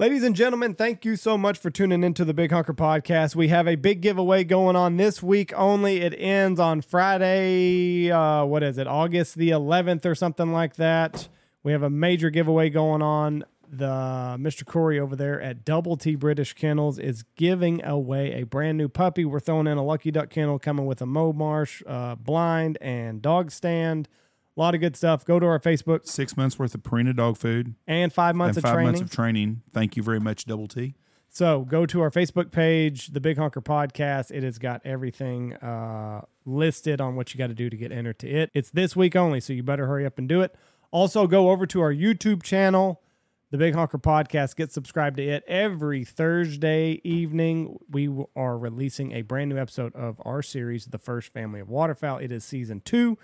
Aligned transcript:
Ladies 0.00 0.22
and 0.22 0.36
gentlemen, 0.36 0.76
thank 0.76 1.04
you 1.04 1.16
so 1.16 1.36
much 1.36 1.58
for 1.58 1.70
tuning 1.70 2.04
into 2.04 2.24
the 2.24 2.32
Big 2.32 2.52
Honker 2.52 2.72
Podcast. 2.72 3.34
We 3.34 3.48
have 3.48 3.66
a 3.66 3.74
big 3.74 4.00
giveaway 4.00 4.44
going 4.44 4.76
on 4.76 4.96
this 4.96 5.24
week 5.24 5.52
only. 5.56 6.02
It 6.02 6.14
ends 6.16 6.60
on 6.60 6.82
Friday, 6.82 8.08
uh, 8.08 8.44
what 8.44 8.62
is 8.62 8.78
it, 8.78 8.86
August 8.86 9.34
the 9.34 9.50
11th 9.50 10.06
or 10.06 10.14
something 10.14 10.52
like 10.52 10.76
that. 10.76 11.28
We 11.64 11.72
have 11.72 11.82
a 11.82 11.90
major 11.90 12.30
giveaway 12.30 12.70
going 12.70 13.02
on. 13.02 13.44
The 13.68 14.36
Mr. 14.38 14.64
Corey 14.64 15.00
over 15.00 15.16
there 15.16 15.40
at 15.40 15.64
Double 15.64 15.96
T 15.96 16.14
British 16.14 16.54
Kennels 16.54 17.00
is 17.00 17.24
giving 17.34 17.84
away 17.84 18.40
a 18.40 18.44
brand 18.44 18.78
new 18.78 18.88
puppy. 18.88 19.24
We're 19.24 19.40
throwing 19.40 19.66
in 19.66 19.78
a 19.78 19.84
Lucky 19.84 20.12
Duck 20.12 20.30
kennel 20.30 20.60
coming 20.60 20.86
with 20.86 21.02
a 21.02 21.06
Momarsh 21.06 21.82
uh, 21.88 22.14
blind 22.14 22.78
and 22.80 23.20
dog 23.20 23.50
stand. 23.50 24.08
A 24.58 24.60
lot 24.60 24.74
of 24.74 24.80
good 24.80 24.96
stuff. 24.96 25.24
Go 25.24 25.38
to 25.38 25.46
our 25.46 25.60
Facebook 25.60 26.04
Six 26.08 26.36
months 26.36 26.58
worth 26.58 26.74
of 26.74 26.82
Purina 26.82 27.14
dog 27.14 27.36
food 27.36 27.76
and 27.86 28.12
five 28.12 28.34
months 28.34 28.56
and 28.56 28.64
of 28.64 28.68
five 28.68 28.74
training. 28.74 28.92
months 28.92 29.00
of 29.00 29.10
training. 29.10 29.62
Thank 29.72 29.96
you 29.96 30.02
very 30.02 30.18
much, 30.18 30.46
Double 30.46 30.66
T. 30.66 30.96
So 31.28 31.60
go 31.60 31.86
to 31.86 32.00
our 32.00 32.10
Facebook 32.10 32.50
page, 32.50 33.08
the 33.08 33.20
Big 33.20 33.38
Honker 33.38 33.60
Podcast. 33.60 34.32
It 34.32 34.42
has 34.42 34.58
got 34.58 34.80
everything 34.84 35.54
uh, 35.54 36.22
listed 36.44 37.00
on 37.00 37.14
what 37.14 37.32
you 37.32 37.38
got 37.38 37.46
to 37.46 37.54
do 37.54 37.70
to 37.70 37.76
get 37.76 37.92
entered 37.92 38.18
to 38.18 38.28
it. 38.28 38.50
It's 38.52 38.70
this 38.70 38.96
week 38.96 39.14
only, 39.14 39.38
so 39.38 39.52
you 39.52 39.62
better 39.62 39.86
hurry 39.86 40.04
up 40.04 40.18
and 40.18 40.28
do 40.28 40.40
it. 40.40 40.56
Also, 40.90 41.28
go 41.28 41.50
over 41.50 41.64
to 41.66 41.80
our 41.80 41.92
YouTube 41.92 42.42
channel, 42.42 43.00
the 43.52 43.58
Big 43.58 43.74
Honker 43.74 43.98
Podcast. 43.98 44.56
Get 44.56 44.72
subscribed 44.72 45.18
to 45.18 45.22
it 45.22 45.44
every 45.46 46.04
Thursday 46.04 47.00
evening. 47.04 47.78
We 47.88 48.10
are 48.34 48.58
releasing 48.58 49.12
a 49.12 49.22
brand 49.22 49.50
new 49.50 49.58
episode 49.58 49.94
of 49.94 50.20
our 50.24 50.42
series, 50.42 50.86
The 50.86 50.98
First 50.98 51.32
Family 51.32 51.60
of 51.60 51.68
Waterfowl. 51.68 52.18
It 52.18 52.32
is 52.32 52.42
season 52.42 52.80
two, 52.84 53.18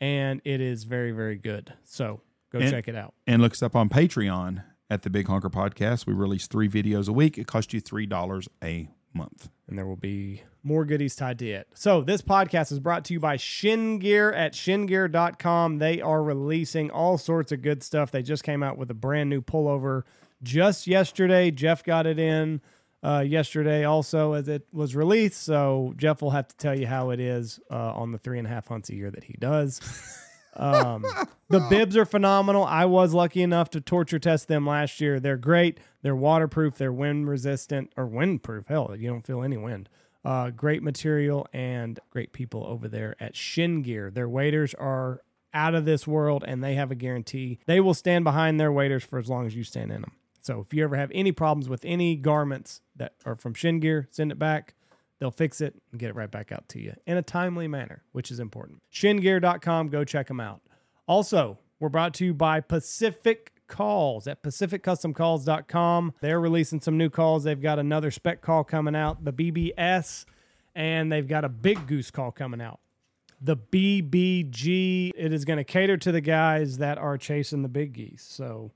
and 0.00 0.40
it 0.44 0.60
is 0.60 0.84
very, 0.84 1.12
very 1.12 1.36
good. 1.36 1.72
So 1.84 2.20
go 2.52 2.58
And- 2.58 2.70
check 2.70 2.88
it 2.88 2.94
out. 2.96 3.14
And 3.26 3.40
look 3.42 3.52
us 3.52 3.62
up 3.62 3.76
on 3.76 3.88
Patreon 3.88 4.62
at 4.88 5.02
the 5.02 5.10
Big 5.10 5.26
Honker 5.28 5.50
Podcast. 5.50 6.06
We 6.06 6.12
release 6.14 6.46
three 6.46 6.68
videos 6.68 7.08
a 7.08 7.12
week. 7.12 7.38
It 7.38 7.46
costs 7.46 7.72
you 7.74 7.80
three 7.80 8.06
dollars 8.06 8.48
a 8.62 8.88
month. 9.12 9.48
and 9.68 9.76
there 9.78 9.86
will 9.86 9.96
be 9.96 10.42
more 10.64 10.84
goodies 10.84 11.14
tied 11.16 11.38
to 11.38 11.48
it. 11.48 11.68
So, 11.74 12.00
this 12.02 12.22
podcast 12.22 12.70
is 12.72 12.78
brought 12.80 13.04
to 13.06 13.12
you 13.14 13.20
by 13.20 13.36
Shin 13.36 13.98
Gear 14.00 14.32
at 14.32 14.52
shingear.com. 14.52 15.78
They 15.78 16.00
are 16.00 16.22
releasing 16.22 16.90
all 16.90 17.18
sorts 17.18 17.52
of 17.52 17.62
good 17.62 17.82
stuff. 17.82 18.10
They 18.10 18.22
just 18.22 18.42
came 18.44 18.62
out 18.62 18.78
with 18.78 18.90
a 18.90 18.94
brand 18.94 19.30
new 19.30 19.40
pullover 19.42 20.02
just 20.42 20.86
yesterday. 20.86 21.50
Jeff 21.50 21.82
got 21.84 22.06
it 22.06 22.18
in 22.18 22.60
uh, 23.02 23.24
yesterday 23.26 23.84
also 23.84 24.34
as 24.34 24.48
it 24.48 24.66
was 24.72 24.94
released. 24.94 25.42
So, 25.42 25.94
Jeff 25.96 26.22
will 26.22 26.30
have 26.30 26.48
to 26.48 26.56
tell 26.56 26.78
you 26.78 26.86
how 26.86 27.10
it 27.10 27.20
is 27.20 27.60
uh, 27.70 27.92
on 27.94 28.12
the 28.12 28.18
three 28.18 28.38
and 28.38 28.46
a 28.46 28.50
half 28.50 28.68
hunts 28.68 28.90
a 28.90 28.94
year 28.94 29.10
that 29.10 29.24
he 29.24 29.34
does. 29.38 29.80
Um, 30.56 31.04
the 31.48 31.60
bibs 31.70 31.96
are 31.96 32.04
phenomenal. 32.04 32.64
I 32.64 32.84
was 32.84 33.14
lucky 33.14 33.42
enough 33.42 33.70
to 33.70 33.80
torture 33.80 34.18
test 34.18 34.48
them 34.48 34.66
last 34.66 35.00
year. 35.00 35.20
They're 35.20 35.36
great. 35.36 35.78
They're 36.02 36.16
waterproof. 36.16 36.74
They're 36.76 36.92
wind 36.92 37.28
resistant 37.28 37.92
or 37.96 38.06
windproof. 38.06 38.66
Hell, 38.66 38.94
you 38.98 39.08
don't 39.08 39.26
feel 39.26 39.42
any 39.42 39.56
wind. 39.56 39.88
Uh, 40.24 40.50
great 40.50 40.82
material 40.82 41.46
and 41.52 41.98
great 42.10 42.32
people 42.32 42.66
over 42.66 42.88
there 42.88 43.16
at 43.20 43.34
Shin 43.34 43.82
Gear. 43.82 44.10
Their 44.10 44.28
waders 44.28 44.74
are 44.74 45.22
out 45.54 45.74
of 45.74 45.84
this 45.84 46.06
world 46.06 46.44
and 46.46 46.62
they 46.62 46.74
have 46.74 46.90
a 46.90 46.94
guarantee. 46.94 47.58
They 47.66 47.80
will 47.80 47.94
stand 47.94 48.24
behind 48.24 48.60
their 48.60 48.70
waders 48.70 49.02
for 49.02 49.18
as 49.18 49.30
long 49.30 49.46
as 49.46 49.56
you 49.56 49.64
stand 49.64 49.90
in 49.90 50.02
them. 50.02 50.12
So 50.50 50.58
if 50.58 50.74
you 50.74 50.82
ever 50.82 50.96
have 50.96 51.12
any 51.14 51.30
problems 51.30 51.68
with 51.68 51.84
any 51.84 52.16
garments 52.16 52.80
that 52.96 53.14
are 53.24 53.36
from 53.36 53.54
Shin 53.54 53.78
Gear, 53.78 54.08
send 54.10 54.32
it 54.32 54.38
back. 54.40 54.74
They'll 55.20 55.30
fix 55.30 55.60
it 55.60 55.76
and 55.92 56.00
get 56.00 56.10
it 56.10 56.16
right 56.16 56.28
back 56.28 56.50
out 56.50 56.68
to 56.70 56.80
you 56.80 56.92
in 57.06 57.16
a 57.16 57.22
timely 57.22 57.68
manner, 57.68 58.02
which 58.10 58.32
is 58.32 58.40
important. 58.40 58.82
Shingear.com, 58.92 59.90
go 59.90 60.02
check 60.02 60.26
them 60.26 60.40
out. 60.40 60.60
Also, 61.06 61.56
we're 61.78 61.88
brought 61.88 62.14
to 62.14 62.24
you 62.24 62.34
by 62.34 62.58
Pacific 62.58 63.52
Calls 63.68 64.26
at 64.26 64.42
pacificcustomcalls.com. 64.42 66.14
They're 66.20 66.40
releasing 66.40 66.80
some 66.80 66.98
new 66.98 67.10
calls. 67.10 67.44
They've 67.44 67.62
got 67.62 67.78
another 67.78 68.10
speck 68.10 68.40
call 68.40 68.64
coming 68.64 68.96
out, 68.96 69.24
the 69.24 69.32
BBS, 69.32 70.24
and 70.74 71.12
they've 71.12 71.28
got 71.28 71.44
a 71.44 71.48
big 71.48 71.86
goose 71.86 72.10
call 72.10 72.32
coming 72.32 72.60
out. 72.60 72.80
The 73.40 73.56
BBG, 73.56 75.12
it 75.14 75.32
is 75.32 75.44
going 75.44 75.58
to 75.58 75.64
cater 75.64 75.96
to 75.98 76.10
the 76.10 76.20
guys 76.20 76.78
that 76.78 76.98
are 76.98 77.16
chasing 77.16 77.62
the 77.62 77.68
big 77.68 77.92
geese. 77.92 78.26
So, 78.28 78.72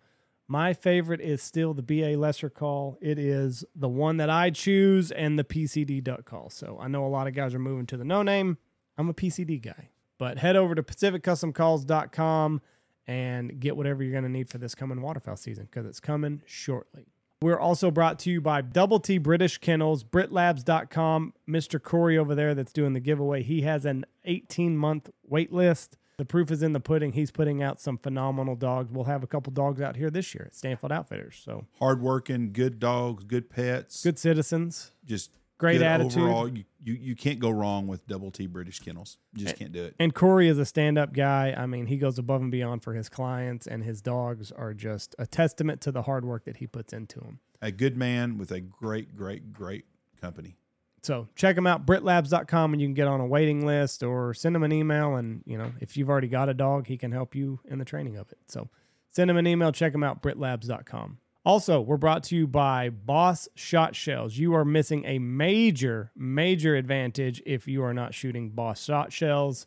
my 0.47 0.75
favorite 0.75 1.21
is 1.21 1.43
still 1.43 1.75
the 1.75 1.83
BA 1.83 2.19
Lesser 2.19 2.51
call. 2.51 2.99
It 3.01 3.19
is 3.19 3.65
the 3.75 3.89
one 3.89 4.19
that 4.19 4.31
I 4.31 4.51
choose 4.51 5.11
and 5.11 5.39
the 5.39 5.45
PCD 5.45 6.03
duck 6.03 6.25
call. 6.25 6.51
So 6.51 6.79
I 6.81 6.89
know 6.89 7.07
a 7.07 7.09
lot 7.09 7.27
of 7.27 7.35
guys 7.35 7.55
are 7.55 7.59
moving 7.59 7.87
to 7.87 7.97
the 7.97 8.05
no 8.05 8.23
name. 8.23 8.59
I'm 8.99 9.09
a 9.09 9.15
PCD 9.15 9.61
guy. 9.63 9.91
But 10.19 10.39
head 10.39 10.57
over 10.57 10.75
to 10.75 10.83
pacificcustomcalls.com 10.83 12.61
and 13.07 13.61
get 13.61 13.77
whatever 13.77 14.03
you're 14.03 14.13
going 14.13 14.25
to 14.25 14.31
need 14.31 14.49
for 14.49 14.59
this 14.59 14.75
coming 14.75 15.01
waterfowl 15.01 15.37
season 15.37 15.67
because 15.71 15.87
it's 15.87 16.01
coming 16.01 16.43
shortly. 16.47 17.07
We're 17.43 17.59
also 17.59 17.91
brought 17.91 18.19
to 18.21 18.31
you 18.31 18.41
by 18.41 18.63
Double 18.63 19.01
T 19.01 19.19
British 19.19 19.59
Kennels, 19.59 20.05
BritLabs.com. 20.05 21.35
Mr. 21.49 21.83
Corey 21.83 22.17
over 22.17 22.35
there 22.35 22.55
that's 22.55 22.73
doing 22.73 22.93
the 22.95 23.01
giveaway, 23.01 23.43
he 23.43 23.63
has 23.63 23.85
an 23.85 24.07
18 24.25 24.77
month 24.77 25.11
wait 25.27 25.53
list. 25.53 25.99
The 26.17 26.25
proof 26.25 26.51
is 26.51 26.63
in 26.63 26.73
the 26.73 26.81
pudding. 26.81 27.13
He's 27.13 27.31
putting 27.31 27.63
out 27.63 27.81
some 27.81 27.99
phenomenal 27.99 28.55
dogs. 28.55 28.93
We'll 28.93 29.05
have 29.05 29.23
a 29.23 29.27
couple 29.27 29.53
dogs 29.53 29.81
out 29.81 29.97
here 29.97 30.11
this 30.11 30.35
year 30.35 30.45
at 30.47 30.55
Stanfield 30.55 30.93
Outfitters. 30.93 31.41
So 31.45 31.67
Hardworking, 31.79 32.53
good 32.53 32.79
dogs, 32.79 33.25
good 33.25 33.51
pets, 33.51 34.03
good 34.03 34.19
citizens, 34.19 34.93
just 35.05 35.31
great 35.59 35.83
attitude. 35.83 36.23
Overall, 36.23 36.49
you, 36.49 36.65
you 36.83 36.95
you 36.95 37.17
can't 37.17 37.41
go 37.41 37.51
wrong 37.51 37.87
with 37.87 38.07
Double 38.07 38.31
T 38.31 38.47
British 38.47 38.79
Kennels. 38.79 39.19
You 39.35 39.45
just 39.45 39.57
can't 39.57 39.73
do 39.73 39.85
it. 39.85 39.97
And 39.99 40.15
Corey 40.15 40.49
is 40.49 40.59
a 40.59 40.65
stand 40.65 40.99
up 40.99 41.13
guy. 41.13 41.55
I 41.57 41.67
mean, 41.67 41.87
he 41.87 41.97
goes 41.97 42.19
above 42.19 42.43
and 42.43 42.51
beyond 42.51 42.83
for 42.85 42.95
his 42.95 43.09
clients, 43.09 43.67
and 43.67 43.83
his 43.83 44.01
dogs 44.01 44.53
are 44.53 44.75
just 44.75 45.15
a 45.19 45.27
testament 45.27 45.81
to 45.83 45.93
the 45.93 46.03
hard 46.03 46.25
work 46.25 46.45
that 46.45 46.59
he 46.59 46.67
puts 46.67 46.93
into 46.93 47.19
them. 47.21 47.41
A 47.61 47.73
good 47.73 47.97
man 47.97 48.39
with 48.39 48.53
a 48.53 48.61
great, 48.61 49.17
great, 49.17 49.53
great 49.53 49.87
company. 50.21 50.57
So 51.05 51.29
check 51.37 51.55
them 51.55 51.67
out, 51.67 51.85
britlabs.com, 51.85 52.73
and 52.73 52.81
you 52.81 52.89
can 52.89 52.95
get 52.95 53.07
on 53.07 53.21
a 53.21 53.27
waiting 53.27 53.67
list 53.67 54.03
or 54.03 54.33
send 54.33 54.57
him 54.57 54.63
an 54.63 54.73
email. 54.73 55.17
And, 55.17 55.43
you 55.45 55.59
know, 55.59 55.73
if 55.81 55.97
you've 55.97 56.09
already 56.09 56.29
got 56.29 56.49
a 56.49 56.55
dog, 56.55 56.87
he 56.87 56.97
can 56.97 57.13
help 57.13 57.35
you 57.35 57.61
in 57.67 57.79
the 57.79 57.85
training 57.85 58.17
of 58.17 58.33
it. 58.33 58.39
So 58.47 58.69
send 59.11 59.31
him 59.31 59.37
an 59.37 59.47
email, 59.47 59.71
check 59.71 59.95
him 59.95 60.03
out, 60.03 60.23
britlabs.com. 60.23 61.19
Also, 61.45 61.79
we're 61.79 61.99
brought 61.99 62.25
to 62.25 62.37
you 62.37 62.47
by 62.47 62.89
Boss 62.89 63.51
Shot 63.55 63.95
Shells. 63.95 64.39
You 64.39 64.55
are 64.55 64.65
missing 64.65 65.05
a 65.05 65.19
major, 65.19 66.11
major 66.17 66.75
advantage 66.75 67.43
if 67.45 67.69
you 67.69 67.85
are 67.85 67.93
not 67.93 68.15
shooting 68.15 68.49
Boss 68.49 68.83
Shot 68.83 69.13
Shells. 69.13 69.67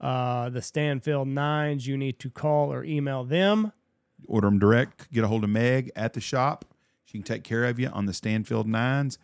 Uh, 0.00 0.48
the 0.48 0.62
Stanfield 0.62 1.28
Nines, 1.28 1.86
you 1.86 1.98
need 1.98 2.18
to 2.20 2.30
call 2.30 2.72
or 2.72 2.84
email 2.84 3.22
them. 3.22 3.72
Order 4.26 4.46
them 4.46 4.58
direct. 4.58 5.12
Get 5.12 5.24
a 5.24 5.28
hold 5.28 5.44
of 5.44 5.50
Meg 5.50 5.90
at 5.94 6.14
the 6.14 6.22
shop. 6.22 6.64
She 7.04 7.18
can 7.18 7.22
take 7.22 7.44
care 7.44 7.64
of 7.64 7.78
you 7.78 7.88
on 7.88 8.06
the 8.06 8.14
Stanfield 8.14 8.66
Nines. 8.66 9.18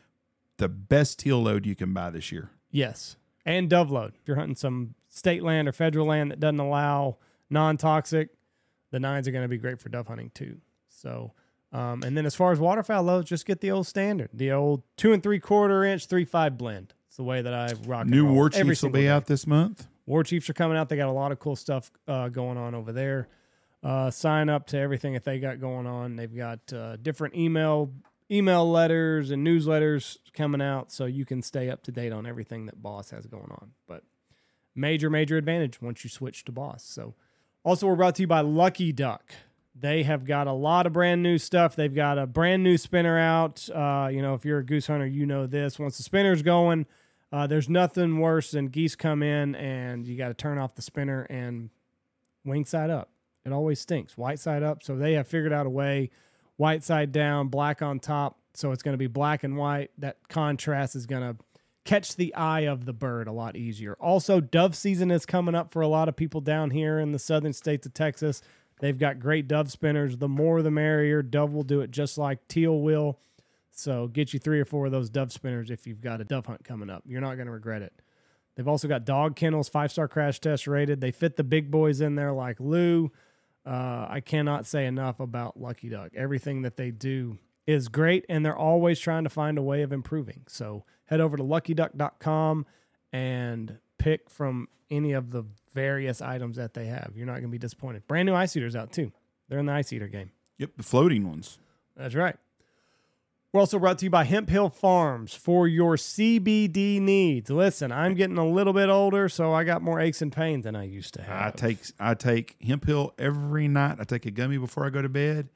The 0.58 0.68
best 0.68 1.18
teal 1.18 1.42
load 1.42 1.66
you 1.66 1.74
can 1.74 1.92
buy 1.92 2.10
this 2.10 2.32
year. 2.32 2.50
Yes. 2.70 3.16
And 3.44 3.70
dove 3.70 3.90
load. 3.90 4.14
If 4.20 4.26
you're 4.26 4.36
hunting 4.36 4.56
some 4.56 4.94
state 5.08 5.42
land 5.42 5.68
or 5.68 5.72
federal 5.72 6.06
land 6.06 6.30
that 6.30 6.40
doesn't 6.40 6.58
allow 6.58 7.18
non 7.50 7.76
toxic, 7.76 8.30
the 8.90 9.00
nines 9.00 9.28
are 9.28 9.30
going 9.32 9.44
to 9.44 9.48
be 9.48 9.58
great 9.58 9.80
for 9.80 9.88
dove 9.88 10.08
hunting 10.08 10.30
too. 10.34 10.58
So, 10.88 11.32
um, 11.72 12.02
and 12.02 12.16
then 12.16 12.26
as 12.26 12.34
far 12.34 12.52
as 12.52 12.58
waterfowl 12.58 13.02
loads, 13.02 13.28
just 13.28 13.46
get 13.46 13.60
the 13.60 13.70
old 13.70 13.86
standard, 13.86 14.30
the 14.32 14.52
old 14.52 14.82
two 14.96 15.12
and 15.12 15.22
three 15.22 15.38
quarter 15.38 15.84
inch, 15.84 16.06
three 16.06 16.24
five 16.24 16.56
blend. 16.56 16.94
It's 17.08 17.16
the 17.16 17.24
way 17.24 17.42
that 17.42 17.54
I 17.54 17.72
rock. 17.86 18.06
New 18.06 18.24
War 18.26 18.50
Chiefs 18.50 18.82
will 18.82 18.90
be 18.90 19.02
day. 19.02 19.08
out 19.08 19.26
this 19.26 19.46
month. 19.46 19.86
War 20.06 20.22
Chiefs 20.22 20.48
are 20.48 20.54
coming 20.54 20.76
out. 20.76 20.88
They 20.88 20.96
got 20.96 21.08
a 21.08 21.12
lot 21.12 21.32
of 21.32 21.38
cool 21.38 21.56
stuff 21.56 21.90
uh, 22.06 22.28
going 22.28 22.56
on 22.56 22.74
over 22.74 22.92
there. 22.92 23.28
Uh, 23.82 24.10
sign 24.10 24.48
up 24.48 24.66
to 24.68 24.78
everything 24.78 25.12
that 25.12 25.24
they 25.24 25.38
got 25.38 25.60
going 25.60 25.86
on. 25.86 26.16
They've 26.16 26.34
got 26.34 26.72
uh, 26.72 26.96
different 26.96 27.36
email 27.36 27.92
email 28.30 28.70
letters 28.70 29.30
and 29.30 29.46
newsletters 29.46 30.18
coming 30.34 30.60
out, 30.60 30.92
so 30.92 31.04
you 31.04 31.24
can 31.24 31.42
stay 31.42 31.70
up 31.70 31.82
to 31.84 31.92
date 31.92 32.12
on 32.12 32.26
everything 32.26 32.66
that 32.66 32.82
Boss 32.82 33.10
has 33.10 33.26
going 33.26 33.50
on. 33.50 33.72
But 33.86 34.02
major, 34.74 35.10
major 35.10 35.36
advantage 35.36 35.80
once 35.80 36.04
you 36.04 36.10
switch 36.10 36.44
to 36.44 36.52
Boss. 36.52 36.84
So, 36.84 37.14
also 37.64 37.86
we're 37.86 37.96
brought 37.96 38.14
to 38.16 38.22
you 38.22 38.28
by 38.28 38.40
Lucky 38.40 38.92
Duck. 38.92 39.32
They 39.78 40.04
have 40.04 40.24
got 40.24 40.46
a 40.46 40.52
lot 40.52 40.86
of 40.86 40.94
brand 40.94 41.22
new 41.22 41.36
stuff. 41.36 41.76
They've 41.76 41.94
got 41.94 42.18
a 42.18 42.26
brand 42.26 42.62
new 42.62 42.78
spinner 42.78 43.18
out. 43.18 43.68
Uh, 43.68 44.08
you 44.10 44.22
know, 44.22 44.34
if 44.34 44.44
you're 44.44 44.60
a 44.60 44.64
goose 44.64 44.86
hunter, 44.86 45.06
you 45.06 45.26
know 45.26 45.46
this. 45.46 45.78
Once 45.78 45.98
the 45.98 46.02
spinner's 46.02 46.40
going, 46.40 46.86
uh, 47.30 47.46
there's 47.46 47.68
nothing 47.68 48.18
worse 48.18 48.52
than 48.52 48.68
geese 48.68 48.96
come 48.96 49.22
in 49.22 49.54
and 49.54 50.06
you 50.06 50.16
got 50.16 50.28
to 50.28 50.34
turn 50.34 50.56
off 50.56 50.74
the 50.74 50.82
spinner 50.82 51.22
and 51.28 51.68
wing 52.44 52.64
side 52.64 52.88
up. 52.88 53.10
It 53.44 53.52
always 53.52 53.78
stinks. 53.78 54.16
White 54.16 54.38
side 54.38 54.62
up. 54.62 54.82
So 54.82 54.96
they 54.96 55.12
have 55.12 55.28
figured 55.28 55.52
out 55.52 55.66
a 55.66 55.70
way. 55.70 56.10
White 56.56 56.84
side 56.84 57.12
down, 57.12 57.48
black 57.48 57.82
on 57.82 58.00
top. 58.00 58.38
So 58.54 58.72
it's 58.72 58.82
going 58.82 58.94
to 58.94 58.98
be 58.98 59.06
black 59.06 59.44
and 59.44 59.56
white. 59.56 59.90
That 59.98 60.16
contrast 60.28 60.96
is 60.96 61.06
going 61.06 61.22
to 61.22 61.42
catch 61.84 62.16
the 62.16 62.34
eye 62.34 62.60
of 62.60 62.84
the 62.84 62.92
bird 62.92 63.28
a 63.28 63.32
lot 63.32 63.56
easier. 63.56 63.94
Also, 64.00 64.40
dove 64.40 64.74
season 64.74 65.10
is 65.10 65.26
coming 65.26 65.54
up 65.54 65.72
for 65.72 65.82
a 65.82 65.88
lot 65.88 66.08
of 66.08 66.16
people 66.16 66.40
down 66.40 66.70
here 66.70 66.98
in 66.98 67.12
the 67.12 67.18
southern 67.18 67.52
states 67.52 67.86
of 67.86 67.94
Texas. 67.94 68.42
They've 68.80 68.98
got 68.98 69.20
great 69.20 69.48
dove 69.48 69.70
spinners. 69.70 70.18
The 70.18 70.28
more 70.28 70.62
the 70.62 70.70
merrier. 70.70 71.22
Dove 71.22 71.52
will 71.52 71.62
do 71.62 71.80
it 71.80 71.90
just 71.90 72.18
like 72.18 72.46
teal 72.48 72.80
will. 72.80 73.18
So 73.70 74.08
get 74.08 74.32
you 74.32 74.38
three 74.38 74.60
or 74.60 74.64
four 74.64 74.86
of 74.86 74.92
those 74.92 75.10
dove 75.10 75.32
spinners 75.32 75.70
if 75.70 75.86
you've 75.86 76.00
got 76.00 76.20
a 76.20 76.24
dove 76.24 76.46
hunt 76.46 76.64
coming 76.64 76.90
up. 76.90 77.02
You're 77.06 77.20
not 77.20 77.34
going 77.34 77.46
to 77.46 77.52
regret 77.52 77.82
it. 77.82 77.92
They've 78.54 78.68
also 78.68 78.88
got 78.88 79.04
dog 79.04 79.36
kennels, 79.36 79.68
five 79.68 79.92
star 79.92 80.08
crash 80.08 80.40
test 80.40 80.66
rated. 80.66 81.00
They 81.00 81.10
fit 81.10 81.36
the 81.36 81.44
big 81.44 81.70
boys 81.70 82.00
in 82.00 82.14
there 82.14 82.32
like 82.32 82.58
Lou. 82.58 83.12
Uh, 83.66 84.06
I 84.08 84.20
cannot 84.20 84.64
say 84.64 84.86
enough 84.86 85.18
about 85.18 85.60
Lucky 85.60 85.88
Duck. 85.88 86.12
Everything 86.14 86.62
that 86.62 86.76
they 86.76 86.92
do 86.92 87.38
is 87.66 87.88
great, 87.88 88.24
and 88.28 88.44
they're 88.44 88.56
always 88.56 89.00
trying 89.00 89.24
to 89.24 89.30
find 89.30 89.58
a 89.58 89.62
way 89.62 89.82
of 89.82 89.92
improving. 89.92 90.42
So 90.46 90.84
head 91.06 91.20
over 91.20 91.36
to 91.36 91.42
luckyduck.com 91.42 92.64
and 93.12 93.78
pick 93.98 94.30
from 94.30 94.68
any 94.90 95.12
of 95.12 95.32
the 95.32 95.44
various 95.74 96.22
items 96.22 96.56
that 96.56 96.74
they 96.74 96.86
have. 96.86 97.12
You're 97.16 97.26
not 97.26 97.32
going 97.34 97.44
to 97.44 97.48
be 97.48 97.58
disappointed. 97.58 98.06
Brand 98.06 98.26
new 98.26 98.34
ice 98.34 98.56
eaters 98.56 98.76
out 98.76 98.92
too. 98.92 99.12
They're 99.48 99.58
in 99.58 99.66
the 99.66 99.72
ice 99.72 99.92
eater 99.92 100.08
game. 100.08 100.30
Yep, 100.58 100.70
the 100.76 100.82
floating 100.82 101.28
ones. 101.28 101.58
That's 101.96 102.14
right. 102.14 102.36
We're 103.52 103.60
also 103.60 103.78
brought 103.78 103.98
to 104.00 104.04
you 104.04 104.10
by 104.10 104.24
Hemphill 104.24 104.68
Farms 104.68 105.34
for 105.34 105.66
your 105.66 105.96
CBD 105.96 107.00
needs. 107.00 107.48
Listen, 107.48 107.90
I'm 107.90 108.14
getting 108.14 108.36
a 108.36 108.46
little 108.46 108.72
bit 108.72 108.88
older, 108.90 109.28
so 109.28 109.54
I 109.54 109.64
got 109.64 109.80
more 109.82 109.98
aches 109.98 110.20
and 110.20 110.30
pains 110.30 110.64
than 110.64 110.76
I 110.76 110.84
used 110.84 111.14
to 111.14 111.22
have. 111.22 111.54
I 111.54 111.56
take 111.56 111.78
I 111.98 112.14
take 112.14 112.56
Hemphill 112.62 113.14
every 113.18 113.66
night. 113.66 113.96
I 113.98 114.04
take 114.04 114.26
a 114.26 114.30
gummy 114.30 114.58
before 114.58 114.84
I 114.84 114.90
go 114.90 115.00
to 115.00 115.08
bed. 115.08 115.48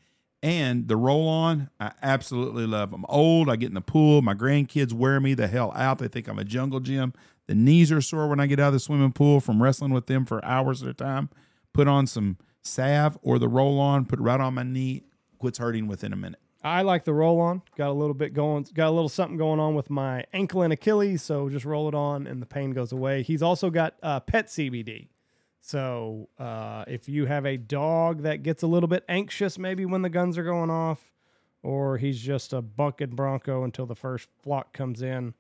And 0.42 0.88
the 0.88 0.96
roll 0.96 1.28
on, 1.28 1.68
I 1.78 1.92
absolutely 2.02 2.66
love. 2.66 2.94
I'm 2.94 3.04
old. 3.10 3.50
I 3.50 3.56
get 3.56 3.68
in 3.68 3.74
the 3.74 3.82
pool. 3.82 4.22
My 4.22 4.32
grandkids 4.32 4.94
wear 4.94 5.20
me 5.20 5.34
the 5.34 5.46
hell 5.48 5.70
out. 5.76 5.98
They 5.98 6.08
think 6.08 6.28
I'm 6.28 6.38
a 6.38 6.44
jungle 6.44 6.80
gym. 6.80 7.12
The 7.46 7.54
knees 7.54 7.92
are 7.92 8.00
sore 8.00 8.28
when 8.28 8.40
I 8.40 8.46
get 8.46 8.58
out 8.58 8.68
of 8.68 8.72
the 8.72 8.80
swimming 8.80 9.12
pool 9.12 9.40
from 9.40 9.62
wrestling 9.62 9.92
with 9.92 10.06
them 10.06 10.24
for 10.24 10.42
hours 10.42 10.82
at 10.82 10.88
a 10.88 10.94
time. 10.94 11.28
Put 11.74 11.88
on 11.88 12.06
some 12.06 12.38
salve 12.62 13.18
or 13.20 13.38
the 13.38 13.48
roll 13.48 13.78
on, 13.78 14.06
put 14.06 14.18
it 14.20 14.22
right 14.22 14.40
on 14.40 14.54
my 14.54 14.62
knee, 14.62 15.02
quits 15.38 15.58
hurting 15.58 15.86
within 15.86 16.14
a 16.14 16.16
minute. 16.16 16.40
I 16.62 16.82
like 16.82 17.04
the 17.04 17.14
roll 17.14 17.40
on. 17.40 17.62
Got 17.76 17.88
a 17.90 17.92
little 17.92 18.14
bit 18.14 18.34
going, 18.34 18.66
got 18.74 18.88
a 18.88 18.90
little 18.90 19.08
something 19.08 19.36
going 19.38 19.60
on 19.60 19.74
with 19.74 19.88
my 19.90 20.24
ankle 20.32 20.62
and 20.62 20.72
Achilles. 20.72 21.22
So 21.22 21.48
just 21.48 21.64
roll 21.64 21.88
it 21.88 21.94
on 21.94 22.26
and 22.26 22.42
the 22.42 22.46
pain 22.46 22.72
goes 22.72 22.92
away. 22.92 23.22
He's 23.22 23.42
also 23.42 23.70
got 23.70 23.94
uh, 24.02 24.20
pet 24.20 24.48
CBD. 24.48 25.08
So 25.62 26.28
uh, 26.38 26.84
if 26.86 27.08
you 27.08 27.26
have 27.26 27.46
a 27.46 27.56
dog 27.56 28.22
that 28.22 28.42
gets 28.42 28.62
a 28.62 28.66
little 28.66 28.88
bit 28.88 29.04
anxious, 29.08 29.58
maybe 29.58 29.84
when 29.86 30.02
the 30.02 30.08
guns 30.08 30.36
are 30.38 30.42
going 30.44 30.70
off, 30.70 31.12
or 31.62 31.98
he's 31.98 32.20
just 32.20 32.52
a 32.52 32.62
bucket 32.62 33.10
bronco 33.10 33.64
until 33.64 33.84
the 33.86 33.94
first 33.94 34.28
flock 34.42 34.72
comes 34.72 35.02
in, 35.02 35.34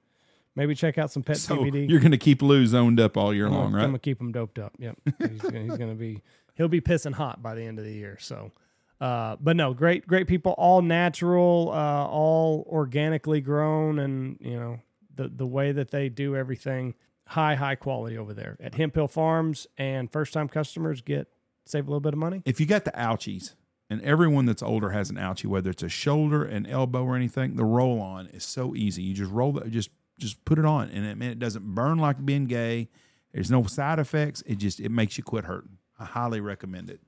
maybe 0.54 0.74
check 0.74 0.98
out 0.98 1.10
some 1.10 1.22
pet 1.22 1.38
So 1.38 1.56
CBD. 1.56 1.88
you're 1.88 2.00
going 2.00 2.10
to 2.12 2.18
keep 2.18 2.42
Lou 2.42 2.66
zoned 2.66 3.00
up 3.00 3.16
all 3.16 3.32
year 3.32 3.46
I'm 3.46 3.54
long, 3.54 3.72
right? 3.72 3.82
I'm 3.82 3.88
gonna 3.88 3.98
keep 4.00 4.20
him 4.20 4.30
doped 4.30 4.58
up. 4.58 4.74
Yep, 4.78 4.98
he's 5.18 5.40
gonna 5.40 5.94
be 5.94 6.20
he'll 6.56 6.68
be 6.68 6.82
pissing 6.82 7.14
hot 7.14 7.42
by 7.42 7.54
the 7.54 7.62
end 7.62 7.78
of 7.78 7.86
the 7.86 7.92
year. 7.92 8.18
So, 8.20 8.52
uh, 9.00 9.36
but 9.40 9.56
no, 9.56 9.72
great 9.72 10.06
great 10.06 10.26
people, 10.26 10.54
all 10.58 10.82
natural, 10.82 11.70
uh, 11.72 12.06
all 12.06 12.66
organically 12.68 13.40
grown, 13.40 13.98
and 13.98 14.36
you 14.40 14.58
know 14.58 14.80
the 15.14 15.28
the 15.28 15.46
way 15.46 15.72
that 15.72 15.90
they 15.90 16.08
do 16.08 16.36
everything, 16.36 16.94
high 17.28 17.54
high 17.54 17.76
quality 17.76 18.18
over 18.18 18.34
there 18.34 18.58
at 18.60 18.74
Hemphill 18.74 19.08
Farms. 19.08 19.66
And 19.78 20.12
first 20.12 20.34
time 20.34 20.48
customers 20.48 21.00
get 21.00 21.28
save 21.64 21.86
a 21.86 21.90
little 21.90 22.00
bit 22.00 22.12
of 22.12 22.18
money. 22.18 22.42
if 22.44 22.60
you 22.60 22.66
got 22.66 22.84
the 22.84 22.90
ouchies, 22.92 23.54
and 23.88 24.02
everyone 24.02 24.44
that's 24.44 24.62
older 24.62 24.90
has 24.90 25.08
an 25.08 25.16
ouchie, 25.16 25.46
whether 25.46 25.70
it's 25.70 25.82
a 25.82 25.88
shoulder, 25.88 26.44
an 26.44 26.66
elbow, 26.66 27.04
or 27.04 27.16
anything, 27.16 27.56
the 27.56 27.64
roll 27.64 28.00
on 28.00 28.26
is 28.28 28.44
so 28.44 28.74
easy. 28.74 29.02
You 29.02 29.14
just 29.14 29.32
roll 29.32 29.60
just 29.60 29.90
just 30.18 30.44
put 30.44 30.58
it 30.58 30.66
on, 30.66 30.90
and 30.90 31.06
it, 31.06 31.16
man, 31.16 31.30
it 31.30 31.38
doesn't 31.38 31.74
burn 31.74 31.96
like 31.96 32.24
being 32.26 32.44
gay. 32.44 32.90
There's 33.32 33.50
no 33.50 33.64
side 33.64 33.98
effects. 33.98 34.42
It 34.44 34.56
just 34.58 34.78
it 34.78 34.90
makes 34.90 35.16
you 35.16 35.24
quit 35.24 35.44
hurting. 35.44 35.78
I 35.98 36.04
highly 36.04 36.40
recommend 36.40 36.90
it. 36.90 37.00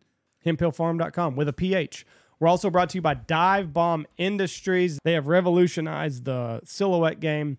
hemphillfarm.com 0.45 1.37
with 1.37 1.49
a 1.49 1.53
PH. 1.53 2.07
We're 2.39 2.49
also 2.49 2.71
brought 2.71 2.91
to 2.91 2.99
you 2.99 3.03
by 3.03 3.15
Dive 3.15 3.73
Bomb 3.73 4.07
Industries. 4.19 4.99
They 5.05 5.13
have 5.13 5.29
revolutionized 5.29 6.25
the 6.25 6.61
silhouette 6.65 7.21
game. 7.21 7.59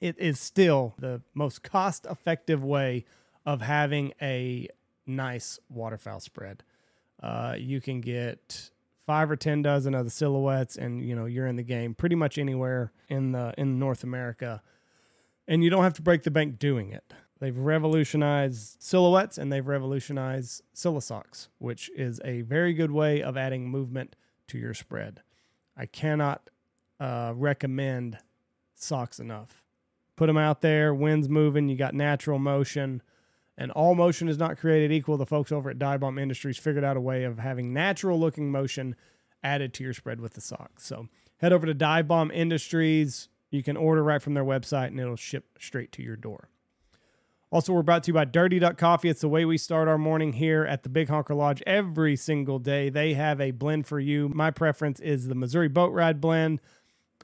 It 0.00 0.18
is 0.18 0.38
still 0.38 0.94
the 0.98 1.22
most 1.32 1.62
cost 1.62 2.04
effective 2.04 2.62
way 2.62 3.06
of 3.46 3.62
having 3.62 4.12
a 4.20 4.68
nice 5.06 5.58
waterfowl 5.70 6.20
spread. 6.20 6.62
Uh, 7.22 7.56
you 7.58 7.80
can 7.80 8.02
get 8.02 8.70
five 9.06 9.30
or 9.30 9.36
ten 9.36 9.62
dozen 9.62 9.94
of 9.94 10.04
the 10.04 10.10
silhouettes, 10.10 10.76
and 10.76 11.02
you 11.02 11.14
know 11.14 11.24
you're 11.24 11.46
in 11.46 11.56
the 11.56 11.62
game 11.62 11.94
pretty 11.94 12.16
much 12.16 12.36
anywhere 12.36 12.92
in 13.08 13.32
the 13.32 13.54
in 13.56 13.78
North 13.78 14.04
America, 14.04 14.62
and 15.48 15.64
you 15.64 15.70
don't 15.70 15.82
have 15.82 15.94
to 15.94 16.02
break 16.02 16.22
the 16.22 16.30
bank 16.30 16.58
doing 16.58 16.90
it. 16.90 17.14
They've 17.44 17.58
revolutionized 17.58 18.80
silhouettes 18.80 19.36
and 19.36 19.52
they've 19.52 19.66
revolutionized 19.66 20.62
Silosocks, 20.74 21.48
which 21.58 21.90
is 21.94 22.18
a 22.24 22.40
very 22.40 22.72
good 22.72 22.90
way 22.90 23.22
of 23.22 23.36
adding 23.36 23.68
movement 23.68 24.16
to 24.48 24.56
your 24.56 24.72
spread. 24.72 25.20
I 25.76 25.84
cannot 25.84 26.48
uh, 26.98 27.34
recommend 27.36 28.16
socks 28.74 29.20
enough. 29.20 29.62
Put 30.16 30.28
them 30.28 30.38
out 30.38 30.62
there, 30.62 30.94
wind's 30.94 31.28
moving, 31.28 31.68
you 31.68 31.76
got 31.76 31.92
natural 31.92 32.38
motion, 32.38 33.02
and 33.58 33.70
all 33.72 33.94
motion 33.94 34.30
is 34.30 34.38
not 34.38 34.56
created 34.56 34.90
equal. 34.90 35.18
The 35.18 35.26
folks 35.26 35.52
over 35.52 35.68
at 35.68 35.78
Dive 35.78 36.00
Bomb 36.00 36.18
Industries 36.18 36.56
figured 36.56 36.82
out 36.82 36.96
a 36.96 37.00
way 37.02 37.24
of 37.24 37.40
having 37.40 37.74
natural 37.74 38.18
looking 38.18 38.50
motion 38.50 38.96
added 39.42 39.74
to 39.74 39.84
your 39.84 39.92
spread 39.92 40.18
with 40.18 40.32
the 40.32 40.40
socks. 40.40 40.86
So 40.86 41.08
head 41.36 41.52
over 41.52 41.66
to 41.66 41.74
Dive 41.74 42.08
Bomb 42.08 42.30
Industries. 42.30 43.28
You 43.50 43.62
can 43.62 43.76
order 43.76 44.02
right 44.02 44.22
from 44.22 44.32
their 44.32 44.46
website 44.46 44.86
and 44.86 44.98
it'll 44.98 45.16
ship 45.16 45.58
straight 45.60 45.92
to 45.92 46.02
your 46.02 46.16
door. 46.16 46.48
Also, 47.54 47.72
we're 47.72 47.82
brought 47.82 48.02
to 48.02 48.08
you 48.08 48.14
by 48.14 48.24
Dirty 48.24 48.58
Duck 48.58 48.76
Coffee. 48.76 49.08
It's 49.08 49.20
the 49.20 49.28
way 49.28 49.44
we 49.44 49.58
start 49.58 49.86
our 49.86 49.96
morning 49.96 50.32
here 50.32 50.64
at 50.64 50.82
the 50.82 50.88
Big 50.88 51.08
Honker 51.08 51.36
Lodge 51.36 51.62
every 51.68 52.16
single 52.16 52.58
day. 52.58 52.90
They 52.90 53.14
have 53.14 53.40
a 53.40 53.52
blend 53.52 53.86
for 53.86 54.00
you. 54.00 54.28
My 54.28 54.50
preference 54.50 54.98
is 54.98 55.28
the 55.28 55.36
Missouri 55.36 55.68
Boat 55.68 55.92
Ride 55.92 56.20
blend, 56.20 56.60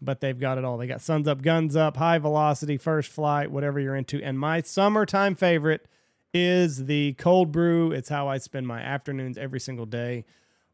but 0.01 0.21
they've 0.21 0.39
got 0.39 0.57
it 0.57 0.65
all. 0.65 0.79
They 0.79 0.87
got 0.87 1.01
Suns 1.01 1.27
Up, 1.27 1.43
Guns 1.43 1.75
Up, 1.75 1.97
High 1.97 2.19
Velocity, 2.19 2.77
First 2.77 3.11
Flight, 3.11 3.51
whatever 3.51 3.81
you're 3.81 3.97
into. 3.97 4.23
And 4.23 4.39
my 4.39 4.61
summertime 4.61 5.35
favorite 5.35 5.89
is 6.33 6.85
the 6.85 7.15
cold 7.15 7.51
brew. 7.51 7.91
It's 7.91 8.09
how 8.09 8.29
I 8.29 8.39
spend 8.39 8.69
my 8.69 8.81
afternoons 8.81 9.37
every 9.37 9.59
single 9.59 9.85
day. 9.85 10.25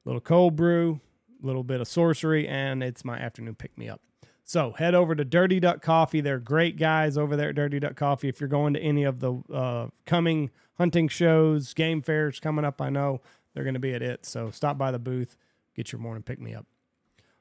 Little 0.05 0.20
cold 0.20 0.55
brew, 0.55 1.00
a 1.43 1.47
little 1.47 1.64
bit 1.64 1.81
of 1.81 1.88
sorcery, 1.88 2.47
and 2.47 2.82
it's 2.82 3.06
my 3.06 3.17
afternoon 3.17 3.55
pick 3.55 3.79
me 3.79 3.88
up. 3.88 4.02
So 4.49 4.71
head 4.79 4.95
over 4.95 5.17
to 5.17 5.25
Dirty 5.25 5.59
Duck 5.59 5.83
Coffee. 5.83 6.21
They're 6.21 6.39
great 6.39 6.79
guys 6.79 7.19
over 7.19 7.35
there 7.35 7.49
at 7.49 7.57
Dirty 7.57 7.81
Duck 7.81 7.97
Coffee. 7.97 8.29
If 8.29 8.41
you're 8.41 8.49
going 8.49 8.75
to 8.75 8.81
any 8.81 9.03
of 9.03 9.19
the 9.19 9.35
uh, 9.53 9.89
coming 10.05 10.51
hunting 10.79 11.09
shows, 11.09 11.75
game 11.75 12.01
fairs 12.01 12.39
coming 12.39 12.65
up, 12.65 12.81
I 12.81 12.89
know 12.89 13.21
they're 13.53 13.65
going 13.65 13.75
to 13.75 13.81
be 13.81 13.93
at 13.93 14.03
it. 14.03 14.25
So 14.25 14.53
stop 14.53 14.79
by 14.79 14.93
the 14.93 15.01
booth, 15.01 15.37
get 15.75 15.91
your 15.91 16.01
morning 16.01 16.23
pick 16.23 16.41
me 16.41 16.55
up. 16.55 16.65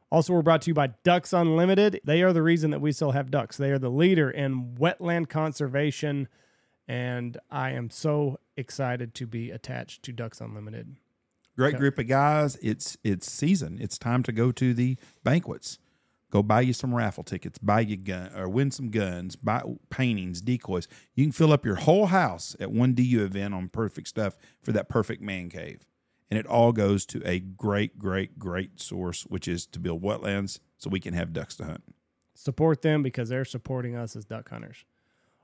Also, 0.09 0.33
we're 0.33 0.41
brought 0.41 0.63
to 0.63 0.71
you 0.71 0.73
by 0.73 0.87
Ducks 1.03 1.31
Unlimited. 1.31 2.01
They 2.03 2.23
are 2.23 2.33
the 2.33 2.41
reason 2.41 2.71
that 2.71 2.81
we 2.81 2.91
still 2.91 3.11
have 3.11 3.29
ducks. 3.29 3.55
They 3.55 3.69
are 3.69 3.79
the 3.79 3.89
leader 3.91 4.31
in 4.31 4.73
wetland 4.73 5.29
conservation, 5.29 6.27
and 6.87 7.37
I 7.51 7.71
am 7.71 7.91
so 7.91 8.39
excited 8.57 9.13
to 9.15 9.27
be 9.27 9.51
attached 9.51 10.01
to 10.03 10.11
Ducks 10.11 10.41
Unlimited. 10.41 10.95
Great 11.55 11.77
group 11.77 11.99
of 11.99 12.07
guys. 12.07 12.57
It's 12.63 12.97
it's 13.03 13.31
season. 13.31 13.77
It's 13.79 13.97
time 13.97 14.23
to 14.23 14.31
go 14.31 14.51
to 14.51 14.73
the 14.73 14.97
banquets. 15.23 15.77
Go 16.35 16.43
buy 16.43 16.59
you 16.59 16.73
some 16.73 16.93
raffle 16.93 17.23
tickets, 17.23 17.57
buy 17.59 17.79
you 17.79 17.95
gun 17.95 18.29
or 18.35 18.49
win 18.49 18.69
some 18.69 18.89
guns, 18.89 19.37
buy 19.37 19.63
paintings, 19.89 20.41
decoys. 20.41 20.85
You 21.13 21.23
can 21.23 21.31
fill 21.31 21.53
up 21.53 21.63
your 21.63 21.75
whole 21.75 22.07
house 22.07 22.57
at 22.59 22.73
one 22.73 22.93
DU 22.93 23.23
event 23.23 23.53
on 23.53 23.69
perfect 23.69 24.09
stuff 24.09 24.35
for 24.61 24.73
that 24.73 24.89
perfect 24.89 25.21
man 25.21 25.47
cave. 25.47 25.85
And 26.29 26.37
it 26.37 26.45
all 26.45 26.73
goes 26.73 27.05
to 27.05 27.21
a 27.25 27.39
great, 27.39 27.97
great, 27.97 28.37
great 28.37 28.81
source, 28.81 29.21
which 29.27 29.47
is 29.47 29.65
to 29.67 29.79
build 29.79 30.03
wetlands 30.03 30.59
so 30.77 30.89
we 30.89 30.99
can 30.99 31.13
have 31.13 31.31
ducks 31.31 31.55
to 31.55 31.63
hunt. 31.63 31.85
support 32.33 32.81
them 32.81 33.01
because 33.01 33.29
they're 33.29 33.45
supporting 33.45 33.95
us 33.95 34.13
as 34.17 34.25
duck 34.25 34.49
hunters. 34.49 34.83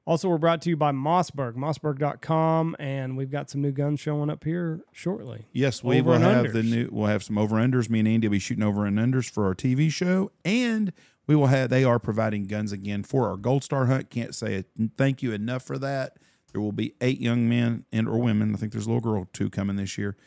Also, 0.06 0.28
we're 0.28 0.40
brought 0.40 0.62
to 0.64 0.70
you 0.70 0.76
by 0.76 0.92
Mossberg, 0.92 1.54
mossberg.com, 1.54 2.76
and 2.80 3.16
we've 3.16 3.30
got 3.30 3.52
some 3.52 3.62
new 3.62 3.72
guns 3.72 4.00
showing 4.00 4.32
up 4.32 4.44
here 4.44 4.82
shortly. 4.92 5.46
Yes, 5.54 5.84
we 5.84 6.00
Over 6.00 6.12
will 6.12 6.20
have 6.20 6.54
the 6.54 6.64
new. 6.64 6.90
We'll 6.92 7.08
have 7.08 7.24
some 7.24 7.38
over 7.38 7.58
unders. 7.58 7.88
Me 7.88 8.00
and 8.00 8.08
Andy 8.08 8.28
will 8.28 8.32
be 8.32 8.40
shooting 8.40 8.64
over 8.64 8.86
and 8.86 8.98
unders 8.98 9.30
for 9.30 9.46
our 9.46 9.54
TV 9.54 9.92
show, 9.92 10.32
and 10.44 10.92
we 11.28 11.36
will 11.36 11.48
have. 11.48 11.70
They 11.70 11.84
are 11.84 12.00
providing 12.00 12.46
guns 12.46 12.72
again 12.72 13.04
for 13.04 13.30
our 13.30 13.38
Gold 13.38 13.64
Star 13.64 13.86
hunt. 13.86 14.10
Can't 14.10 14.34
say 14.34 14.64
thank 14.98 15.22
you 15.22 15.34
enough 15.34 15.64
for 15.64 15.78
that. 15.78 16.18
There 16.52 16.62
will 16.62 16.72
be 16.72 16.96
eight 17.00 17.22
young 17.22 17.48
men 17.48 17.86
and 17.92 18.10
or 18.10 18.18
women. 18.18 18.56
I 18.56 18.58
think 18.58 18.72
there's 18.72 18.88
a 18.88 18.92
little 18.92 19.02
girl 19.02 19.28
too 19.32 19.52
coming 19.52 19.76
this 19.76 20.00
year 20.00 20.18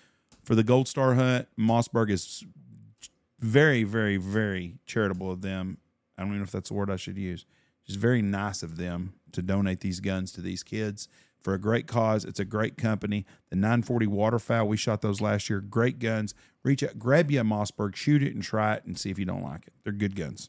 for 0.45 0.55
the 0.55 0.63
Gold 0.63 0.87
Star 0.87 1.15
hunt. 1.15 1.49
Mossberg 1.59 2.11
is 2.11 2.45
very, 3.41 3.83
very, 3.83 4.19
very 4.19 4.79
charitable 4.87 5.33
of 5.33 5.43
them. 5.43 5.79
I 6.17 6.23
don't 6.23 6.29
even 6.29 6.39
know 6.39 6.45
if 6.45 6.53
that's 6.53 6.69
the 6.69 6.75
word 6.75 6.93
I 6.93 6.97
should 6.97 7.19
use. 7.19 7.45
Just 7.85 7.99
very 7.99 8.23
nice 8.23 8.63
of 8.63 8.77
them 8.77 9.15
to 9.35 9.43
donate 9.43 9.81
these 9.81 10.01
guns 10.01 10.33
to 10.33 10.41
these 10.41 10.63
kids 10.63 11.09
for 11.43 11.55
a 11.55 11.61
great 11.61 11.87
cause. 11.87 12.25
It's 12.25 12.41
a 12.41 12.45
great 12.45 12.77
company. 12.77 13.27
The 13.51 13.57
940 13.57 14.07
waterfowl, 14.07 14.67
we 14.67 14.77
shot 14.77 15.03
those 15.03 15.21
last 15.21 15.51
year. 15.51 15.61
Great 15.61 15.99
guns. 15.99 16.35
Reach 16.63 16.83
out, 16.83 16.99
grab 16.99 17.31
you 17.31 17.41
a 17.41 17.45
Mossberg, 17.45 17.95
shoot 17.95 18.23
it, 18.23 18.35
and 18.35 18.43
try 18.43 18.75
it, 18.75 18.85
and 18.87 18.99
see 18.99 19.11
if 19.11 19.19
you 19.19 19.27
don't 19.27 19.43
like 19.43 19.67
it. 19.67 19.75
They're 19.85 19.93
good 19.93 20.17
guns. 20.17 20.49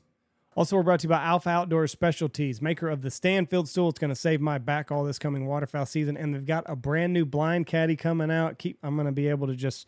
Also, 0.55 0.77
we're 0.77 0.83
brought 0.83 1.01
to 1.01 1.07
you 1.07 1.09
by 1.09 1.21
Alpha 1.21 1.49
Outdoor 1.49 1.85
Specialties, 1.85 2.61
maker 2.61 2.87
of 2.87 3.01
the 3.01 3.11
Stanfield 3.11 3.67
stool. 3.67 3.89
It's 3.89 3.99
going 3.99 4.09
to 4.09 4.15
save 4.15 4.39
my 4.39 4.57
back 4.57 4.89
all 4.89 5.03
this 5.03 5.19
coming 5.19 5.45
waterfowl 5.45 5.85
season, 5.85 6.15
and 6.15 6.33
they've 6.33 6.45
got 6.45 6.63
a 6.67 6.77
brand 6.77 7.11
new 7.11 7.25
blind 7.25 7.67
caddy 7.67 7.97
coming 7.97 8.31
out. 8.31 8.57
Keep, 8.57 8.79
I'm 8.81 8.95
going 8.95 9.05
to 9.05 9.11
be 9.11 9.27
able 9.27 9.47
to 9.47 9.55
just 9.55 9.85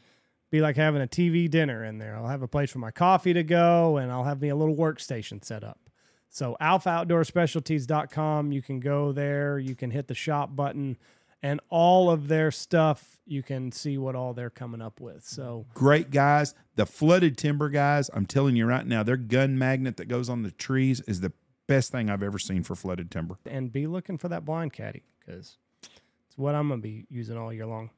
be 0.52 0.60
like 0.60 0.76
having 0.76 1.02
a 1.02 1.08
TV 1.08 1.50
dinner 1.50 1.86
in 1.86 2.00
there. 2.00 2.18
I'll 2.18 2.28
have 2.28 2.42
a 2.42 2.50
place 2.50 2.70
for 2.70 2.80
my 2.80 2.92
coffee 2.92 3.32
to 3.32 3.44
go, 3.44 3.96
and 3.96 4.12
I'll 4.12 4.26
have 4.26 4.42
me 4.42 4.50
a 4.50 4.58
little 4.58 4.76
workstation 4.76 5.42
set 5.42 5.64
up. 5.64 5.87
So, 6.30 6.56
alphaoutdoorspecialties.com. 6.62 8.52
You 8.52 8.62
can 8.62 8.80
go 8.80 9.12
there. 9.12 9.60
You 9.60 9.76
can 9.76 9.92
hit 9.92 10.08
the 10.08 10.14
shop 10.16 10.56
button, 10.56 10.98
and 11.42 11.60
all 11.70 12.10
of 12.10 12.28
their 12.28 12.52
stuff. 12.52 13.20
You 13.26 13.44
can 13.44 13.72
see 13.72 13.98
what 13.98 14.16
all 14.16 14.34
they're 14.34 14.50
coming 14.50 14.82
up 14.82 15.00
with. 15.02 15.24
So 15.26 15.66
Great 15.74 16.12
guys. 16.12 16.56
The 16.76 16.86
flooded 16.86 17.38
timber 17.38 17.70
guys, 17.70 18.10
I'm 18.14 18.26
telling 18.26 18.56
you 18.56 18.66
right 18.66 18.86
now, 18.86 19.04
their 19.04 19.18
gun 19.18 19.58
magnet 19.58 19.98
that 19.98 20.08
goes 20.08 20.30
on 20.30 20.44
the 20.44 20.52
trees 20.52 21.02
is 21.02 21.20
the 21.22 21.34
best 21.68 21.92
thing 21.92 22.10
I've 22.10 22.24
ever 22.24 22.40
seen 22.40 22.64
for 22.64 22.76
flooded 22.76 23.12
timber. 23.12 23.38
and 23.46 23.72
be 23.72 23.86
looking 23.88 24.18
for 24.18 24.30
that 24.30 24.46
blind 24.46 24.72
caddy 24.74 25.04
because 25.20 25.58
it's 25.82 26.38
what 26.38 26.56
I'm 26.56 26.70
going 26.70 26.82
to 26.82 26.88
be 26.88 27.06
using 27.10 27.38
all 27.38 27.52
year 27.52 27.66
long. 27.66 27.90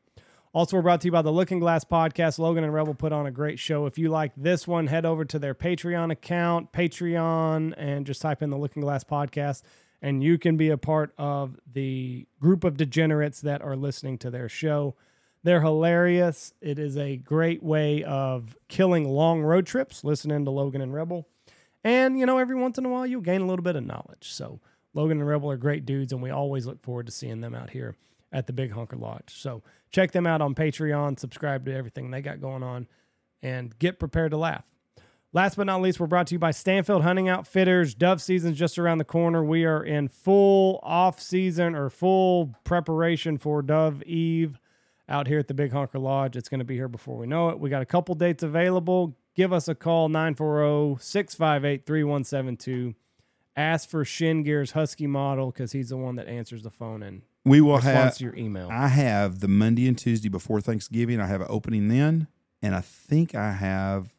Also, 0.52 0.76
we're 0.76 0.82
brought 0.82 1.00
to 1.00 1.08
you 1.08 1.12
by 1.12 1.22
the 1.22 1.32
Looking 1.32 1.60
Glass 1.60 1.86
Podcast. 1.86 2.40
Logan 2.40 2.64
and 2.64 2.74
Rebel 2.74 2.96
put 2.96 3.12
on 3.12 3.28
a 3.28 3.32
great 3.32 3.60
show. 3.60 3.86
If 3.86 4.00
you 4.00 4.10
like 4.10 4.32
this 4.36 4.68
one, 4.68 4.88
head 4.88 5.06
over 5.06 5.24
to 5.26 5.38
their 5.38 5.54
Patreon 5.54 6.12
account, 6.12 6.72
Patreon, 6.72 7.76
and 7.78 8.04
just 8.04 8.20
type 8.20 8.42
in 8.42 8.50
the 8.50 8.58
Looking 8.58 8.82
Glass 8.82 9.04
Podcast, 9.04 9.62
and 10.02 10.24
you 10.24 10.40
can 10.40 10.58
be 10.58 10.72
a 10.72 10.78
part 10.78 11.14
of 11.20 11.60
the 11.72 12.26
group 12.40 12.64
of 12.64 12.78
degenerates 12.78 13.42
that 13.42 13.62
are 13.62 13.76
listening 13.76 14.18
to 14.18 14.32
their 14.32 14.50
show. 14.50 14.96
They're 15.44 15.62
hilarious. 15.62 16.52
It 16.62 16.80
is 16.80 16.98
a 16.98 17.18
great 17.18 17.62
way 17.62 18.04
of 18.04 18.58
killing 18.70 19.08
long 19.08 19.44
road 19.44 19.68
trips, 19.68 20.04
listening 20.04 20.46
to 20.46 20.52
Logan 20.52 20.82
and 20.82 20.96
Rebel. 20.96 21.28
And, 21.84 22.18
you 22.18 22.26
know, 22.26 22.40
every 22.40 22.56
once 22.56 22.80
in 22.80 22.86
a 22.86 22.90
while, 22.90 23.06
you'll 23.06 23.22
gain 23.22 23.42
a 23.42 23.46
little 23.46 23.64
bit 23.64 23.76
of 23.76 23.86
knowledge. 23.86 24.32
So, 24.32 24.62
Logan 24.96 25.20
and 25.20 25.30
Rebel 25.30 25.52
are 25.52 25.58
great 25.58 25.86
dudes, 25.86 26.12
and 26.12 26.24
we 26.24 26.32
always 26.32 26.66
look 26.66 26.82
forward 26.82 27.06
to 27.06 27.12
seeing 27.12 27.42
them 27.42 27.54
out 27.54 27.70
here 27.70 27.96
at 28.32 28.48
the 28.48 28.54
Big 28.54 28.72
Honker 28.72 28.98
Lodge. 28.98 29.36
So, 29.36 29.64
check 29.92 30.12
them 30.12 30.28
out 30.28 30.42
on 30.42 30.56
Patreon, 30.56 31.20
subscribe 31.20 31.66
to 31.66 31.74
everything 31.74 32.12
they 32.12 32.22
got 32.22 32.42
going 32.42 32.64
on, 32.64 32.88
and 33.42 33.78
get 33.80 34.00
prepared 34.00 34.32
to 34.32 34.38
laugh. 34.38 34.66
Last 35.32 35.58
but 35.58 35.68
not 35.68 35.82
least, 35.82 36.00
we're 36.00 36.08
brought 36.08 36.26
to 36.28 36.36
you 36.36 36.40
by 36.40 36.50
Stanfield 36.50 37.04
Hunting 37.04 37.30
Outfitters. 37.30 37.94
Dove 37.94 38.20
season's 38.20 38.58
just 38.58 38.80
around 38.80 38.98
the 38.98 39.04
corner. 39.04 39.44
We 39.44 39.64
are 39.64 39.84
in 39.84 40.08
full 40.08 40.80
off 40.82 41.22
season 41.22 41.76
or 41.76 41.92
full 41.92 42.56
preparation 42.64 43.38
for 43.38 43.62
Dove 43.62 44.02
Eve 44.04 44.60
out 45.08 45.28
here 45.28 45.38
at 45.38 45.48
the 45.48 45.54
Big 45.54 45.72
Honker 45.72 46.00
Lodge. 46.00 46.36
It's 46.36 46.50
going 46.50 46.62
to 46.62 46.66
be 46.66 46.74
here 46.74 46.88
before 46.88 47.16
we 47.16 47.28
know 47.28 47.50
it. 47.50 47.60
We 47.60 47.70
got 47.70 47.84
a 47.84 47.86
couple 47.86 48.16
dates 48.16 48.42
available. 48.42 49.16
Give 49.36 49.54
us 49.54 49.68
a 49.68 49.76
call 49.76 50.10
940 50.10 50.98
658 51.00 51.86
3172. 51.86 52.96
Ask 53.56 53.88
for 53.88 54.04
Shin 54.04 54.42
Gear's 54.42 54.72
Husky 54.72 55.06
model 55.06 55.52
because 55.52 55.74
he's 55.74 55.90
the 55.90 55.98
one 55.98 56.16
that 56.16 56.28
answers 56.28 56.64
the 56.64 56.72
phone 56.72 57.04
and 57.04 57.22
We 57.46 57.62
will 57.62 57.78
have 57.78 58.16
to 58.18 58.24
your 58.24 58.36
email. 58.36 58.70
I 58.72 58.88
have 58.88 59.40
the 59.40 59.48
Monday 59.48 59.88
and 59.88 59.98
Tuesday 59.98 60.30
before 60.30 60.62
Thanksgiving. 60.62 61.20
I 61.20 61.28
have 61.28 61.42
an 61.42 61.48
opening 61.50 61.88
then, 61.88 62.28
and 62.62 62.76
I 62.76 62.82
think 62.82 63.34
I 63.36 63.54
have. 63.54 64.14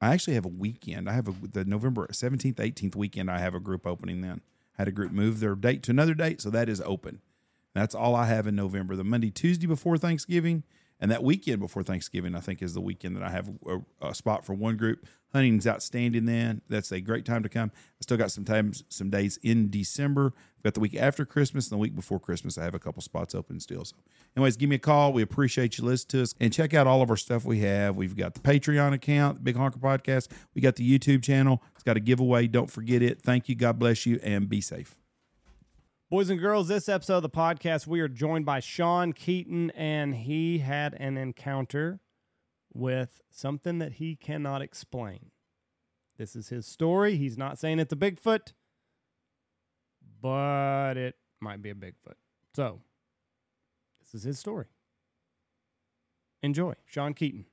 I 0.00 0.12
actually 0.12 0.34
have 0.34 0.44
a 0.44 0.48
weekend. 0.48 1.08
I 1.08 1.12
have 1.12 1.28
a, 1.28 1.34
the 1.46 1.64
November 1.64 2.06
seventeenth, 2.10 2.60
eighteenth 2.60 2.96
weekend. 2.96 3.30
I 3.30 3.38
have 3.38 3.54
a 3.54 3.60
group 3.60 3.86
opening 3.86 4.20
then. 4.20 4.40
I 4.76 4.82
had 4.82 4.88
a 4.88 4.92
group 4.92 5.12
move 5.12 5.40
their 5.40 5.54
date 5.54 5.82
to 5.84 5.92
another 5.92 6.14
date, 6.14 6.40
so 6.40 6.50
that 6.50 6.68
is 6.68 6.80
open. 6.82 7.20
That's 7.74 7.94
all 7.94 8.14
I 8.14 8.26
have 8.26 8.46
in 8.46 8.54
November. 8.54 8.96
The 8.96 9.04
Monday, 9.04 9.30
Tuesday 9.30 9.66
before 9.66 9.96
Thanksgiving, 9.96 10.64
and 11.00 11.10
that 11.10 11.22
weekend 11.22 11.60
before 11.60 11.82
Thanksgiving, 11.82 12.34
I 12.34 12.40
think 12.40 12.62
is 12.62 12.74
the 12.74 12.80
weekend 12.80 13.16
that 13.16 13.22
I 13.22 13.30
have 13.30 13.50
a, 13.66 14.08
a 14.08 14.14
spot 14.14 14.44
for 14.44 14.54
one 14.54 14.76
group. 14.76 15.06
Hunting's 15.32 15.66
outstanding. 15.66 16.26
Then 16.26 16.62
that's 16.68 16.92
a 16.92 17.00
great 17.00 17.24
time 17.24 17.42
to 17.42 17.48
come. 17.48 17.72
I 17.74 18.02
still 18.02 18.16
got 18.16 18.30
some 18.30 18.44
times, 18.44 18.84
some 18.88 19.10
days 19.10 19.36
in 19.42 19.68
December. 19.68 20.32
I've 20.56 20.62
got 20.62 20.74
the 20.74 20.80
week 20.80 20.94
after 20.94 21.24
Christmas 21.24 21.66
and 21.66 21.72
the 21.72 21.80
week 21.80 21.96
before 21.96 22.20
Christmas. 22.20 22.56
I 22.56 22.64
have 22.64 22.74
a 22.74 22.78
couple 22.78 23.02
spots 23.02 23.34
open 23.34 23.58
still. 23.58 23.84
So, 23.84 23.96
anyways, 24.36 24.56
give 24.56 24.70
me 24.70 24.76
a 24.76 24.78
call. 24.78 25.12
We 25.12 25.22
appreciate 25.22 25.76
you 25.76 25.84
listening 25.84 26.20
to 26.20 26.22
us 26.22 26.34
and 26.38 26.52
check 26.52 26.72
out 26.72 26.86
all 26.86 27.02
of 27.02 27.10
our 27.10 27.16
stuff 27.16 27.44
we 27.44 27.60
have. 27.60 27.96
We've 27.96 28.16
got 28.16 28.34
the 28.34 28.40
Patreon 28.40 28.92
account, 28.92 29.42
Big 29.42 29.56
Honker 29.56 29.80
Podcast. 29.80 30.28
We 30.54 30.62
got 30.62 30.76
the 30.76 30.98
YouTube 30.98 31.24
channel. 31.24 31.62
It's 31.74 31.82
got 31.82 31.96
a 31.96 32.00
giveaway. 32.00 32.46
Don't 32.46 32.70
forget 32.70 33.02
it. 33.02 33.20
Thank 33.20 33.48
you. 33.48 33.56
God 33.56 33.78
bless 33.78 34.06
you, 34.06 34.20
and 34.22 34.48
be 34.48 34.60
safe. 34.60 35.03
Boys 36.14 36.30
and 36.30 36.38
girls, 36.38 36.68
this 36.68 36.88
episode 36.88 37.16
of 37.16 37.22
the 37.24 37.28
podcast, 37.28 37.88
we 37.88 37.98
are 37.98 38.06
joined 38.06 38.46
by 38.46 38.60
Shawn 38.60 39.12
Keeton, 39.12 39.72
and 39.72 40.14
he 40.14 40.58
had 40.58 40.94
an 40.94 41.18
encounter 41.18 41.98
with 42.72 43.20
something 43.32 43.80
that 43.80 43.94
he 43.94 44.14
cannot 44.14 44.62
explain. 44.62 45.32
This 46.16 46.36
is 46.36 46.50
his 46.50 46.66
story. 46.66 47.16
He's 47.16 47.36
not 47.36 47.58
saying 47.58 47.80
it's 47.80 47.92
a 47.92 47.96
Bigfoot, 47.96 48.52
but 50.22 50.96
it 50.96 51.16
might 51.40 51.60
be 51.60 51.70
a 51.70 51.74
Bigfoot. 51.74 52.14
So, 52.54 52.82
this 54.00 54.14
is 54.14 54.22
his 54.22 54.38
story. 54.38 54.66
Enjoy. 56.44 56.74
Shawn 56.86 57.14
Keeton. 57.14 57.46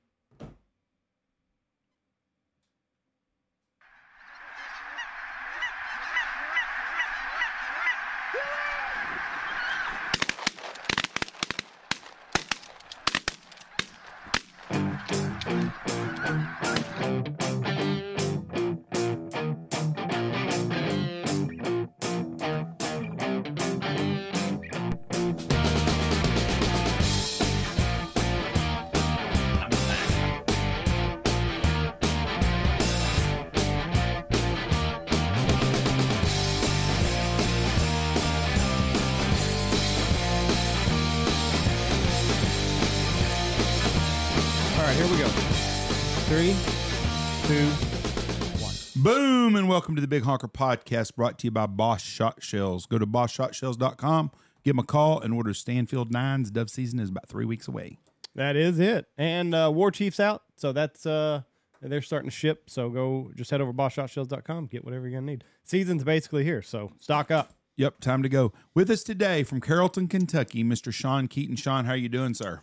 And 49.62 49.68
welcome 49.68 49.94
to 49.94 50.00
the 50.00 50.08
Big 50.08 50.24
Honker 50.24 50.48
Podcast 50.48 51.14
brought 51.14 51.38
to 51.38 51.46
you 51.46 51.52
by 51.52 51.66
Boss 51.66 52.02
Shot 52.02 52.42
Shells. 52.42 52.84
Go 52.84 52.98
to 52.98 53.06
bossshotshells.com, 53.06 54.32
give 54.64 54.72
them 54.72 54.80
a 54.80 54.82
call, 54.84 55.20
and 55.20 55.32
order 55.32 55.54
Stanfield 55.54 56.10
Nines. 56.10 56.50
Dove 56.50 56.68
season 56.68 56.98
is 56.98 57.10
about 57.10 57.28
three 57.28 57.44
weeks 57.44 57.68
away. 57.68 57.98
That 58.34 58.56
is 58.56 58.80
it. 58.80 59.06
And 59.16 59.54
uh, 59.54 59.70
War 59.72 59.92
Chief's 59.92 60.18
out, 60.18 60.42
so 60.56 60.72
that's 60.72 61.06
uh 61.06 61.42
they're 61.80 62.02
starting 62.02 62.28
to 62.28 62.34
ship. 62.34 62.70
So 62.70 62.90
go 62.90 63.30
just 63.36 63.52
head 63.52 63.60
over 63.60 63.70
to 63.70 63.78
bossshotshells.com, 63.78 64.66
get 64.66 64.84
whatever 64.84 65.06
you're 65.06 65.20
gonna 65.20 65.30
need. 65.30 65.44
Season's 65.62 66.02
basically 66.02 66.42
here, 66.42 66.60
so 66.60 66.90
stock 66.98 67.30
up. 67.30 67.54
Yep, 67.76 68.00
time 68.00 68.24
to 68.24 68.28
go. 68.28 68.52
With 68.74 68.90
us 68.90 69.04
today 69.04 69.44
from 69.44 69.60
Carrollton, 69.60 70.08
Kentucky, 70.08 70.64
Mr. 70.64 70.92
Shawn 70.92 71.28
Keeton. 71.28 71.54
Shawn, 71.54 71.84
how 71.84 71.92
are 71.92 71.96
you 71.96 72.08
doing, 72.08 72.34
sir? 72.34 72.62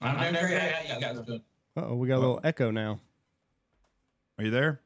I'm 0.00 0.18
doing 0.18 0.44
great. 0.48 0.58
How 0.58 0.94
you 0.96 1.00
guys 1.00 1.20
doing? 1.20 1.42
Oh, 1.76 1.94
we 1.94 2.08
got 2.08 2.16
a 2.16 2.18
little 2.18 2.40
echo 2.42 2.72
now. 2.72 2.98
Are 4.36 4.44
you 4.44 4.50
there? 4.50 4.80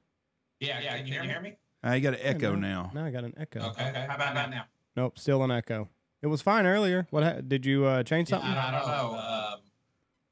Yeah, 0.60 0.80
yeah. 0.80 0.96
Can 0.98 1.06
you 1.06 1.20
hear 1.20 1.40
me? 1.40 1.56
Uh, 1.84 1.92
you 1.92 2.00
got 2.00 2.14
an 2.14 2.20
echo 2.22 2.54
no. 2.54 2.60
now. 2.60 2.90
Now 2.94 3.04
I 3.04 3.10
got 3.10 3.24
an 3.24 3.34
echo. 3.36 3.60
Okay. 3.60 3.88
okay. 3.88 4.06
How 4.08 4.16
about 4.16 4.34
that 4.34 4.50
now? 4.50 4.64
Nope, 4.96 5.18
still 5.18 5.42
an 5.44 5.50
echo. 5.50 5.88
It 6.22 6.26
was 6.26 6.42
fine 6.42 6.66
earlier. 6.66 7.06
What 7.10 7.22
ha- 7.22 7.40
did 7.46 7.64
you 7.64 7.84
uh, 7.84 8.02
change 8.02 8.28
something? 8.28 8.50
I 8.50 8.72
don't 8.72 8.88
know. 8.88 9.18
Um, 9.18 9.60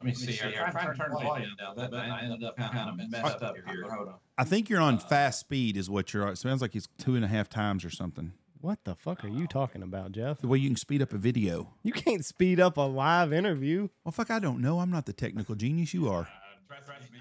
let 0.03 0.07
me 0.07 0.15
see 0.15 0.33
here. 0.33 0.65
I'm 0.67 0.73
trying 0.73 0.93
to 0.93 0.99
turn 0.99 1.11
the 1.13 1.21
volume 1.21 1.51
down, 1.59 1.75
but 1.77 1.95
I 1.95 2.23
ended 2.23 2.43
up 2.43 2.57
kind 2.57 3.01
of 3.01 3.11
messed 3.11 3.43
up 3.43 3.55
here. 3.57 3.89
Hold 3.89 4.09
on. 4.09 4.15
I 4.37 4.45
think 4.45 4.69
you're 4.69 4.81
on 4.81 4.99
fast 4.99 5.41
speed, 5.41 5.77
is 5.77 5.89
what 5.89 6.13
you're. 6.13 6.29
It 6.29 6.39
sounds 6.39 6.61
like 6.61 6.75
it's 6.75 6.89
two 6.99 7.15
and 7.15 7.25
a 7.25 7.29
half 7.29 7.49
times 7.49 7.85
or 7.85 7.91
something. 7.91 8.33
What 8.61 8.81
the 8.85 8.95
fuck 8.97 9.25
are 9.25 9.29
you 9.29 9.47
talking 9.47 9.83
about, 9.83 10.13
Jeff? 10.13 10.41
The 10.41 10.49
way 10.49 10.59
you 10.59 10.69
can 10.69 10.77
speed 10.77 11.01
up 11.01 11.13
a 11.13 11.19
video. 11.19 11.75
You 11.83 11.93
can't 11.93 12.25
speed 12.25 12.59
up 12.59 12.77
a 12.77 12.83
live 12.83 13.33
interview. 13.33 13.89
Well, 14.05 14.13
fuck, 14.13 14.31
I 14.31 14.41
don't 14.41 14.61
know. 14.61 14.81
I'm 14.81 14.91
not 14.91 15.07
the 15.07 15.13
technical 15.13 15.55
genius 15.55 15.95
you 15.95 16.09
are. 16.09 16.27
Trust 16.69 16.89
me, 17.13 17.19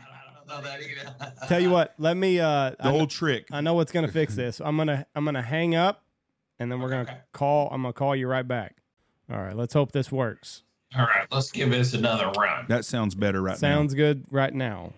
I 0.48 0.54
don't 0.54 0.64
know 0.64 0.70
that 0.70 0.82
either. 0.82 1.34
Tell 1.48 1.60
you 1.60 1.70
what, 1.70 1.94
let 1.98 2.16
me 2.18 2.40
uh 2.40 2.72
The 2.72 2.76
I, 2.88 2.92
kn- 2.92 3.08
trick. 3.08 3.48
I 3.52 3.62
know 3.62 3.74
what's 3.74 3.92
gonna 3.92 4.08
fix 4.12 4.36
this. 4.36 4.60
I'm 4.60 4.78
gonna 4.78 5.06
I'm 5.16 5.26
gonna 5.26 5.42
hang 5.42 5.76
up 5.76 6.04
and 6.60 6.72
then 6.72 6.80
we're 6.80 6.90
gonna 6.90 7.02
Okay. 7.04 7.18
call 7.34 7.70
I'm 7.72 7.82
gonna 7.82 7.94
call 7.94 8.16
you 8.16 8.28
right 8.28 8.48
back. 8.48 8.76
All 9.32 9.38
right, 9.42 9.56
let's 9.56 9.74
hope 9.74 9.92
this 9.92 10.12
works. 10.12 10.64
All 10.96 11.04
right, 11.06 11.26
let's 11.32 11.52
give 11.52 11.70
this 11.72 11.94
another 11.94 12.32
run. 12.40 12.66
That 12.70 12.86
sounds 12.86 13.16
better 13.16 13.42
right 13.42 13.58
Sounds 13.58 13.94
good 13.94 14.24
right 14.32 14.54
now. 14.54 14.94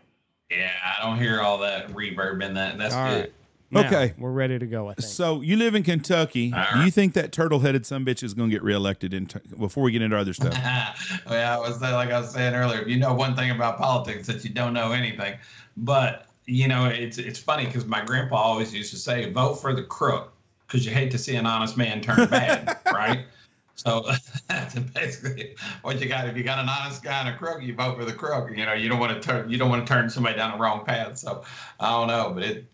Yeah, 0.52 0.72
I 1.00 1.06
don't 1.06 1.18
hear 1.18 1.42
all 1.42 1.58
that 1.60 1.90
reverb 1.90 2.44
in 2.44 2.54
that. 2.56 2.78
That's 2.78 2.94
All 2.94 3.08
good. 3.10 3.22
right. 3.22 3.34
Now, 3.70 3.82
Okay. 3.82 4.14
We're 4.18 4.32
ready 4.32 4.58
to 4.58 4.66
go, 4.66 4.88
I 4.88 4.94
think. 4.94 5.08
So 5.08 5.42
you 5.42 5.58
live 5.58 5.76
in 5.76 5.84
Kentucky. 5.84 6.54
All 6.56 6.66
Do 6.74 6.86
you 6.86 6.92
think 6.92 7.14
that 7.14 7.32
turtle-headed 7.32 7.86
some 7.86 8.06
bitch 8.06 8.24
is 8.24 8.34
going 8.34 8.50
to 8.50 8.56
get 8.56 8.64
reelected? 8.64 9.14
In 9.14 9.30
before 9.60 9.84
we 9.84 9.92
get 9.92 10.02
into 10.02 10.18
other 10.18 10.34
stuff, 10.34 10.54
yeah, 11.30 11.56
I 11.56 11.60
was 11.60 11.82
like 11.82 12.12
I 12.12 12.20
was 12.20 12.32
saying 12.32 12.56
earlier. 12.56 12.82
If 12.82 12.88
you 12.88 12.98
know 12.98 13.14
one 13.14 13.36
thing 13.36 13.52
about 13.52 13.78
politics, 13.78 14.28
that 14.28 14.44
you 14.44 14.52
don't 14.52 14.74
know 14.74 14.92
anything. 14.94 15.38
But 15.76 16.28
you 16.46 16.68
know, 16.68 16.86
it's 16.86 17.18
it's 17.18 17.40
funny 17.40 17.66
because 17.66 17.86
my 17.86 18.04
grandpa 18.04 18.38
always 18.38 18.74
used 18.74 18.92
to 18.92 18.98
say, 18.98 19.30
"Vote 19.32 19.56
for 19.56 19.74
the 19.74 19.84
crook," 19.84 20.34
because 20.66 20.86
you 20.86 20.92
hate 20.94 21.12
to 21.12 21.18
see 21.18 21.36
an 21.36 21.46
honest 21.46 21.76
man 21.76 22.00
turn 22.02 22.28
bad, 22.30 22.78
right? 22.86 23.26
So 23.76 24.10
that's 24.48 24.76
basically 24.76 25.56
what 25.82 26.00
you 26.02 26.08
got. 26.08 26.28
If 26.28 26.38
you 26.38 26.44
got 26.44 26.60
an 26.60 26.70
honest 26.70 27.04
guy 27.04 27.20
and 27.20 27.30
a 27.30 27.38
crook, 27.38 27.62
you 27.62 27.76
vote 27.76 27.98
for 27.98 28.06
the 28.06 28.14
crook. 28.14 28.50
You 28.56 28.66
know, 28.66 28.74
you 28.74 28.88
don't 28.88 29.00
want 29.00 29.22
to 29.22 29.28
turn 29.28 29.50
you 29.50 29.58
don't 29.58 29.70
want 29.70 29.86
to 29.86 29.94
turn 29.94 30.10
somebody 30.10 30.38
down 30.38 30.54
the 30.54 30.58
wrong 30.58 30.86
path. 30.86 31.18
So 31.18 31.44
I 31.80 31.92
don't 31.92 32.08
know, 32.08 32.32
but 32.34 32.44
it 32.44 32.66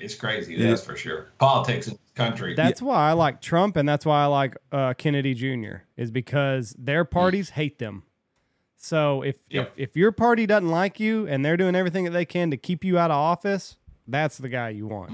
it's 0.00 0.14
crazy. 0.14 0.54
Yeah. 0.54 0.70
That's 0.70 0.84
for 0.84 0.96
sure. 0.96 1.28
Politics 1.38 1.86
in 1.88 1.92
this 1.94 2.12
country. 2.14 2.54
That's 2.54 2.82
why 2.82 3.10
I 3.10 3.12
like 3.12 3.40
Trump, 3.40 3.76
and 3.76 3.88
that's 3.88 4.04
why 4.06 4.22
I 4.22 4.26
like 4.26 4.56
uh, 4.70 4.94
Kennedy 4.94 5.34
Jr. 5.34 5.82
is 5.96 6.10
because 6.10 6.74
their 6.78 7.04
parties 7.04 7.50
hate 7.50 7.78
them. 7.78 8.04
So 8.76 9.22
if, 9.22 9.36
Yep. 9.50 9.72
if 9.76 9.90
if 9.90 9.96
your 9.96 10.10
party 10.12 10.44
doesn't 10.46 10.68
like 10.70 10.98
you 10.98 11.26
and 11.28 11.44
they're 11.44 11.56
doing 11.56 11.74
everything 11.76 12.04
that 12.04 12.10
they 12.10 12.24
can 12.24 12.50
to 12.50 12.56
keep 12.56 12.84
you 12.84 12.98
out 12.98 13.10
of 13.10 13.16
office, 13.16 13.76
that's 14.08 14.38
the 14.38 14.48
guy 14.48 14.70
you 14.70 14.86
want. 14.88 15.12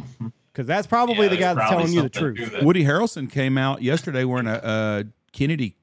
Because 0.53 0.67
that's 0.67 0.87
probably 0.87 1.25
Yeah, 1.27 1.29
the 1.29 1.37
guy 1.37 1.55
there's 1.55 1.57
that's 1.57 1.71
telling 1.71 1.93
you 1.93 2.03
the 2.03 2.09
truth. 2.09 2.63
Woody 2.63 2.85
Harrelson 2.85 3.31
came 3.31 3.59
out 3.59 3.83
yesterday 3.83 4.25
wearing 4.25 4.47
a, 4.47 4.61
a 4.65 5.05
Kennedy 5.33 5.77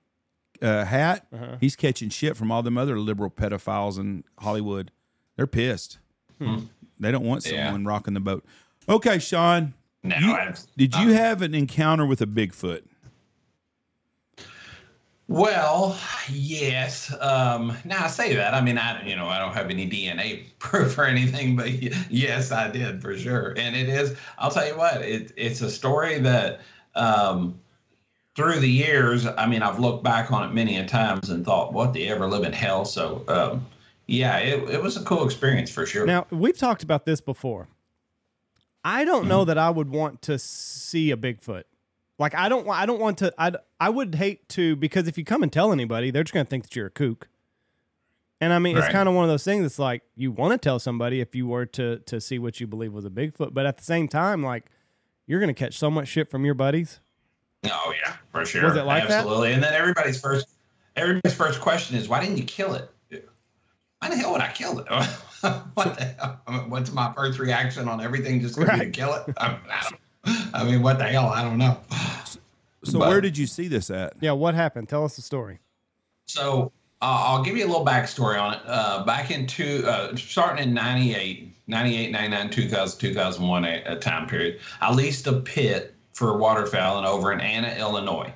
uh, 0.62 0.84
hat. 0.86 1.28
Uh-huh. 1.32 1.58
He's 1.62 1.76
catching 1.76 2.10
shit 2.10 2.36
from 2.36 2.52
all 2.52 2.64
them 2.64 2.78
other 2.78 3.00
liberal 3.00 3.30
pedophiles 3.30 4.00
in 4.00 4.24
Hollywood. 4.40 4.92
They're 5.38 5.46
pissed. 5.48 6.00
They 6.40 7.12
don't 7.12 7.24
want 7.26 7.46
Yeah. 7.46 7.66
someone 7.66 7.86
rocking 7.86 8.14
the 8.16 8.20
boat. 8.20 8.44
Okay, 8.88 9.20
Shawn. 9.20 9.74
No, 10.04 10.16
you- 10.18 10.54
Did 10.78 10.96
you 10.96 11.14
have 11.14 11.42
an 11.42 11.56
encounter 11.56 12.06
with 12.06 12.22
a 12.22 12.28
Bigfoot? 12.28 12.84
Well, 15.28 15.98
yes. 16.30 17.12
Um, 17.20 17.76
now 17.84 18.04
I 18.04 18.08
say 18.08 18.36
that. 18.36 18.54
I 18.54 18.62
mean, 18.62 18.78
I 18.78 19.04
you 19.08 19.16
know 19.16 19.28
I 19.28 19.40
don't 19.40 19.54
have 19.54 19.72
any 19.72 19.90
DNA 19.90 20.44
proof 20.60 21.00
or 21.00 21.06
anything, 21.06 21.56
but 21.56 21.72
yes, 22.12 22.52
I 22.52 22.70
did 22.70 23.02
for 23.02 23.18
sure. 23.18 23.56
And 23.58 23.76
it 23.76 23.90
is. 23.90 24.16
I'll 24.38 24.52
tell 24.52 24.68
you 24.68 24.78
what. 24.78 25.02
It, 25.02 25.32
it's 25.36 25.62
a 25.62 25.72
story 25.72 26.20
that 26.20 26.62
um, 26.94 27.60
through 28.36 28.60
the 28.60 28.70
years, 28.70 29.26
I 29.26 29.48
mean, 29.48 29.64
I've 29.64 29.80
looked 29.80 30.04
back 30.04 30.32
on 30.32 30.48
it 30.48 30.54
many 30.54 30.78
a 30.78 30.86
times 30.86 31.32
and 31.32 31.44
thought, 31.44 31.74
what 31.74 31.94
the 31.94 32.08
ever 32.10 32.28
living 32.28 32.54
hell. 32.54 32.86
So 32.86 33.24
um, 33.28 33.66
yeah, 34.06 34.38
it, 34.38 34.70
it 34.70 34.84
was 34.84 34.96
a 34.96 35.04
cool 35.06 35.26
experience 35.26 35.72
for 35.72 35.88
sure. 35.88 36.06
Now 36.06 36.28
we've 36.30 36.58
talked 36.58 36.84
about 36.84 37.06
this 37.06 37.20
before. 37.20 37.68
I 38.86 39.04
don't 39.04 39.28
know 39.28 39.44
mm. 39.44 39.48
that 39.48 39.58
I 39.58 39.72
would 39.72 39.90
want 39.90 40.22
to 40.24 40.38
see 40.38 41.10
a 41.10 41.18
Bigfoot. 41.18 41.64
Like 42.20 42.36
I 42.36 42.48
don't. 42.48 42.70
I 42.70 42.86
don't 42.86 43.02
want 43.02 43.18
to. 43.18 43.34
I. 43.38 43.52
I 43.80 43.90
would 43.90 44.16
hate 44.16 44.48
to 44.50 44.76
because 44.78 45.08
if 45.08 45.18
you 45.18 45.26
come 45.26 45.44
and 45.44 45.52
tell 45.52 45.74
anybody, 45.74 46.12
they're 46.12 46.24
just 46.24 46.34
going 46.34 46.46
to 46.46 46.50
think 46.50 46.64
that 46.64 46.76
you're 46.76 46.86
a 46.86 46.92
kook. 46.92 47.28
And 48.40 48.54
I 48.54 48.60
mean, 48.60 48.78
it's 48.78 48.88
kind 48.90 49.10
of 49.10 49.16
one 49.16 49.24
of 49.26 49.30
those 49.30 49.44
things. 49.44 49.66
It's 49.66 49.80
like 49.80 50.04
you 50.16 50.32
want 50.32 50.54
to 50.54 50.58
tell 50.58 50.80
somebody 50.80 51.20
if 51.20 51.36
you 51.36 51.48
were 51.48 51.66
to 51.66 52.00
to 52.00 52.22
see 52.22 52.40
what 52.40 52.62
you 52.62 52.68
believe 52.68 52.94
was 52.94 53.06
a 53.06 53.10
Bigfoot, 53.10 53.54
but 53.54 53.66
at 53.66 53.78
the 53.78 53.84
same 53.84 54.08
time, 54.08 54.44
like 54.44 54.66
you're 55.26 55.40
going 55.40 55.54
to 55.54 55.60
catch 55.60 55.78
so 55.78 55.90
much 55.90 56.08
shit 56.08 56.30
from 56.30 56.46
your 56.46 56.54
buddies. 56.54 57.00
Oh 57.66 57.94
yeah, 58.06 58.14
for 58.32 58.46
sure. 58.46 58.64
Was 58.66 58.78
it 58.78 58.84
like 58.84 59.08
that? 59.08 59.22
Absolutely. 59.22 59.54
And 59.54 59.64
then 59.64 59.74
everybody's 59.74 60.22
first 60.22 60.48
everybody's 60.96 61.36
first 61.36 61.60
question 61.60 61.98
is, 61.98 62.08
why 62.08 62.22
didn't 62.22 62.38
you 62.38 62.44
kill 62.44 62.76
it? 62.76 62.90
Why 64.00 64.10
the 64.10 64.18
hell 64.18 64.34
would 64.34 64.42
I 64.42 64.52
kill 64.52 64.80
it? 64.80 64.88
what 65.74 65.98
the 65.98 66.04
hell? 66.06 66.42
I 66.48 66.58
mean, 66.58 66.70
What's 66.70 66.92
my 66.92 67.14
first 67.16 67.40
reaction 67.40 67.88
on 67.88 68.02
everything? 68.02 68.42
Just 68.42 68.56
gonna 68.58 68.72
to 68.74 68.78
Right. 68.80 68.94
kill 68.94 69.14
it? 69.14 69.34
I, 69.38 69.58
I, 69.70 69.90
don't, 69.90 70.56
I 70.56 70.64
mean, 70.64 70.82
what 70.82 70.98
the 70.98 71.06
hell? 71.06 71.28
I 71.28 71.44
don't 71.44 71.58
know. 71.58 71.78
So 72.84 73.00
But- 73.00 73.10
where 73.10 73.22
did 73.22 73.38
you 73.38 73.48
see 73.48 73.68
this 73.68 73.90
at? 73.90 74.14
Yeah, 74.22 74.32
what 74.34 74.54
happened? 74.56 74.90
Tell 74.90 75.04
us 75.06 75.16
the 75.16 75.22
story. 75.22 75.60
So 76.28 76.72
uh, 77.02 77.24
I'll 77.28 77.44
give 77.44 77.58
you 77.58 77.66
a 77.66 77.68
little 77.68 77.86
backstory 77.86 78.42
on 78.42 78.54
it. 78.56 78.62
Uh, 78.66 79.04
back 79.06 79.32
in 79.32 79.46
two, 79.48 79.84
uh, 79.86 80.16
starting 80.16 80.68
in 80.68 80.74
98, 80.74 81.52
98, 81.68 82.12
99, 82.12 82.50
2000, 82.50 83.00
2001 83.00 83.66
a, 83.66 83.84
a 83.86 83.96
time 83.98 84.28
period, 84.28 84.60
I 84.82 84.94
leased 84.94 85.28
a 85.28 85.34
pit 85.34 85.94
for 86.14 86.34
waterfowling 86.40 87.06
over 87.06 87.32
in 87.34 87.42
Anna, 87.42 87.76
Illinois. 87.78 88.34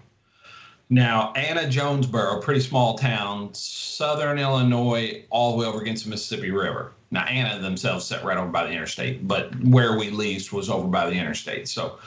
Now, 0.92 1.32
Anna 1.34 1.70
Jonesboro, 1.70 2.42
pretty 2.42 2.62
small 2.62 2.98
town, 2.98 3.54
southern 3.54 4.40
Illinois, 4.40 5.24
all 5.30 5.52
the 5.52 5.58
way 5.60 5.66
over 5.68 5.80
against 5.82 6.04
the 6.06 6.10
Mississippi 6.10 6.50
River. 6.52 6.94
Now, 7.12 7.24
Anna 7.24 7.60
themselves 7.60 8.06
sat 8.06 8.24
right 8.24 8.38
over 8.38 8.50
by 8.50 8.66
the 8.66 8.72
interstate, 8.72 9.28
but 9.28 9.54
where 9.64 9.98
we 9.98 10.12
leased 10.12 10.54
was 10.54 10.70
over 10.70 10.88
by 10.88 11.10
the 11.10 11.16
interstate. 11.16 11.68
So, 11.68 11.98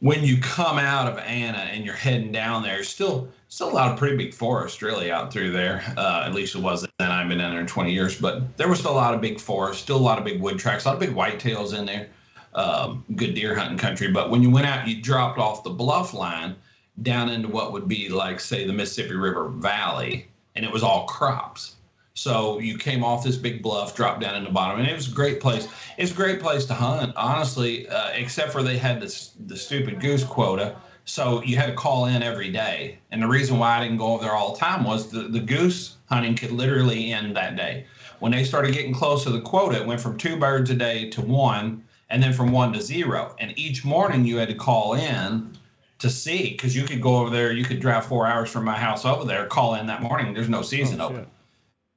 when 0.00 0.22
you 0.22 0.38
come 0.38 0.78
out 0.78 1.10
of 1.10 1.18
Anna 1.18 1.58
and 1.58 1.84
you're 1.84 1.94
heading 1.94 2.30
down 2.30 2.62
there, 2.62 2.82
still 2.84 3.28
still 3.48 3.70
a 3.70 3.72
lot 3.72 3.90
of 3.90 3.98
pretty 3.98 4.16
big 4.16 4.34
forest 4.34 4.82
really 4.82 5.10
out 5.10 5.32
through 5.32 5.52
there. 5.52 5.82
Uh, 5.96 6.24
at 6.26 6.34
least 6.34 6.54
it 6.54 6.60
was 6.60 6.86
then. 6.98 7.10
I've 7.10 7.28
been 7.28 7.38
down 7.38 7.54
there 7.54 7.64
20 7.64 7.92
years, 7.92 8.20
but 8.20 8.56
there 8.56 8.68
was 8.68 8.80
still 8.80 8.92
a 8.92 8.94
lot 8.94 9.14
of 9.14 9.20
big 9.20 9.40
forest, 9.40 9.82
still 9.82 9.96
a 9.96 9.98
lot 9.98 10.18
of 10.18 10.24
big 10.24 10.40
wood 10.40 10.58
tracks, 10.58 10.84
a 10.84 10.88
lot 10.88 10.94
of 10.94 11.00
big 11.00 11.14
whitetails 11.14 11.76
in 11.76 11.86
there. 11.86 12.08
Um, 12.54 13.04
good 13.14 13.34
deer 13.34 13.54
hunting 13.54 13.78
country. 13.78 14.10
But 14.10 14.30
when 14.30 14.42
you 14.42 14.50
went 14.50 14.66
out, 14.66 14.88
you 14.88 15.00
dropped 15.00 15.38
off 15.38 15.62
the 15.62 15.70
bluff 15.70 16.14
line 16.14 16.56
down 17.02 17.28
into 17.28 17.48
what 17.48 17.72
would 17.72 17.86
be 17.86 18.08
like, 18.08 18.40
say, 18.40 18.66
the 18.66 18.72
Mississippi 18.72 19.14
River 19.14 19.48
Valley, 19.48 20.28
and 20.54 20.64
it 20.64 20.72
was 20.72 20.82
all 20.82 21.06
crops. 21.06 21.75
So 22.16 22.58
you 22.60 22.78
came 22.78 23.04
off 23.04 23.22
this 23.22 23.36
big 23.36 23.62
bluff, 23.62 23.94
dropped 23.94 24.22
down 24.22 24.36
in 24.36 24.44
the 24.44 24.50
bottom, 24.50 24.80
and 24.80 24.88
it 24.88 24.94
was 24.94 25.06
a 25.06 25.14
great 25.14 25.38
place. 25.38 25.68
It's 25.98 26.12
a 26.12 26.14
great 26.14 26.40
place 26.40 26.64
to 26.64 26.74
hunt, 26.74 27.14
honestly, 27.14 27.86
uh, 27.88 28.08
except 28.14 28.52
for 28.52 28.62
they 28.62 28.78
had 28.78 29.02
this 29.02 29.32
the 29.46 29.56
stupid 29.56 30.00
goose 30.00 30.24
quota. 30.24 30.76
So 31.04 31.42
you 31.42 31.56
had 31.56 31.66
to 31.66 31.74
call 31.74 32.06
in 32.06 32.22
every 32.22 32.50
day. 32.50 32.98
And 33.10 33.22
the 33.22 33.26
reason 33.28 33.58
why 33.58 33.76
I 33.76 33.82
didn't 33.82 33.98
go 33.98 34.14
over 34.14 34.24
there 34.24 34.32
all 34.32 34.54
the 34.54 34.58
time 34.58 34.82
was 34.82 35.10
the, 35.10 35.28
the 35.28 35.40
goose 35.40 35.96
hunting 36.08 36.34
could 36.34 36.52
literally 36.52 37.12
end 37.12 37.36
that 37.36 37.54
day. 37.54 37.84
When 38.18 38.32
they 38.32 38.44
started 38.44 38.72
getting 38.72 38.94
close 38.94 39.22
to 39.24 39.30
the 39.30 39.42
quota, 39.42 39.82
it 39.82 39.86
went 39.86 40.00
from 40.00 40.16
two 40.16 40.38
birds 40.38 40.70
a 40.70 40.74
day 40.74 41.10
to 41.10 41.20
one, 41.20 41.84
and 42.08 42.22
then 42.22 42.32
from 42.32 42.50
one 42.50 42.72
to 42.72 42.80
zero. 42.80 43.36
And 43.38 43.56
each 43.58 43.84
morning 43.84 44.24
you 44.24 44.38
had 44.38 44.48
to 44.48 44.54
call 44.54 44.94
in 44.94 45.54
to 45.98 46.08
see 46.08 46.52
because 46.52 46.74
you 46.74 46.84
could 46.84 47.02
go 47.02 47.16
over 47.16 47.28
there, 47.28 47.52
you 47.52 47.64
could 47.64 47.78
drive 47.80 48.06
four 48.06 48.26
hours 48.26 48.50
from 48.50 48.64
my 48.64 48.76
house 48.78 49.04
over 49.04 49.26
there, 49.26 49.44
call 49.46 49.74
in 49.74 49.86
that 49.88 50.00
morning. 50.02 50.32
There's 50.32 50.48
no 50.48 50.62
season 50.62 51.02
Oh, 51.02 51.08
open. 51.08 51.26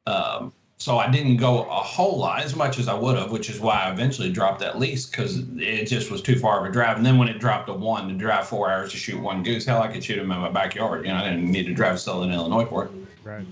Um, 0.10 0.54
so 0.78 0.98
I 0.98 1.12
didn't 1.12 1.36
go 1.36 1.64
a 1.64 1.74
whole 1.74 2.18
lot 2.18 2.42
as 2.42 2.56
much 2.56 2.80
as 2.80 2.88
I 2.88 2.94
would 2.94 3.18
have, 3.18 3.32
which 3.32 3.50
is 3.50 3.60
why 3.60 3.84
I 3.84 3.92
eventually 3.92 4.32
dropped 4.32 4.62
that 4.62 4.80
lease 4.80 5.06
because 5.06 5.44
it 5.58 5.86
just 5.88 6.10
was 6.10 6.22
too 6.22 6.40
far 6.40 6.62
of 6.62 6.70
a 6.70 6.72
drive. 6.72 6.96
And 6.96 7.06
then 7.06 7.18
when 7.18 7.28
it 7.28 7.38
dropped 7.38 7.68
to 7.68 7.74
one 7.74 8.08
to 8.08 8.14
drive 8.16 8.48
four 8.48 8.72
hours 8.72 8.92
to 8.92 8.98
shoot 8.98 9.22
one 9.22 9.44
goose, 9.44 9.66
hell, 9.66 9.82
I 9.82 9.90
could 9.90 10.04
shoot 10.04 10.18
him 10.18 10.32
in 10.32 10.40
my 10.40 10.50
backyard. 10.50 11.06
You 11.06 11.12
know, 11.12 11.18
I 11.18 11.30
didn't 11.30 11.52
need 11.52 11.66
to 11.66 11.74
drive 11.74 11.96
to 11.96 12.00
Southern 12.00 12.32
Illinois 12.32 12.66
for 12.66 12.86
it. 12.86 12.92
Right. 13.26 13.46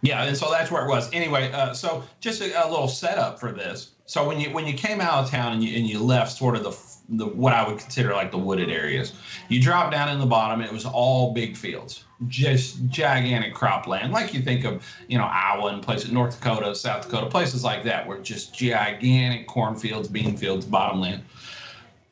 Yeah, 0.00 0.24
and 0.24 0.36
so 0.36 0.50
that's 0.50 0.70
where 0.70 0.84
it 0.84 0.88
was. 0.88 1.10
Anyway, 1.12 1.50
uh, 1.52 1.72
so 1.72 2.02
just 2.20 2.40
a, 2.42 2.66
a 2.66 2.68
little 2.68 2.88
setup 2.88 3.38
for 3.38 3.52
this. 3.52 3.92
So 4.06 4.26
when 4.26 4.38
you 4.38 4.50
when 4.50 4.66
you 4.66 4.74
came 4.74 5.00
out 5.00 5.24
of 5.24 5.30
town 5.30 5.54
and 5.54 5.64
you 5.64 5.76
and 5.76 5.86
you 5.86 5.98
left 5.98 6.36
sort 6.36 6.56
of 6.56 6.62
the 6.62 6.78
the 7.16 7.26
what 7.26 7.52
I 7.54 7.66
would 7.66 7.78
consider 7.78 8.12
like 8.12 8.30
the 8.30 8.38
wooded 8.38 8.70
areas, 8.70 9.14
you 9.48 9.62
dropped 9.62 9.92
down 9.92 10.10
in 10.10 10.18
the 10.18 10.26
bottom. 10.26 10.60
It 10.60 10.70
was 10.72 10.84
all 10.84 11.32
big 11.32 11.56
fields, 11.56 12.04
just 12.28 12.86
gigantic 12.88 13.54
cropland, 13.54 14.10
like 14.10 14.34
you 14.34 14.40
think 14.40 14.64
of 14.64 14.86
you 15.08 15.18
know 15.18 15.24
Iowa 15.24 15.68
and 15.68 15.82
places 15.82 16.12
North 16.12 16.40
Dakota, 16.40 16.74
South 16.74 17.04
Dakota, 17.04 17.26
places 17.26 17.64
like 17.64 17.84
that, 17.84 18.06
where 18.06 18.18
just 18.18 18.54
gigantic 18.54 19.46
cornfields, 19.46 20.08
bean 20.08 20.36
fields, 20.36 20.66
bottomland. 20.66 21.22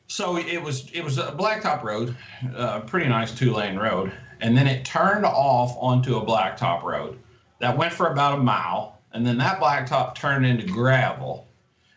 So 0.07 0.37
it 0.37 0.61
was 0.61 0.91
it 0.91 1.03
was 1.03 1.17
a 1.17 1.31
blacktop 1.31 1.83
road, 1.83 2.15
a 2.55 2.81
pretty 2.81 3.09
nice 3.09 3.33
two 3.33 3.51
lane 3.51 3.77
road, 3.77 4.11
and 4.41 4.55
then 4.55 4.67
it 4.67 4.85
turned 4.85 5.25
off 5.25 5.75
onto 5.79 6.17
a 6.17 6.25
blacktop 6.25 6.83
road 6.83 7.17
that 7.59 7.75
went 7.75 7.93
for 7.93 8.07
about 8.07 8.37
a 8.37 8.43
mile, 8.43 8.99
and 9.13 9.25
then 9.25 9.37
that 9.37 9.59
blacktop 9.59 10.15
turned 10.15 10.45
into 10.45 10.65
gravel, 10.65 11.47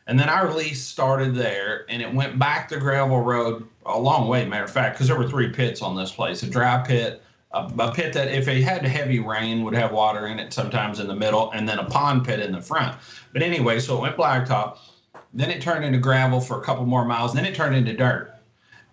and 0.07 0.19
then 0.19 0.29
our 0.29 0.53
lease 0.55 0.83
started 0.83 1.35
there, 1.35 1.85
and 1.89 2.01
it 2.01 2.13
went 2.13 2.39
back 2.39 2.69
the 2.69 2.79
gravel 2.79 3.21
road 3.21 3.67
a 3.85 3.99
long 3.99 4.29
way. 4.29 4.47
Matter 4.47 4.65
of 4.65 4.71
fact, 4.71 4.95
because 4.95 5.09
there 5.09 5.19
were 5.19 5.29
three 5.29 5.51
pits 5.51 5.83
on 5.83 5.97
this 5.97 6.13
place: 6.13 6.43
a 6.43 6.49
dry 6.49 6.83
pit, 6.87 7.23
a, 7.57 7.93
pit 7.93 8.13
that 8.13 8.29
if 8.29 8.49
it 8.49 8.63
had 8.63 8.85
heavy 8.85 9.19
rain 9.19 9.63
would 9.65 9.75
have 9.75 9.93
water 9.93 10.27
in 10.27 10.39
it 10.39 10.53
sometimes 10.53 11.01
in 11.01 11.07
the 11.07 11.15
middle, 11.15 11.51
and 11.53 11.69
then 11.69 11.79
a 11.79 11.85
pond 11.85 12.25
pit 12.25 12.41
in 12.41 12.53
the 12.53 12.61
front. 12.61 12.97
But 13.33 13.43
anyway, 13.43 13.81
so 13.81 13.97
it 13.99 14.01
went 14.01 14.17
blacktop. 14.17 14.79
Then 15.35 15.51
it 15.51 15.61
turned 15.61 15.85
into 15.85 15.99
gravel 15.99 16.41
for 16.41 16.61
a 16.61 16.65
couple 16.65 16.87
more 16.87 17.05
miles. 17.05 17.35
Then 17.35 17.45
it 17.45 17.55
turned 17.55 17.77
into 17.77 17.93
dirt. 17.93 18.33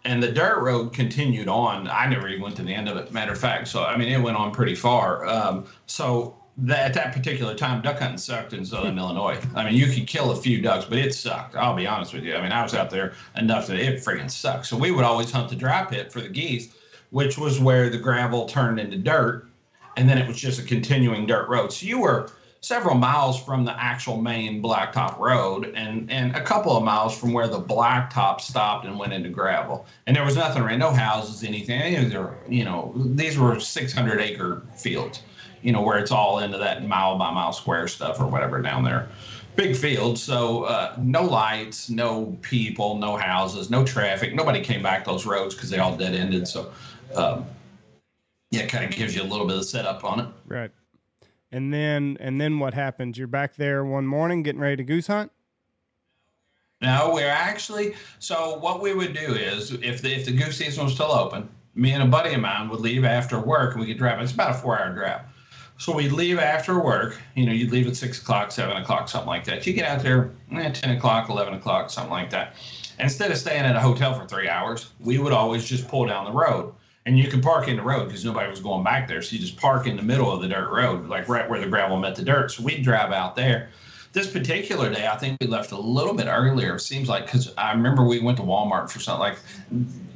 And 0.05 0.21
the 0.21 0.31
dirt 0.31 0.61
road 0.61 0.91
continued 0.91 1.47
on. 1.47 1.87
I 1.87 2.07
never 2.07 2.27
even 2.27 2.41
went 2.41 2.57
to 2.57 2.63
the 2.63 2.73
end 2.73 2.89
of 2.89 2.97
it, 2.97 3.13
matter 3.13 3.31
of 3.31 3.39
fact. 3.39 3.69
So, 3.69 3.83
I 3.83 3.95
mean, 3.95 4.09
it 4.09 4.21
went 4.21 4.35
on 4.35 4.51
pretty 4.51 4.75
far. 4.75 5.25
Um, 5.25 5.65
so, 5.85 6.35
that, 6.57 6.87
at 6.87 6.93
that 6.93 7.13
particular 7.13 7.55
time, 7.55 7.81
duck 7.81 7.99
hunting 7.99 8.17
sucked 8.17 8.53
in 8.53 8.65
southern 8.65 8.99
Illinois. 8.99 9.39
I 9.55 9.63
mean, 9.63 9.75
you 9.75 9.87
could 9.87 10.05
kill 10.05 10.31
a 10.31 10.35
few 10.35 10.61
ducks, 10.61 10.85
but 10.85 10.97
it 10.97 11.15
sucked. 11.15 11.55
I'll 11.55 11.75
be 11.75 11.87
honest 11.87 12.13
with 12.13 12.23
you. 12.23 12.35
I 12.35 12.41
mean, 12.41 12.51
I 12.51 12.61
was 12.61 12.73
out 12.73 12.89
there 12.89 13.13
enough 13.37 13.67
that 13.67 13.77
it 13.77 14.03
friggin' 14.03 14.29
sucked. 14.29 14.65
So, 14.65 14.75
we 14.75 14.91
would 14.91 15.05
always 15.05 15.31
hunt 15.31 15.49
the 15.49 15.55
dry 15.55 15.85
pit 15.85 16.11
for 16.11 16.19
the 16.19 16.27
geese, 16.27 16.75
which 17.13 17.37
was 17.37 17.59
where 17.59 17.89
the 17.89 17.97
gravel 17.97 18.47
turned 18.47 18.79
into 18.79 18.97
dirt. 18.97 19.45
And 19.95 20.09
then 20.09 20.17
it 20.17 20.27
was 20.27 20.37
just 20.37 20.59
a 20.59 20.63
continuing 20.63 21.27
dirt 21.27 21.47
road. 21.47 21.71
So, 21.71 21.85
you 21.85 21.99
were 21.99 22.31
several 22.59 22.95
miles 22.95 23.39
from 23.43 23.65
the 23.65 23.79
actual 23.79 24.19
main 24.19 24.63
blacktop 24.63 25.19
road 25.19 25.73
and 25.75 26.09
and 26.09 26.33
a 26.33 26.41
couple 26.41 26.75
of 26.75 26.83
miles 26.83 27.15
from 27.15 27.33
where 27.33 27.47
the 27.47 27.59
blacktop 27.59 28.39
stopped 28.39 28.85
and 28.85 28.97
went 28.97 29.11
into 29.11 29.27
gravel 29.27 29.85
and 30.07 30.15
there 30.15 30.23
was 30.23 30.37
nothing 30.37 30.63
around 30.63 30.79
no 30.79 30.89
houses 30.89 31.43
anything 31.43 32.09
there 32.09 32.33
you 32.47 32.63
know 32.63 32.93
these 32.95 33.37
were 33.37 33.59
600 33.59 34.21
acre 34.21 34.61
fields 34.77 35.23
you 35.61 35.73
know 35.73 35.81
where 35.81 35.97
it's 35.97 36.11
all 36.11 36.39
into 36.39 36.57
that 36.57 36.87
mile 36.87 37.17
by 37.17 37.29
mile 37.31 37.51
square 37.51 37.85
stuff 37.85 38.21
or 38.21 38.27
whatever 38.27 38.61
down 38.61 38.81
there 38.81 39.09
big 39.57 39.75
field 39.75 40.17
so 40.17 40.63
uh, 40.63 40.95
no 40.97 41.21
lights 41.21 41.89
no 41.89 42.37
people 42.41 42.95
no 42.95 43.17
houses 43.17 43.69
no 43.69 43.83
traffic 43.83 44.33
nobody 44.33 44.61
came 44.61 44.81
back 44.81 45.03
those 45.03 45.25
roads 45.25 45.53
because 45.53 45.69
they 45.69 45.79
all 45.79 45.97
dead 45.97 46.15
ended 46.15 46.47
so 46.47 46.71
um, 47.15 47.45
yeah 48.51 48.61
it 48.61 48.69
kind 48.69 48.85
of 48.85 48.91
gives 48.91 49.15
you 49.15 49.21
a 49.21 49.25
little 49.25 49.47
bit 49.47 49.57
of 49.57 49.65
setup 49.65 50.03
on 50.03 50.19
it 50.19 50.27
Right. 50.45 50.71
And 51.51 51.71
then 51.71 52.17
and 52.19 52.41
then 52.41 52.57
what 52.57 52.73
happens? 52.73 53.17
You're 53.17 53.27
back 53.27 53.55
there 53.55 53.85
one 53.85 54.07
morning 54.07 54.41
getting 54.41 54.59
ready 54.59 54.77
to 54.77 54.83
goose 54.83 55.07
hunt. 55.07 55.31
No, 56.81 57.11
we're 57.13 57.29
actually 57.29 57.93
so 58.19 58.57
what 58.57 58.81
we 58.81 58.93
would 58.93 59.13
do 59.13 59.35
is 59.35 59.71
if 59.71 60.01
the 60.01 60.13
if 60.13 60.25
the 60.25 60.31
goose 60.31 60.57
season 60.57 60.83
was 60.83 60.93
still 60.93 61.11
open, 61.11 61.47
me 61.75 61.91
and 61.91 62.01
a 62.01 62.07
buddy 62.07 62.33
of 62.33 62.41
mine 62.41 62.69
would 62.69 62.79
leave 62.79 63.05
after 63.05 63.39
work 63.39 63.73
and 63.73 63.81
we 63.81 63.87
could 63.87 63.99
drive. 63.99 64.19
It's 64.19 64.31
about 64.31 64.51
a 64.51 64.53
four 64.55 64.79
hour 64.79 64.93
drive. 64.93 65.21
So 65.77 65.95
we'd 65.95 66.11
leave 66.11 66.39
after 66.39 66.83
work. 66.83 67.19
You 67.35 67.45
know, 67.45 67.51
you'd 67.51 67.71
leave 67.71 67.87
at 67.87 67.95
six 67.95 68.19
o'clock, 68.19 68.51
seven 68.51 68.77
o'clock, 68.77 69.07
something 69.07 69.27
like 69.27 69.43
that. 69.45 69.67
You 69.67 69.73
get 69.73 69.87
out 69.87 70.01
there 70.01 70.31
at 70.53 70.73
ten 70.73 70.97
o'clock, 70.97 71.29
eleven 71.29 71.53
o'clock, 71.53 71.91
something 71.91 72.11
like 72.11 72.31
that. 72.31 72.55
Instead 72.99 73.29
of 73.29 73.37
staying 73.37 73.65
at 73.65 73.75
a 73.75 73.79
hotel 73.79 74.19
for 74.19 74.27
three 74.27 74.49
hours, 74.49 74.91
we 74.99 75.19
would 75.19 75.33
always 75.33 75.65
just 75.65 75.87
pull 75.87 76.07
down 76.07 76.25
the 76.25 76.31
road. 76.31 76.73
And 77.05 77.19
you 77.19 77.27
could 77.27 77.43
park 77.43 77.67
in 77.67 77.75
the 77.75 77.81
road 77.81 78.05
because 78.07 78.23
nobody 78.23 78.49
was 78.49 78.61
going 78.61 78.83
back 78.83 79.07
there. 79.07 79.21
So 79.21 79.35
you 79.35 79.41
just 79.41 79.57
park 79.57 79.87
in 79.87 79.97
the 79.97 80.03
middle 80.03 80.31
of 80.31 80.41
the 80.41 80.47
dirt 80.47 80.71
road, 80.71 81.07
like 81.07 81.27
right 81.27 81.49
where 81.49 81.59
the 81.59 81.67
gravel 81.67 81.99
met 81.99 82.15
the 82.15 82.23
dirt. 82.23 82.51
So 82.51 82.63
we'd 82.63 82.83
drive 82.83 83.11
out 83.11 83.35
there 83.35 83.69
this 84.13 84.31
particular 84.31 84.93
day, 84.93 85.07
I 85.07 85.17
think 85.17 85.37
we 85.41 85.47
left 85.47 85.71
a 85.71 85.77
little 85.77 86.13
bit 86.13 86.27
earlier. 86.27 86.75
It 86.75 86.81
seems 86.81 87.09
like 87.09 87.25
because 87.25 87.51
I 87.57 87.73
remember 87.73 88.03
we 88.03 88.19
went 88.19 88.37
to 88.37 88.43
Walmart 88.43 88.91
for 88.91 88.99
something 88.99 89.19
like, 89.19 89.39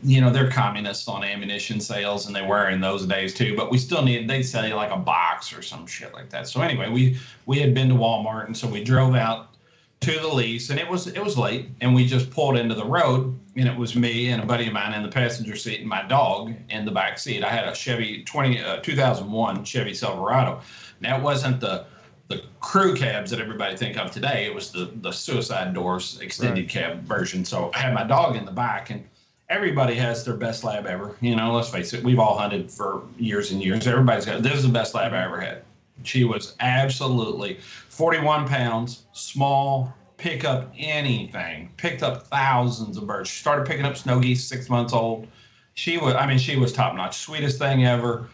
you 0.03 0.21
know, 0.21 0.29
they're 0.29 0.51
communists 0.51 1.07
on 1.07 1.23
ammunition 1.23 1.81
sales, 1.81 2.27
and 2.27 2.35
they 2.35 2.43
were 2.43 2.69
in 2.69 2.79
those 2.79 3.07
days 3.07 3.33
too. 3.33 3.55
But 3.57 3.71
we 3.71 3.79
still 3.79 4.03
needed 4.03 4.27
they 4.27 4.43
sell 4.43 4.67
you 4.67 4.75
like 4.75 4.91
a 4.91 4.97
box 4.97 5.51
or 5.51 5.63
some 5.63 5.87
shit 5.87 6.13
like 6.13 6.29
that. 6.29 6.47
So 6.47 6.61
anyway, 6.61 6.89
we 6.89 7.17
we 7.47 7.57
had 7.57 7.73
been 7.73 7.89
to 7.89 7.95
Walmart, 7.95 8.45
and 8.45 8.55
so 8.55 8.67
we 8.67 8.83
drove 8.83 9.15
out 9.15 9.56
to 9.99 10.19
the 10.19 10.27
lease, 10.27 10.69
and 10.69 10.79
it 10.79 10.87
was 10.87 11.07
it 11.07 11.23
was 11.23 11.37
late, 11.37 11.69
and 11.81 11.93
we 11.93 12.05
just 12.05 12.29
pulled 12.29 12.57
into 12.57 12.75
the 12.75 12.85
road, 12.85 13.37
and 13.55 13.67
it 13.67 13.75
was 13.75 13.95
me 13.95 14.29
and 14.29 14.41
a 14.41 14.45
buddy 14.45 14.67
of 14.67 14.73
mine 14.73 14.93
in 14.93 15.03
the 15.03 15.09
passenger 15.09 15.55
seat, 15.55 15.79
and 15.79 15.89
my 15.89 16.03
dog 16.03 16.53
in 16.69 16.85
the 16.85 16.91
back 16.91 17.17
seat. 17.17 17.43
I 17.43 17.49
had 17.49 17.67
a 17.67 17.75
Chevy 17.75 18.23
20 18.23 18.61
uh, 18.61 18.77
2001 18.77 19.63
Chevy 19.63 19.93
Silverado. 19.93 20.61
Now 21.01 21.17
it 21.17 21.23
wasn't 21.23 21.59
the 21.59 21.85
the 22.27 22.43
crew 22.59 22.95
cabs 22.95 23.31
that 23.31 23.39
everybody 23.39 23.75
think 23.75 23.97
of 23.97 24.11
today. 24.11 24.45
It 24.45 24.53
was 24.53 24.71
the 24.71 24.91
the 25.01 25.11
suicide 25.11 25.73
doors 25.73 26.19
extended 26.21 26.61
right. 26.61 26.69
cab 26.69 27.03
version. 27.03 27.43
So 27.43 27.71
I 27.73 27.79
had 27.79 27.93
my 27.93 28.03
dog 28.03 28.35
in 28.35 28.45
the 28.45 28.51
back, 28.51 28.91
and 28.91 29.03
everybody 29.49 29.95
has 29.95 30.23
their 30.25 30.35
best 30.35 30.63
lab 30.63 30.85
ever. 30.85 31.15
You 31.21 31.35
know, 31.35 31.53
let's 31.53 31.69
face 31.69 31.93
it, 31.93 32.03
we've 32.03 32.19
all 32.19 32.37
hunted 32.37 32.69
for 32.69 33.01
years 33.17 33.51
and 33.51 33.63
years. 33.63 33.87
Everybody's 33.87 34.25
got 34.25 34.43
this 34.43 34.55
is 34.55 34.63
the 34.63 34.69
best 34.69 34.93
lab 34.93 35.13
I 35.13 35.23
ever 35.23 35.39
had. 35.39 35.63
She 36.03 36.23
was 36.23 36.55
absolutely 36.59 37.59
41 37.97 38.47
pounds, 38.47 39.03
small, 39.11 39.93
pick 40.17 40.45
up 40.45 40.71
anything, 40.77 41.71
picked 41.77 42.03
up 42.03 42.27
thousands 42.27 42.97
of 42.97 43.05
birds. 43.05 43.29
She 43.29 43.41
started 43.41 43.67
picking 43.67 43.85
up 43.85 43.97
snow 43.97 44.19
geese 44.19 44.45
six 44.45 44.69
months 44.69 44.93
old. 44.93 45.27
She 45.73 45.97
was, 45.97 46.15
I 46.15 46.25
mean, 46.25 46.39
she 46.39 46.55
was 46.55 46.71
top 46.71 46.95
notch, 46.95 47.17
sweetest 47.17 47.59
thing 47.59 47.85
ever 47.85 48.27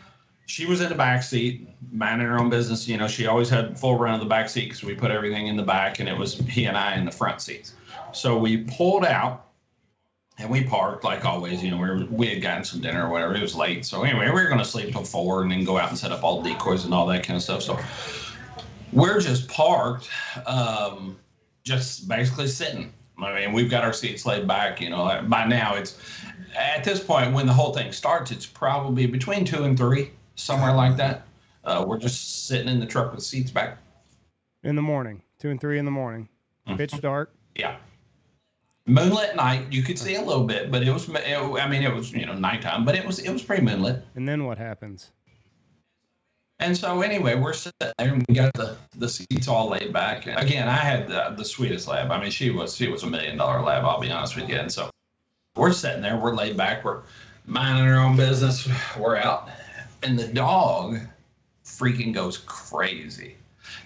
she 0.46 0.66
was 0.66 0.82
in 0.82 0.90
the 0.90 0.96
back 0.96 1.24
seat, 1.24 1.68
minding 1.92 2.28
her 2.28 2.40
own 2.40 2.50
business. 2.50 2.88
You 2.88 2.98
know, 2.98 3.08
she 3.08 3.28
always 3.28 3.50
had 3.50 3.80
full 3.80 3.98
run 3.98 4.14
of 4.14 4.20
the 4.20 4.26
back 4.26 4.50
seat 4.50 4.66
because 4.66 4.84
we 4.84 4.94
put 4.96 5.12
everything 5.12 5.48
in 5.48 5.56
the 5.56 5.64
back, 5.64 6.00
and 6.00 6.10
it 6.10 6.18
was 6.18 6.36
he 6.36 6.66
and 6.66 6.78
I 6.78 6.96
in 6.96 7.06
the 7.06 7.12
front 7.12 7.42
seats. 7.42 7.74
So 8.12 8.38
we 8.38 8.58
pulled 8.58 9.06
out 9.06 9.48
and 10.38 10.50
we 10.50 10.64
parked 10.64 11.04
like 11.04 11.26
always. 11.26 11.64
You 11.64 11.72
know, 11.72 11.78
we, 11.78 11.90
were, 11.90 12.06
we 12.06 12.28
had 12.28 12.42
gotten 12.42 12.64
some 12.64 12.82
dinner 12.82 13.08
or 13.08 13.10
whatever. 13.10 13.36
It 13.36 13.42
was 13.42 13.56
late, 13.56 13.86
so 13.86 14.04
anyway, 14.04 14.28
we 14.28 14.34
were 14.34 14.48
going 14.48 14.60
to 14.60 14.66
sleep 14.66 14.92
till 14.92 15.06
four 15.06 15.44
and 15.44 15.52
then 15.52 15.64
go 15.64 15.78
out 15.78 15.90
and 15.90 15.98
set 15.98 16.12
up 16.12 16.24
all 16.24 16.42
the 16.42 16.50
decoys 16.50 16.86
and 16.86 16.94
all 16.94 17.08
that 17.08 17.26
kind 17.26 17.38
of 17.38 17.44
stuff. 17.44 17.62
So 17.62 17.80
we're 18.94 19.20
just 19.20 19.48
parked, 19.48 20.10
um, 20.46 21.18
just 21.64 22.08
basically 22.08 22.48
sitting. 22.48 22.94
I 23.18 23.34
mean, 23.40 23.54
we've 23.54 23.70
got 23.70 23.84
our 23.84 23.94
seats 23.94 24.26
laid 24.26 24.48
back. 24.48 24.82
You 24.82 24.90
know, 24.90 25.24
by 25.28 25.46
now 25.46 25.76
it's 25.76 26.00
at 26.56 26.84
this 26.84 27.04
point 27.04 27.34
when 27.34 27.46
the 27.46 27.54
whole 27.54 27.74
thing 27.74 27.92
starts, 27.92 28.32
it's 28.32 28.46
probably 28.46 29.06
between 29.06 29.46
two 29.46 29.64
and 29.64 29.78
three 29.78 30.12
somewhere 30.36 30.74
like 30.74 30.98
that. 30.98 31.26
Uh, 31.64 31.86
we're 31.88 32.00
just 32.00 32.48
sitting 32.48 32.68
in 32.68 32.80
the 32.80 32.86
truck 32.86 33.14
with 33.14 33.24
seats 33.24 33.52
back. 33.52 33.78
In 34.64 34.76
the 34.76 34.82
morning, 34.82 35.22
two 35.40 35.50
and 35.50 35.60
three 35.60 35.80
in 35.80 35.86
the 35.86 35.92
morning, 35.92 36.28
mm-hmm. 36.68 36.78
pitch 36.78 37.00
dark. 37.02 37.34
Yeah. 37.56 37.78
Moonlit 38.86 39.36
night, 39.38 39.72
you 39.72 39.82
could 39.82 39.98
see 39.98 40.16
a 40.16 40.22
little 40.22 40.44
bit, 40.44 40.70
but 40.70 40.84
it 40.84 40.92
was. 40.92 41.08
It, 41.08 41.38
I 41.38 41.70
mean, 41.70 41.84
it 41.84 41.94
was 41.94 42.12
you 42.12 42.26
know 42.26 42.34
nighttime, 42.34 42.84
but 42.84 42.96
it 42.96 43.06
was 43.06 43.20
it 43.20 43.32
was 43.32 43.42
pretty 43.42 43.64
moonlit. 43.64 44.04
And 44.16 44.28
then 44.28 44.44
what 44.46 44.58
happens? 44.58 45.12
And 46.60 46.78
so 46.78 47.02
anyway, 47.02 47.36
we're 47.36 47.54
sitting 47.54 47.74
there 47.80 48.14
and 48.14 48.26
we 48.28 48.36
got 48.36 48.54
the, 48.54 48.78
the 48.96 49.10
seats 49.10 49.48
all 49.48 49.70
laid 49.70 49.92
back. 49.92 50.28
And 50.28 50.38
again, 50.38 50.68
I 50.68 50.78
had 50.78 51.08
the, 51.08 51.34
the 51.36 51.44
sweetest 51.44 51.88
lab. 51.88 52.12
I 52.12 52.22
mean, 52.22 52.32
she 52.32 52.52
was 52.52 52.76
she 52.76 52.88
was 52.88 53.04
a 53.04 53.08
million 53.08 53.38
dollar 53.38 53.62
lab. 53.62 53.84
I'll 53.84 54.00
be 54.00 54.12
honest 54.12 54.36
with 54.36 54.50
you. 54.50 54.56
And 54.56 54.72
so 54.72 54.90
we're 55.56 55.74
sitting 55.74 56.02
there, 56.02 56.18
we're 56.18 56.36
laid 56.36 56.56
back, 56.56 56.86
we're 56.86 57.02
minding 57.46 57.86
our 57.86 58.00
own 58.00 58.16
business. 58.16 58.68
We're 58.98 59.18
out 59.18 59.50
and 60.04 60.20
the 60.20 60.28
dog 60.28 61.00
freaking 61.66 62.14
goes 62.14 62.38
crazy. 62.40 63.38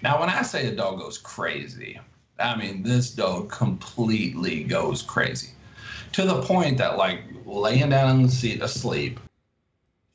Now, 0.02 0.20
when 0.20 0.28
I 0.28 0.42
say 0.42 0.68
the 0.68 0.76
dog 0.76 0.98
goes 0.98 1.18
crazy, 1.18 1.98
I 2.38 2.56
mean 2.56 2.82
this 2.82 3.10
dog 3.10 3.50
completely 3.50 4.64
goes 4.64 5.02
crazy 5.02 5.52
to 6.12 6.24
the 6.24 6.42
point 6.42 6.78
that, 6.78 6.96
like, 6.96 7.22
laying 7.44 7.90
down 7.90 8.16
in 8.16 8.22
the 8.22 8.30
seat 8.30 8.62
asleep, 8.62 9.20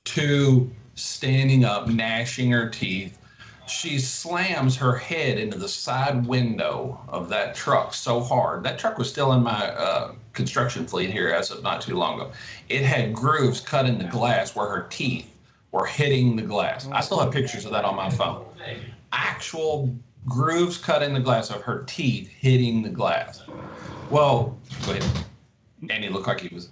to 0.06 0.70
standing 0.96 1.66
up, 1.66 1.88
gnashing 1.88 2.52
her 2.52 2.70
teeth, 2.70 3.18
she 3.68 3.98
slams 3.98 4.76
her 4.76 4.96
head 4.96 5.38
into 5.38 5.58
the 5.58 5.68
side 5.68 6.26
window 6.28 7.00
of 7.08 7.30
that 7.30 7.56
truck 7.56 7.94
so 7.94 8.20
hard. 8.20 8.64
That 8.64 8.78
truck 8.78 8.98
was 8.98 9.10
still 9.10 9.34
in 9.34 9.42
my 9.42 9.70
uh, 9.70 10.14
construction 10.34 10.86
fleet 10.86 11.12
here 11.12 11.30
as 11.30 11.50
of 11.50 11.64
not 11.64 11.82
too 11.82 11.96
long 11.96 12.20
ago. 12.20 12.32
It 12.70 12.84
had 12.84 13.14
grooves 13.14 13.60
cut 13.60 13.86
in 13.86 13.98
the 13.98 14.04
glass 14.06 14.56
where 14.56 14.68
her 14.68 14.88
teeth 14.90 15.30
were 15.72 15.86
hitting 15.86 16.36
the 16.36 16.42
glass. 16.42 16.88
I 16.92 17.02
still 17.02 17.20
have 17.20 17.32
pictures 17.32 17.66
of 17.66 17.72
that 17.72 17.86
on 17.86 17.96
my 17.96 18.10
phone. 18.10 18.46
Actual 19.12 19.96
grooves 20.26 20.78
cut 20.78 21.02
in 21.02 21.14
the 21.14 21.20
glass 21.20 21.50
of 21.50 21.62
her 21.62 21.84
teeth 21.88 22.28
hitting 22.28 22.84
the 22.84 22.90
glass. 22.90 23.44
Well, 24.10 24.58
wait. 24.88 25.08
Andy 25.90 26.10
looked 26.10 26.28
like 26.28 26.42
he 26.42 26.54
was. 26.54 26.70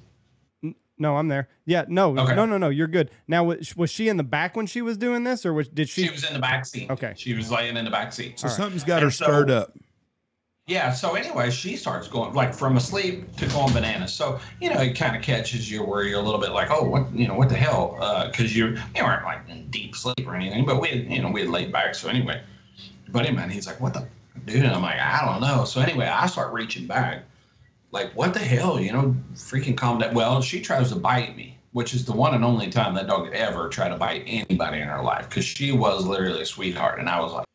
No, 1.01 1.17
I'm 1.17 1.27
there. 1.27 1.49
Yeah, 1.65 1.85
no, 1.87 2.17
okay. 2.17 2.35
no, 2.35 2.45
no, 2.45 2.57
no. 2.57 2.69
You're 2.69 2.87
good. 2.87 3.09
Now, 3.27 3.43
was, 3.43 3.75
was 3.75 3.89
she 3.89 4.07
in 4.07 4.17
the 4.17 4.23
back 4.23 4.55
when 4.55 4.67
she 4.67 4.81
was 4.81 4.97
doing 4.97 5.23
this, 5.23 5.45
or 5.45 5.53
was, 5.53 5.67
did 5.67 5.89
she? 5.89 6.05
She 6.05 6.11
was 6.11 6.23
in 6.23 6.33
the 6.33 6.39
back 6.39 6.65
seat. 6.65 6.89
Okay. 6.91 7.13
She 7.17 7.33
was 7.33 7.51
laying 7.51 7.75
in 7.75 7.85
the 7.85 7.91
back 7.91 8.13
seat. 8.13 8.39
So 8.39 8.47
something's 8.47 8.83
got 8.83 8.97
and 8.97 9.05
her 9.05 9.11
stirred 9.11 9.49
so, 9.49 9.57
up 9.57 9.73
yeah 10.67 10.93
so 10.93 11.15
anyway 11.15 11.49
she 11.49 11.75
starts 11.75 12.07
going 12.07 12.33
like 12.33 12.53
from 12.53 12.77
asleep 12.77 13.35
to 13.35 13.47
going 13.47 13.73
bananas 13.73 14.13
so 14.13 14.39
you 14.61 14.69
know 14.69 14.79
it 14.79 14.93
kind 14.93 15.15
of 15.15 15.21
catches 15.21 15.69
you 15.71 15.83
where 15.83 16.03
you're 16.03 16.19
a 16.19 16.21
little 16.21 16.39
bit 16.39 16.51
like 16.51 16.69
oh 16.69 16.83
what 16.83 17.11
you 17.13 17.27
know 17.27 17.33
what 17.33 17.49
the 17.49 17.55
hell 17.55 17.95
because 18.31 18.51
uh, 18.51 18.55
you 18.55 18.77
you 18.95 19.03
weren't 19.03 19.23
like 19.25 19.41
in 19.49 19.67
deep 19.69 19.95
sleep 19.95 20.25
or 20.25 20.35
anything 20.35 20.63
but 20.63 20.79
we 20.79 20.87
had, 20.87 21.11
you 21.11 21.21
know 21.21 21.31
we 21.31 21.41
had 21.41 21.49
laid 21.49 21.71
back 21.71 21.95
so 21.95 22.07
anyway 22.07 22.41
buddy 23.09 23.31
man 23.31 23.49
he's 23.49 23.65
like 23.65 23.81
what 23.81 23.93
the 23.93 24.07
dude 24.45 24.63
and 24.63 24.73
i'm 24.73 24.83
like 24.83 24.99
i 24.99 25.25
don't 25.25 25.41
know 25.41 25.65
so 25.65 25.81
anyway 25.81 26.05
i 26.05 26.27
start 26.27 26.53
reaching 26.53 26.85
back 26.85 27.23
like 27.91 28.11
what 28.13 28.33
the 28.33 28.39
hell 28.39 28.79
you 28.79 28.91
know 28.91 29.15
freaking 29.33 29.77
calm 29.77 29.99
down 29.99 30.13
well 30.13 30.41
she 30.41 30.61
tries 30.61 30.89
to 30.89 30.95
bite 30.95 31.35
me 31.35 31.57
which 31.73 31.93
is 31.93 32.05
the 32.05 32.11
one 32.11 32.33
and 32.33 32.43
only 32.43 32.69
time 32.69 32.93
that 32.93 33.07
dog 33.07 33.29
ever 33.33 33.69
tried 33.69 33.89
to 33.89 33.97
bite 33.97 34.23
anybody 34.25 34.79
in 34.79 34.87
her 34.87 35.01
life 35.01 35.29
because 35.29 35.45
she 35.45 35.71
was 35.71 36.05
literally 36.05 36.41
a 36.41 36.45
sweetheart 36.45 36.99
and 36.99 37.09
i 37.09 37.19
was 37.19 37.33
like 37.33 37.45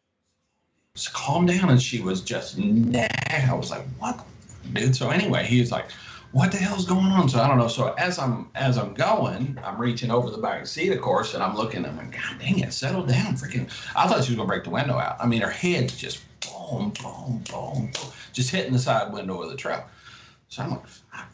so 0.96 1.10
calm 1.12 1.46
down. 1.46 1.70
And 1.70 1.80
she 1.80 2.00
was 2.00 2.20
just, 2.20 2.58
nah. 2.58 3.06
I 3.30 3.54
was 3.54 3.70
like, 3.70 3.86
what, 3.98 4.24
dude? 4.72 4.96
So 4.96 5.10
anyway, 5.10 5.44
he 5.44 5.60
was 5.60 5.70
like, 5.70 5.90
what 6.32 6.50
the 6.50 6.58
hell's 6.58 6.86
going 6.86 7.06
on? 7.06 7.28
So 7.28 7.40
I 7.40 7.48
don't 7.48 7.58
know. 7.58 7.68
So 7.68 7.94
as 7.94 8.18
I'm 8.18 8.50
as 8.54 8.76
I'm 8.76 8.92
going, 8.94 9.58
I'm 9.64 9.78
reaching 9.78 10.10
over 10.10 10.30
the 10.30 10.38
back 10.38 10.66
seat, 10.66 10.90
of 10.90 11.00
course, 11.00 11.34
and 11.34 11.42
I'm 11.42 11.54
looking. 11.54 11.86
I'm 11.86 11.96
like, 11.96 12.12
God 12.12 12.38
dang 12.38 12.58
it, 12.58 12.72
settle 12.72 13.04
down, 13.04 13.34
freaking! 13.34 13.70
I 13.94 14.06
thought 14.06 14.24
she 14.24 14.32
was 14.32 14.36
gonna 14.36 14.48
break 14.48 14.64
the 14.64 14.70
window 14.70 14.98
out. 14.98 15.16
I 15.20 15.26
mean, 15.26 15.40
her 15.40 15.50
head's 15.50 15.96
just 15.96 16.22
boom, 16.40 16.92
boom, 17.00 17.42
boom, 17.50 17.90
boom, 17.92 18.12
just 18.32 18.50
hitting 18.50 18.72
the 18.72 18.78
side 18.78 19.12
window 19.12 19.40
of 19.40 19.50
the 19.50 19.56
truck. 19.56 19.88
So 20.48 20.62
I'm 20.62 20.70
like, 20.70 20.82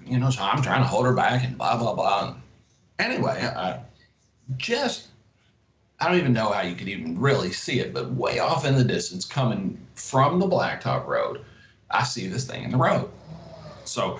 you 0.05 0.19
know, 0.19 0.31
so 0.31 0.43
I'm 0.43 0.63
trying 0.63 0.83
to 0.83 0.89
hold 0.89 1.07
her 1.07 1.13
back 1.13 1.45
and 1.45 1.57
blah 1.57 1.77
blah 1.77 1.95
blah. 1.95 2.35
Anyway, 2.99 3.41
I 3.43 3.81
just 4.57 5.09
I 6.01 6.09
don't 6.09 6.19
even 6.19 6.33
know 6.33 6.51
how 6.51 6.63
you 6.63 6.75
could 6.75 6.89
even 6.89 7.19
really 7.21 7.53
see 7.53 7.79
it, 7.81 7.95
but 7.95 8.13
way 8.13 8.41
off 8.41 8.67
in 8.67 8.75
the 8.75 8.85
distance, 8.85 9.25
coming 9.25 9.79
from 9.95 10.41
the 10.41 10.49
blacktop 10.49 11.07
road, 11.07 11.45
I 11.91 12.03
see 12.03 12.27
this 12.27 12.47
thing 12.47 12.65
in 12.65 12.71
the 12.71 12.77
road. 12.77 13.11
So 13.85 14.19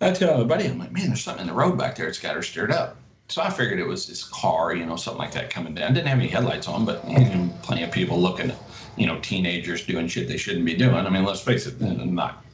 I 0.00 0.12
tell 0.12 0.36
my 0.36 0.44
buddy, 0.44 0.66
I'm 0.66 0.78
like, 0.78 0.92
man, 0.92 1.06
there's 1.06 1.22
something 1.22 1.42
in 1.42 1.46
the 1.46 1.54
road 1.54 1.78
back 1.78 1.96
there. 1.96 2.08
It's 2.08 2.18
got 2.18 2.34
her 2.34 2.42
stirred 2.42 2.72
up. 2.72 2.96
So 3.28 3.40
I 3.40 3.48
figured 3.48 3.78
it 3.78 3.86
was 3.86 4.06
this 4.06 4.24
car, 4.24 4.74
you 4.74 4.84
know, 4.84 4.96
something 4.96 5.18
like 5.18 5.32
that 5.32 5.48
coming 5.48 5.74
down. 5.74 5.94
Didn't 5.94 6.08
have 6.08 6.18
any 6.18 6.28
headlights 6.28 6.68
on, 6.68 6.84
but 6.84 7.02
you 7.08 7.18
know, 7.18 7.50
plenty 7.62 7.84
of 7.84 7.90
people 7.90 8.20
looking, 8.20 8.52
you 8.96 9.06
know, 9.06 9.18
teenagers 9.20 9.86
doing 9.86 10.08
shit 10.08 10.28
they 10.28 10.36
shouldn't 10.36 10.66
be 10.66 10.74
doing. 10.74 11.06
I 11.06 11.08
mean, 11.08 11.24
let's 11.24 11.40
face 11.40 11.66
it, 11.66 11.80
not 11.80 12.44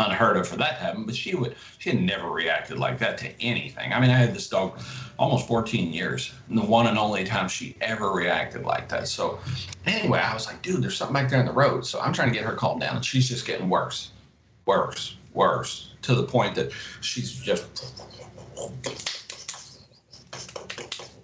unheard 0.00 0.36
of 0.36 0.48
for 0.48 0.56
that 0.56 0.78
to 0.78 0.84
happen, 0.84 1.04
but 1.04 1.14
she 1.14 1.34
would 1.34 1.56
she 1.78 1.90
had 1.90 2.00
never 2.00 2.30
reacted 2.30 2.78
like 2.78 2.98
that 2.98 3.18
to 3.18 3.42
anything. 3.42 3.92
I 3.92 4.00
mean, 4.00 4.10
I 4.10 4.16
had 4.16 4.34
this 4.34 4.48
dog 4.48 4.78
almost 5.18 5.46
14 5.46 5.92
years, 5.92 6.32
and 6.48 6.56
the 6.56 6.62
one 6.62 6.86
and 6.86 6.98
only 6.98 7.24
time 7.24 7.48
she 7.48 7.76
ever 7.80 8.10
reacted 8.12 8.64
like 8.64 8.88
that. 8.88 9.08
So 9.08 9.38
anyway, 9.86 10.20
I 10.20 10.32
was 10.34 10.46
like, 10.46 10.62
dude, 10.62 10.82
there's 10.82 10.96
something 10.96 11.14
back 11.14 11.30
there 11.30 11.40
in 11.40 11.46
the 11.46 11.52
road. 11.52 11.86
So 11.86 12.00
I'm 12.00 12.12
trying 12.12 12.28
to 12.28 12.34
get 12.34 12.44
her 12.44 12.54
calmed 12.54 12.80
down, 12.80 12.96
and 12.96 13.04
she's 13.04 13.28
just 13.28 13.46
getting 13.46 13.68
worse, 13.68 14.10
worse, 14.64 15.16
worse, 15.34 15.92
to 16.02 16.14
the 16.14 16.24
point 16.24 16.54
that 16.54 16.72
she's 17.00 17.32
just 17.32 17.94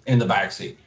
in 0.05 0.19
the 0.19 0.25
back 0.25 0.51
seat, 0.51 0.77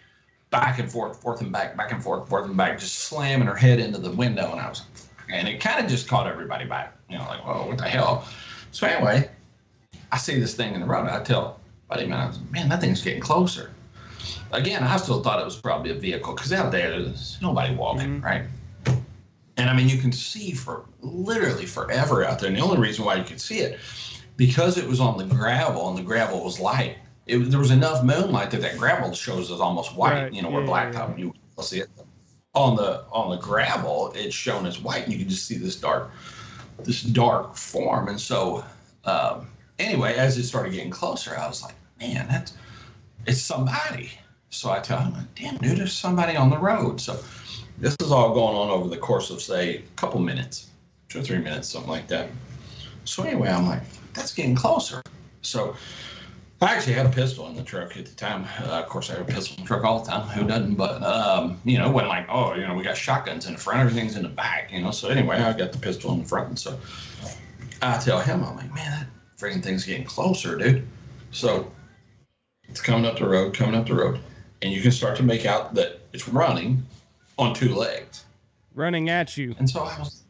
back 0.51 0.79
and 0.79 0.91
forth, 0.91 1.21
forth 1.21 1.41
and 1.41 1.53
back, 1.53 1.77
back 1.77 1.93
and 1.93 2.03
forth, 2.03 2.29
forth 2.29 2.47
and 2.47 2.57
back, 2.57 2.79
just 2.79 3.01
slamming 3.01 3.47
her 3.47 3.55
head 3.55 3.81
into 3.81 3.99
the 3.99 4.11
window. 4.11 4.51
And 4.53 4.61
I 4.61 4.69
was 4.69 4.83
and 5.33 5.49
it 5.49 5.61
kind 5.61 5.83
of 5.83 5.91
just 5.91 6.09
caught 6.09 6.27
everybody 6.27 6.65
by, 6.65 6.89
You 7.09 7.19
know, 7.19 7.25
like, 7.25 7.45
whoa, 7.45 7.67
what 7.67 7.79
the 7.79 7.89
hell? 7.89 8.27
So 8.73 8.87
anyway, 8.87 9.31
I 10.13 10.19
see 10.19 10.39
this 10.39 10.55
thing 10.55 10.75
in 10.75 10.81
the 10.81 10.87
road. 10.87 11.09
I 11.09 11.23
tell 11.23 11.61
buddy, 11.89 12.07
man, 12.07 12.21
I 12.21 12.27
was, 12.29 12.41
man, 12.51 12.69
that 12.69 12.81
thing's 12.81 13.03
getting 13.03 13.21
closer. 13.21 13.73
Again, 14.53 14.83
I 14.83 14.97
still 14.97 15.23
thought 15.23 15.41
it 15.41 15.45
was 15.45 15.57
probably 15.57 15.91
a 15.91 15.95
vehicle 15.95 16.35
because 16.35 16.53
out 16.53 16.73
there, 16.73 16.91
there's 16.91 17.39
nobody 17.43 17.75
walking, 17.75 18.21
mm-hmm. 18.21 18.25
right? 18.25 18.45
And 19.57 19.69
I 19.69 19.75
mean, 19.75 19.89
you 19.89 19.99
can 19.99 20.13
see 20.13 20.53
for 20.53 20.85
literally 21.01 21.67
forever 21.67 22.25
out 22.25 22.39
there. 22.39 22.49
And 22.49 22.57
the 22.57 22.63
only 22.63 22.79
reason 22.79 23.05
why 23.05 23.17
you 23.17 23.25
could 23.25 23.41
see 23.41 23.59
it, 23.59 23.79
because 24.37 24.79
it 24.79 24.89
was 24.89 25.01
on 25.01 25.19
the 25.19 25.25
gravel 25.25 25.89
and 25.89 25.99
the 25.99 26.03
gravel 26.03 26.43
was 26.43 26.59
light, 26.59 26.97
it, 27.27 27.39
there 27.51 27.59
was 27.59 27.71
enough 27.71 28.03
moonlight 28.03 28.51
that 28.53 28.63
that 28.63 28.79
gravel 28.79 29.13
shows 29.13 29.51
as 29.51 29.61
almost 29.61 29.95
white. 29.95 30.13
Right. 30.13 30.33
You 30.33 30.43
know, 30.43 30.51
where 30.51 30.63
Yeah, 30.65 30.91
yeah, 30.91 30.93
blacktop 30.93 31.19
you 31.19 31.35
will 31.57 31.63
see 31.63 31.81
it 31.81 31.91
on 32.55 32.77
the 32.77 33.05
on 33.13 33.31
the 33.31 33.37
gravel, 33.37 34.13
it's 34.15 34.35
shown 34.35 34.67
as 34.67 34.81
white, 34.81 35.05
and 35.05 35.13
you 35.13 35.19
can 35.19 35.29
just 35.29 35.47
see 35.47 35.57
this 35.57 35.77
dark 35.77 36.11
this 36.85 37.03
dark 37.03 37.57
form. 37.57 38.09
And 38.09 38.21
so, 38.21 38.65
um, 39.05 39.49
anyway, 39.79 40.15
as 40.15 40.39
it 40.39 40.45
started 40.45 40.73
getting 40.73 40.91
closer, 40.91 41.37
I 41.37 41.47
was 41.47 41.63
like, 41.63 41.75
man, 42.01 42.27
that's 42.29 42.55
it's 43.27 43.41
somebody. 43.41 44.11
So 44.51 44.71
I 44.71 44.81
tell 44.81 44.99
him, 44.99 45.29
damn, 45.37 45.59
dude, 45.59 45.79
there's 45.79 45.93
somebody 45.93 46.37
on 46.37 46.51
the 46.51 46.59
road. 46.59 47.01
So 47.01 47.19
this 47.79 47.97
is 48.01 48.11
all 48.11 48.35
going 48.35 48.57
on 48.57 48.71
over 48.71 48.89
the 48.89 48.97
course 48.97 49.31
of 49.31 49.41
say 49.41 49.77
a 49.77 49.83
couple 49.97 50.21
minutes, 50.21 50.71
two 51.09 51.21
or 51.21 51.23
three 51.23 51.39
minutes, 51.39 51.69
something 51.69 51.91
like 51.91 52.09
that. 52.09 52.31
So 53.05 53.23
anyway, 53.23 53.49
I'm 53.49 53.67
like, 53.67 53.83
that's 54.13 54.35
getting 54.35 54.57
closer. 54.57 55.03
So 55.43 55.77
I 56.63 56.75
actually 56.75 56.93
had 56.93 57.07
a 57.07 57.11
pistol 57.11 57.49
in 57.49 57.57
the 57.57 57.63
truck 57.63 57.97
at 57.97 58.05
the 58.05 58.15
time. 58.15 58.47
Uh, 58.61 58.83
of 58.83 58.87
course, 58.87 59.09
I 59.09 59.15
have 59.15 59.29
a 59.29 59.33
pistol 59.33 59.57
in 59.57 59.63
the 59.63 59.67
truck 59.67 59.83
all 59.83 60.01
the 60.01 60.11
time. 60.11 60.29
Who 60.29 60.47
doesn't? 60.47 60.75
But 60.75 61.03
um, 61.03 61.59
you 61.65 61.79
know, 61.79 61.91
when 61.91 62.07
like, 62.07 62.27
oh, 62.29 62.55
you 62.55 62.67
know, 62.67 62.75
we 62.75 62.83
got 62.83 62.99
shotguns 62.99 63.47
in 63.47 63.55
the 63.55 63.59
front, 63.59 63.81
everything's 63.81 64.17
in 64.17 64.23
the 64.23 64.29
back. 64.29 64.71
You 64.71 64.83
know, 64.83 64.91
so 64.91 65.09
anyway, 65.09 65.37
I 65.39 65.57
got 65.57 65.73
the 65.73 65.79
pistol 65.79 66.13
in 66.13 66.21
the 66.21 66.29
front, 66.29 66.49
and 66.49 66.59
so 66.59 66.79
I 67.81 67.99
tell 67.99 68.21
him, 68.21 68.45
I'm 68.45 68.57
like, 68.57 68.75
man, 68.75 68.91
that 68.91 69.07
freaking 69.39 69.63
thing's 69.63 69.87
getting 69.87 70.05
closer, 70.05 70.59
dude. 70.59 70.87
So 71.31 71.73
it's 72.69 72.81
coming 72.81 73.07
up 73.07 73.19
the 73.19 73.27
road, 73.27 73.55
coming 73.55 73.75
up 73.75 73.87
the 73.87 73.95
road, 73.95 74.21
and 74.61 74.71
you 74.71 74.83
can 74.83 74.93
start 74.93 75.17
to 75.17 75.23
make 75.23 75.47
out 75.47 75.75
that 75.75 76.01
it's 76.13 76.29
running 76.29 76.87
on 77.39 77.55
two 77.55 77.75
legs. 77.75 78.25
Running 78.75 79.09
at 79.09 79.37
you. 79.39 79.55
And 79.59 79.69
so 79.69 79.81
I 79.81 79.99
was, 79.99 80.25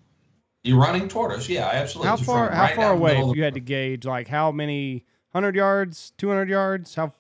you're 0.63 0.79
running 0.79 1.09
toward 1.09 1.33
us, 1.33 1.49
yeah, 1.49 1.69
absolutely. 1.73 2.09
How 2.09 2.17
far? 2.17 2.51
How 2.51 2.63
right 2.63 2.77
far 2.77 2.93
away? 2.93 3.19
If 3.19 3.37
you 3.37 3.43
had 3.43 3.55
to 3.55 3.61
gauge, 3.61 4.05
like 4.05 4.29
how 4.29 4.53
many 4.53 5.05
hundred 5.33 5.55
yards, 5.57 6.13
two 6.17 6.29
hundred 6.29 6.49
yards? 6.49 6.95
How? 6.95 7.13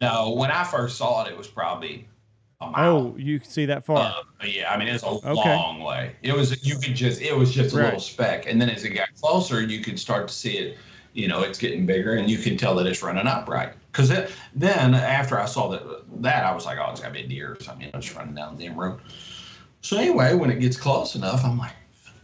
No, 0.00 0.30
when 0.30 0.50
I 0.50 0.64
first 0.64 0.96
saw 0.96 1.24
it, 1.24 1.30
it 1.32 1.36
was 1.36 1.48
probably 1.48 2.06
a 2.60 2.70
mile. 2.70 2.90
Oh, 2.96 3.16
you 3.16 3.40
can 3.40 3.50
see 3.50 3.66
that 3.66 3.84
far. 3.84 3.98
Uh, 4.40 4.46
yeah, 4.46 4.72
I 4.72 4.76
mean 4.78 4.88
it's 4.88 5.02
a 5.02 5.08
Okay. 5.08 5.32
long 5.34 5.80
way. 5.82 6.14
It 6.22 6.32
was 6.34 6.64
you 6.66 6.76
could 6.78 6.94
just 6.94 7.20
it 7.20 7.36
was 7.36 7.52
just 7.52 7.74
a 7.74 7.78
Right. 7.78 7.84
little 7.86 8.00
speck, 8.00 8.46
and 8.46 8.60
then 8.60 8.70
as 8.70 8.84
it 8.84 8.90
got 8.90 9.08
closer, 9.20 9.60
you 9.62 9.82
could 9.82 9.98
start 9.98 10.28
to 10.28 10.34
see 10.34 10.58
it. 10.58 10.78
You 11.14 11.26
know, 11.26 11.42
it's 11.42 11.58
getting 11.58 11.84
bigger, 11.84 12.14
and 12.14 12.30
you 12.30 12.38
can 12.38 12.56
tell 12.56 12.76
that 12.76 12.86
it's 12.86 13.02
running 13.02 13.26
upright. 13.26 13.72
Because 13.90 14.12
then 14.54 14.94
after 14.94 15.40
I 15.40 15.46
saw 15.46 15.68
that, 15.68 15.82
that 16.22 16.44
I 16.44 16.54
was 16.54 16.64
like, 16.64 16.78
oh, 16.78 16.90
it's 16.92 17.00
got 17.00 17.08
to 17.08 17.14
be 17.14 17.22
a 17.24 17.26
deer 17.26 17.52
or 17.58 17.60
something. 17.62 17.86
You 17.86 17.92
know, 17.92 17.98
just 17.98 18.14
running 18.14 18.34
down 18.34 18.56
the 18.56 18.64
damn 18.64 18.76
road. 18.78 19.00
So 19.80 19.96
anyway, 19.96 20.34
when 20.34 20.50
it 20.50 20.60
gets 20.60 20.76
close 20.76 21.16
enough, 21.16 21.44
I'm 21.44 21.58
like, 21.58 21.72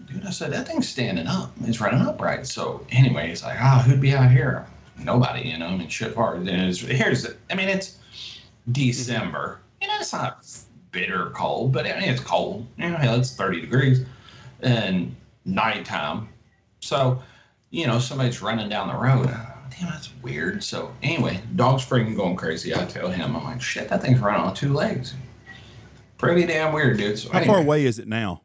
dude, 0.07 0.25
I 0.25 0.31
said 0.31 0.53
that 0.53 0.69
thing's 0.69 0.89
standing 0.89 1.27
up. 1.27 1.51
It's 1.63 1.81
running 1.81 2.03
upright. 2.07 2.47
So 2.47 2.87
anyway, 2.91 3.33
it's 3.33 3.43
like, 3.43 3.57
ah, 3.61 3.83
who'd 3.85 4.01
be 4.01 4.15
out 4.15 4.31
here? 4.31 4.67
Nobody. 4.99 5.49
You 5.49 5.59
know, 5.59 5.67
I 5.67 5.77
mean, 5.77 5.89
shit 5.89 6.15
hard. 6.15 6.39
And 6.39 6.49
it's, 6.49 6.81
here's, 6.81 7.23
the, 7.23 7.37
I 7.51 7.55
mean, 7.55 7.69
it's 7.69 7.99
December. 8.71 9.61
Mm-hmm. 9.61 9.83
You 9.83 9.89
know, 9.89 10.01
it's 10.01 10.13
not 10.13 10.47
bitter 10.93 11.31
cold, 11.31 11.73
but 11.73 11.87
I 11.87 12.01
mean, 12.01 12.09
it's 12.09 12.23
cold. 12.23 12.67
You 12.79 12.91
know, 12.91 12.97
hell, 12.97 13.19
it's 13.19 13.35
30 13.35 13.61
degrees 13.61 14.05
and 14.61 15.15
nighttime. 15.45 16.29
So, 16.81 17.23
you 17.71 17.87
know, 17.87 17.99
somebody's 17.99 18.41
running 18.41 18.69
down 18.69 18.89
the 18.89 18.95
road. 18.95 19.27
Uh, 19.27 19.47
damn, 19.71 19.91
that's 19.91 20.11
weird. 20.23 20.63
So, 20.63 20.93
anyway, 21.03 21.41
dog's 21.57 21.85
freaking 21.85 22.17
going 22.17 22.37
crazy. 22.37 22.75
I 22.75 22.85
tell 22.85 23.11
him, 23.11 23.37
I'm 23.37 23.45
like, 23.45 23.61
shit, 23.61 23.89
that 23.89 24.03
thing's 24.03 24.21
running 24.21 24.43
on 24.43 24.55
two 24.55 24.73
legs. 24.73 25.15
Pretty 26.19 26.47
damn 26.47 26.73
weird, 26.73 26.97
dude. 26.97 27.19
So 27.19 27.31
How 27.31 27.39
anyway, 27.39 27.55
far 27.55 27.63
away 27.63 27.85
is 27.85 27.99
it 27.99 28.07
now? 28.07 28.43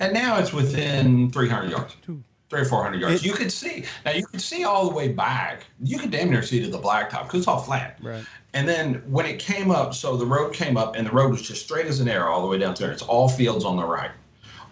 And 0.00 0.12
now 0.12 0.38
it's 0.38 0.52
within 0.52 1.30
300 1.30 1.70
yards, 1.70 1.96
Two. 2.02 2.22
Three 2.48 2.60
or 2.60 2.64
400 2.64 3.00
yards. 3.00 3.16
It- 3.16 3.26
you 3.26 3.32
could 3.32 3.50
see, 3.50 3.84
now 4.04 4.12
you 4.12 4.26
could 4.26 4.40
see 4.40 4.64
all 4.64 4.88
the 4.88 4.94
way 4.94 5.08
back. 5.08 5.66
You 5.82 5.98
could 5.98 6.10
damn 6.10 6.30
near 6.30 6.42
see 6.42 6.62
to 6.62 6.70
the 6.70 6.78
blacktop 6.78 7.24
because 7.24 7.40
it's 7.40 7.48
all 7.48 7.60
flat. 7.60 7.98
Right. 8.00 8.24
And 8.54 8.68
then 8.68 9.02
when 9.06 9.26
it 9.26 9.38
came 9.38 9.70
up, 9.70 9.94
so 9.94 10.16
the 10.16 10.26
road 10.26 10.52
came 10.52 10.76
up, 10.76 10.96
and 10.96 11.06
the 11.06 11.10
road 11.10 11.30
was 11.30 11.42
just 11.42 11.62
straight 11.62 11.86
as 11.86 12.00
an 12.00 12.08
arrow 12.08 12.32
all 12.32 12.42
the 12.42 12.48
way 12.48 12.58
down 12.58 12.74
to 12.74 12.84
there. 12.84 12.92
It's 12.92 13.02
all 13.02 13.28
fields 13.28 13.64
on 13.64 13.76
the 13.76 13.84
right. 13.84 14.10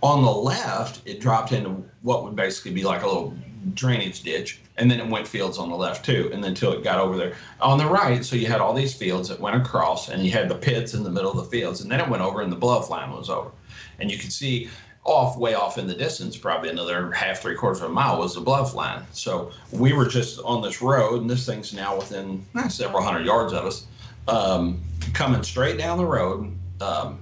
On 0.03 0.23
the 0.23 0.31
left, 0.31 1.01
it 1.07 1.21
dropped 1.21 1.53
into 1.53 1.83
what 2.03 2.25
would 2.25 2.37
basically 2.37 2.73
be 2.73 2.85
like 2.85 3.03
a 3.03 3.07
little 3.07 3.35
drainage 3.75 4.23
ditch, 4.23 4.61
and 4.77 4.91
then 4.91 5.01
it 5.01 5.09
went 5.09 5.27
fields 5.27 5.59
on 5.59 5.71
the 5.71 5.77
left 5.77 6.05
too, 6.05 6.31
and 6.33 6.45
then 6.45 6.51
until 6.51 6.73
it 6.73 6.85
got 6.85 6.99
over 6.99 7.17
there 7.17 7.35
on 7.61 7.79
the 7.79 7.87
right. 7.87 8.25
So 8.25 8.37
you 8.37 8.47
had 8.47 8.61
all 8.61 8.75
these 8.75 8.95
fields 8.95 9.29
that 9.31 9.41
went 9.41 9.57
across, 9.57 10.09
and 10.11 10.23
you 10.25 10.31
had 10.31 10.49
the 10.49 10.55
pits 10.55 10.95
in 10.95 11.03
the 11.03 11.11
middle 11.11 11.31
of 11.31 11.37
the 11.39 11.45
fields, 11.45 11.81
and 11.81 11.91
then 11.91 12.01
it 12.01 12.09
went 12.09 12.23
over, 12.23 12.43
and 12.43 12.53
the 12.53 12.57
bluff 12.57 12.91
line 12.91 13.11
was 13.11 13.31
over, 13.31 13.51
and 13.99 14.11
you 14.11 14.19
could 14.19 14.33
see 14.33 14.69
off 15.05 15.37
way 15.37 15.55
off 15.55 15.77
in 15.77 15.87
the 15.87 15.95
distance, 15.95 16.37
probably 16.37 16.71
another 16.71 17.12
half 17.12 17.40
three 17.40 17.55
quarters 17.55 17.83
of 17.83 17.90
a 17.90 17.93
mile 17.93 18.19
was 18.19 18.35
the 18.35 18.40
bluff 18.40 18.75
line. 18.75 19.03
So 19.12 19.53
we 19.71 19.93
were 19.93 20.07
just 20.07 20.40
on 20.40 20.62
this 20.62 20.81
road, 20.81 21.21
and 21.21 21.29
this 21.29 21.45
thing's 21.45 21.75
now 21.75 21.97
within 21.97 22.45
eh, 22.57 22.69
several 22.69 23.03
hundred 23.03 23.27
yards 23.27 23.53
of 23.53 23.67
us, 23.67 23.87
um, 24.29 24.81
coming 25.12 25.43
straight 25.43 25.79
down 25.79 25.99
the 25.99 26.07
road. 26.07 26.51
Um, 26.81 27.21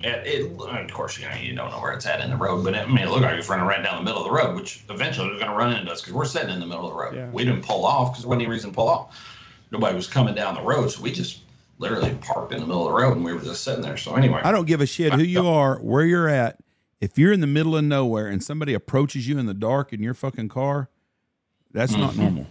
it, 0.00 0.26
it, 0.26 0.60
of 0.60 0.92
course, 0.92 1.16
you 1.16 1.28
know, 1.28 1.34
you 1.36 1.54
don't 1.54 1.70
know 1.70 1.80
where 1.80 1.92
it's 1.92 2.06
at 2.06 2.20
in 2.20 2.30
the 2.30 2.36
road, 2.36 2.64
but 2.64 2.74
it, 2.74 2.80
I 2.80 2.86
mean, 2.86 2.98
it 2.98 3.08
looked 3.08 3.22
like 3.22 3.38
it's 3.38 3.48
running 3.48 3.66
right 3.66 3.82
down 3.84 3.98
the 3.98 4.02
middle 4.02 4.20
of 4.20 4.26
the 4.26 4.36
road, 4.36 4.56
which 4.56 4.82
eventually 4.90 5.30
was 5.30 5.38
going 5.38 5.50
to 5.50 5.56
run 5.56 5.72
into 5.76 5.92
us 5.92 6.00
because 6.00 6.14
we're 6.14 6.24
sitting 6.24 6.50
in 6.50 6.58
the 6.58 6.66
middle 6.66 6.88
of 6.88 6.92
the 6.92 6.98
road. 6.98 7.14
Yeah. 7.14 7.30
We 7.30 7.44
didn't 7.44 7.62
pull 7.62 7.86
off 7.86 8.10
because 8.10 8.24
there 8.24 8.28
wasn't 8.28 8.42
any 8.42 8.50
reason 8.50 8.70
to 8.70 8.74
pull 8.74 8.88
off. 8.88 9.16
Nobody 9.70 9.94
was 9.94 10.08
coming 10.08 10.34
down 10.34 10.56
the 10.56 10.62
road, 10.62 10.90
so 10.90 11.00
we 11.00 11.12
just 11.12 11.42
literally 11.78 12.14
parked 12.20 12.52
in 12.52 12.60
the 12.60 12.66
middle 12.66 12.86
of 12.86 12.92
the 12.92 13.00
road 13.00 13.16
and 13.16 13.24
we 13.24 13.32
were 13.32 13.40
just 13.40 13.62
sitting 13.62 13.82
there. 13.82 13.96
So 13.96 14.16
anyway, 14.16 14.40
I 14.42 14.52
don't 14.52 14.66
give 14.66 14.80
a 14.80 14.86
shit 14.86 15.12
who 15.12 15.22
you 15.22 15.46
are, 15.48 15.76
where 15.78 16.04
you're 16.04 16.28
at. 16.28 16.58
If 17.02 17.18
you're 17.18 17.32
in 17.32 17.40
the 17.40 17.48
middle 17.48 17.76
of 17.76 17.82
nowhere 17.82 18.28
and 18.28 18.40
somebody 18.40 18.74
approaches 18.74 19.26
you 19.26 19.36
in 19.36 19.46
the 19.46 19.54
dark 19.54 19.92
in 19.92 20.04
your 20.04 20.14
fucking 20.14 20.48
car, 20.48 20.88
that's 21.72 21.96
not 21.96 22.12
Mhm. 22.14 22.18
normal. 22.18 22.46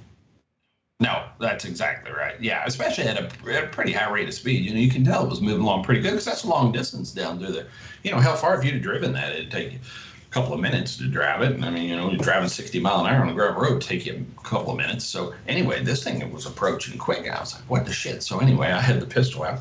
No, 1.00 1.24
that's 1.40 1.64
exactly 1.64 2.12
right. 2.12 2.36
Yeah, 2.42 2.64
especially 2.66 3.06
at 3.06 3.18
a, 3.18 3.50
at 3.50 3.64
a 3.64 3.68
pretty 3.68 3.94
high 3.94 4.12
rate 4.12 4.28
of 4.28 4.34
speed. 4.34 4.66
You 4.66 4.74
know, 4.74 4.80
you 4.82 4.92
can 4.92 5.06
tell 5.06 5.24
it 5.24 5.30
was 5.30 5.40
moving 5.40 5.62
along 5.62 5.86
pretty 5.86 6.02
good 6.02 6.12
because 6.12 6.26
that's 6.26 6.44
a 6.44 6.48
long 6.50 6.74
distance 6.74 7.12
down 7.12 7.40
through 7.40 7.54
there. 7.54 7.68
You 8.04 8.12
know, 8.12 8.20
how 8.20 8.36
far 8.36 8.60
if 8.60 8.66
you'd 8.66 8.74
have 8.74 8.84
driven 8.84 9.14
that, 9.14 9.32
it'd 9.32 9.52
take 9.52 9.72
you 9.72 9.80
a 9.80 10.34
couple 10.34 10.54
of 10.54 10.60
minutes 10.60 10.98
to 10.98 11.08
drive 11.08 11.42
it. 11.44 11.54
And 11.54 11.64
I 11.64 11.70
mean, 11.70 11.88
you 11.88 11.96
know, 11.96 12.10
you're 12.12 12.20
driving 12.20 12.50
60 12.50 12.78
mile 12.82 13.06
an 13.06 13.14
hour 13.16 13.22
on 13.24 13.30
a 13.30 13.34
gravel 13.34 13.62
road, 13.62 13.82
take 13.82 14.06
you 14.06 14.26
a 14.38 14.42
couple 14.44 14.72
of 14.72 14.78
minutes. 14.78 15.06
So 15.06 15.34
anyway, 15.48 15.82
this 15.82 16.04
thing 16.04 16.30
was 16.30 16.46
approaching 16.46 16.98
quick. 16.98 17.26
I 17.26 17.40
was 17.40 17.56
like, 17.56 17.64
what 17.70 17.86
the 17.86 17.94
shit? 17.94 18.22
So 18.22 18.40
anyway, 18.40 18.70
I 18.72 18.82
had 18.82 19.00
the 19.00 19.08
pistol 19.08 19.44
out, 19.44 19.60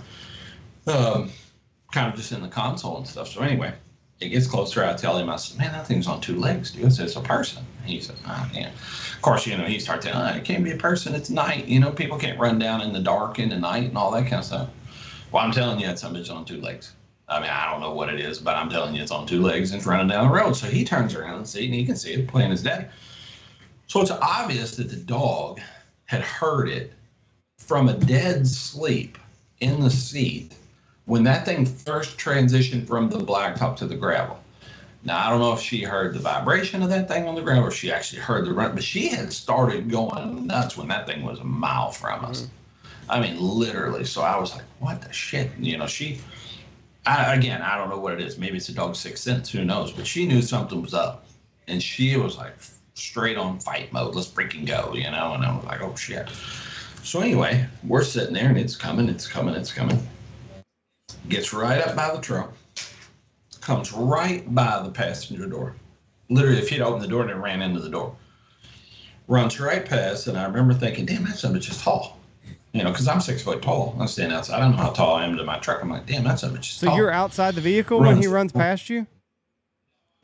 um, 0.88 1.30
kind 1.92 2.08
of 2.12 2.16
just 2.16 2.32
in 2.32 2.42
the 2.42 2.48
console 2.48 2.96
and 2.98 3.06
stuff. 3.06 3.28
So 3.28 3.40
anyway, 3.42 3.72
it 4.20 4.28
gets 4.28 4.46
closer. 4.46 4.84
I 4.84 4.92
tell 4.94 5.16
him, 5.16 5.30
I 5.30 5.36
said, 5.36 5.58
man, 5.58 5.72
that 5.72 5.86
thing's 5.86 6.06
on 6.06 6.20
two 6.20 6.36
legs, 6.36 6.70
dude. 6.70 6.84
I 6.84 6.88
said, 6.90 7.06
it's 7.06 7.16
a 7.16 7.20
person. 7.20 7.64
He 7.84 8.00
said, 8.00 8.16
oh, 8.26 8.50
yeah. 8.52 8.68
Of 8.68 9.22
course, 9.22 9.46
you 9.46 9.56
know, 9.56 9.64
he 9.64 9.78
starts 9.78 10.04
saying, 10.04 10.16
oh, 10.16 10.20
ah, 10.22 10.34
it 10.34 10.44
can't 10.44 10.62
be 10.62 10.72
a 10.72 10.76
person. 10.76 11.14
It's 11.14 11.30
night. 11.30 11.66
You 11.66 11.80
know, 11.80 11.90
people 11.90 12.18
can't 12.18 12.38
run 12.38 12.58
down 12.58 12.82
in 12.82 12.92
the 12.92 13.00
dark 13.00 13.38
in 13.38 13.48
the 13.48 13.58
night 13.58 13.84
and 13.84 13.96
all 13.96 14.10
that 14.12 14.24
kind 14.24 14.40
of 14.40 14.44
stuff. 14.44 14.68
Well, 15.32 15.42
I'm 15.42 15.52
telling 15.52 15.80
you, 15.80 15.86
that 15.86 15.98
somebody's 15.98 16.28
on 16.28 16.44
two 16.44 16.60
legs. 16.60 16.92
I 17.28 17.40
mean, 17.40 17.50
I 17.50 17.70
don't 17.70 17.80
know 17.80 17.92
what 17.92 18.12
it 18.12 18.20
is, 18.20 18.38
but 18.38 18.56
I'm 18.56 18.68
telling 18.68 18.94
you, 18.94 19.02
it's 19.02 19.12
on 19.12 19.26
two 19.26 19.40
legs 19.40 19.70
and 19.70 19.78
it's 19.78 19.86
running 19.86 20.08
down 20.08 20.28
the 20.28 20.34
road. 20.34 20.54
So 20.54 20.66
he 20.66 20.84
turns 20.84 21.14
around 21.14 21.36
and 21.36 21.48
see, 21.48 21.64
and 21.64 21.74
he 21.74 21.86
can 21.86 21.96
see 21.96 22.12
it 22.12 22.28
playing 22.28 22.50
his 22.50 22.62
daddy. 22.62 22.86
So 23.86 24.00
it's 24.00 24.10
obvious 24.10 24.76
that 24.76 24.90
the 24.90 24.96
dog 24.96 25.60
had 26.06 26.22
heard 26.22 26.68
it 26.68 26.92
from 27.58 27.88
a 27.88 27.94
dead 27.94 28.46
sleep 28.46 29.16
in 29.60 29.80
the 29.80 29.90
seat 29.90 30.54
when 31.10 31.24
that 31.24 31.44
thing 31.44 31.66
first 31.66 32.16
transitioned 32.18 32.86
from 32.86 33.10
the 33.10 33.18
blacktop 33.18 33.74
to 33.74 33.84
the 33.84 33.96
gravel. 33.96 34.38
Now 35.02 35.26
I 35.26 35.28
don't 35.28 35.40
know 35.40 35.52
if 35.52 35.58
she 35.58 35.82
heard 35.82 36.14
the 36.14 36.20
vibration 36.20 36.84
of 36.84 36.88
that 36.90 37.08
thing 37.08 37.26
on 37.26 37.34
the 37.34 37.42
ground 37.42 37.64
or 37.64 37.72
she 37.72 37.90
actually 37.90 38.20
heard 38.20 38.46
the 38.46 38.52
run, 38.52 38.76
but 38.76 38.84
she 38.84 39.08
had 39.08 39.32
started 39.32 39.90
going 39.90 40.46
nuts 40.46 40.76
when 40.76 40.86
that 40.86 41.08
thing 41.08 41.24
was 41.24 41.40
a 41.40 41.44
mile 41.44 41.90
from 41.90 42.24
us. 42.24 42.42
Mm-hmm. 42.42 43.10
I 43.10 43.20
mean, 43.20 43.40
literally. 43.40 44.04
So 44.04 44.22
I 44.22 44.38
was 44.38 44.54
like, 44.54 44.62
"What 44.78 45.02
the 45.02 45.12
shit?" 45.12 45.50
You 45.58 45.78
know, 45.78 45.88
she. 45.88 46.20
I, 47.06 47.34
again, 47.34 47.60
I 47.60 47.76
don't 47.76 47.88
know 47.88 47.98
what 47.98 48.12
it 48.12 48.20
is. 48.20 48.38
Maybe 48.38 48.58
it's 48.58 48.68
a 48.68 48.72
dog's 48.72 49.00
sixth 49.00 49.24
sense. 49.24 49.50
Who 49.50 49.64
knows? 49.64 49.90
But 49.90 50.06
she 50.06 50.26
knew 50.26 50.40
something 50.40 50.80
was 50.80 50.94
up, 50.94 51.26
and 51.66 51.82
she 51.82 52.16
was 52.16 52.36
like 52.36 52.54
straight 52.94 53.36
on 53.36 53.58
fight 53.58 53.92
mode. 53.92 54.14
Let's 54.14 54.28
freaking 54.28 54.64
go, 54.64 54.94
you 54.94 55.10
know. 55.10 55.32
And 55.34 55.44
I 55.44 55.56
was 55.56 55.64
like, 55.64 55.82
"Oh 55.82 55.96
shit." 55.96 56.28
So 57.02 57.20
anyway, 57.20 57.66
we're 57.82 58.04
sitting 58.04 58.34
there, 58.34 58.48
and 58.48 58.58
it's 58.58 58.76
coming, 58.76 59.08
it's 59.08 59.26
coming, 59.26 59.56
it's 59.56 59.72
coming. 59.72 59.98
Gets 61.28 61.52
right 61.52 61.80
up 61.86 61.94
by 61.96 62.14
the 62.14 62.20
truck 62.20 62.52
comes 63.60 63.92
right 63.92 64.52
by 64.54 64.80
the 64.82 64.90
passenger 64.90 65.46
door. 65.46 65.74
Literally, 66.30 66.58
if 66.58 66.68
he'd 66.70 66.80
opened 66.80 67.02
the 67.02 67.08
door, 67.08 67.22
and 67.22 67.30
it 67.30 67.34
ran 67.36 67.60
into 67.62 67.80
the 67.80 67.90
door. 67.90 68.16
Runs 69.28 69.60
right 69.60 69.84
past, 69.84 70.26
and 70.26 70.38
I 70.38 70.44
remember 70.44 70.74
thinking, 70.74 71.06
damn, 71.06 71.24
that 71.24 71.36
son 71.38 71.50
of 71.52 71.56
a 71.56 71.60
bitch 71.60 71.70
is 71.70 71.80
tall. 71.82 72.18
You 72.72 72.82
know, 72.84 72.90
because 72.90 73.06
I'm 73.06 73.20
six 73.20 73.42
foot 73.42 73.62
tall. 73.62 73.96
I'm 74.00 74.06
standing 74.08 74.36
outside. 74.36 74.56
I 74.56 74.60
don't 74.60 74.72
know 74.72 74.78
how 74.82 74.90
tall 74.90 75.16
I 75.16 75.24
am 75.26 75.36
to 75.36 75.44
my 75.44 75.58
truck. 75.58 75.82
I'm 75.82 75.90
like, 75.90 76.06
damn, 76.06 76.24
that 76.24 76.38
son 76.38 76.50
of 76.50 76.56
a 76.56 76.58
bitch 76.58 76.70
is 76.70 76.74
So 76.76 76.86
tall. 76.86 76.96
you're 76.96 77.10
outside 77.10 77.54
the 77.54 77.60
vehicle 77.60 77.98
when 78.00 78.16
he 78.16 78.26
Runs. 78.26 78.28
runs 78.28 78.52
past 78.52 78.88
you? 78.90 79.06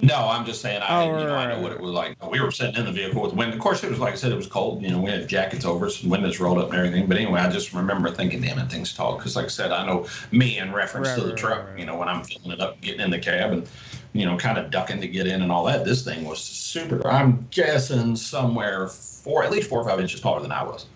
No, 0.01 0.29
I'm 0.29 0.45
just 0.45 0.61
saying. 0.61 0.83
I, 0.83 1.05
Oh, 1.05 1.19
you 1.19 1.25
know, 1.25 1.35
I 1.35 1.47
know 1.47 1.63
what 1.63 1.73
it 1.73 1.81
was 1.81 1.93
like. 1.93 2.23
We 2.31 2.39
were 2.41 2.51
sitting 2.51 2.77
in 2.77 2.85
the 2.85 2.93
vehicle 2.93 3.23
with 3.23 3.33
wind. 3.33 3.55
Of 3.55 3.59
course, 3.61 3.83
it 3.83 3.89
was 3.89 3.99
like 3.99 4.13
I 4.13 4.17
said, 4.17 4.31
it 4.31 4.37
was 4.37 4.47
cold. 4.47 4.83
You 4.83 4.91
know, 4.91 5.01
we 5.01 5.11
had 5.11 5.27
jackets 5.27 5.65
over 5.65 5.89
some 5.89 6.11
windows 6.11 6.39
rolled 6.39 6.59
up 6.59 6.69
and 6.69 6.75
everything. 6.77 7.07
But 7.07 7.17
anyway, 7.17 7.41
I 7.41 7.49
just 7.49 7.73
remember 7.73 8.11
thinking, 8.11 8.43
"Damn, 8.43 8.59
that 8.59 8.71
thing's 8.71 8.93
tall." 8.93 9.17
Because, 9.17 9.37
like 9.37 9.47
I 9.47 9.49
said, 9.49 9.73
I 9.73 9.87
know 9.87 10.07
me 10.33 10.59
in 10.59 10.71
reference 10.75 11.09
Right, 11.09 11.15
to 11.19 11.23
the 11.23 11.29
right, 11.31 11.39
truck. 11.39 11.59
right, 11.61 11.69
right. 11.71 11.79
You 11.81 11.87
know, 11.87 11.97
when 11.97 12.09
I'm 12.09 12.23
filling 12.25 12.51
it 12.51 12.61
up, 12.61 12.79
getting 12.83 13.01
in 13.01 13.11
the 13.11 13.19
cab, 13.19 13.53
and 13.53 13.67
you 14.13 14.27
know, 14.27 14.37
kind 14.37 14.59
of 14.59 14.71
ducking 14.71 15.01
to 15.01 15.09
get 15.09 15.27
in 15.27 15.41
and 15.41 15.51
all 15.51 15.65
that. 15.65 15.87
This 15.87 16.05
thing 16.05 16.25
was 16.25 16.41
super. 16.41 17.07
I'm 17.09 17.49
guessing 17.51 18.17
somewhere 18.17 18.89
four, 18.89 19.45
at 19.45 19.51
least 19.51 19.71
four 19.71 19.81
or 19.81 19.89
five 19.89 19.99
inches 19.99 20.21
taller 20.21 20.43
than 20.43 20.53
I 20.53 20.63
was, 20.63 20.87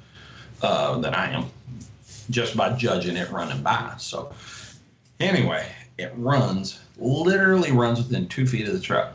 uh, 0.60 0.98
than 0.98 1.14
I 1.14 1.32
am, 1.32 1.46
just 2.28 2.54
by 2.54 2.74
judging 2.76 3.16
it 3.16 3.30
running 3.30 3.62
by. 3.62 3.94
So, 3.96 4.30
anyway, 5.20 5.66
it 5.98 6.12
runs, 6.16 6.80
literally 7.00 7.72
runs 7.72 7.98
within 7.98 8.28
two 8.28 8.46
feet 8.46 8.68
of 8.68 8.74
the 8.74 8.80
truck. 8.80 9.12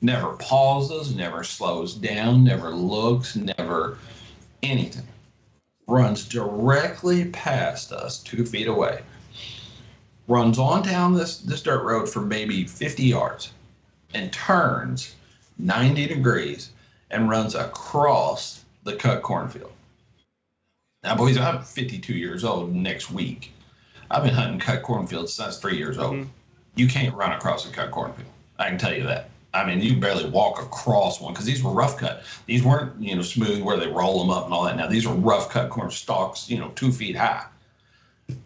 Never 0.00 0.34
pauses, 0.36 1.14
never 1.14 1.42
slows 1.44 1.94
down, 1.94 2.44
never 2.44 2.70
looks, 2.70 3.36
never 3.36 3.98
anything. 4.62 5.06
Runs 5.86 6.28
directly 6.28 7.26
past 7.30 7.92
us, 7.92 8.22
two 8.22 8.44
feet 8.44 8.68
away. 8.68 9.00
Runs 10.26 10.58
on 10.58 10.82
down 10.82 11.14
this, 11.14 11.38
this 11.38 11.62
dirt 11.62 11.82
road 11.84 12.08
for 12.08 12.20
maybe 12.20 12.64
50 12.64 13.04
yards 13.04 13.52
and 14.14 14.32
turns 14.32 15.14
90 15.58 16.06
degrees 16.06 16.70
and 17.10 17.30
runs 17.30 17.54
across 17.54 18.64
the 18.84 18.94
cut 18.94 19.22
cornfield. 19.22 19.72
Now, 21.02 21.16
boys, 21.16 21.38
I'm 21.38 21.62
52 21.62 22.12
years 22.12 22.44
old 22.44 22.74
next 22.74 23.10
week. 23.10 23.52
I've 24.10 24.24
been 24.24 24.34
hunting 24.34 24.60
cut 24.60 24.82
cornfields 24.82 25.32
since 25.32 25.58
three 25.58 25.76
years 25.76 25.98
old. 25.98 26.14
Mhm. 26.16 26.28
You 26.78 26.86
can't 26.86 27.14
run 27.16 27.32
across 27.32 27.68
a 27.68 27.72
cut 27.72 27.90
cornfield. 27.90 28.28
I 28.56 28.68
can 28.68 28.78
tell 28.78 28.94
you 28.94 29.02
that. 29.02 29.30
I 29.52 29.66
mean, 29.66 29.80
you 29.80 29.96
barely 29.96 30.30
walk 30.30 30.62
across 30.62 31.20
one 31.20 31.32
because 31.32 31.44
these 31.44 31.60
were 31.60 31.72
rough 31.72 31.96
cut. 31.96 32.22
These 32.46 32.62
weren't, 32.62 33.02
you 33.02 33.16
know, 33.16 33.22
smooth 33.22 33.62
where 33.62 33.76
they 33.76 33.88
roll 33.88 34.20
them 34.20 34.30
up 34.30 34.44
and 34.44 34.54
all 34.54 34.62
that. 34.64 34.76
Now 34.76 34.86
these 34.86 35.04
are 35.04 35.12
rough 35.12 35.50
cut 35.50 35.70
corn 35.70 35.90
stalks, 35.90 36.48
you 36.48 36.56
know, 36.56 36.70
two 36.76 36.92
feet 36.92 37.16
high. 37.16 37.44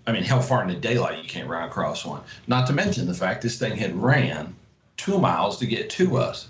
I 0.07 0.13
mean, 0.13 0.23
how 0.23 0.41
far 0.41 0.63
in 0.63 0.69
the 0.69 0.75
daylight 0.75 1.23
you 1.23 1.29
can't 1.29 1.47
run 1.47 1.69
across 1.69 2.07
one. 2.07 2.23
Not 2.47 2.67
to 2.69 2.73
mention 2.73 3.07
the 3.07 3.13
fact 3.13 3.43
this 3.43 3.59
thing 3.59 3.77
had 3.77 3.95
ran 4.01 4.55
two 4.97 5.19
miles 5.19 5.59
to 5.59 5.67
get 5.67 5.91
to 5.91 6.17
us, 6.17 6.49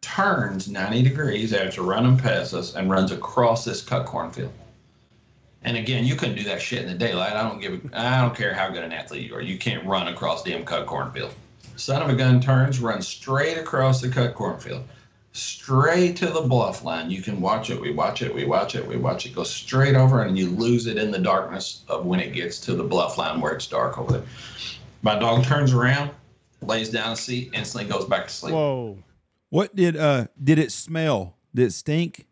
turns 0.00 0.66
90 0.66 1.02
degrees 1.02 1.52
after 1.52 1.82
running 1.82 2.16
past 2.16 2.54
us, 2.54 2.74
and 2.74 2.88
runs 2.88 3.12
across 3.12 3.66
this 3.66 3.82
cut 3.82 4.06
cornfield. 4.06 4.52
And 5.62 5.76
again, 5.76 6.04
you 6.04 6.16
couldn't 6.16 6.36
do 6.36 6.44
that 6.44 6.62
shit 6.62 6.82
in 6.82 6.88
the 6.88 6.94
daylight. 6.94 7.34
I 7.34 7.42
don't 7.42 7.60
give 7.60 7.74
a, 7.74 8.00
I 8.00 8.22
don't 8.22 8.34
care 8.34 8.54
how 8.54 8.70
good 8.70 8.82
an 8.82 8.92
athlete 8.92 9.28
you 9.28 9.34
are. 9.34 9.42
You 9.42 9.58
can't 9.58 9.86
run 9.86 10.08
across 10.08 10.42
damn 10.42 10.64
cut 10.64 10.86
cornfield. 10.86 11.34
Son 11.76 12.02
of 12.02 12.08
a 12.08 12.14
gun 12.14 12.40
turns, 12.40 12.80
runs 12.80 13.06
straight 13.06 13.58
across 13.58 14.00
the 14.00 14.08
cut 14.08 14.34
cornfield, 14.34 14.84
straight 15.32 16.16
to 16.16 16.26
the 16.26 16.42
bluff 16.42 16.82
line. 16.82 17.10
You 17.10 17.22
can 17.22 17.40
watch 17.40 17.70
it. 17.70 17.80
We 17.80 17.92
watch 17.92 18.22
it. 18.22 18.34
We 18.34 18.44
watch 18.44 18.74
it. 18.74 18.86
We 18.86 18.96
watch 18.96 19.26
it 19.26 19.34
go 19.34 19.44
straight 19.44 19.96
over, 19.96 20.22
and 20.22 20.38
you 20.38 20.50
lose 20.50 20.86
it 20.86 20.96
in 20.96 21.10
the 21.10 21.18
darkness 21.18 21.84
of 21.88 22.06
when 22.06 22.20
it 22.20 22.32
gets 22.32 22.58
to 22.60 22.74
the 22.74 22.84
bluff 22.84 23.18
line 23.18 23.40
where 23.40 23.52
it's 23.52 23.66
dark 23.66 23.98
over 23.98 24.12
there. 24.12 24.22
My 25.02 25.18
dog 25.18 25.44
turns 25.44 25.72
around, 25.72 26.10
lays 26.62 26.90
down 26.90 27.12
a 27.12 27.16
seat, 27.16 27.50
instantly 27.54 27.90
goes 27.90 28.04
back 28.06 28.26
to 28.28 28.32
sleep. 28.32 28.54
Whoa. 28.54 28.98
What 29.50 29.74
did 29.74 29.96
uh 29.96 30.26
did 30.42 30.58
it 30.58 30.72
smell? 30.72 31.36
Did 31.54 31.66
it 31.66 31.72
stink? 31.72 32.26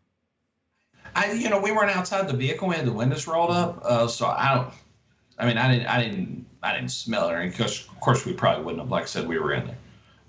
I, 1.15 1.31
you 1.31 1.49
know, 1.49 1.59
we 1.59 1.71
weren't 1.71 1.95
outside 1.95 2.27
the 2.27 2.35
vehicle. 2.35 2.67
We 2.67 2.75
had 2.75 2.85
the 2.85 2.93
windows 2.93 3.27
rolled 3.27 3.51
up, 3.51 3.81
uh, 3.83 4.07
so 4.07 4.27
I 4.27 4.55
don't. 4.55 4.73
I 5.37 5.47
mean, 5.47 5.57
I 5.57 5.71
didn't, 5.71 5.87
I 5.87 6.03
didn't, 6.03 6.45
I 6.61 6.73
didn't 6.75 6.91
smell 6.91 7.29
it, 7.29 7.49
because 7.49 7.87
of 7.87 7.99
course 7.99 8.25
we 8.25 8.33
probably 8.33 8.63
wouldn't 8.63 8.81
have. 8.81 8.91
Like 8.91 9.03
I 9.03 9.07
said, 9.07 9.27
we 9.27 9.39
were 9.39 9.53
in 9.53 9.67
there. 9.67 9.77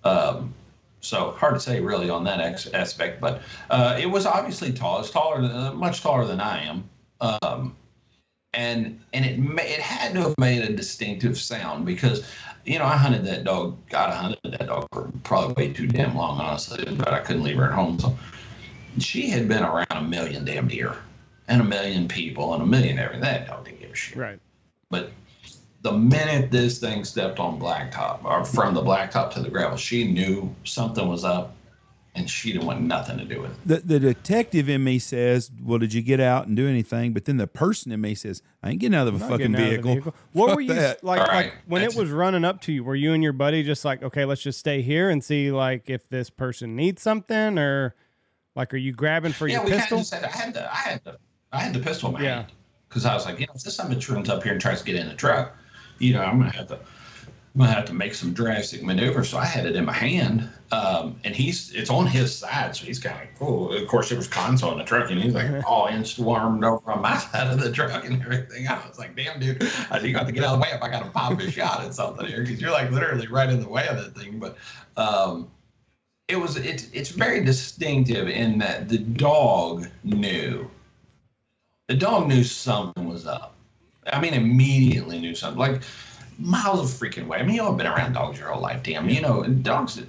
Um, 0.05 0.55
so 1.01 1.33
hard 1.33 1.55
to 1.55 1.61
say 1.61 1.81
really 1.81 2.11
on 2.11 2.25
that 2.25 2.41
ex- 2.41 2.69
aspect, 2.69 3.21
but 3.21 3.43
uh, 3.71 3.97
it 4.01 4.07
was 4.07 4.27
obviously 4.27 4.73
tall. 4.73 5.01
It's 5.01 5.11
taller, 5.11 5.41
than, 5.41 5.51
uh, 5.51 5.73
much 5.73 6.03
taller 6.03 6.27
than 6.27 6.41
I 6.41 6.65
am, 6.65 6.89
um, 7.21 7.75
and 8.55 9.01
and 9.13 9.25
it 9.25 9.39
ma- 9.39 9.63
it 9.63 9.81
had 9.81 10.15
to 10.15 10.21
have 10.21 10.35
made 10.39 10.63
a 10.63 10.73
distinctive 10.73 11.39
sound 11.39 11.87
because 11.87 12.29
you 12.65 12.79
know 12.79 12.85
I 12.85 12.97
hunted 12.97 13.25
that 13.25 13.45
dog. 13.45 13.79
God, 13.89 14.11
I 14.11 14.15
hunted 14.15 14.39
that 14.59 14.67
dog 14.67 14.87
for 14.93 15.11
probably 15.23 15.69
way 15.69 15.73
too 15.73 15.87
damn 15.87 16.15
long, 16.15 16.39
honestly, 16.39 16.85
but 16.97 17.09
I 17.09 17.21
couldn't 17.21 17.43
leave 17.45 17.57
her 17.57 17.65
at 17.65 17.73
home. 17.73 17.99
So 17.99 18.17
she 18.99 19.29
had 19.29 19.49
been 19.49 19.63
around 19.63 19.87
a 19.91 20.03
million 20.03 20.45
damn 20.45 20.69
deer 20.69 20.97
and 21.49 21.61
a 21.61 21.65
million 21.65 22.09
people 22.09 22.55
and 22.55 22.63
a 22.63 22.67
million 22.67 22.99
everything. 22.99 23.23
That 23.23 23.47
dog 23.47 23.65
didn't 23.65 23.81
give 23.81 23.91
a 23.91 23.95
shit. 23.95 24.17
Right. 24.17 24.39
But 24.91 25.13
the 25.83 25.93
minute 25.93 26.51
this 26.51 26.79
thing 26.79 27.05
stepped 27.05 27.39
on 27.39 27.59
blacktop, 27.61 28.25
or 28.25 28.45
from 28.45 28.75
the 28.75 28.83
blacktop 28.83 29.33
to 29.35 29.41
the 29.41 29.49
gravel, 29.49 29.77
she 29.77 30.05
knew 30.11 30.55
something 30.65 31.09
was 31.09 31.25
up, 31.25 31.55
and 32.15 32.29
she 32.29 32.53
didn't 32.53 32.67
want 32.67 32.83
nothing 32.83 33.17
to 33.19 33.25
do 33.25 33.41
with 33.41 33.53
it. 33.53 33.57
The 33.65 33.77
the 33.79 34.01
detective 34.01 34.69
in 34.69 34.83
me 34.85 34.99
says, 34.99 35.51
"Well, 35.63 35.79
did 35.79 35.95
you 35.95 36.03
get 36.03 36.19
out 36.21 36.49
and 36.49 36.57
do 36.57 36.69
anything?" 36.69 37.13
But 37.13 37.25
then 37.25 37.37
the 37.39 37.47
person 37.47 37.93
in 37.93 38.01
me 38.01 38.15
says, 38.15 38.43
"I 38.63 38.71
ain't 38.71 38.81
getting 38.81 38.97
out 38.99 39.07
of 39.09 39.15
a 39.15 39.19
Not 39.19 39.31
fucking 39.31 39.53
getting 39.53 39.67
out 39.75 39.79
of 39.79 39.85
vehicle." 39.85 40.15
What 40.33 40.49
Fuck 40.49 40.57
were 40.57 40.61
you 40.61 40.75
that. 40.75 41.05
like? 41.05 41.21
All 41.21 41.27
Like 41.27 41.33
right. 41.33 41.53
when 41.67 41.83
it 41.83 41.87
That's- 41.87 41.99
was 41.99 42.11
running 42.11 42.45
up 42.45 42.61
to 42.63 42.73
you, 42.73 42.83
were 42.85 42.97
you 42.97 43.13
and 43.15 43.23
your 43.23 43.33
buddy 43.33 43.63
just 43.63 43.85
like, 43.85 44.03
okay, 44.03 44.25
let's 44.25 44.43
just 44.43 44.59
stay 44.59 44.83
here 44.83 45.09
and 45.09 45.23
see 45.25 45.51
like 45.53 45.89
if 45.89 46.09
this 46.11 46.29
person 46.31 46.75
needs 46.77 47.01
something, 47.01 47.59
or 47.59 47.95
like, 48.57 48.75
are 48.75 48.79
you 48.79 48.93
grabbing 48.93 49.33
for 49.33 49.49
yeah, 49.49 49.57
your 49.57 49.65
we 49.65 49.71
kind 49.71 49.83
of 49.83 49.89
pistol? 49.89 50.21
had. 50.21 50.25
I 50.25 50.37
had 50.37 50.55
the, 50.55 50.73
I 50.73 50.77
had 50.77 51.05
the, 51.05 51.19
I 51.53 51.61
had 51.61 51.75
the 51.75 51.81
pistol 51.81 52.09
in 52.09 52.15
my 52.15 52.23
Yeah. 52.23 52.35
hand 52.43 52.53
because 52.89 53.05
I 53.07 53.15
was 53.15 53.25
like, 53.25 53.39
you 53.41 53.47
know, 53.47 53.53
if 53.55 53.63
this 53.63 53.77
son 53.77 53.87
of 53.91 53.93
a 53.93 54.01
bitch 54.01 54.13
runs 54.13 54.29
up 54.29 54.43
here 54.43 54.53
and 54.53 54.61
tries 54.61 54.81
to 54.81 54.87
get 54.87 54.97
in 54.97 55.09
the 55.09 55.15
truck, 55.15 55.57
you 55.99 56.13
know, 56.15 56.23
I'm 56.23 56.39
gonna 56.39 56.53
have 56.53 56.69
to. 56.69 56.79
I'm 57.53 57.63
gonna 57.63 57.73
have 57.73 57.87
to 57.87 57.93
make 57.93 58.15
some 58.15 58.33
drastic 58.33 58.85
maneuvers. 58.85 59.29
So 59.29 59.37
I 59.37 59.45
had 59.45 59.67
it 59.67 59.75
in 59.75 59.85
my 59.85 59.93
hand, 59.93 60.49
um, 60.71 61.19
and 61.25 61.35
he's 61.35 61.73
it's 61.73 61.91
on 61.91 62.07
his 62.07 62.33
side, 62.33 62.77
so 62.77 62.87
he's 62.87 63.01
kind 63.01 63.17
of 63.17 63.21
like, 63.23 63.35
oh. 63.43 63.73
Of 63.73 63.89
course, 63.89 64.09
there 64.09 64.17
was 64.17 64.29
console 64.29 64.71
in 64.71 64.79
the 64.79 64.85
truck, 64.85 65.11
and 65.11 65.21
he's 65.21 65.35
like 65.35 65.51
all 65.67 65.89
inch 65.89 66.17
warmed 66.17 66.63
over 66.63 66.93
on 66.93 67.03
my 67.03 67.17
side 67.33 67.49
of 67.53 67.59
the 67.61 67.73
truck 67.73 68.05
and 68.05 68.23
everything. 68.23 68.69
I 68.69 68.87
was 68.87 69.01
like, 69.01 69.17
damn, 69.17 69.41
dude, 69.41 69.61
I 69.65 69.99
think 69.99 70.05
you 70.05 70.13
got 70.13 70.27
to 70.27 70.33
get 70.33 70.45
out 70.45 70.55
of 70.55 70.61
the 70.61 70.63
way 70.63 70.69
if 70.73 70.81
I 70.81 70.91
got 70.91 71.05
to 71.05 71.11
pop 71.11 71.41
a 71.41 71.51
shot 71.51 71.81
at 71.85 71.93
something 71.93 72.25
here 72.27 72.43
because 72.43 72.61
you're 72.61 72.71
like 72.71 72.89
literally 72.93 73.27
right 73.27 73.51
in 73.51 73.61
the 73.61 73.69
way 73.69 73.89
of 73.89 73.97
that 73.97 74.15
thing. 74.17 74.39
But 74.39 74.57
um, 74.97 75.51
it 76.31 76.41
was 76.41 76.57
it's 76.57 76.89
it's 76.93 77.11
very 77.11 77.45
distinctive 77.45 78.29
in 78.29 78.59
that 78.59 78.89
the 78.89 78.99
dog 78.99 79.89
knew. 80.05 80.71
The 81.89 81.97
dog 81.97 82.29
knew 82.29 82.45
something 82.45 83.09
was 83.09 83.27
up. 83.27 83.55
I 84.13 84.21
mean, 84.21 84.35
immediately 84.35 85.19
knew 85.19 85.35
something. 85.35 85.59
Like 85.59 85.83
miles 86.39 86.81
of 86.81 86.87
freaking 86.99 87.27
way. 87.27 87.39
I 87.39 87.43
mean, 87.43 87.57
you 87.57 87.63
all 87.63 87.71
have 87.71 87.79
been 87.79 87.87
around 87.87 88.13
dogs 88.13 88.39
your 88.39 88.49
whole 88.49 88.63
life, 88.63 88.83
damn. 88.83 89.09
You 89.09 89.21
know, 89.21 89.43
dogs 89.43 90.01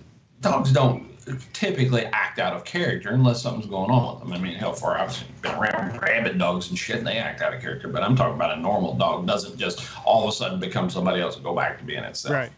dogs 0.42 0.72
don't 0.72 1.08
typically 1.54 2.06
act 2.06 2.40
out 2.40 2.54
of 2.54 2.66
character 2.66 3.10
unless 3.10 3.42
something's 3.42 3.68
going 3.68 3.92
on 3.92 4.16
with 4.16 4.24
them. 4.24 4.34
I 4.34 4.40
mean, 4.40 4.56
hell, 4.56 4.74
for 4.74 4.98
I've 4.98 5.24
been 5.42 5.54
around 5.54 6.02
rabid 6.02 6.38
dogs 6.38 6.70
and 6.70 6.78
shit, 6.78 6.98
and 6.98 7.08
they 7.08 7.18
act 7.18 7.42
out 7.42 7.54
of 7.54 7.62
character. 7.62 7.88
But 7.88 8.04
I'm 8.04 8.16
talking 8.16 8.36
about 8.36 8.56
a 8.56 8.62
normal 8.62 8.96
dog 8.96 9.26
doesn't 9.26 9.58
just 9.58 9.88
all 10.06 10.24
of 10.24 10.30
a 10.30 10.32
sudden 10.32 10.60
become 10.60 10.90
somebody 10.90 11.20
else 11.20 11.36
and 11.36 11.44
go 11.44 11.56
back 11.56 11.80
to 11.80 11.84
being 11.84 12.04
itself. 12.04 12.34
Right. 12.34 12.52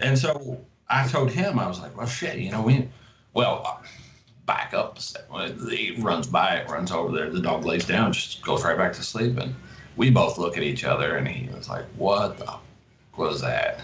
And 0.00 0.18
so 0.18 0.60
I 0.90 1.06
told 1.06 1.30
him, 1.30 1.58
I 1.58 1.66
was 1.66 1.80
like, 1.80 1.96
well, 1.96 2.06
shit, 2.06 2.38
you 2.38 2.50
know, 2.50 2.62
we, 2.62 2.88
well, 3.34 3.82
back 4.46 4.72
up 4.72 4.98
a. 4.98 5.52
He 5.70 5.94
runs 5.98 6.26
by 6.26 6.56
it, 6.56 6.70
runs 6.70 6.90
over 6.90 7.14
there. 7.14 7.30
The 7.30 7.40
dog 7.40 7.64
lays 7.64 7.86
down, 7.86 8.12
just 8.12 8.42
goes 8.42 8.64
right 8.64 8.76
back 8.76 8.94
to 8.94 9.02
sleep. 9.02 9.36
And 9.36 9.54
we 9.96 10.10
both 10.10 10.38
look 10.38 10.56
at 10.56 10.62
each 10.62 10.84
other, 10.84 11.16
and 11.16 11.28
he 11.28 11.48
was 11.54 11.68
like, 11.68 11.84
what 11.96 12.38
the 12.38 12.54
was 13.16 13.40
that? 13.40 13.80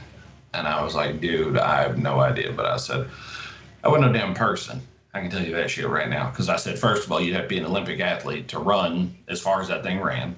And 0.54 0.66
I 0.66 0.82
was 0.82 0.94
like, 0.94 1.20
dude, 1.20 1.58
I 1.58 1.82
have 1.82 1.98
no 1.98 2.20
idea. 2.20 2.52
But 2.52 2.66
I 2.66 2.76
said, 2.76 3.08
I 3.82 3.88
wasn't 3.88 4.12
no 4.12 4.18
damn 4.18 4.32
person. 4.32 4.80
I 5.12 5.20
can 5.20 5.30
tell 5.30 5.44
you 5.44 5.54
that 5.54 5.70
shit 5.70 5.88
right 5.88 6.08
now. 6.08 6.30
Because 6.30 6.48
I 6.48 6.56
said, 6.56 6.78
first 6.78 7.04
of 7.04 7.12
all, 7.12 7.20
you'd 7.20 7.34
have 7.34 7.44
to 7.44 7.48
be 7.48 7.58
an 7.58 7.66
Olympic 7.66 8.00
athlete 8.00 8.48
to 8.48 8.58
run 8.58 9.16
as 9.28 9.40
far 9.40 9.60
as 9.60 9.68
that 9.68 9.82
thing 9.82 10.00
ran 10.00 10.36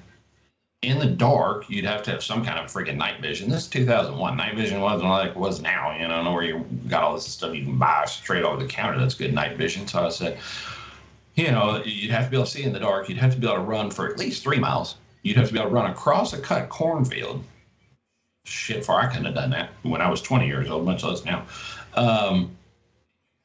in 0.87 1.01
the 1.01 1.07
dark, 1.07 1.69
you'd 1.69 1.85
have 1.85 2.03
to 2.05 2.13
have 2.13 2.23
some 2.23 2.45
kind 2.45 2.61
of 2.61 2.71
freaking 2.71 2.97
night 2.97 3.21
vision. 3.21 3.51
This 3.51 3.63
is 3.63 3.69
2001. 3.69 4.37
Night 4.37 4.55
vision 4.55 4.81
wasn't 4.81 5.11
like 5.11 5.31
it 5.31 5.37
was 5.37 5.61
now. 5.61 5.91
You 5.99 6.07
know, 6.07 6.15
I 6.15 6.23
know 6.23 6.33
where 6.33 6.45
you 6.45 6.65
got 6.87 7.03
all 7.03 7.15
this 7.15 7.27
stuff 7.27 7.57
you 7.57 7.65
can 7.65 7.77
buy 7.77 8.05
straight 8.07 8.45
over 8.45 8.63
the 8.63 8.69
counter. 8.69 8.99
That's 8.99 9.15
good 9.15 9.35
night 9.35 9.57
vision. 9.57 9.89
So 9.89 10.07
I 10.07 10.11
said, 10.11 10.39
you 11.35 11.51
know, 11.51 11.83
you'd 11.85 12.13
have 12.13 12.27
to 12.27 12.31
be 12.31 12.37
able 12.37 12.47
to 12.47 12.51
see 12.51 12.63
in 12.63 12.73
the 12.73 12.79
dark. 12.79 13.09
You'd 13.09 13.19
have 13.19 13.35
to 13.35 13.41
be 13.41 13.49
able 13.49 13.57
to 13.57 13.63
run 13.63 13.91
for 13.91 14.09
at 14.09 14.17
least 14.17 14.45
three 14.45 14.61
miles. 14.61 14.95
You'd 15.23 15.37
have 15.39 15.49
to 15.49 15.53
be 15.53 15.59
able 15.59 15.71
to 15.71 15.75
run 15.75 15.91
across 15.91 16.33
a 16.33 16.39
cut 16.39 16.69
cornfield. 16.69 17.43
Shit, 18.45 18.85
far 18.85 19.01
I 19.01 19.09
couldn't 19.09 19.25
have 19.25 19.35
done 19.35 19.51
that 19.51 19.71
when 19.83 20.01
I 20.01 20.09
was 20.09 20.23
20 20.23 20.47
years 20.47 20.71
old, 20.71 20.85
much 20.85 21.03
less 21.03 21.25
now. 21.25 21.47
Um, 21.95 22.57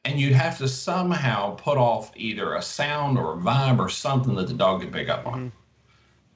and 0.06 0.20
you'd 0.20 0.34
have 0.34 0.60
to 0.60 0.68
somehow 0.68 1.56
put 1.56 1.80
off 1.80 2.12
either 2.16 2.54
a 2.54 2.62
sound 2.62 3.18
or 3.18 3.34
a 3.34 3.38
vibe 3.38 3.80
or 3.80 3.89
something 3.89 4.36
that 4.36 4.48
the 4.48 4.54
dog 4.54 4.82
could 4.82 4.94
pick 4.94 5.10
up 5.10 5.26
on. 5.26 5.52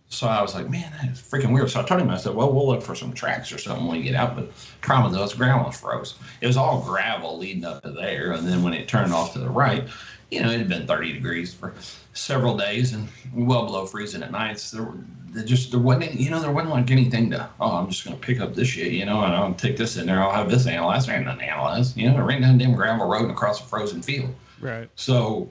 So 0.10 0.28
I 0.28 0.42
was 0.42 0.54
like, 0.54 0.70
man, 0.70 0.92
that's 1.02 1.22
freaking 1.22 1.54
weird. 1.54 1.70
So 1.70 1.82
I 1.82 1.84
told 1.84 2.00
him, 2.00 2.10
I 2.10 2.18
said, 2.18 2.36
well, 2.36 2.54
we'll 2.54 2.68
look 2.68 2.84
for 2.84 2.96
some 2.96 3.12
tracks 3.12 3.52
or 3.52 3.58
something 3.58 3.88
when 3.88 3.98
we 3.98 4.04
get 4.04 4.16
out. 4.16 4.36
But 4.36 4.52
problem 4.82 5.20
was, 5.20 5.34
ground 5.34 5.66
was 5.66 5.78
froze. 5.78 6.16
It 6.42 6.48
was 6.48 6.58
all 6.58 6.82
gravel 6.82 7.38
leading 7.38 7.66
up 7.66 7.82
to 7.84 7.92
there. 7.92 8.32
And 8.32 8.48
then 8.48 8.64
when 8.64 8.74
it 8.74 8.88
turned 8.88 9.14
off 9.14 9.34
to 9.34 9.40
the 9.40 9.50
right, 9.50 9.88
you 10.32 10.42
know, 10.42 10.52
it 10.52 10.60
had 10.60 10.70
been 10.70 10.88
30 10.88 11.14
degrees 11.14 11.54
for 11.54 11.74
several 12.14 12.56
days 12.56 12.94
and 12.94 13.08
well 13.34 13.66
below 13.66 13.86
freezing 13.86 14.24
at 14.24 14.32
nights. 14.32 14.72
There, 14.72 14.88
there 15.28 15.44
just 15.44 15.72
there 15.72 15.80
wasn't, 15.80 16.12
any, 16.12 16.24
you 16.24 16.30
know, 16.30 16.40
there 16.40 16.52
wasn't 16.52 16.72
like 16.72 16.92
anything 16.92 17.30
to. 17.32 17.50
Oh, 17.60 17.76
I'm 17.76 17.90
just 17.90 18.06
gonna 18.06 18.16
pick 18.16 18.40
up 18.40 18.56
this 18.56 18.70
shit, 18.70 18.94
you 18.94 19.06
know, 19.06 19.22
and 19.24 19.34
I'll 19.34 19.54
take 19.54 19.76
this 19.76 19.98
in 19.98 20.06
there. 20.06 20.22
I'll 20.22 20.32
have 20.32 20.50
this 20.50 20.66
analyzed. 20.66 21.08
There 21.08 21.16
ain't 21.16 21.26
nothing 21.26 21.50
analyzed, 21.50 21.98
you 21.98 22.10
know. 22.10 22.20
Right 22.22 22.42
down 22.42 22.58
damn 22.58 22.74
gravel 22.74 23.08
road 23.08 23.24
and 23.24 23.32
across 23.32 23.60
a 23.60 23.64
frozen 23.64 24.02
field. 24.02 24.34
Right. 24.62 24.90
So 24.96 25.50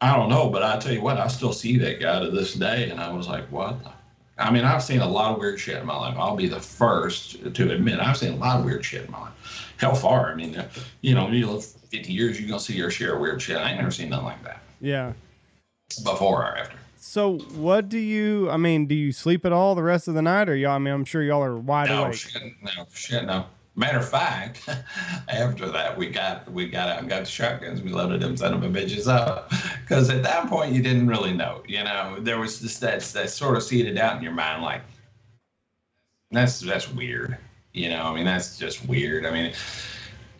I 0.00 0.14
don't 0.14 0.28
know, 0.28 0.50
but 0.50 0.62
I 0.62 0.78
tell 0.78 0.92
you 0.92 1.00
what, 1.00 1.16
I 1.18 1.26
still 1.28 1.52
see 1.52 1.78
that 1.78 2.00
guy 2.00 2.20
to 2.20 2.30
this 2.30 2.54
day, 2.54 2.90
and 2.90 3.00
I 3.00 3.10
was 3.12 3.28
like, 3.28 3.50
what? 3.50 3.76
I 4.38 4.50
mean, 4.50 4.64
I've 4.64 4.82
seen 4.82 5.00
a 5.00 5.08
lot 5.08 5.32
of 5.32 5.38
weird 5.40 5.58
shit 5.58 5.76
in 5.78 5.86
my 5.86 5.96
life. 5.96 6.14
I'll 6.18 6.36
be 6.36 6.48
the 6.48 6.60
first 6.60 7.54
to 7.54 7.72
admit 7.72 7.98
I've 7.98 8.18
seen 8.18 8.34
a 8.34 8.36
lot 8.36 8.58
of 8.58 8.66
weird 8.66 8.84
shit 8.84 9.06
in 9.06 9.10
my 9.10 9.20
life. 9.20 9.72
How 9.78 9.94
far? 9.94 10.30
I 10.30 10.34
mean, 10.34 10.62
you 11.00 11.14
know, 11.14 11.28
you 11.28 11.46
live 11.46 11.64
50 11.64 12.12
years, 12.12 12.38
you're 12.38 12.48
gonna 12.48 12.60
see 12.60 12.74
your 12.74 12.90
share 12.90 13.14
of 13.14 13.20
weird 13.20 13.40
shit. 13.40 13.56
I 13.56 13.70
ain't 13.70 13.78
never 13.78 13.90
seen 13.90 14.10
nothing 14.10 14.26
like 14.26 14.42
that 14.44 14.60
Yeah. 14.82 15.12
before 16.04 16.42
or 16.42 16.58
after. 16.58 16.76
So 16.98 17.38
what 17.54 17.88
do 17.88 17.98
you? 17.98 18.50
I 18.50 18.58
mean, 18.58 18.84
do 18.86 18.94
you 18.94 19.12
sleep 19.12 19.46
at 19.46 19.52
all 19.52 19.74
the 19.74 19.82
rest 19.82 20.08
of 20.08 20.14
the 20.14 20.22
night, 20.22 20.48
or 20.50 20.56
y'all? 20.56 20.72
I 20.72 20.78
mean, 20.78 20.92
I'm 20.92 21.04
sure 21.06 21.22
y'all 21.22 21.42
are 21.42 21.56
wide 21.56 21.88
No 21.88 22.04
awake. 22.04 22.14
shit, 22.14 22.42
no 22.62 22.86
shit, 22.92 23.24
no. 23.24 23.46
Matter 23.76 23.98
of 23.98 24.08
fact, 24.08 24.68
after 25.28 25.68
that 25.68 25.96
we 25.96 26.08
got 26.08 26.50
we 26.50 26.66
got 26.68 26.88
out 26.88 27.00
and 27.00 27.08
got 27.08 27.20
the 27.20 27.26
shotguns. 27.26 27.82
We 27.82 27.90
loaded 27.90 28.22
them 28.22 28.36
son 28.36 28.54
of 28.54 28.62
a 28.62 28.68
bitches 28.68 29.06
up 29.06 29.52
because 29.82 30.08
at 30.08 30.22
that 30.22 30.48
point 30.48 30.72
you 30.72 30.82
didn't 30.82 31.06
really 31.06 31.32
know. 31.32 31.62
You 31.68 31.84
know, 31.84 32.16
there 32.18 32.38
was 32.38 32.60
just 32.60 32.80
that 32.80 33.00
that 33.02 33.30
sort 33.30 33.56
of 33.56 33.62
seeded 33.62 33.98
out 33.98 34.16
in 34.16 34.22
your 34.22 34.32
mind 34.32 34.62
like 34.62 34.82
that's 36.30 36.60
that's 36.60 36.90
weird. 36.90 37.36
You 37.74 37.90
know, 37.90 38.04
I 38.04 38.14
mean 38.14 38.24
that's 38.24 38.58
just 38.58 38.86
weird. 38.88 39.26
I 39.26 39.30
mean. 39.30 39.52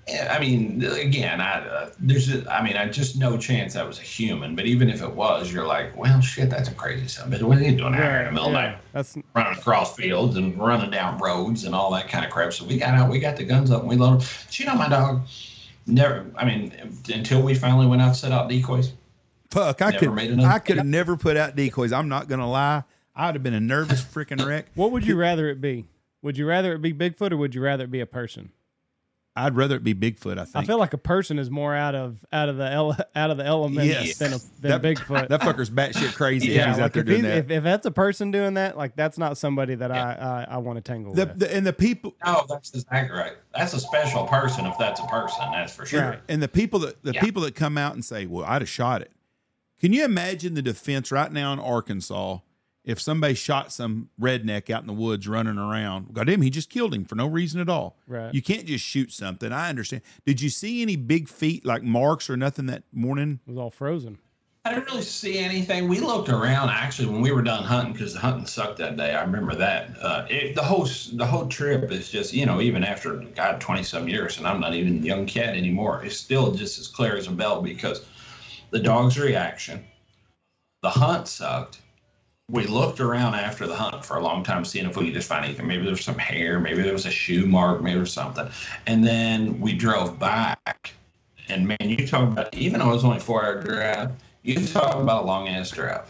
Yeah, 0.08 0.32
I 0.32 0.38
mean, 0.38 0.84
again, 0.84 1.40
I 1.40 1.66
uh, 1.66 1.90
there's, 1.98 2.32
a, 2.32 2.48
I 2.52 2.62
mean, 2.62 2.76
I 2.76 2.88
just 2.88 3.18
no 3.18 3.36
chance 3.36 3.74
that 3.74 3.86
was 3.86 3.98
a 3.98 4.02
human. 4.02 4.54
But 4.54 4.66
even 4.66 4.88
if 4.88 5.02
it 5.02 5.10
was, 5.10 5.52
you're 5.52 5.66
like, 5.66 5.96
well, 5.96 6.20
shit, 6.20 6.48
that's 6.48 6.68
a 6.68 6.74
crazy 6.74 7.08
son. 7.08 7.28
But 7.28 7.42
what 7.42 7.58
are 7.58 7.62
you 7.62 7.76
doing 7.76 7.94
out 7.94 8.02
here 8.02 8.18
in 8.20 8.26
the 8.26 8.32
middle 8.32 8.48
of 8.48 8.52
night? 8.52 8.78
That's 8.92 9.16
running 9.34 9.58
across 9.58 9.96
fields 9.96 10.36
and 10.36 10.56
running 10.56 10.92
down 10.92 11.18
roads 11.18 11.64
and 11.64 11.74
all 11.74 11.90
that 11.90 12.08
kind 12.08 12.24
of 12.24 12.30
crap. 12.30 12.52
So 12.52 12.64
we 12.64 12.78
got 12.78 12.94
out, 12.94 13.10
we 13.10 13.18
got 13.18 13.36
the 13.36 13.44
guns 13.44 13.72
up, 13.72 13.80
and 13.80 13.88
we 13.88 13.96
loaded. 13.96 14.28
But 14.46 14.58
you 14.60 14.66
know, 14.66 14.76
my 14.76 14.88
dog 14.88 15.22
never. 15.86 16.24
I 16.36 16.44
mean, 16.44 16.72
until 17.12 17.42
we 17.42 17.54
finally 17.54 17.86
went 17.86 18.00
out 18.00 18.14
to 18.14 18.20
set 18.20 18.30
out 18.32 18.48
decoys. 18.48 18.92
Fuck, 19.50 19.82
I 19.82 19.90
could 19.90 20.12
made 20.12 20.38
I 20.40 20.60
could 20.60 20.76
have 20.76 20.86
never 20.86 21.16
put 21.16 21.36
out 21.36 21.56
decoys. 21.56 21.92
I'm 21.92 22.08
not 22.08 22.28
gonna 22.28 22.48
lie. 22.48 22.84
I'd 23.16 23.34
have 23.34 23.42
been 23.42 23.54
a 23.54 23.60
nervous 23.60 24.02
freaking 24.04 24.44
wreck. 24.46 24.66
what 24.76 24.92
would 24.92 25.04
you 25.04 25.16
rather 25.16 25.48
it 25.48 25.60
be? 25.60 25.86
Would 26.22 26.38
you 26.38 26.46
rather 26.46 26.74
it 26.74 26.82
be 26.82 26.92
Bigfoot 26.92 27.32
or 27.32 27.36
would 27.38 27.54
you 27.56 27.62
rather 27.62 27.84
it 27.84 27.90
be 27.90 28.00
a 28.00 28.06
person? 28.06 28.52
I'd 29.36 29.54
rather 29.54 29.76
it 29.76 29.84
be 29.84 29.94
Bigfoot. 29.94 30.38
I 30.38 30.44
think. 30.44 30.56
I 30.56 30.64
feel 30.64 30.78
like 30.78 30.94
a 30.94 30.98
person 30.98 31.38
is 31.38 31.50
more 31.50 31.74
out 31.74 31.94
of 31.94 32.24
out 32.32 32.48
of 32.48 32.56
the 32.56 32.70
ele- 32.70 32.96
out 33.14 33.30
of 33.30 33.36
the 33.36 33.44
elements 33.44 33.86
Yes. 33.86 34.16
than 34.18 34.32
a, 34.32 34.38
than 34.60 34.70
That- 34.70 34.82
Bigfoot. 34.82 35.28
that 35.28 35.40
fucker's 35.42 35.68
batshit 35.70 36.14
crazy. 36.14 36.48
if 36.50 36.56
yeah, 36.56 36.68
he's 36.68 36.76
out 36.78 36.82
like 36.82 36.92
there 36.94 37.02
if, 37.02 37.06
doing 37.06 37.20
he- 37.22 37.26
that. 37.28 37.36
if, 37.38 37.50
if 37.50 37.62
that's 37.62 37.84
a 37.86 37.90
person 37.90 38.30
doing 38.30 38.54
that, 38.54 38.76
like 38.76 38.96
that's 38.96 39.18
not 39.18 39.36
somebody 39.36 39.74
that 39.74 39.92
I 39.92 40.46
I, 40.48 40.54
I 40.54 40.56
want 40.58 40.76
to 40.76 40.82
tangle 40.82 41.12
the, 41.12 41.26
with. 41.26 41.38
the, 41.38 41.54
and 41.54 41.66
the 41.66 41.72
people 41.72 42.14
No, 42.24 42.44
that's 42.48 42.70
exactly 42.74 43.16
right. 43.16 43.32
That's 43.54 43.74
a 43.74 43.80
special 43.80 44.26
person 44.26 44.64
if 44.66 44.76
that's 44.78 45.00
a 45.00 45.06
person. 45.06 45.44
That's 45.52 45.74
for 45.76 45.84
sure. 45.86 46.00
Right. 46.02 46.20
and 46.28 46.42
the 46.42 46.48
people 46.48 46.78
that 46.80 47.02
the 47.04 47.12
Yeah. 47.12 47.20
people 47.20 47.42
that 47.42 47.54
come 47.54 47.76
out 47.76 47.94
and 47.94 48.04
say, 48.04 48.26
"Well, 48.26 48.44
I'd 48.46 48.62
have 48.62 48.68
shot 48.68 49.02
it." 49.02 49.12
Can 49.80 49.92
you 49.92 50.04
imagine 50.06 50.54
the 50.54 50.62
defense 50.62 51.12
right 51.12 51.30
now 51.30 51.52
in 51.52 51.58
Arkansas 51.58 52.38
if 52.86 53.00
somebody 53.00 53.34
shot 53.34 53.72
some 53.72 54.08
redneck 54.18 54.70
out 54.70 54.80
in 54.80 54.86
the 54.86 54.94
woods 54.94 55.28
running 55.28 55.58
around? 55.58 56.14
Goddamn, 56.14 56.40
he 56.40 56.48
just 56.48 56.70
killed 56.70 56.94
him 56.94 57.04
for 57.04 57.16
no 57.16 57.26
reason 57.26 57.60
at 57.60 57.68
all. 57.68 57.98
Right. 58.06 58.32
You 58.32 58.40
can't 58.40 58.64
just 58.64 58.84
shoot 58.84 59.12
something. 59.12 59.52
I 59.52 59.68
understand. 59.68 60.02
Did 60.24 60.40
you 60.40 60.48
see 60.48 60.80
any 60.80 60.96
big 60.96 61.28
feet 61.28 61.66
like 61.66 61.82
marks 61.82 62.30
or 62.30 62.36
nothing 62.36 62.66
that 62.66 62.84
morning? 62.92 63.40
it 63.46 63.50
was 63.50 63.58
all 63.58 63.70
frozen. 63.70 64.18
I 64.64 64.70
didn't 64.70 64.86
really 64.86 65.02
see 65.02 65.38
anything. 65.38 65.86
We 65.86 66.00
looked 66.00 66.28
around 66.28 66.70
actually 66.70 67.06
when 67.06 67.20
we 67.20 67.30
were 67.30 67.42
done 67.42 67.62
hunting 67.62 67.92
because 67.92 68.14
the 68.14 68.18
hunting 68.18 68.46
sucked 68.46 68.78
that 68.78 68.96
day. 68.96 69.14
I 69.14 69.22
remember 69.22 69.54
that. 69.54 69.90
Uh, 70.02 70.26
it, 70.28 70.56
the 70.56 70.62
whole 70.62 70.88
the 71.12 71.24
whole 71.24 71.46
trip 71.46 71.92
is 71.92 72.10
just 72.10 72.34
you 72.34 72.46
know 72.46 72.60
even 72.60 72.82
after 72.82 73.14
God 73.36 73.60
twenty 73.60 73.84
some 73.84 74.08
years 74.08 74.38
and 74.38 74.46
I'm 74.46 74.58
not 74.60 74.74
even 74.74 74.98
a 74.98 75.06
young 75.06 75.24
cat 75.24 75.56
anymore. 75.56 76.04
It's 76.04 76.16
still 76.16 76.50
just 76.50 76.80
as 76.80 76.88
clear 76.88 77.16
as 77.16 77.28
a 77.28 77.30
bell 77.30 77.62
because 77.62 78.06
the 78.70 78.80
dog's 78.80 79.16
reaction, 79.16 79.84
the 80.82 80.90
hunt 80.90 81.28
sucked. 81.28 81.80
We 82.48 82.64
looked 82.64 83.00
around 83.00 83.34
after 83.34 83.66
the 83.66 83.74
hunt 83.74 84.04
for 84.04 84.18
a 84.18 84.22
long 84.22 84.44
time, 84.44 84.64
seeing 84.64 84.86
if 84.86 84.96
we 84.96 85.06
could 85.06 85.14
just 85.14 85.28
find 85.28 85.44
anything. 85.44 85.66
Maybe 85.66 85.82
there 85.82 85.90
was 85.90 86.04
some 86.04 86.16
hair, 86.16 86.60
maybe 86.60 86.80
there 86.80 86.92
was 86.92 87.04
a 87.04 87.10
shoe 87.10 87.44
mark, 87.44 87.82
maybe 87.82 87.94
there 87.94 88.00
was 88.00 88.12
something. 88.12 88.48
And 88.86 89.04
then 89.04 89.58
we 89.58 89.72
drove 89.72 90.16
back, 90.20 90.92
and 91.48 91.66
man, 91.66 91.78
you 91.80 92.06
talk 92.06 92.22
about 92.22 92.54
even 92.54 92.78
though 92.78 92.90
it 92.90 92.94
was 92.94 93.04
only 93.04 93.18
four 93.18 93.44
hour 93.44 93.60
drive, 93.60 94.12
you 94.42 94.64
talk 94.64 94.94
about 94.94 95.24
a 95.24 95.26
long 95.26 95.48
ass 95.48 95.70
drive. 95.72 96.08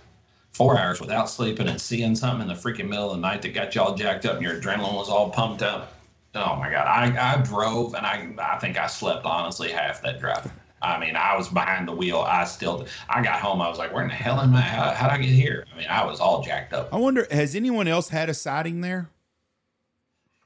Four 0.52 0.78
hours 0.78 1.00
without 1.00 1.30
sleeping 1.30 1.68
and 1.68 1.80
seeing 1.80 2.14
something 2.14 2.42
in 2.42 2.48
the 2.48 2.54
freaking 2.54 2.88
middle 2.88 3.10
of 3.10 3.16
the 3.16 3.22
night 3.22 3.40
that 3.40 3.54
got 3.54 3.74
you 3.74 3.80
all 3.80 3.94
jacked 3.94 4.26
up 4.26 4.34
and 4.34 4.42
your 4.42 4.60
adrenaline 4.60 4.94
was 4.94 5.08
all 5.08 5.30
pumped 5.30 5.62
up. 5.62 5.94
Oh 6.34 6.56
my 6.56 6.70
god, 6.70 6.86
I, 6.86 7.32
I 7.32 7.42
drove 7.42 7.94
and 7.94 8.04
I 8.04 8.28
I 8.38 8.58
think 8.58 8.78
I 8.78 8.88
slept 8.88 9.24
honestly 9.24 9.70
half 9.70 10.02
that 10.02 10.20
drive. 10.20 10.50
I 10.82 11.00
mean, 11.00 11.16
I 11.16 11.36
was 11.36 11.48
behind 11.48 11.88
the 11.88 11.92
wheel. 11.92 12.20
I 12.20 12.44
still, 12.44 12.86
I 13.08 13.22
got 13.22 13.40
home. 13.40 13.60
I 13.60 13.68
was 13.68 13.78
like, 13.78 13.92
where 13.92 14.02
in 14.02 14.08
the 14.08 14.14
hell 14.14 14.40
am 14.40 14.54
I? 14.54 14.60
How, 14.60 14.90
how'd 14.90 15.10
I 15.10 15.18
get 15.18 15.30
here? 15.30 15.64
I 15.74 15.78
mean, 15.78 15.86
I 15.88 16.04
was 16.04 16.20
all 16.20 16.42
jacked 16.42 16.72
up. 16.72 16.92
I 16.92 16.98
wonder, 16.98 17.26
has 17.30 17.54
anyone 17.54 17.88
else 17.88 18.08
had 18.10 18.28
a 18.28 18.34
sighting 18.34 18.82
there? 18.82 19.08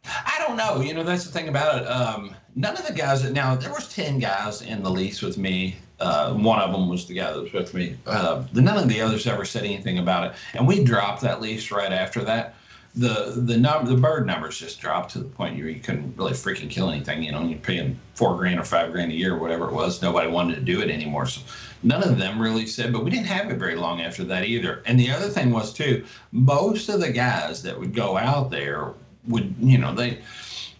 I 0.04 0.42
don't 0.46 0.56
know. 0.56 0.80
You 0.80 0.94
know, 0.94 1.02
that's 1.02 1.24
the 1.24 1.32
thing 1.32 1.48
about 1.48 1.82
it. 1.82 1.86
Um, 1.86 2.34
none 2.54 2.76
of 2.76 2.86
the 2.86 2.92
guys 2.92 3.22
that 3.22 3.32
now 3.32 3.54
there 3.54 3.70
was 3.70 3.92
ten 3.92 4.18
guys 4.18 4.62
in 4.62 4.82
the 4.82 4.90
lease 4.90 5.20
with 5.20 5.36
me. 5.36 5.76
Uh, 5.98 6.32
one 6.32 6.58
of 6.58 6.72
them 6.72 6.88
was 6.88 7.06
the 7.06 7.14
guy 7.14 7.30
that 7.30 7.42
was 7.42 7.52
with 7.52 7.74
me. 7.74 7.98
Uh, 8.06 8.42
none 8.54 8.78
of 8.78 8.88
the 8.88 9.00
others 9.00 9.26
ever 9.26 9.44
said 9.44 9.64
anything 9.64 9.98
about 9.98 10.28
it, 10.28 10.32
and 10.54 10.66
we 10.66 10.82
dropped 10.82 11.20
that 11.20 11.42
lease 11.42 11.70
right 11.70 11.92
after 11.92 12.24
that. 12.24 12.54
The 12.94 13.34
the 13.36 13.56
number 13.56 13.88
the 13.88 13.96
bird 13.96 14.26
numbers 14.26 14.58
just 14.58 14.80
dropped 14.80 15.12
to 15.12 15.20
the 15.20 15.24
point 15.24 15.56
you, 15.56 15.66
you 15.66 15.80
couldn't 15.80 16.16
really 16.16 16.32
freaking 16.32 16.68
kill 16.68 16.90
anything. 16.90 17.22
You 17.22 17.30
know, 17.30 17.44
you're 17.44 17.58
paying 17.58 17.98
four 18.14 18.36
grand 18.36 18.58
or 18.58 18.64
five 18.64 18.90
grand 18.90 19.12
a 19.12 19.14
year 19.14 19.34
or 19.34 19.38
whatever 19.38 19.68
it 19.68 19.72
was. 19.72 20.02
Nobody 20.02 20.28
wanted 20.28 20.56
to 20.56 20.60
do 20.60 20.80
it 20.80 20.90
anymore. 20.90 21.26
So 21.26 21.40
none 21.84 22.02
of 22.02 22.18
them 22.18 22.40
really 22.40 22.66
said. 22.66 22.92
But 22.92 23.04
we 23.04 23.10
didn't 23.10 23.26
have 23.26 23.50
it 23.50 23.58
very 23.58 23.76
long 23.76 24.00
after 24.00 24.24
that 24.24 24.44
either. 24.44 24.82
And 24.86 24.98
the 24.98 25.10
other 25.10 25.28
thing 25.28 25.50
was 25.50 25.72
too, 25.72 26.04
most 26.32 26.88
of 26.88 27.00
the 27.00 27.12
guys 27.12 27.62
that 27.62 27.78
would 27.78 27.94
go 27.94 28.16
out 28.16 28.50
there 28.50 28.94
would 29.28 29.54
you 29.60 29.78
know 29.78 29.94
they 29.94 30.18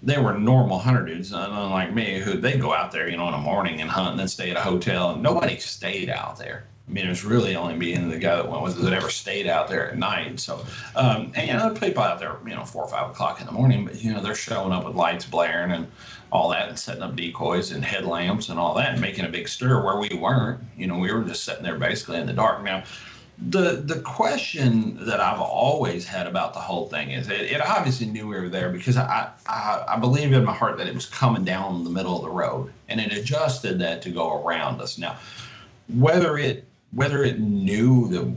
they 0.03 0.19
were 0.19 0.37
normal 0.39 0.79
hunter 0.79 1.05
dudes, 1.05 1.33
unlike 1.33 1.93
me, 1.95 2.19
who 2.19 2.39
they 2.39 2.57
go 2.57 2.73
out 2.73 2.91
there, 2.91 3.09
you 3.09 3.17
know, 3.17 3.27
in 3.27 3.33
the 3.33 3.39
morning 3.39 3.81
and 3.81 3.91
hunt 3.91 4.13
and 4.13 4.19
then 4.19 4.29
stay 4.29 4.51
at 4.51 4.57
a 4.57 4.61
hotel. 4.61 5.11
And 5.11 5.23
nobody 5.23 5.59
stayed 5.59 6.09
out 6.09 6.39
there. 6.39 6.65
I 6.91 6.93
mean, 6.93 7.07
it 7.07 7.09
was 7.09 7.25
really 7.25 7.55
only 7.55 7.77
me 7.77 7.93
and 7.95 8.11
the 8.11 8.19
guy 8.19 8.35
that 8.35 8.51
went 8.51 8.65
with 8.65 8.77
us 8.77 8.83
that 8.83 8.93
ever 8.93 9.11
stayed 9.11 9.47
out 9.47 9.69
there 9.69 9.93
at 9.93 9.97
night. 9.97 10.41
So, 10.41 10.67
um, 10.97 11.31
and 11.37 11.47
you 11.47 11.55
know, 11.55 11.73
people 11.73 12.03
out 12.03 12.19
there, 12.19 12.37
you 12.45 12.57
know, 12.57 12.65
four 12.65 12.83
or 12.83 12.89
five 12.89 13.11
o'clock 13.11 13.41
in 13.41 13.47
the 13.47 13.53
morning, 13.53 13.85
but 13.85 14.03
you 14.03 14.13
know, 14.13 14.21
they're 14.21 14.35
showing 14.35 14.73
up 14.73 14.85
with 14.85 14.97
lights 14.97 15.25
blaring 15.25 15.71
and 15.71 15.87
all 16.33 16.49
that, 16.51 16.69
and 16.69 16.77
setting 16.77 17.03
up 17.03 17.15
decoys 17.15 17.71
and 17.71 17.85
headlamps 17.85 18.49
and 18.49 18.59
all 18.59 18.75
that, 18.75 18.93
and 18.93 19.01
making 19.01 19.25
a 19.25 19.29
big 19.29 19.47
stir 19.47 19.85
where 19.85 19.99
we 20.01 20.09
weren't. 20.19 20.61
You 20.77 20.89
know, 20.89 20.99
we 20.99 21.13
were 21.13 21.23
just 21.23 21.45
sitting 21.45 21.63
there 21.63 21.79
basically 21.79 22.19
in 22.19 22.27
the 22.27 22.33
dark. 22.33 22.65
Now, 22.65 22.83
the 23.39 23.83
the 23.87 24.01
question 24.01 24.99
that 25.07 25.21
I've 25.21 25.41
always 25.41 26.05
had 26.05 26.27
about 26.27 26.55
the 26.55 26.61
whole 26.61 26.89
thing 26.89 27.13
is 27.13 27.29
it, 27.29 27.41
it 27.43 27.61
obviously 27.61 28.07
knew 28.07 28.27
we 28.27 28.35
were 28.35 28.49
there 28.49 28.69
because 28.69 28.97
I, 28.97 29.31
I 29.47 29.85
I 29.87 29.97
believe 29.97 30.33
in 30.33 30.45
my 30.45 30.55
heart 30.55 30.77
that 30.79 30.89
it 30.89 30.95
was 30.95 31.07
coming 31.07 31.45
down 31.45 31.85
the 31.85 31.91
middle 31.91 32.17
of 32.17 32.23
the 32.23 32.31
road 32.31 32.73
and 32.89 33.01
it 33.01 33.13
adjusted 33.13 33.79
that 33.79 34.03
to 34.03 34.11
go 34.11 34.43
around 34.45 34.81
us. 34.81 34.99
Now, 34.99 35.19
whether 35.87 36.37
it 36.37 36.67
whether 36.93 37.23
it 37.23 37.39
knew 37.39 38.09
the 38.09 38.35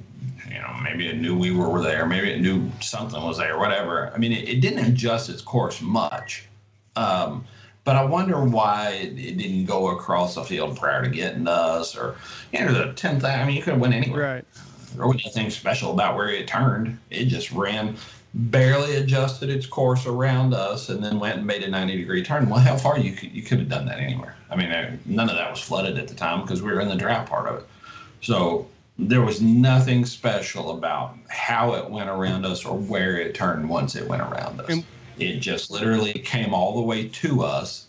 you 0.52 0.62
know 0.62 0.76
maybe 0.84 1.08
it 1.08 1.18
knew 1.18 1.38
we 1.38 1.52
were 1.52 1.82
there, 1.82 2.06
maybe 2.06 2.32
it 2.32 2.42
knew 2.42 2.70
something 2.82 3.22
was 3.22 3.38
there, 3.38 3.58
whatever. 3.58 4.12
I 4.14 4.18
mean, 4.18 4.32
it, 4.32 4.48
it 4.48 4.62
didn't 4.62 4.86
adjust 4.86 5.30
its 5.30 5.42
course 5.42 5.82
much. 5.82 6.48
Um, 6.96 7.46
but 7.86 7.96
I 7.98 8.06
wonder 8.06 8.42
why 8.42 8.92
it, 8.92 9.18
it 9.20 9.38
didn't 9.38 9.66
go 9.66 9.90
across 9.90 10.36
the 10.36 10.44
field 10.44 10.78
prior 10.78 11.04
to 11.04 11.10
getting 11.10 11.48
us, 11.48 11.98
or 11.98 12.16
you 12.52 12.60
know, 12.60 12.74
the 12.74 12.94
tenth. 12.94 13.26
I 13.26 13.44
mean, 13.46 13.56
you 13.56 13.62
could 13.64 13.74
have 13.74 13.82
went 13.82 13.94
anywhere 13.94 14.36
Right. 14.36 14.46
there 14.96 15.06
wasn't 15.06 15.26
anything 15.26 15.50
special 15.50 15.92
about 15.92 16.16
where 16.16 16.30
it 16.30 16.48
turned. 16.48 16.98
It 17.10 17.26
just 17.26 17.52
ran, 17.52 17.98
barely 18.34 18.96
adjusted 18.96 19.50
its 19.50 19.66
course 19.66 20.06
around 20.06 20.54
us, 20.54 20.90
and 20.90 21.04
then 21.04 21.20
went 21.20 21.40
and 21.40 21.48
made 21.48 21.64
a 21.64 21.70
90 21.70 21.98
degree 21.98 22.24
turn. 22.24 22.48
Well, 22.48 22.60
how 22.60 22.78
far 22.78 22.98
you 22.98 23.14
could 23.14 23.32
you 23.32 23.42
could 23.42 23.60
have 23.60 23.70
done 23.70 23.86
that 23.88 24.00
anywhere? 24.00 24.36
I 24.50 24.56
mean, 24.56 25.00
none 25.06 25.30
of 25.30 25.36
that 25.36 25.50
was 25.52 25.60
flooded 25.60 25.98
at 25.98 26.08
the 26.08 26.16
time 26.16 26.42
because 26.42 26.62
we 26.62 26.72
were 26.72 26.80
in 26.80 26.88
the 26.88 26.96
drought 26.96 27.26
part 27.26 27.48
of 27.48 27.56
it. 27.60 27.68
So 28.24 28.68
there 28.98 29.22
was 29.22 29.42
nothing 29.42 30.06
special 30.06 30.78
about 30.78 31.16
how 31.30 31.74
it 31.74 31.90
went 31.90 32.10
around 32.10 32.46
us 32.46 32.66
or 32.66 32.78
where 32.78 33.18
it 33.18 33.36
turned 33.36 33.70
once 33.70 33.96
it 33.96 34.08
went 34.08 34.22
around 34.22 34.60
us. 34.62 34.70
And- 34.70 34.86
it 35.20 35.42
just 35.42 35.70
literally 35.70 36.14
came 36.14 36.56
all 36.56 36.76
the 36.76 36.82
way 36.82 37.08
to 37.08 37.44
us 37.44 37.86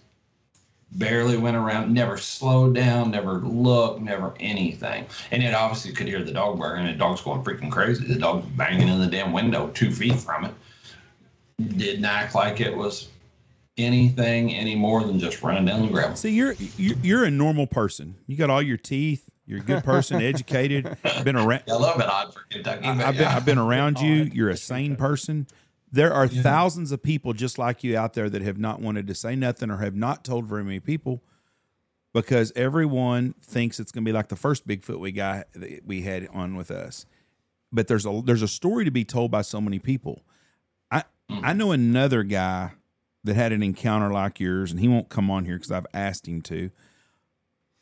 barely 0.94 1.36
went 1.36 1.56
around, 1.56 1.92
never 1.92 2.16
slowed 2.16 2.74
down, 2.74 3.10
never 3.10 3.40
looked, 3.40 4.00
never 4.00 4.34
anything. 4.40 5.06
And 5.30 5.42
it 5.42 5.54
obviously 5.54 5.92
could 5.92 6.06
hear 6.06 6.22
the 6.22 6.32
dog 6.32 6.58
barking, 6.58 6.86
and 6.86 6.94
the 6.94 6.98
dog's 6.98 7.20
going 7.20 7.42
freaking 7.42 7.70
crazy. 7.70 8.06
The 8.06 8.18
dog's 8.18 8.46
banging 8.50 8.88
in 8.88 9.00
the 9.00 9.06
damn 9.06 9.32
window 9.32 9.68
two 9.74 9.90
feet 9.90 10.14
from 10.14 10.44
it. 10.44 10.54
Didn't 11.76 12.04
act 12.04 12.34
like 12.34 12.60
it 12.60 12.76
was 12.76 13.08
anything 13.76 14.54
any 14.54 14.76
more 14.76 15.02
than 15.02 15.18
just 15.18 15.42
running 15.42 15.64
down 15.64 15.82
the 15.82 15.88
gravel. 15.88 16.16
See, 16.16 16.30
you're, 16.30 16.54
you're 16.76 17.24
a 17.24 17.30
normal 17.30 17.66
person. 17.66 18.16
You 18.26 18.36
got 18.36 18.50
all 18.50 18.62
your 18.62 18.76
teeth, 18.76 19.30
You're 19.46 19.60
a 19.60 19.62
good 19.62 19.84
person, 19.84 20.22
educated. 20.22 20.96
Been 21.22 21.36
around. 21.36 21.64
I 21.68 21.74
love 21.74 22.00
it 22.00 22.06
odd 22.06 22.32
for 22.32 22.40
Kentucky. 22.50 22.86
I, 22.86 22.96
but 22.96 23.04
I've 23.04 23.14
been 23.14 23.22
yeah. 23.22 23.36
I've 23.36 23.44
been 23.44 23.58
around 23.58 24.00
you. 24.00 24.30
You're 24.32 24.50
a 24.50 24.56
sane 24.56 24.96
person. 24.96 25.46
There 25.92 26.12
are 26.12 26.26
thousands 26.26 26.90
of 26.90 27.02
people 27.02 27.34
just 27.34 27.58
like 27.58 27.84
you 27.84 27.96
out 27.96 28.14
there 28.14 28.28
that 28.28 28.42
have 28.42 28.58
not 28.58 28.80
wanted 28.80 29.06
to 29.06 29.14
say 29.14 29.36
nothing 29.36 29.70
or 29.70 29.76
have 29.76 29.94
not 29.94 30.24
told 30.24 30.46
very 30.46 30.64
many 30.64 30.80
people 30.80 31.22
because 32.12 32.52
everyone 32.56 33.34
thinks 33.42 33.78
it's 33.78 33.92
going 33.92 34.04
to 34.04 34.08
be 34.08 34.12
like 34.12 34.28
the 34.28 34.36
first 34.36 34.66
Bigfoot 34.66 34.98
we 34.98 35.12
got 35.12 35.52
that 35.52 35.82
we 35.84 36.02
had 36.02 36.26
on 36.32 36.56
with 36.56 36.70
us. 36.70 37.04
But 37.70 37.88
there's 37.88 38.06
a 38.06 38.22
there's 38.24 38.42
a 38.42 38.48
story 38.48 38.84
to 38.84 38.90
be 38.90 39.04
told 39.04 39.30
by 39.30 39.42
so 39.42 39.60
many 39.60 39.78
people. 39.78 40.22
I 40.90 41.04
hmm. 41.28 41.40
I 41.44 41.52
know 41.52 41.72
another 41.72 42.22
guy 42.22 42.72
that 43.24 43.34
had 43.36 43.52
an 43.52 43.62
encounter 43.62 44.10
like 44.10 44.38
yours, 44.38 44.70
and 44.70 44.80
he 44.80 44.88
won't 44.88 45.08
come 45.08 45.30
on 45.30 45.44
here 45.44 45.56
because 45.56 45.72
I've 45.72 45.86
asked 45.92 46.26
him 46.28 46.40
to. 46.42 46.70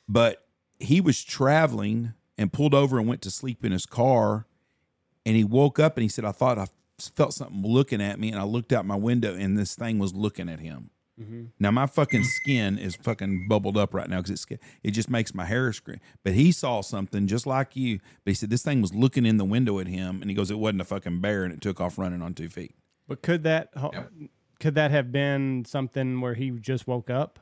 But 0.09 0.45
he 0.79 1.01
was 1.01 1.23
traveling 1.23 2.15
and 2.39 2.53
pulled 2.53 2.75
over 2.75 2.99
and 2.99 3.07
went 3.09 3.23
to 3.23 3.31
sleep 3.31 3.65
in 3.65 3.73
his 3.73 3.87
car, 3.87 4.47
and 5.25 5.37
he 5.37 5.45
woke 5.45 5.79
up 5.79 5.97
and 5.97 6.03
he 6.03 6.09
said, 6.09 6.25
"I 6.25 6.33
thought 6.33 6.59
I 6.59 6.67
felt 6.99 7.35
something 7.35 7.63
looking 7.63 8.01
at 8.03 8.19
me, 8.19 8.31
and 8.31 8.39
I 8.41 8.45
looked 8.45 8.73
out 8.73 8.85
my 8.87 8.97
window, 8.97 9.35
and 9.35 9.57
this 9.59 9.75
thing 9.75 9.99
was 9.99 10.15
looking 10.15 10.49
at 10.49 10.61
him." 10.61 10.91
Mm-hmm. 11.21 11.45
Now 11.61 11.71
my 11.71 11.87
fucking 11.87 12.25
skin 12.25 12.79
is 12.79 12.97
fucking 12.97 13.47
bubbled 13.47 13.77
up 13.77 13.93
right 13.93 14.09
now 14.09 14.23
because 14.23 14.31
it's 14.31 14.63
it 14.83 14.91
just 14.93 15.11
makes 15.11 15.35
my 15.35 15.45
hair 15.45 15.73
scream. 15.73 16.01
But 16.25 16.33
he 16.33 16.51
saw 16.53 16.81
something 16.81 17.27
just 17.27 17.47
like 17.47 17.77
you. 17.77 18.01
But 18.25 18.31
he 18.31 18.35
said 18.35 18.49
this 18.51 18.63
thing 18.63 18.81
was 18.81 18.95
looking 18.95 19.27
in 19.27 19.37
the 19.37 19.45
window 19.45 19.79
at 19.79 19.87
him, 19.87 20.23
and 20.23 20.31
he 20.31 20.35
goes, 20.35 20.51
"It 20.51 20.59
wasn't 20.59 20.81
a 20.81 20.85
fucking 20.85 21.21
bear," 21.21 21.45
and 21.45 21.53
it 21.53 21.61
took 21.61 21.81
off 21.81 21.99
running 21.99 22.23
on 22.23 22.33
two 22.35 22.49
feet. 22.49 22.75
But 23.07 23.21
could 23.23 23.43
that 23.43 23.69
ho- 23.77 23.91
Yep. 23.93 24.13
could 24.59 24.75
that 24.75 24.91
have 24.91 25.13
been 25.13 25.65
something 25.67 26.21
where 26.23 26.35
he 26.35 26.51
just 26.51 26.87
woke 26.87 27.11
up 27.11 27.39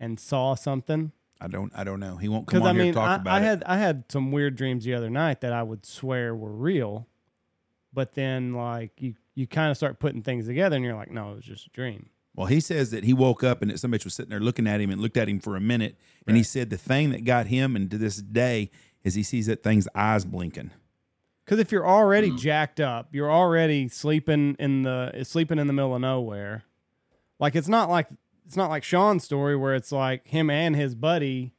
and 0.00 0.18
saw 0.18 0.54
something? 0.54 1.12
I 1.40 1.48
don't 1.48 1.72
I 1.76 1.84
don't 1.84 2.00
know. 2.00 2.16
He 2.16 2.28
won't 2.28 2.46
come 2.46 2.62
on 2.62 2.68
I 2.68 2.72
here 2.72 2.82
mean, 2.84 2.92
to 2.94 2.98
talk 2.98 3.08
I, 3.10 3.14
about 3.16 3.34
I 3.34 3.38
it. 3.40 3.44
had 3.44 3.64
I 3.66 3.76
had 3.76 4.04
some 4.08 4.32
weird 4.32 4.56
dreams 4.56 4.84
the 4.84 4.94
other 4.94 5.10
night 5.10 5.40
that 5.42 5.52
I 5.52 5.62
would 5.62 5.84
swear 5.84 6.34
were 6.34 6.52
real, 6.52 7.06
but 7.92 8.12
then 8.14 8.54
like 8.54 8.92
you 8.98 9.14
you 9.34 9.46
kind 9.46 9.70
of 9.70 9.76
start 9.76 9.98
putting 9.98 10.22
things 10.22 10.46
together 10.46 10.76
and 10.76 10.84
you're 10.84 10.94
like, 10.94 11.10
no, 11.10 11.32
it 11.32 11.36
was 11.36 11.44
just 11.44 11.66
a 11.66 11.70
dream. 11.70 12.08
Well, 12.34 12.46
he 12.46 12.60
says 12.60 12.90
that 12.90 13.04
he 13.04 13.12
woke 13.14 13.42
up 13.44 13.62
and 13.62 13.70
that 13.70 13.78
somebody 13.78 14.02
was 14.04 14.14
sitting 14.14 14.30
there 14.30 14.40
looking 14.40 14.66
at 14.66 14.80
him 14.80 14.90
and 14.90 15.00
looked 15.00 15.16
at 15.16 15.28
him 15.28 15.40
for 15.40 15.56
a 15.56 15.60
minute. 15.60 15.96
And 16.26 16.36
he 16.36 16.42
said 16.42 16.68
the 16.70 16.76
thing 16.76 17.10
that 17.10 17.24
got 17.24 17.46
him 17.46 17.74
and 17.76 17.90
to 17.90 17.96
this 17.98 18.16
day 18.16 18.70
is 19.04 19.14
he 19.14 19.22
sees 19.22 19.46
that 19.46 19.62
thing's 19.62 19.88
eyes 19.94 20.24
blinking. 20.26 20.70
Because 21.44 21.60
if 21.60 21.70
you're 21.72 21.86
already 21.86 22.30
Hmm. 22.30 22.36
jacked 22.36 22.80
up, 22.80 23.08
you're 23.14 23.30
already 23.30 23.88
sleeping 23.88 24.56
in 24.58 24.82
the 24.82 25.12
sleeping 25.22 25.58
in 25.58 25.66
the 25.66 25.72
middle 25.72 25.94
of 25.94 26.00
nowhere. 26.00 26.64
Like 27.38 27.54
it's 27.54 27.68
not 27.68 27.88
like 27.88 28.08
it's 28.46 28.56
not 28.56 28.70
like 28.70 28.84
Shawn's 28.84 29.24
story 29.24 29.56
where 29.56 29.74
it's 29.74 29.92
like 29.92 30.26
him 30.26 30.50
and 30.50 30.76
his 30.76 30.94
buddy 30.94 31.52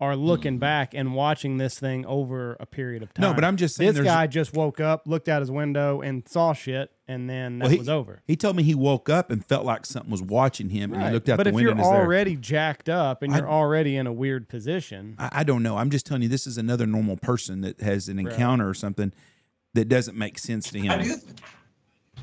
are 0.00 0.16
looking 0.16 0.56
mm. 0.56 0.60
back 0.60 0.92
and 0.92 1.14
watching 1.14 1.58
this 1.58 1.78
thing 1.78 2.04
over 2.06 2.56
a 2.58 2.66
period 2.66 3.02
of 3.02 3.14
time. 3.14 3.22
No, 3.22 3.34
but 3.34 3.44
I'm 3.44 3.56
just 3.56 3.76
saying 3.76 3.92
this 3.92 4.04
guy 4.04 4.26
just 4.26 4.54
woke 4.54 4.80
up, 4.80 5.06
looked 5.06 5.28
out 5.28 5.40
his 5.40 5.50
window, 5.50 6.00
and 6.00 6.28
saw 6.28 6.52
shit, 6.52 6.90
and 7.06 7.30
then 7.30 7.58
that 7.58 7.66
Well, 7.66 7.72
he- 7.72 7.78
was 7.78 7.88
over. 7.88 8.22
He 8.26 8.36
told 8.36 8.56
me 8.56 8.64
he 8.64 8.74
woke 8.74 9.08
up 9.08 9.30
and 9.30 9.44
felt 9.44 9.64
like 9.64 9.86
something 9.86 10.10
was 10.10 10.22
watching 10.22 10.70
him 10.70 10.92
and 10.92 11.02
he 11.02 11.10
looked 11.10 11.28
out 11.28 11.36
but 11.36 11.44
the 11.44 11.50
if 11.50 11.54
window 11.54 11.70
you're 11.70 11.72
and 11.72 11.80
is 11.80 11.86
there. 11.86 12.02
already 12.02 12.36
jacked 12.36 12.88
up 12.88 13.22
and 13.22 13.34
you're 13.34 13.48
already 13.48 13.96
in 13.96 14.06
a 14.06 14.12
weird 14.12 14.48
position, 14.48 15.14
I, 15.18 15.28
I 15.32 15.44
don't 15.44 15.62
know. 15.62 15.76
I'm 15.76 15.90
just 15.90 16.06
telling 16.06 16.22
you, 16.22 16.28
this 16.28 16.46
is 16.46 16.58
another 16.58 16.86
normal 16.86 17.16
person 17.16 17.60
that 17.60 17.80
has 17.80 18.08
an 18.08 18.18
encounter 18.18 18.68
or 18.68 18.74
something 18.74 19.12
that 19.74 19.88
doesn't 19.88 20.16
make 20.16 20.38
sense 20.38 20.70
to 20.70 20.88
I 20.88 20.98
him. 20.98 21.02
do, 21.02 21.14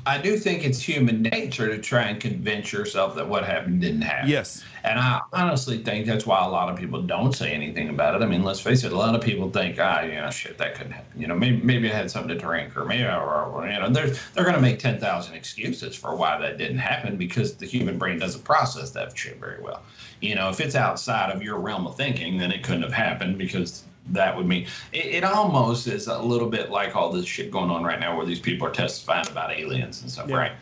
I 0.04 0.18
do 0.18 0.36
think 0.36 0.64
it's 0.64 0.80
human 0.80 1.22
nature 1.22 1.68
to 1.68 1.78
try 1.78 2.02
and 2.04 2.20
convince 2.20 2.72
yourself 2.72 3.14
that 3.14 3.28
what 3.28 3.44
happened 3.44 3.80
didn't 3.80 4.02
happen. 4.02 4.28
Yes. 4.28 4.64
And 4.82 4.98
I 4.98 5.20
honestly 5.32 5.78
think 5.78 6.06
that's 6.06 6.26
why 6.26 6.44
a 6.44 6.48
lot 6.48 6.68
of 6.68 6.76
people 6.76 7.02
don't 7.02 7.32
say 7.32 7.52
anything 7.52 7.88
about 7.88 8.14
it. 8.14 8.24
I 8.24 8.26
mean, 8.26 8.42
let's 8.42 8.60
face 8.60 8.82
it, 8.82 8.92
a 8.92 8.96
lot 8.96 9.14
of 9.14 9.20
people 9.20 9.48
think, 9.50 9.78
ah, 9.78 10.02
you 10.02 10.14
know, 10.14 10.28
shit, 10.30 10.58
that 10.58 10.74
couldn't 10.74 10.92
happen. 10.92 11.20
You 11.20 11.28
know, 11.28 11.36
maybe 11.36 11.62
maybe 11.62 11.90
I 11.90 11.94
had 11.94 12.10
something 12.10 12.30
to 12.30 12.38
drink, 12.38 12.76
or 12.76 12.84
maybe, 12.84 13.04
or, 13.04 13.44
or 13.44 13.68
you 13.68 13.78
know, 13.78 13.88
they're 13.90 14.08
they're 14.34 14.44
going 14.44 14.56
to 14.56 14.62
make 14.62 14.80
ten 14.80 14.98
thousand 14.98 15.36
excuses 15.36 15.94
for 15.94 16.16
why 16.16 16.40
that 16.40 16.58
didn't 16.58 16.78
happen 16.78 17.16
because 17.16 17.54
the 17.54 17.66
human 17.66 17.96
brain 17.96 18.18
doesn't 18.18 18.42
process 18.42 18.90
that 18.90 19.16
shit 19.16 19.38
very 19.38 19.62
well. 19.62 19.82
You 20.20 20.34
know, 20.34 20.48
if 20.48 20.60
it's 20.60 20.74
outside 20.74 21.30
of 21.30 21.42
your 21.42 21.58
realm 21.58 21.86
of 21.86 21.96
thinking, 21.96 22.38
then 22.38 22.50
it 22.50 22.64
couldn't 22.64 22.82
have 22.82 22.92
happened 22.92 23.38
because 23.38 23.84
that 24.10 24.36
would 24.36 24.46
mean 24.46 24.66
it, 24.92 25.06
it 25.06 25.24
almost 25.24 25.86
is 25.86 26.06
a 26.08 26.18
little 26.20 26.48
bit 26.48 26.70
like 26.70 26.96
all 26.96 27.10
this 27.10 27.26
shit 27.26 27.50
going 27.50 27.70
on 27.70 27.84
right 27.84 28.00
now 28.00 28.16
where 28.16 28.26
these 28.26 28.40
people 28.40 28.66
are 28.66 28.72
testifying 28.72 29.26
about 29.28 29.52
aliens 29.52 30.02
and 30.02 30.10
stuff, 30.10 30.28
Yeah. 30.28 30.36
right? 30.36 30.52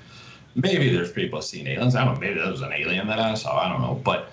maybe 0.56 0.90
there's 0.90 1.12
people 1.12 1.40
seeing 1.40 1.66
aliens. 1.68 1.94
I 1.94 2.04
don't 2.04 2.14
know. 2.14 2.20
Maybe 2.20 2.40
that 2.40 2.50
was 2.50 2.60
an 2.62 2.72
alien 2.72 3.06
that 3.06 3.20
I 3.20 3.34
saw. 3.34 3.56
I 3.64 3.68
don't 3.68 3.80
know. 3.80 4.00
But 4.04 4.30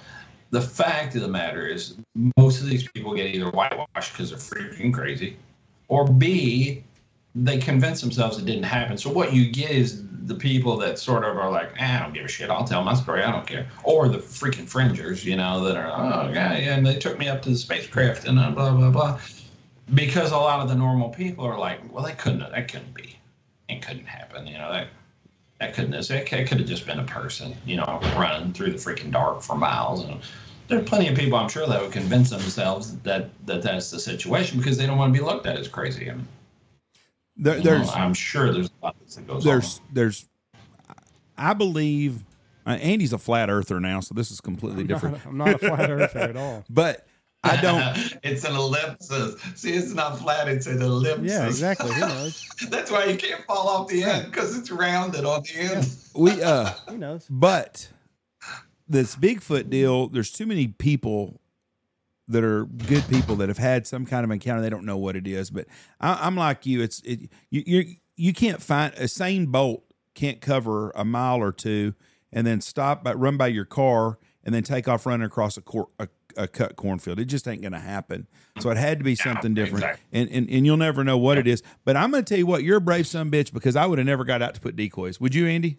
the 0.50 0.62
fact 0.62 1.16
of 1.16 1.22
the 1.22 1.28
matter 1.28 1.68
is, 1.68 1.96
most 2.38 2.60
of 2.60 2.68
these 2.68 2.88
people 2.90 3.14
get 3.14 3.28
either 3.34 3.52
whitewashed 3.52 4.14
because 4.14 4.30
they're 4.32 4.40
freaking 4.40 4.92
crazy, 4.94 5.38
or 5.90 6.06
B, 6.08 6.84
they 7.44 7.58
convince 7.58 8.02
themselves 8.02 8.38
it 8.38 8.46
didn't 8.46 8.64
happen. 8.64 8.98
So 8.98 9.12
what 9.12 9.34
you 9.34 9.52
get 9.52 9.72
is 9.72 10.04
the 10.26 10.36
people 10.36 10.78
that 10.78 11.00
sort 11.00 11.24
of 11.24 11.38
are 11.38 11.50
like, 11.50 11.70
ah, 11.80 12.00
I 12.00 12.04
don't 12.04 12.14
give 12.14 12.26
a 12.26 12.28
shit. 12.28 12.50
I'll 12.50 12.66
tell 12.66 12.84
my 12.84 12.96
story. 12.96 13.24
I 13.24 13.32
don't 13.32 13.48
care. 13.48 13.68
Or 13.84 14.10
the 14.10 14.18
freaking 14.18 14.68
fringers, 14.68 15.24
you 15.24 15.36
know, 15.36 15.64
that 15.64 15.78
are, 15.78 15.88
oh, 15.88 16.32
yeah, 16.34 16.58
yeah, 16.58 16.76
and 16.76 16.86
they 16.86 16.96
took 16.96 17.18
me 17.18 17.30
up 17.30 17.42
to 17.44 17.50
the 17.50 17.58
spacecraft 17.58 18.28
and 18.28 18.40
uh, 18.40 18.52
blah, 18.52 18.72
blah, 18.72 18.90
blah. 18.90 19.20
Because 19.94 20.32
a 20.32 20.38
lot 20.38 20.60
of 20.60 20.68
the 20.68 20.76
normal 20.76 21.10
people 21.10 21.46
are 21.46 21.58
like, 21.58 21.80
well, 21.94 22.04
that 22.04 22.18
couldn't, 22.18 22.40
that 22.40 22.68
couldn't 22.70 22.94
be. 22.94 23.18
It 23.70 23.82
couldn't 23.82 24.06
happen. 24.06 24.48
You 24.48 24.58
know, 24.58 24.72
that 24.72 24.88
that 25.60 25.74
couldn't 25.74 25.94
it 25.94 26.48
could 26.48 26.60
have 26.60 26.68
just 26.68 26.86
been 26.86 27.00
a 27.00 27.06
person, 27.06 27.56
you 27.66 27.78
know, 27.78 28.00
running 28.16 28.54
through 28.54 28.72
the 28.72 28.78
freaking 28.78 29.12
dark 29.12 29.42
for 29.42 29.56
miles. 29.56 30.04
And 30.04 30.20
there 30.68 30.80
are 30.80 30.84
plenty 30.84 31.08
of 31.08 31.16
people, 31.16 31.38
I'm 31.38 31.50
sure, 31.50 31.66
that 31.66 31.82
would 31.82 31.92
convince 31.92 32.30
themselves 32.30 32.98
that, 33.00 33.30
that 33.48 33.64
that's 33.64 33.90
the 33.90 34.00
situation 34.00 34.60
because 34.60 34.78
they 34.78 34.86
don't 34.86 34.98
want 34.98 35.14
to 35.14 35.20
be 35.20 35.26
looked 35.26 35.48
at 35.48 35.58
as 35.58 35.68
crazy. 35.68 36.10
And 36.10 36.28
There, 37.38 37.58
you 37.58 37.64
know, 37.64 37.78
there's 37.78 37.90
I'm 37.92 38.14
sure 38.14 38.52
there's 38.52 38.70
a 38.82 38.86
lot 38.86 38.96
that 39.00 39.28
goes 39.28 39.44
there's 39.44 39.80
on. 39.80 39.86
there's 39.94 40.26
there's 40.26 40.26
I 41.38 41.54
believe 41.54 42.24
uh, 42.66 42.72
Andy's 42.72 43.14
a 43.14 43.18
flat 43.18 43.50
earther 43.50 43.80
now, 43.80 44.00
so 44.00 44.14
this 44.16 44.32
is 44.32 44.42
completely 44.42 44.82
I'm 44.82 44.88
different. 44.88 45.16
not, 45.18 45.26
I'm 45.28 45.38
not 45.38 45.50
a 45.54 45.58
flat 45.60 45.90
earther 45.90 46.20
at 46.20 46.36
all. 46.38 46.66
But 46.70 47.08
I 47.44 47.62
don't. 47.62 48.18
it's 48.24 48.44
an 48.44 48.56
ellipsis. 48.56 49.40
See, 49.56 49.72
it's 49.72 49.94
not 49.94 50.18
flat, 50.20 50.48
it's 50.48 50.66
an 50.66 50.82
ellipsis. 50.82 51.32
Yeah, 51.32 51.46
exactly. 51.46 51.94
Who 51.94 52.02
knows? 52.02 52.46
That's 52.70 52.90
why 52.92 53.06
you 53.06 53.16
can't 53.18 53.46
fall 53.46 53.70
off 53.70 53.88
the 53.88 54.04
end 54.04 54.32
because 54.32 54.58
it's 54.58 54.72
rounded 54.72 55.24
on 55.24 55.44
the 55.44 55.60
end. 55.60 55.88
We 56.16 56.42
uh, 56.42 56.72
Who 56.90 56.98
knows? 56.98 57.28
but 57.30 57.90
this 58.90 59.16
Bigfoot 59.16 59.70
deal. 59.70 60.08
There's 60.08 60.32
too 60.32 60.46
many 60.48 60.68
people 60.68 61.40
that 62.28 62.44
are 62.44 62.66
good 62.66 63.08
people 63.08 63.36
that 63.38 63.50
have 63.50 63.58
had 63.58 63.88
some 63.88 64.06
kind 64.06 64.24
of 64.24 64.32
encounter. 64.32 64.62
They 64.62 64.70
don't 64.70 64.86
know 64.86 64.98
what 64.98 65.16
it 65.16 65.28
is. 65.28 65.50
But 65.50 65.68
I, 66.00 66.20
I'm 66.26 66.36
like 66.36 66.66
you. 66.66 66.82
It's 66.82 67.02
it, 67.02 67.30
you. 67.50 67.64
You 67.66 67.96
you 68.20 68.34
can't 68.34 68.62
find 68.62 68.94
a 68.96 69.08
sane 69.08 69.46
bolt 69.46 69.84
can't 70.16 70.42
cover 70.42 70.90
a 70.96 71.06
mile 71.06 71.38
or 71.38 71.52
two 71.52 71.94
and 72.34 72.46
then 72.46 72.60
stop 72.60 73.04
by 73.04 73.14
run 73.14 73.38
by 73.38 73.48
your 73.48 73.66
car 73.66 74.18
and 74.44 74.54
then 74.54 74.64
take 74.64 74.88
off 74.88 75.06
running 75.06 75.26
across 75.26 75.58
a 75.58 75.62
cor- 75.62 75.90
a, 76.00 76.08
a 76.36 76.48
cut 76.48 76.76
cornfield. 76.76 77.20
It 77.20 77.26
just 77.26 77.48
ain't 77.48 77.62
going 77.62 77.74
to 77.74 77.80
happen. 77.80 78.28
So 78.60 78.72
it 78.72 78.78
had 78.78 78.98
to 78.98 79.04
be 79.04 79.14
something 79.14 79.54
different, 79.54 79.86
exactly. 79.86 80.20
and, 80.20 80.30
and 80.32 80.50
and 80.50 80.66
you'll 80.66 80.78
never 80.78 81.04
know 81.04 81.18
what 81.18 81.38
it 81.38 81.48
is. 81.48 81.62
But 81.86 81.96
I'm 81.96 82.10
going 82.12 82.24
to 82.24 82.28
tell 82.28 82.40
you 82.40 82.48
what, 82.48 82.64
you're 82.64 82.78
a 82.78 82.82
brave 82.82 83.06
son 83.06 83.30
bitch 83.30 83.54
because 83.54 83.76
I 83.76 83.86
would 83.86 84.00
have 84.00 84.08
never 84.08 84.24
got 84.24 84.42
out 84.42 84.56
to 84.56 84.62
put 84.62 84.76
decoys. 84.76 85.22
Would 85.22 85.36
you, 85.36 85.46
Andy? 85.46 85.78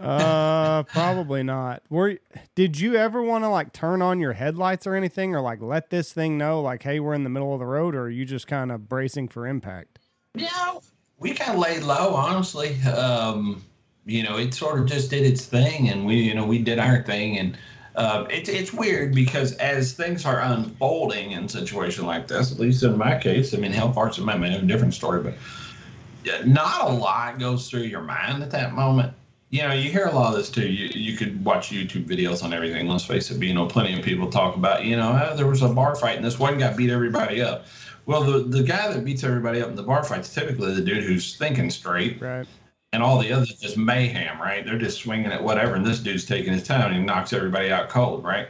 Uh, 0.00 0.82
probably 0.84 1.42
not. 1.42 1.82
Were 1.90 2.18
did 2.54 2.78
you 2.78 2.96
ever 2.96 3.22
want 3.22 3.44
to 3.44 3.48
like 3.48 3.72
turn 3.72 4.02
on 4.02 4.20
your 4.20 4.32
headlights 4.32 4.86
or 4.86 4.94
anything, 4.94 5.34
or 5.34 5.40
like 5.40 5.60
let 5.60 5.90
this 5.90 6.12
thing 6.12 6.38
know, 6.38 6.60
like, 6.60 6.82
hey, 6.82 7.00
we're 7.00 7.14
in 7.14 7.24
the 7.24 7.30
middle 7.30 7.52
of 7.52 7.60
the 7.60 7.66
road, 7.66 7.94
or 7.94 8.02
are 8.02 8.10
you 8.10 8.24
just 8.24 8.46
kind 8.46 8.70
of 8.70 8.88
bracing 8.88 9.28
for 9.28 9.46
impact? 9.46 9.98
Yeah, 10.34 10.78
we 11.18 11.34
kind 11.34 11.52
of 11.52 11.58
laid 11.58 11.82
low, 11.82 12.14
honestly. 12.14 12.80
Um, 12.82 13.64
you 14.04 14.22
know, 14.22 14.36
it 14.36 14.54
sort 14.54 14.80
of 14.80 14.86
just 14.86 15.10
did 15.10 15.24
its 15.24 15.46
thing, 15.46 15.88
and 15.88 16.04
we, 16.04 16.16
you 16.16 16.34
know, 16.34 16.44
we 16.44 16.58
did 16.58 16.78
our 16.78 17.02
thing, 17.02 17.38
and 17.38 17.56
uh, 17.94 18.26
it's 18.30 18.48
it's 18.48 18.72
weird 18.72 19.14
because 19.14 19.52
as 19.54 19.92
things 19.92 20.24
are 20.24 20.40
unfolding 20.40 21.32
in 21.32 21.44
a 21.44 21.48
situation 21.48 22.06
like 22.06 22.26
this, 22.26 22.50
at 22.50 22.58
least 22.58 22.82
in 22.82 22.96
my 22.96 23.18
case, 23.18 23.54
I 23.54 23.58
mean, 23.58 23.72
health 23.72 23.94
parts 23.94 24.18
of 24.18 24.24
my 24.24 24.32
have 24.32 24.62
a 24.62 24.66
different 24.66 24.94
story, 24.94 25.22
but 25.22 26.46
not 26.46 26.88
a 26.88 26.92
lot 26.92 27.38
goes 27.38 27.68
through 27.68 27.82
your 27.82 28.02
mind 28.02 28.42
at 28.42 28.50
that 28.50 28.72
moment. 28.72 29.12
You 29.52 29.60
know, 29.60 29.74
you 29.74 29.90
hear 29.90 30.06
a 30.06 30.12
lot 30.12 30.32
of 30.32 30.38
this 30.38 30.48
too. 30.48 30.66
You 30.66 30.88
you 30.94 31.14
could 31.14 31.44
watch 31.44 31.70
YouTube 31.70 32.06
videos 32.06 32.42
on 32.42 32.54
everything. 32.54 32.88
Let's 32.88 33.04
face 33.04 33.30
it, 33.30 33.40
you 33.42 33.52
know, 33.52 33.66
plenty 33.66 33.96
of 33.98 34.02
people 34.02 34.30
talk 34.30 34.56
about, 34.56 34.86
you 34.86 34.96
know, 34.96 35.28
oh, 35.30 35.36
there 35.36 35.46
was 35.46 35.60
a 35.60 35.68
bar 35.68 35.94
fight 35.94 36.16
and 36.16 36.24
this 36.24 36.38
one 36.38 36.56
guy 36.56 36.72
beat 36.72 36.88
everybody 36.88 37.42
up. 37.42 37.66
Well, 38.06 38.22
the 38.24 38.38
the 38.38 38.62
guy 38.62 38.90
that 38.90 39.04
beats 39.04 39.24
everybody 39.24 39.60
up 39.60 39.68
in 39.68 39.76
the 39.76 39.82
bar 39.82 40.04
fight's 40.04 40.32
typically 40.32 40.74
the 40.74 40.80
dude 40.80 41.04
who's 41.04 41.36
thinking 41.36 41.68
straight, 41.68 42.18
Right. 42.18 42.46
and 42.94 43.02
all 43.02 43.18
the 43.18 43.30
others 43.30 43.52
just 43.60 43.76
mayhem, 43.76 44.40
right? 44.40 44.64
They're 44.64 44.78
just 44.78 45.02
swinging 45.02 45.30
at 45.30 45.44
whatever, 45.44 45.74
and 45.74 45.84
this 45.84 45.98
dude's 46.00 46.24
taking 46.24 46.54
his 46.54 46.62
time 46.62 46.86
and 46.86 46.96
he 46.96 47.02
knocks 47.02 47.34
everybody 47.34 47.70
out 47.70 47.90
cold, 47.90 48.24
right? 48.24 48.48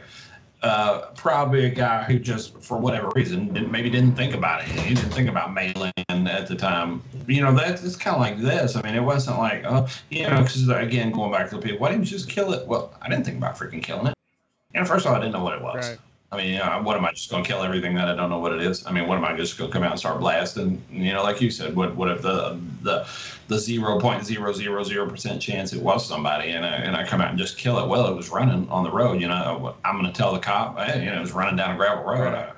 Uh, 0.63 1.11
probably 1.15 1.65
a 1.65 1.69
guy 1.69 2.03
who 2.03 2.17
just, 2.17 2.57
for 2.63 2.77
whatever 2.77 3.09
reason, 3.15 3.53
didn't, 3.53 3.69
maybe 3.69 3.89
didn't 3.89 4.15
think 4.15 4.33
about 4.33 4.61
it. 4.61 4.67
He 4.67 4.95
didn't 4.95 5.11
think 5.11 5.27
about 5.27 5.53
mailing 5.53 5.91
at 6.07 6.47
the 6.47 6.55
time. 6.55 7.03
You 7.27 7.41
know, 7.41 7.53
that's 7.53 7.83
it's 7.83 7.97
kind 7.97 8.15
of 8.15 8.21
like 8.21 8.37
this. 8.37 8.77
I 8.77 8.81
mean, 8.81 8.95
it 8.95 9.03
wasn't 9.03 9.39
like, 9.39 9.65
oh, 9.65 9.89
you 10.09 10.23
know, 10.23 10.37
because 10.37 10.69
again, 10.69 11.11
going 11.11 11.33
back 11.33 11.49
to 11.49 11.57
the 11.57 11.61
people, 11.61 11.79
why 11.79 11.89
didn't 11.89 12.05
you 12.05 12.11
just 12.17 12.29
kill 12.29 12.53
it? 12.53 12.65
Well, 12.65 12.93
I 13.01 13.09
didn't 13.09 13.25
think 13.25 13.37
about 13.37 13.57
freaking 13.57 13.83
killing 13.83 14.07
it. 14.07 14.13
And 14.73 14.87
first 14.87 15.05
of 15.05 15.11
all, 15.11 15.17
I 15.17 15.19
didn't 15.19 15.33
know 15.33 15.43
what 15.43 15.55
it 15.55 15.61
was. 15.61 15.89
Right. 15.89 15.99
I 16.33 16.37
mean, 16.37 16.53
you 16.53 16.57
know, 16.57 16.81
what 16.81 16.97
am 16.97 17.05
I 17.05 17.11
just 17.11 17.29
going 17.29 17.43
to 17.43 17.47
kill 17.47 17.61
everything 17.61 17.93
that 17.93 18.07
I 18.07 18.15
don't 18.15 18.31
know 18.31 18.39
what 18.39 18.53
it 18.53 18.61
is? 18.61 18.85
I 18.87 18.91
mean, 18.91 19.07
what 19.07 19.19
am 19.19 19.25
I 19.25 19.37
just 19.37 19.55
going 19.55 19.69
to 19.69 19.73
come 19.73 19.83
out 19.83 19.91
and 19.91 19.99
start 19.99 20.19
blasting? 20.19 20.83
You 20.91 21.13
know, 21.13 21.21
like 21.21 21.39
you 21.41 21.51
said, 21.51 21.75
what 21.75 21.95
what 21.95 22.09
if 22.09 22.23
the 22.23 22.59
the 22.81 23.07
the 23.49 23.59
zero 23.59 23.99
point 23.99 24.25
zero 24.25 24.51
zero 24.51 24.83
zero 24.83 25.07
percent 25.07 25.39
chance 25.39 25.73
it 25.73 25.81
was 25.81 26.07
somebody, 26.07 26.49
and 26.49 26.65
I, 26.65 26.69
and 26.69 26.95
I 26.95 27.05
come 27.05 27.21
out 27.21 27.29
and 27.29 27.37
just 27.37 27.59
kill 27.59 27.77
it? 27.77 27.87
Well, 27.87 28.07
it 28.07 28.15
was 28.15 28.29
running 28.29 28.67
on 28.69 28.83
the 28.83 28.91
road. 28.91 29.21
You 29.21 29.27
know, 29.27 29.75
I'm 29.85 29.99
going 29.99 30.11
to 30.11 30.17
tell 30.17 30.33
the 30.33 30.39
cop, 30.39 30.79
hey, 30.79 31.03
you 31.03 31.11
know, 31.11 31.17
it 31.17 31.21
was 31.21 31.33
running 31.33 31.55
down 31.55 31.75
a 31.75 31.77
gravel 31.77 32.03
road. 32.03 32.33
I, 32.33 32.51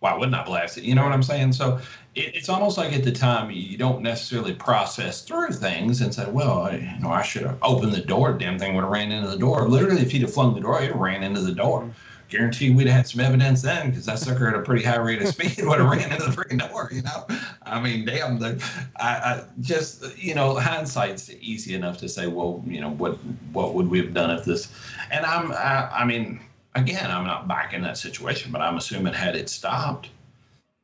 why 0.00 0.14
wouldn't 0.14 0.34
I 0.34 0.44
blast 0.44 0.76
it? 0.76 0.84
You 0.84 0.94
know 0.94 1.02
what 1.02 1.12
I'm 1.12 1.22
saying? 1.22 1.52
So 1.54 1.78
it, 2.14 2.34
it's 2.34 2.50
almost 2.50 2.76
like 2.76 2.92
at 2.92 3.04
the 3.04 3.12
time 3.12 3.50
you 3.50 3.78
don't 3.78 4.02
necessarily 4.02 4.52
process 4.52 5.22
through 5.22 5.52
things 5.52 6.02
and 6.02 6.14
say, 6.14 6.30
well, 6.30 6.64
I, 6.64 6.76
you 6.76 7.02
know, 7.02 7.10
I 7.10 7.22
should 7.22 7.42
have 7.42 7.58
opened 7.62 7.92
the 7.92 8.02
door. 8.02 8.34
Damn 8.34 8.58
thing 8.58 8.74
would 8.74 8.84
have 8.84 8.90
ran 8.90 9.10
into 9.10 9.28
the 9.28 9.38
door. 9.38 9.66
Literally, 9.68 10.02
if 10.02 10.10
he'd 10.10 10.22
have 10.22 10.34
flung 10.34 10.54
the 10.54 10.60
door, 10.60 10.80
he'd 10.80 10.88
have 10.88 10.96
ran 10.96 11.22
into 11.22 11.40
the 11.40 11.52
door. 11.52 11.80
Mm-hmm 11.80 12.09
guarantee 12.30 12.70
we'd 12.70 12.86
have 12.86 12.96
had 12.96 13.06
some 13.08 13.20
evidence 13.20 13.62
then 13.62 13.90
because 13.90 14.06
that 14.06 14.18
sucker 14.18 14.48
at 14.48 14.54
a 14.54 14.62
pretty 14.62 14.84
high 14.84 14.96
rate 14.96 15.20
of 15.20 15.28
speed 15.28 15.56
would 15.64 15.78
have 15.78 15.90
ran 15.90 16.10
into 16.12 16.24
the 16.24 16.30
freaking 16.30 16.58
door, 16.58 16.88
you 16.92 17.02
know? 17.02 17.26
I 17.64 17.80
mean, 17.80 18.06
damn, 18.06 18.38
the, 18.38 18.62
I, 18.96 19.08
I 19.08 19.44
just, 19.60 20.16
you 20.16 20.34
know, 20.34 20.54
hindsight's 20.54 21.30
easy 21.40 21.74
enough 21.74 21.98
to 21.98 22.08
say, 22.08 22.28
well, 22.28 22.62
you 22.66 22.80
know, 22.80 22.90
what 22.90 23.18
what 23.52 23.74
would 23.74 23.88
we 23.88 23.98
have 23.98 24.14
done 24.14 24.30
if 24.30 24.44
this? 24.44 24.72
And 25.10 25.26
I'm, 25.26 25.52
I, 25.52 25.90
I 25.90 26.04
mean, 26.04 26.40
again, 26.74 27.10
I'm 27.10 27.24
not 27.24 27.48
back 27.48 27.74
in 27.74 27.82
that 27.82 27.98
situation, 27.98 28.52
but 28.52 28.60
I'm 28.60 28.76
assuming 28.76 29.12
had 29.12 29.36
it 29.36 29.50
stopped 29.50 30.10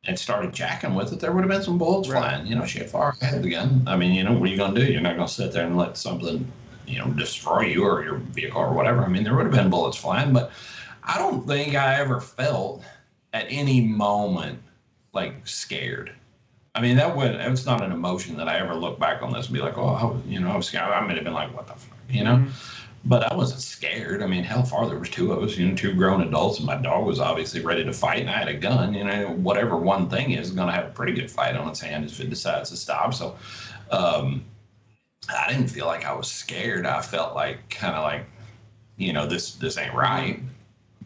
and 0.07 0.19
started 0.19 0.53
jacking 0.53 0.95
with 0.95 1.13
it, 1.13 1.21
there 1.21 1.33
would 1.33 1.43
have 1.43 1.51
been 1.51 1.63
some 1.63 1.79
bullets 1.79 2.09
right. 2.09 2.21
flying. 2.21 2.47
You 2.47 2.57
know, 2.57 2.65
shit 2.65 2.89
far 2.89 3.17
ahead 3.21 3.35
of 3.35 3.43
the 3.43 3.51
gun. 3.51 3.83
I 3.87 3.97
mean, 3.97 4.15
you 4.15 4.25
know, 4.25 4.33
what 4.33 4.49
are 4.49 4.53
you 4.53 4.57
going 4.57 4.75
to 4.75 4.85
do? 4.85 4.93
You're 4.93 5.01
not 5.01 5.17
going 5.17 5.27
to 5.27 5.33
sit 5.33 5.53
there 5.53 5.67
and 5.67 5.77
let 5.77 5.97
something, 5.97 6.51
you 6.87 6.99
know, 6.99 7.07
destroy 7.11 7.63
you 7.63 7.85
or 7.85 8.05
your 8.05 8.17
vehicle 8.17 8.61
or 8.61 8.73
whatever. 8.73 9.05
I 9.05 9.09
mean, 9.09 9.25
there 9.25 9.35
would 9.35 9.47
have 9.47 9.55
been 9.55 9.71
bullets 9.71 9.97
flying, 9.97 10.33
but 10.33 10.53
I 11.07 11.19
don't 11.19 11.47
think 11.47 11.75
I 11.75 12.01
ever 12.01 12.21
felt 12.21 12.83
at 13.33 13.47
any 13.49 13.81
moment 13.81 14.61
like 15.13 15.47
scared. 15.47 16.13
I 16.75 16.81
mean, 16.81 16.97
that 16.97 17.17
would 17.17 17.33
it's 17.33 17.65
not 17.65 17.83
an 17.83 17.93
emotion 17.93 18.37
that 18.37 18.49
I 18.49 18.59
ever 18.59 18.75
look 18.75 18.99
back 18.99 19.23
on 19.23 19.33
this 19.33 19.47
and 19.47 19.55
be 19.55 19.61
like, 19.61 19.79
oh, 19.79 19.89
I 19.89 20.05
was, 20.05 20.23
you 20.27 20.41
know, 20.41 20.51
I 20.51 20.57
was 20.57 20.67
scared. 20.67 20.85
I 20.85 21.01
might 21.01 21.15
have 21.15 21.25
been 21.25 21.33
like, 21.33 21.55
what 21.57 21.67
the 21.67 21.75
fuck, 21.75 21.99
you 22.11 22.25
know? 22.25 22.37
Mm-hmm. 22.37 22.51
But 23.09 23.31
I 23.31 23.37
wasn't 23.37 23.61
scared. 23.61 24.21
I 24.21 24.27
mean, 24.27 24.43
hell, 24.43 24.65
far 24.65 24.89
there 24.89 24.99
was 24.99 25.09
two 25.09 25.33
of 25.33 25.43
us, 25.43 25.57
you 25.57 25.69
know, 25.69 25.77
two 25.77 25.95
grown 25.95 26.23
adults, 26.23 26.59
and 26.59 26.67
my 26.67 26.77
dog 26.77 27.07
was 27.07 27.21
obviously 27.21 27.61
ready 27.61 27.85
to 27.85 27.93
fight, 27.93 28.21
and 28.21 28.29
I 28.29 28.37
had 28.37 28.49
a 28.49 28.55
gun. 28.55 28.95
You 28.95 29.05
know, 29.05 29.29
whatever 29.29 29.77
one 29.77 30.11
thing 30.11 30.33
is 30.33 30.51
going 30.51 30.67
to 30.67 30.75
have 30.75 30.87
a 30.87 30.91
pretty 30.91 31.13
good 31.13 31.31
fight 31.31 31.57
on 31.57 31.69
its 31.69 31.81
hand 31.81 32.05
if 32.05 32.19
it 32.19 32.31
decides 32.31 32.71
to 32.71 32.77
stop. 32.77 33.15
So, 33.15 33.37
um, 33.93 34.45
I 35.35 35.53
didn't 35.53 35.69
feel 35.69 35.87
like 35.87 36.05
I 36.05 36.13
was 36.13 36.31
scared. 36.31 36.85
I 36.85 37.01
felt 37.01 37.35
like 37.37 37.69
kind 37.71 37.95
of 37.95 38.03
like, 38.03 38.27
you 38.97 39.13
know, 39.13 39.25
this 39.25 39.55
this 39.55 39.79
ain't 39.79 39.95
right. 39.95 40.41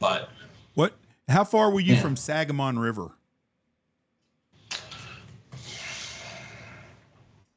But 0.00 0.30
what? 0.74 0.94
How 1.28 1.44
far 1.44 1.70
were 1.70 1.78
you 1.78 1.94
yeah. 1.94 2.00
from 2.00 2.16
Sangamon 2.16 2.80
River? 2.80 3.12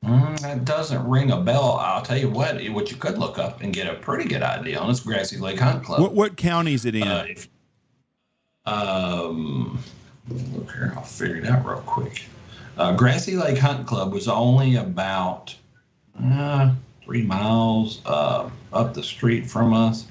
Mm, 0.06 0.38
that 0.42 0.66
doesn't 0.66 1.08
ring 1.08 1.32
a 1.32 1.40
bell. 1.40 1.78
I'll 1.80 2.04
tell 2.04 2.18
you 2.18 2.30
what. 2.30 2.62
What 2.70 2.92
you 2.92 2.98
could 2.98 3.18
look 3.18 3.40
up 3.40 3.62
and 3.62 3.74
get 3.74 3.88
a 3.88 3.96
pretty 3.96 4.30
good 4.30 4.44
idea 4.44 4.78
on 4.78 4.92
is 4.92 5.00
Grassy 5.00 5.38
Lake 5.38 5.60
Hunt 5.60 5.84
Club. 5.84 6.02
What, 6.02 6.14
what 6.14 6.38
county 6.38 6.74
is 6.74 6.86
it 6.86 6.94
in? 6.94 7.08
Uh, 7.08 7.26
if, 7.30 7.48
um, 8.66 9.80
look 10.30 10.72
here. 10.72 10.94
I'll 10.98 11.04
figure 11.04 11.38
it 11.38 11.46
out 11.46 11.66
real 11.66 11.78
quick. 11.78 12.26
Uh, 12.78 12.94
Grassy 12.96 13.38
Lake 13.38 13.58
Hunt 13.58 13.88
Club 13.88 14.12
was 14.12 14.28
only 14.28 14.76
about 14.76 15.56
uh, 16.22 16.74
three 17.06 17.24
miles 17.24 18.02
uh, 18.06 18.50
up 18.74 18.94
the 18.94 19.04
street 19.04 19.50
from 19.50 19.74
us 19.74 20.08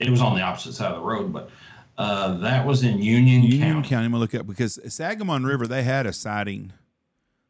it 0.00 0.10
was 0.10 0.20
on 0.20 0.36
the 0.36 0.42
opposite 0.42 0.74
side 0.74 0.92
of 0.92 1.00
the 1.00 1.06
road, 1.06 1.32
but 1.32 1.50
uh, 1.96 2.38
that 2.38 2.64
was 2.64 2.84
in 2.84 3.02
Union, 3.02 3.42
Union 3.42 3.60
County. 3.60 3.88
County. 3.88 4.04
I'm 4.04 4.12
gonna 4.12 4.20
look 4.20 4.34
up 4.34 4.46
because 4.46 4.78
Sangamon 4.86 5.44
River 5.44 5.66
they 5.66 5.82
had 5.82 6.06
a 6.06 6.12
sighting. 6.12 6.72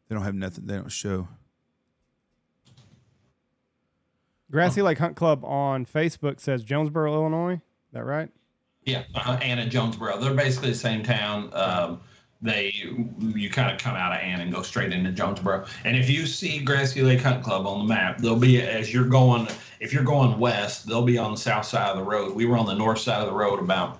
They 0.08 0.14
don't 0.14 0.24
have 0.24 0.34
nothing. 0.34 0.66
They 0.66 0.76
don't 0.76 0.90
show. 0.90 1.28
Grassy 4.50 4.80
oh. 4.80 4.84
Lake 4.84 4.98
Hunt 4.98 5.16
Club 5.16 5.44
on 5.44 5.84
Facebook 5.84 6.40
says 6.40 6.64
Jonesboro, 6.64 7.12
Illinois. 7.12 7.54
Is 7.54 7.92
that 7.92 8.04
right? 8.04 8.30
Yeah, 8.84 9.02
uh, 9.14 9.38
Anna 9.42 9.68
Jonesboro. 9.68 10.18
They're 10.18 10.32
basically 10.32 10.70
the 10.70 10.76
same 10.76 11.02
town. 11.02 11.50
Um, 11.52 12.00
they 12.40 12.72
you 13.18 13.50
kind 13.50 13.72
of 13.72 13.78
come 13.78 13.96
out 13.96 14.12
of 14.12 14.20
Anna 14.20 14.44
and 14.44 14.52
go 14.52 14.62
straight 14.62 14.92
into 14.92 15.10
Jonesboro. 15.10 15.66
And 15.84 15.96
if 15.96 16.08
you 16.08 16.26
see 16.26 16.60
Grassy 16.60 17.02
Lake 17.02 17.20
Hunt 17.20 17.42
Club 17.42 17.66
on 17.66 17.80
the 17.80 17.84
map, 17.84 18.18
they'll 18.18 18.36
be 18.36 18.62
as 18.62 18.92
you're 18.92 19.08
going. 19.08 19.48
If 19.80 19.92
you're 19.92 20.04
going 20.04 20.38
west, 20.38 20.86
they'll 20.86 21.04
be 21.04 21.18
on 21.18 21.32
the 21.32 21.36
south 21.36 21.64
side 21.64 21.88
of 21.90 21.96
the 21.96 22.02
road. 22.02 22.34
We 22.34 22.46
were 22.46 22.56
on 22.56 22.66
the 22.66 22.74
north 22.74 22.98
side 22.98 23.20
of 23.20 23.26
the 23.26 23.34
road 23.34 23.60
about 23.60 23.98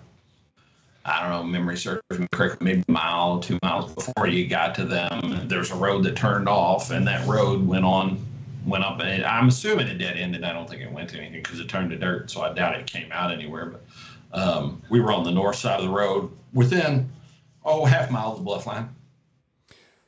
I 1.09 1.23
don't 1.23 1.31
know, 1.31 1.43
memory 1.43 1.79
serves 1.79 2.03
me 2.19 2.27
correctly, 2.33 2.65
maybe 2.65 2.85
a 2.87 2.93
mile, 2.93 3.41
two 3.41 3.59
miles 3.63 3.95
before 3.95 4.27
you 4.27 4.47
got 4.47 4.75
to 4.75 4.85
them. 4.85 5.49
There's 5.49 5.71
a 5.71 5.75
road 5.75 6.05
that 6.05 6.17
turned 6.17 6.49
off, 6.49 6.91
and 6.91 7.07
that 7.07 7.27
road 7.27 7.67
went 7.67 7.87
on, 7.87 8.23
went 8.67 8.85
up. 8.85 9.01
And 9.01 9.25
I'm 9.25 9.49
assuming 9.49 9.87
it 9.87 9.97
dead 9.97 10.19
ended. 10.19 10.45
I 10.45 10.53
don't 10.53 10.69
think 10.69 10.83
it 10.83 10.93
went 10.93 11.09
to 11.11 11.19
anything 11.19 11.43
because 11.43 11.61
it 11.61 11.69
turned 11.69 11.91
to 11.91 11.97
dirt, 11.97 12.31
so 12.31 12.43
I 12.43 12.53
doubt 12.53 12.79
it 12.79 12.87
came 12.87 13.11
out 13.11 13.33
anywhere. 13.33 13.73
But 14.33 14.39
um, 14.39 14.83
we 14.91 15.01
were 15.01 15.11
on 15.11 15.25
the 15.25 15.31
north 15.31 15.57
side 15.57 15.81
of 15.81 15.87
the 15.87 15.93
road 15.93 16.31
within 16.53 17.09
oh, 17.69 17.85
half 17.85 18.11
mile 18.11 18.33
of 18.33 18.39
the 18.39 18.45
bluff 18.45 18.67
line. 18.67 18.89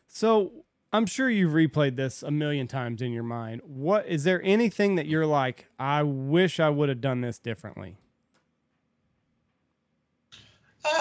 So 0.09 0.53
I'm 0.93 1.07
sure 1.07 1.31
you've 1.31 1.53
replayed 1.53 1.97
this 1.97 2.23
a 2.23 2.31
million 2.31 2.67
times 2.67 3.01
in 3.01 3.13
your 3.13 3.23
mind. 3.23 3.61
What 3.65 4.07
is 4.07 4.25
there 4.25 4.41
anything 4.43 4.97
that 4.97 5.07
you're 5.07 5.27
like, 5.27 5.67
I 5.79 6.03
wish 6.03 6.59
I 6.59 6.69
would 6.69 6.89
have 6.89 7.01
done 7.01 7.21
this 7.21 7.39
differently? 7.39 7.97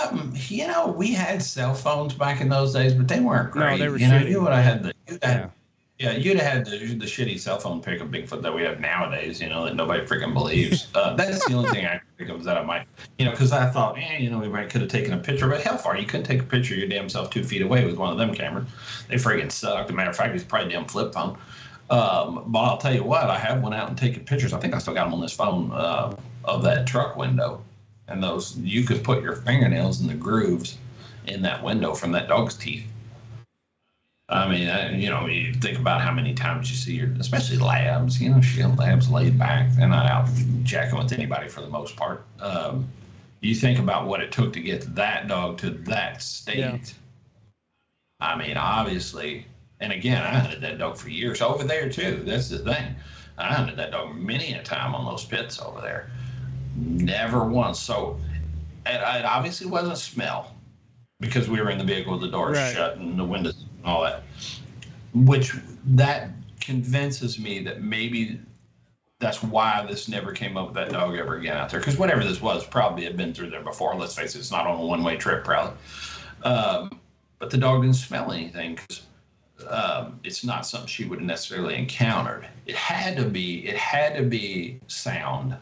Um, 0.04 0.34
you 0.48 0.68
know, 0.68 0.88
we 0.88 1.14
had 1.14 1.42
cell 1.42 1.74
phones 1.74 2.14
back 2.14 2.42
in 2.42 2.50
those 2.50 2.74
days, 2.74 2.94
but 2.94 3.08
they 3.08 3.20
weren't 3.20 3.52
great. 3.52 3.72
No, 3.72 3.78
they 3.78 3.90
were 3.90 3.98
you 3.98 4.08
shitty. 4.08 4.22
know, 4.22 4.28
you 4.28 4.42
would 4.42 4.52
have 4.52 4.64
had 4.64 4.84
the 4.84 4.94
you 5.08 5.18
had, 5.22 5.40
yeah. 5.40 5.50
Yeah, 6.00 6.14
you'd 6.14 6.40
have 6.40 6.54
had 6.54 6.66
the, 6.66 6.78
the 6.96 7.06
shitty 7.06 7.38
cell 7.38 7.60
phone 7.60 7.82
pick 7.82 8.00
of 8.00 8.08
Bigfoot 8.08 8.42
that 8.42 8.56
we 8.56 8.62
have 8.64 8.80
nowadays, 8.80 9.42
you 9.42 9.50
know, 9.50 9.66
that 9.66 9.76
nobody 9.76 10.06
freaking 10.06 10.34
believes. 10.34 10.88
Uh, 10.96 11.16
that's 11.16 11.46
the 11.46 11.54
only 11.54 11.70
thing 11.70 11.86
I 11.86 12.02
think 12.18 12.30
of 12.30 12.44
that 12.44 12.58
I 12.58 12.64
might, 12.64 12.86
you 13.18 13.26
know, 13.26 13.32
because 13.32 13.52
I 13.52 13.70
thought, 13.70 13.98
eh, 13.98 14.18
you 14.18 14.30
know, 14.30 14.40
we 14.40 14.50
might 14.50 14.70
could 14.70 14.82
have 14.82 14.90
taken 14.90 15.14
a 15.14 15.18
picture, 15.18 15.48
but 15.48 15.62
hell 15.62 15.78
far, 15.78 15.98
you 15.98 16.06
couldn't 16.06 16.26
take 16.26 16.42
a 16.42 16.44
picture 16.44 16.74
of 16.74 16.80
your 16.80 16.90
damn 16.90 17.08
self 17.08 17.30
two 17.30 17.44
feet 17.44 17.62
away 17.62 17.86
with 17.86 17.96
one 17.96 18.12
of 18.12 18.18
them 18.18 18.34
cameras. 18.34 18.68
They 19.08 19.16
freaking 19.16 19.52
sucked. 19.52 19.86
As 19.86 19.90
a 19.92 19.94
matter 19.94 20.10
of 20.10 20.16
fact, 20.18 20.36
it's 20.36 20.44
probably 20.44 20.70
a 20.70 20.72
damn 20.72 20.86
flip 20.86 21.14
phone. 21.14 21.38
Um, 21.90 22.44
but 22.48 22.60
I'll 22.60 22.78
tell 22.78 22.94
you 22.94 23.04
what, 23.04 23.30
I 23.30 23.38
have 23.38 23.62
went 23.62 23.76
out 23.76 23.90
and 23.90 23.98
taken 23.98 24.26
pictures. 24.26 24.52
I 24.52 24.60
think 24.60 24.76
I 24.76 24.80
still 24.80 24.94
got 24.94 25.06
them 25.06 25.14
on 25.14 25.22
this 25.22 25.34
phone 25.34 25.72
uh, 25.72 26.16
of 26.44 26.64
that 26.64 26.86
truck 26.86 27.16
window, 27.16 27.64
and 28.08 28.22
those 28.22 28.58
you 28.58 28.84
could 28.84 29.04
put 29.04 29.22
your 29.22 29.36
fingernails 29.36 30.02
in 30.02 30.08
the 30.08 30.16
grooves 30.16 30.78
in 31.28 31.42
that 31.44 31.64
window 31.64 31.94
from 31.94 32.12
that 32.14 32.28
dog's 32.28 32.56
teeth. 32.56 32.89
I 34.30 34.48
mean, 34.48 34.70
I, 34.70 34.96
you 34.96 35.10
know, 35.10 35.26
you 35.26 35.54
think 35.56 35.80
about 35.80 36.02
how 36.02 36.12
many 36.12 36.36
times 36.36 36.70
you 36.70 36.78
see 36.78 36.94
your, 36.94 37.10
especially 37.20 37.58
labs, 37.58 38.22
you 38.22 38.30
know, 38.30 38.40
shit, 38.42 38.68
labs 38.76 39.10
laid 39.10 39.40
back. 39.40 39.72
They're 39.72 39.88
not 39.88 40.06
out 40.06 40.30
jacking 40.64 41.00
with 41.00 41.12
anybody 41.12 41.48
for 41.48 41.62
the 41.62 41.70
most 41.70 41.96
part. 41.96 42.24
Um, 42.40 42.88
you 43.42 43.56
think 43.56 43.80
about 43.80 44.06
what 44.06 44.22
it 44.22 44.32
took 44.32 44.54
to 44.54 44.60
get 44.60 44.96
that 44.96 45.28
dog 45.28 45.58
to 45.60 45.72
that 45.72 46.22
state. 46.22 46.58
Yeah. 46.58 46.78
I 48.20 48.38
mean, 48.38 48.56
obviously, 48.56 49.48
and 49.80 49.92
again, 49.92 50.22
I 50.22 50.40
hunted 50.40 50.62
that 50.62 50.78
dog 50.78 50.98
for 50.98 51.10
years 51.10 51.42
over 51.42 51.64
there 51.64 51.90
too. 51.90 52.22
That's 52.24 52.50
the 52.50 52.60
thing. 52.60 52.96
I 53.40 53.54
hunted 53.54 53.78
that 53.78 53.92
dog 53.92 54.16
many 54.16 54.54
a 54.54 54.62
time 54.62 54.94
on 54.94 55.06
those 55.06 55.26
pits 55.26 55.60
over 55.60 55.82
there. 55.82 56.12
Never 56.76 57.46
once. 57.46 57.80
So 57.80 58.20
it, 58.86 58.96
it 58.96 59.26
obviously 59.26 59.68
wasn't 59.68 59.98
smell 59.98 60.54
because 61.20 61.50
we 61.50 61.62
were 61.62 61.72
in 61.72 61.80
the 61.80 61.84
vehicle 61.84 62.14
with 62.14 62.22
the 62.22 62.28
doors 62.28 62.58
right. 62.58 62.76
shut 62.76 62.98
and 62.98 63.18
the 63.18 63.24
windows 63.24 63.66
all 63.86 64.04
that. 64.04 64.24
Which 65.14 65.54
that 65.86 66.30
convinces 66.60 67.40
me 67.40 67.64
that 67.64 67.82
maybe 67.82 68.40
that's 69.20 69.44
why 69.44 69.86
this 69.88 70.08
never 70.08 70.32
came 70.32 70.56
up 70.58 70.68
with 70.68 70.76
that 70.76 70.90
dog 70.90 71.16
ever 71.16 71.36
again 71.36 71.58
out 71.58 71.70
there. 71.70 71.80
Because 71.80 71.98
whatever 71.98 72.24
this 72.24 72.42
was 72.42 72.66
probably 72.66 73.04
had 73.04 73.18
been 73.18 73.34
through 73.34 73.50
there 73.50 73.64
before. 73.64 73.96
Let's 73.96 74.16
face 74.16 74.36
it, 74.36 74.40
it's 74.40 74.52
not 74.52 74.66
on 74.66 74.80
a 74.80 74.86
one 74.86 75.04
way 75.04 75.18
trip, 75.18 75.44
probably. 75.44 75.78
Um, 76.44 77.00
but 77.38 77.50
the 77.50 77.58
dog 77.58 77.82
didn't 77.82 77.96
smell 77.96 78.32
anything 78.32 78.76
because 78.76 79.02
um, 79.68 80.20
it's 80.24 80.44
not 80.46 80.66
something 80.66 80.88
she 80.88 81.06
would 81.06 81.20
have 81.20 81.28
necessarily 81.28 81.76
encountered. 81.76 82.48
It 82.66 82.76
had 82.76 83.18
to 83.18 83.26
be. 83.26 83.68
It 83.68 83.76
had 83.76 84.16
to 84.16 84.24
be 84.24 84.80
sound 84.88 85.58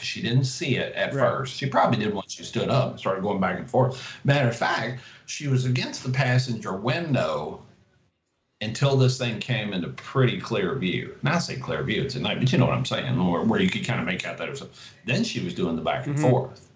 because 0.00 0.08
she 0.08 0.22
didn't 0.22 0.44
see 0.44 0.76
it 0.76 0.94
at 0.94 1.12
right. 1.12 1.30
first. 1.30 1.56
She 1.56 1.66
probably 1.66 1.98
did 1.98 2.14
once 2.14 2.32
she 2.32 2.42
stood 2.42 2.70
up 2.70 2.92
and 2.92 2.98
started 2.98 3.22
going 3.22 3.38
back 3.38 3.58
and 3.58 3.68
forth. 3.68 4.18
Matter 4.24 4.48
of 4.48 4.56
fact, 4.56 5.02
she 5.26 5.46
was 5.46 5.66
against 5.66 6.02
the 6.02 6.10
passenger 6.10 6.74
window 6.74 7.60
until 8.62 8.96
this 8.96 9.18
thing 9.18 9.38
came 9.40 9.74
into 9.74 9.88
pretty 9.88 10.40
clear 10.40 10.74
view. 10.76 11.14
Not 11.22 11.40
say 11.40 11.56
clear 11.56 11.82
view, 11.82 12.02
it's 12.02 12.16
at 12.16 12.22
night, 12.22 12.38
but 12.38 12.50
you 12.50 12.58
know 12.58 12.66
what 12.66 12.76
I'm 12.76 12.86
saying, 12.86 13.30
where, 13.30 13.42
where 13.42 13.60
you 13.60 13.68
could 13.68 13.84
kind 13.84 14.00
of 14.00 14.06
make 14.06 14.26
out 14.26 14.38
that 14.38 14.48
it 14.48 14.52
was. 14.52 14.64
Then 15.04 15.22
she 15.22 15.44
was 15.44 15.54
doing 15.54 15.76
the 15.76 15.82
back 15.82 16.06
and 16.06 16.16
mm-hmm. 16.16 16.30
forth. 16.30 16.66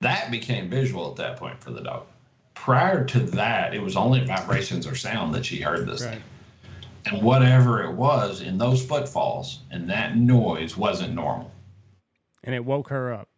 That 0.00 0.32
became 0.32 0.68
visual 0.68 1.08
at 1.10 1.16
that 1.16 1.36
point 1.36 1.62
for 1.62 1.70
the 1.70 1.80
dog. 1.80 2.04
Prior 2.54 3.04
to 3.04 3.20
that, 3.20 3.74
it 3.74 3.80
was 3.80 3.96
only 3.96 4.24
vibrations 4.24 4.88
or 4.88 4.96
sound 4.96 5.32
that 5.34 5.46
she 5.46 5.60
heard 5.60 5.86
this 5.86 6.02
right. 6.02 6.14
thing. 6.14 6.22
And 7.06 7.22
whatever 7.22 7.84
it 7.84 7.94
was 7.94 8.42
in 8.42 8.58
those 8.58 8.84
footfalls 8.84 9.60
and 9.70 9.88
that 9.88 10.16
noise 10.16 10.76
wasn't 10.76 11.14
normal 11.14 11.52
and 12.44 12.54
it 12.54 12.64
woke 12.64 12.88
her 12.88 13.12
up. 13.12 13.28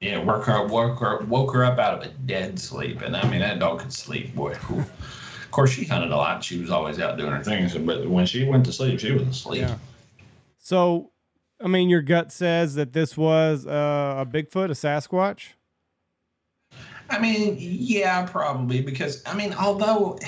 Yeah, 0.00 0.18
woke 0.18 0.44
her, 0.44 0.66
woke 0.66 0.98
her, 1.00 1.24
woke 1.24 1.52
her 1.54 1.64
up 1.64 1.78
out 1.78 1.98
of 1.98 2.02
a 2.02 2.08
dead 2.26 2.58
sleep, 2.58 3.00
and 3.00 3.16
I 3.16 3.28
mean 3.30 3.40
that 3.40 3.58
dog 3.58 3.80
could 3.80 3.92
sleep, 3.92 4.34
boy. 4.34 4.52
of 4.52 5.48
course, 5.50 5.70
she 5.70 5.84
hunted 5.84 6.10
a 6.10 6.16
lot. 6.16 6.44
She 6.44 6.60
was 6.60 6.70
always 6.70 6.98
out 6.98 7.16
doing 7.16 7.32
her 7.32 7.42
things, 7.42 7.76
but 7.76 8.06
when 8.08 8.26
she 8.26 8.44
went 8.44 8.66
to 8.66 8.72
sleep, 8.72 9.00
she 9.00 9.12
was 9.12 9.22
asleep. 9.22 9.62
Yeah. 9.62 9.76
So, 10.58 11.12
I 11.60 11.68
mean, 11.68 11.88
your 11.88 12.02
gut 12.02 12.32
says 12.32 12.74
that 12.74 12.92
this 12.92 13.16
was 13.16 13.66
uh, 13.66 14.16
a 14.18 14.26
Bigfoot, 14.26 14.66
a 14.66 14.68
Sasquatch. 14.70 15.52
I 17.10 17.18
mean, 17.18 17.56
yeah, 17.58 18.26
probably 18.26 18.80
because 18.80 19.22
I 19.26 19.34
mean, 19.34 19.54
although 19.54 20.18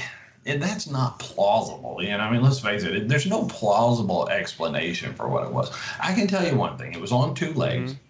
and 0.46 0.62
that's 0.62 0.88
not 0.88 1.18
plausible, 1.18 2.02
you 2.02 2.10
know. 2.10 2.18
I 2.18 2.30
mean, 2.30 2.42
let's 2.42 2.60
face 2.60 2.84
it, 2.84 3.08
there's 3.08 3.26
no 3.26 3.44
plausible 3.46 4.28
explanation 4.28 5.14
for 5.14 5.28
what 5.28 5.44
it 5.44 5.52
was. 5.52 5.76
I 6.00 6.14
can 6.14 6.26
tell 6.26 6.46
you 6.46 6.56
one 6.56 6.78
thing: 6.78 6.92
it 6.92 7.00
was 7.00 7.12
on 7.12 7.34
two 7.34 7.52
legs. 7.54 7.92
Mm-hmm. 7.92 8.02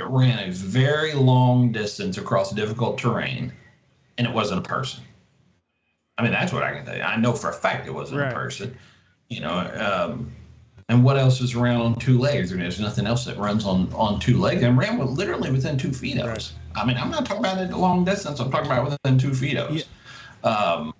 It 0.00 0.06
ran 0.06 0.48
a 0.48 0.52
very 0.52 1.14
long 1.14 1.72
distance 1.72 2.18
across 2.18 2.52
difficult 2.52 2.98
terrain, 2.98 3.52
and 4.16 4.26
it 4.26 4.32
wasn't 4.32 4.60
a 4.60 4.68
person. 4.68 5.02
I 6.16 6.22
mean, 6.22 6.32
that's 6.32 6.52
what 6.52 6.62
I 6.62 6.72
can 6.72 6.84
tell 6.84 6.96
you. 6.96 7.02
I 7.02 7.16
know 7.16 7.32
for 7.32 7.50
a 7.50 7.52
fact 7.54 7.86
it 7.86 7.94
wasn't 7.94 8.20
right. 8.20 8.32
a 8.32 8.34
person. 8.34 8.76
You 9.28 9.40
know, 9.40 9.52
um, 9.52 10.32
and 10.88 11.04
what 11.04 11.16
else 11.16 11.40
is 11.40 11.54
around 11.54 11.80
on 11.82 11.94
two 11.96 12.18
legs? 12.18 12.50
And 12.50 12.60
there's 12.60 12.80
nothing 12.80 13.06
else 13.06 13.24
that 13.26 13.36
runs 13.38 13.64
on 13.64 13.92
on 13.92 14.18
two 14.18 14.38
legs 14.38 14.62
and 14.62 14.76
ran 14.76 14.98
with, 14.98 15.10
literally 15.10 15.50
within 15.50 15.78
two 15.78 15.92
feet 15.92 16.18
of 16.18 16.26
right. 16.26 16.36
us. 16.36 16.54
I 16.74 16.84
mean, 16.84 16.96
I'm 16.96 17.10
not 17.10 17.26
talking 17.26 17.44
about 17.44 17.58
it 17.58 17.72
long 17.72 18.04
distance. 18.04 18.40
I'm 18.40 18.50
talking 18.50 18.70
about 18.70 18.90
within 18.90 19.18
two 19.18 19.34
feet 19.34 19.56
of 19.56 19.70
us. 19.70 19.84
Yeah. 20.44 20.50
Um, 20.50 20.94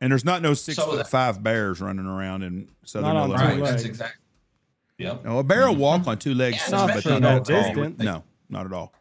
and 0.00 0.10
there's 0.10 0.24
not 0.24 0.42
no 0.42 0.54
six 0.54 0.76
so 0.76 0.86
foot 0.86 0.96
that, 0.96 1.08
five 1.08 1.42
bears 1.42 1.80
running 1.80 2.06
around 2.06 2.42
in 2.42 2.68
southern 2.84 3.16
Illinois. 3.16 3.34
Right, 3.34 3.62
that's 3.62 3.84
exactly. 3.84 4.20
Yep. 4.98 5.24
No, 5.24 5.38
a 5.38 5.44
bear 5.44 5.66
will 5.66 5.76
walk 5.76 6.06
on 6.06 6.18
two 6.18 6.34
legs, 6.34 6.58
yeah, 6.58 6.66
some, 6.66 6.90
but 6.90 7.04
not 7.06 7.22
no 7.22 7.40
distance. 7.40 7.98
No, 8.02 8.22
not 8.50 8.66
at 8.66 8.72
all. 8.72 8.92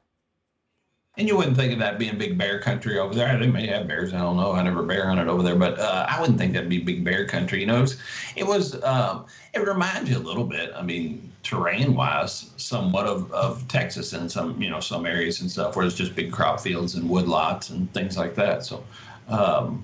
And 1.17 1.27
you 1.27 1.35
wouldn't 1.35 1.57
think 1.57 1.73
of 1.73 1.79
that 1.79 1.99
being 1.99 2.17
big 2.17 2.37
bear 2.37 2.59
country 2.59 2.97
over 2.97 3.13
there. 3.13 3.37
They 3.37 3.47
may 3.47 3.67
have 3.67 3.89
bears. 3.89 4.13
I 4.13 4.19
don't 4.19 4.37
know. 4.37 4.53
I 4.53 4.63
never 4.63 4.83
bear 4.83 5.07
hunted 5.07 5.27
over 5.27 5.43
there, 5.43 5.57
but 5.57 5.77
uh, 5.77 6.05
I 6.07 6.21
wouldn't 6.21 6.37
think 6.37 6.53
that'd 6.53 6.69
be 6.69 6.79
big 6.79 7.03
bear 7.03 7.25
country. 7.25 7.59
You 7.59 7.65
know, 7.65 7.79
it 7.79 7.81
was. 7.81 7.97
It, 8.37 8.47
was, 8.47 8.83
um, 8.83 9.25
it 9.53 9.59
reminds 9.59 10.09
you 10.09 10.17
a 10.17 10.19
little 10.19 10.45
bit. 10.45 10.71
I 10.73 10.81
mean, 10.81 11.29
terrain 11.43 11.93
wise, 11.93 12.51
somewhat 12.55 13.05
of, 13.05 13.29
of 13.33 13.67
Texas 13.67 14.13
and 14.13 14.31
some 14.31 14.61
you 14.61 14.69
know 14.69 14.79
some 14.79 15.05
areas 15.05 15.41
and 15.41 15.51
stuff 15.51 15.75
where 15.75 15.85
it's 15.85 15.95
just 15.95 16.15
big 16.15 16.31
crop 16.31 16.61
fields 16.61 16.95
and 16.95 17.09
wood 17.09 17.27
lots 17.27 17.69
and 17.69 17.91
things 17.93 18.17
like 18.17 18.33
that. 18.35 18.63
So, 18.63 18.81
um, 19.27 19.83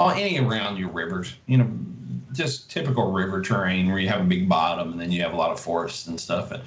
all 0.00 0.10
any 0.10 0.38
around 0.38 0.78
your 0.78 0.88
rivers, 0.88 1.34
you 1.46 1.58
know, 1.58 1.70
just 2.32 2.70
typical 2.70 3.12
river 3.12 3.42
terrain 3.42 3.88
where 3.88 3.98
you 3.98 4.08
have 4.08 4.22
a 4.22 4.24
big 4.24 4.48
bottom 4.48 4.92
and 4.92 5.00
then 5.00 5.12
you 5.12 5.20
have 5.20 5.34
a 5.34 5.36
lot 5.36 5.50
of 5.50 5.60
forests 5.60 6.06
and 6.06 6.18
stuff 6.18 6.52
and 6.52 6.62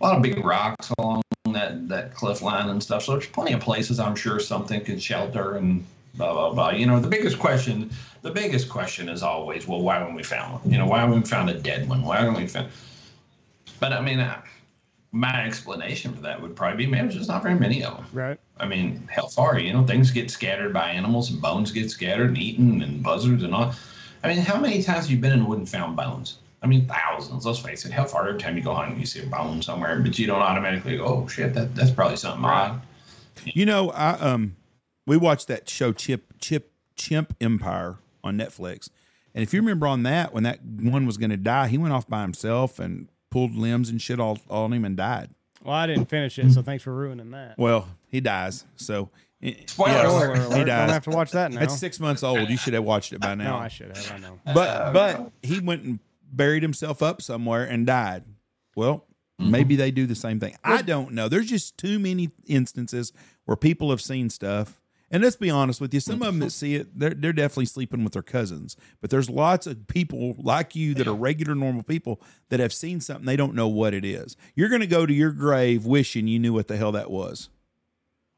a 0.00 0.02
lot 0.02 0.16
of 0.16 0.22
big 0.22 0.42
rocks 0.42 0.90
along 0.98 1.20
that 1.52 1.88
that 1.88 2.14
cliff 2.14 2.40
line 2.40 2.70
and 2.70 2.82
stuff. 2.82 3.04
So 3.04 3.12
there's 3.12 3.26
plenty 3.26 3.52
of 3.52 3.60
places 3.60 4.00
I'm 4.00 4.16
sure 4.16 4.40
something 4.40 4.82
could 4.82 5.02
shelter 5.02 5.56
and 5.56 5.84
blah 6.14 6.32
blah 6.32 6.54
blah. 6.54 6.70
You 6.70 6.86
know, 6.86 6.98
the 6.98 7.08
biggest 7.08 7.38
question, 7.38 7.90
the 8.22 8.30
biggest 8.30 8.70
question 8.70 9.10
is 9.10 9.22
always, 9.22 9.68
well, 9.68 9.82
why 9.82 9.98
haven't 9.98 10.14
we 10.14 10.22
found 10.22 10.54
one? 10.54 10.72
You 10.72 10.78
know, 10.78 10.86
why 10.86 11.00
haven't 11.00 11.20
we 11.20 11.28
found 11.28 11.50
a 11.50 11.54
dead 11.54 11.86
one? 11.86 12.00
Why 12.02 12.20
haven't 12.20 12.40
we 12.40 12.46
found? 12.46 12.68
But 13.78 13.92
I 13.92 14.00
mean, 14.00 14.20
uh, 14.20 14.40
my 15.12 15.44
explanation 15.44 16.14
for 16.14 16.22
that 16.22 16.40
would 16.40 16.56
probably 16.56 16.86
be, 16.86 16.90
man, 16.90 17.04
there's 17.04 17.16
just 17.16 17.28
not 17.28 17.42
very 17.42 17.56
many 17.56 17.84
of 17.84 17.96
them. 17.96 18.06
Right. 18.12 18.40
I 18.60 18.66
mean, 18.66 19.08
hell, 19.10 19.28
far 19.28 19.58
you 19.58 19.72
know, 19.72 19.86
things 19.86 20.10
get 20.10 20.30
scattered 20.30 20.72
by 20.72 20.90
animals 20.90 21.30
and 21.30 21.40
bones 21.40 21.72
get 21.72 21.90
scattered 21.90 22.28
and 22.28 22.38
eaten 22.38 22.82
and 22.82 23.02
buzzards 23.02 23.42
and 23.42 23.54
all. 23.54 23.74
I 24.22 24.28
mean, 24.28 24.38
how 24.38 24.60
many 24.60 24.82
times 24.82 25.04
have 25.04 25.10
you 25.10 25.16
been 25.16 25.32
in 25.32 25.40
the 25.40 25.44
wood 25.46 25.58
and 25.58 25.68
found 25.68 25.96
bones? 25.96 26.38
I 26.62 26.66
mean, 26.66 26.86
thousands. 26.86 27.46
Let's 27.46 27.58
face 27.58 27.86
it. 27.86 27.92
How 27.92 28.04
far 28.04 28.28
every 28.28 28.40
time 28.40 28.56
you 28.56 28.62
go 28.62 28.74
hunting, 28.74 29.00
you 29.00 29.06
see 29.06 29.22
a 29.22 29.26
bone 29.26 29.62
somewhere, 29.62 29.98
but 30.00 30.18
you 30.18 30.26
don't 30.26 30.42
automatically 30.42 30.98
go, 30.98 31.04
"Oh 31.06 31.26
shit, 31.26 31.54
that 31.54 31.74
that's 31.74 31.90
probably 31.90 32.16
something 32.16 32.42
right. 32.42 32.70
odd." 32.70 32.82
You 33.44 33.64
know, 33.64 33.90
I 33.90 34.10
um, 34.12 34.56
we 35.06 35.16
watched 35.16 35.48
that 35.48 35.70
show 35.70 35.92
Chip 35.92 36.34
Chip 36.38 36.70
Chimp 36.96 37.34
Empire 37.40 37.96
on 38.22 38.36
Netflix, 38.36 38.90
and 39.34 39.42
if 39.42 39.54
you 39.54 39.60
remember 39.60 39.86
on 39.86 40.02
that, 40.02 40.34
when 40.34 40.42
that 40.42 40.62
one 40.62 41.06
was 41.06 41.16
going 41.16 41.30
to 41.30 41.38
die, 41.38 41.68
he 41.68 41.78
went 41.78 41.94
off 41.94 42.06
by 42.06 42.20
himself 42.20 42.78
and 42.78 43.08
pulled 43.30 43.54
limbs 43.54 43.88
and 43.88 44.02
shit 44.02 44.20
all 44.20 44.38
on 44.50 44.74
him 44.74 44.84
and 44.84 44.98
died. 44.98 45.30
Well, 45.62 45.74
I 45.74 45.86
didn't 45.86 46.06
finish 46.06 46.38
it, 46.38 46.52
so 46.52 46.62
thanks 46.62 46.84
for 46.84 46.94
ruining 46.94 47.30
that. 47.30 47.58
Well, 47.58 47.88
he 48.10 48.20
dies. 48.20 48.64
So 48.76 49.10
Spoiler 49.66 49.92
yes, 49.92 50.12
alert. 50.12 50.58
He 50.58 50.64
dies. 50.64 50.86
Don't 50.86 50.88
have 50.90 51.04
to 51.04 51.10
watch 51.10 51.30
that 51.30 51.50
now. 51.50 51.62
It's 51.62 51.78
six 51.78 51.98
months 51.98 52.22
old. 52.22 52.50
You 52.50 52.58
should 52.58 52.74
have 52.74 52.84
watched 52.84 53.14
it 53.14 53.20
by 53.20 53.34
now. 53.34 53.56
no, 53.56 53.56
I 53.56 53.68
should 53.68 53.96
have. 53.96 54.12
I 54.12 54.18
know. 54.18 54.38
But 54.44 54.92
but 54.92 55.32
he 55.42 55.60
went 55.60 55.82
and 55.82 55.98
buried 56.30 56.62
himself 56.62 57.02
up 57.02 57.22
somewhere 57.22 57.64
and 57.64 57.86
died. 57.86 58.24
Well, 58.76 59.06
mm-hmm. 59.40 59.50
maybe 59.50 59.76
they 59.76 59.90
do 59.90 60.06
the 60.06 60.14
same 60.14 60.40
thing. 60.40 60.56
I 60.62 60.82
don't 60.82 61.12
know. 61.12 61.28
There's 61.28 61.48
just 61.48 61.78
too 61.78 61.98
many 61.98 62.30
instances 62.46 63.12
where 63.46 63.56
people 63.56 63.90
have 63.90 64.02
seen 64.02 64.28
stuff. 64.28 64.78
And 65.12 65.24
let's 65.24 65.34
be 65.34 65.50
honest 65.50 65.80
with 65.80 65.92
you, 65.92 65.98
some 65.98 66.22
of 66.22 66.26
them 66.26 66.38
that 66.38 66.52
see 66.52 66.76
it, 66.76 66.96
they're, 66.96 67.10
they're 67.10 67.32
definitely 67.32 67.66
sleeping 67.66 68.04
with 68.04 68.12
their 68.12 68.22
cousins. 68.22 68.76
But 69.00 69.10
there's 69.10 69.28
lots 69.28 69.66
of 69.66 69.88
people 69.88 70.36
like 70.38 70.76
you 70.76 70.94
that 70.94 71.08
are 71.08 71.14
regular, 71.14 71.56
normal 71.56 71.82
people 71.82 72.22
that 72.48 72.60
have 72.60 72.72
seen 72.72 73.00
something 73.00 73.26
they 73.26 73.34
don't 73.34 73.56
know 73.56 73.66
what 73.66 73.92
it 73.92 74.04
is. 74.04 74.36
You're 74.54 74.68
going 74.68 74.82
to 74.82 74.86
go 74.86 75.06
to 75.06 75.12
your 75.12 75.32
grave 75.32 75.84
wishing 75.84 76.28
you 76.28 76.38
knew 76.38 76.52
what 76.52 76.68
the 76.68 76.76
hell 76.76 76.92
that 76.92 77.10
was. 77.10 77.48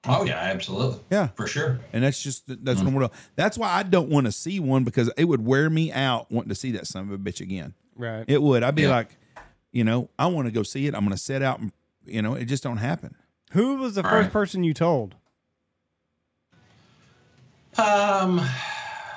Oh 0.04 0.24
yeah, 0.24 0.34
absolutely. 0.34 0.98
Yeah, 1.10 1.28
for 1.28 1.46
sure. 1.46 1.78
And 1.92 2.02
that's 2.02 2.20
just 2.20 2.44
that's 2.46 2.80
mm-hmm. 2.80 2.90
normal. 2.90 3.12
That's 3.36 3.56
why 3.56 3.70
I 3.70 3.84
don't 3.84 4.08
want 4.08 4.26
to 4.26 4.32
see 4.32 4.58
one 4.58 4.82
because 4.82 5.10
it 5.16 5.26
would 5.26 5.46
wear 5.46 5.70
me 5.70 5.92
out 5.92 6.30
wanting 6.30 6.48
to 6.48 6.54
see 6.56 6.72
that 6.72 6.86
son 6.86 7.04
of 7.04 7.12
a 7.12 7.18
bitch 7.18 7.40
again. 7.40 7.74
Right. 7.94 8.24
It 8.26 8.42
would. 8.42 8.62
I'd 8.62 8.74
be 8.74 8.82
yeah. 8.82 8.90
like, 8.90 9.16
you 9.70 9.84
know, 9.84 10.10
I 10.18 10.26
want 10.26 10.48
to 10.48 10.52
go 10.52 10.62
see 10.62 10.86
it. 10.86 10.94
I'm 10.94 11.02
going 11.02 11.12
to 11.12 11.22
set 11.22 11.42
out 11.42 11.60
and, 11.60 11.72
you 12.04 12.20
know, 12.20 12.34
it 12.34 12.46
just 12.46 12.62
don't 12.64 12.78
happen. 12.78 13.14
Who 13.52 13.76
was 13.76 13.94
the 13.94 14.02
All 14.02 14.10
first 14.10 14.24
right. 14.24 14.32
person 14.32 14.64
you 14.64 14.74
told? 14.74 15.14
Um, 17.78 18.40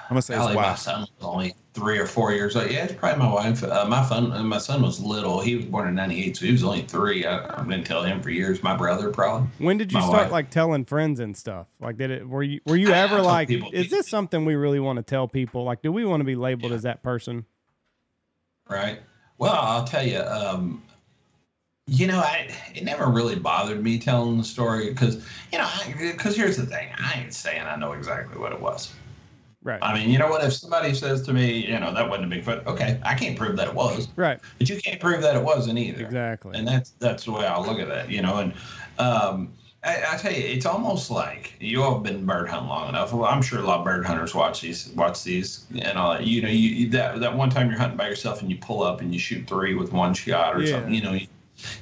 I'm 0.10 0.14
gonna 0.14 0.22
say 0.22 0.36
his 0.36 0.46
wife. 0.46 0.56
My 0.56 0.76
son 0.76 1.02
was 1.02 1.10
only 1.22 1.56
three 1.74 1.98
or 1.98 2.06
four 2.06 2.32
years 2.32 2.56
old. 2.56 2.70
Yeah, 2.70 2.86
it's 2.86 2.94
probably 2.94 3.24
my 3.24 3.34
wife. 3.34 3.64
Uh, 3.64 3.86
my 3.88 4.04
son, 4.06 4.46
my 4.46 4.60
son 4.60 4.82
was 4.84 5.00
little. 5.00 5.42
He 5.42 5.56
was 5.56 5.66
born 5.66 5.88
in 5.88 5.96
'98, 5.96 6.38
so 6.38 6.46
he 6.46 6.52
was 6.52 6.64
only 6.64 6.84
three. 6.84 7.26
I, 7.26 7.42
have 7.58 7.68
been 7.68 7.84
tell 7.84 8.04
him 8.04 8.22
for 8.22 8.30
years. 8.30 8.62
My 8.62 8.76
brother, 8.78 9.10
probably. 9.10 9.48
When 9.58 9.78
did 9.78 9.92
you 9.92 10.00
my 10.00 10.06
start 10.06 10.24
wife. 10.24 10.32
like 10.32 10.50
telling 10.52 10.86
friends 10.86 11.20
and 11.20 11.36
stuff? 11.36 11.68
Like, 11.80 11.98
did 11.98 12.12
it? 12.12 12.28
Were 12.28 12.44
you 12.44 12.62
were 12.66 12.76
you 12.76 12.90
ever 12.90 13.22
like? 13.22 13.50
Is 13.50 13.90
this 13.90 14.08
something 14.08 14.46
we 14.46 14.56
really 14.56 14.80
want 14.80 14.98
to 14.98 15.04
tell 15.04 15.28
people? 15.28 15.64
Like, 15.64 15.82
do 15.82 15.92
we 15.92 16.06
want 16.06 16.22
to 16.22 16.26
be 16.26 16.36
labeled 16.36 16.72
yeah. 16.72 16.78
as 16.78 16.84
that 16.84 17.02
person? 17.02 17.46
Right. 18.70 19.00
Well, 19.38 19.54
I'll 19.54 19.86
tell 19.86 20.06
you. 20.06 20.20
Um, 20.20 20.84
you 21.88 22.08
know, 22.08 22.20
I 22.20 22.50
it 22.74 22.84
never 22.84 23.08
really 23.08 23.36
bothered 23.36 23.84
me 23.84 24.00
telling 24.00 24.38
the 24.38 24.44
story 24.44 24.90
because 24.90 25.24
you 25.52 25.60
know, 25.60 25.70
because 26.00 26.36
here's 26.36 26.58
the 26.58 26.66
thing: 26.66 26.90
I 26.98 27.22
ain't 27.22 27.34
saying 27.34 27.62
I 27.62 27.76
know 27.76 27.94
exactly 27.94 28.40
what 28.40 28.52
it 28.52 28.60
was. 28.60 28.94
Right. 29.66 29.80
I 29.82 29.96
mean, 29.96 30.12
you 30.12 30.20
know 30.20 30.30
what? 30.30 30.44
If 30.44 30.54
somebody 30.54 30.94
says 30.94 31.24
to 31.24 31.34
me, 31.34 31.66
you 31.66 31.80
know, 31.80 31.92
that 31.92 32.08
wasn't 32.08 32.32
a 32.32 32.38
Bigfoot, 32.38 32.68
okay, 32.68 33.00
I 33.04 33.16
can't 33.16 33.36
prove 33.36 33.58
that 33.58 33.70
it 33.70 33.74
was. 33.74 34.08
Right. 34.16 34.40
But 34.60 34.70
you 34.70 34.80
can't 34.80 35.00
prove 35.00 35.24
that 35.24 35.36
it 35.36 35.42
wasn't 35.44 35.80
either. 35.80 36.06
Exactly. 36.06 36.56
And 36.56 36.68
that's 36.68 36.92
that's 36.92 37.26
the 37.26 37.32
way 37.32 37.48
I 37.48 37.60
look 37.60 37.80
at 37.80 37.88
that, 37.88 38.12
you 38.12 38.22
know. 38.22 38.38
And 38.38 38.54
um, 39.00 39.52
I, 39.84 40.04
I, 40.14 40.18
tell 40.18 40.32
you, 40.32 40.38
it's 40.38 40.68
almost 40.68 41.10
like 41.10 41.54
you 41.60 41.82
all 41.82 41.96
have 41.96 42.04
been 42.04 42.28
bird 42.28 42.48
hunting 42.48 42.70
long 42.70 42.90
enough. 42.90 43.12
Well, 43.12 43.26
I'm 43.26 43.42
sure 43.42 43.58
a 43.58 43.64
lot 43.64 43.80
of 43.80 43.86
bird 43.86 44.06
hunters 44.06 44.36
watch 44.36 44.62
these, 44.62 44.90
watch 44.90 45.24
these, 45.24 45.66
and 45.80 45.98
all 45.98 46.14
that. 46.14 46.28
You 46.28 46.44
know, 46.44 46.50
you 46.50 46.88
that 46.92 47.20
that 47.20 47.36
one 47.36 47.50
time 47.50 47.68
you're 47.68 47.80
hunting 47.80 47.98
by 47.98 48.08
yourself 48.08 48.42
and 48.42 48.52
you 48.52 48.58
pull 48.58 48.84
up 48.84 49.02
and 49.02 49.12
you 49.12 49.20
shoot 49.20 49.48
three 49.48 49.74
with 49.74 49.92
one 49.92 50.14
shot 50.14 50.56
or 50.56 50.62
yeah. 50.62 50.74
something. 50.74 50.94
You 50.94 51.02
know, 51.02 51.14
you, 51.14 51.28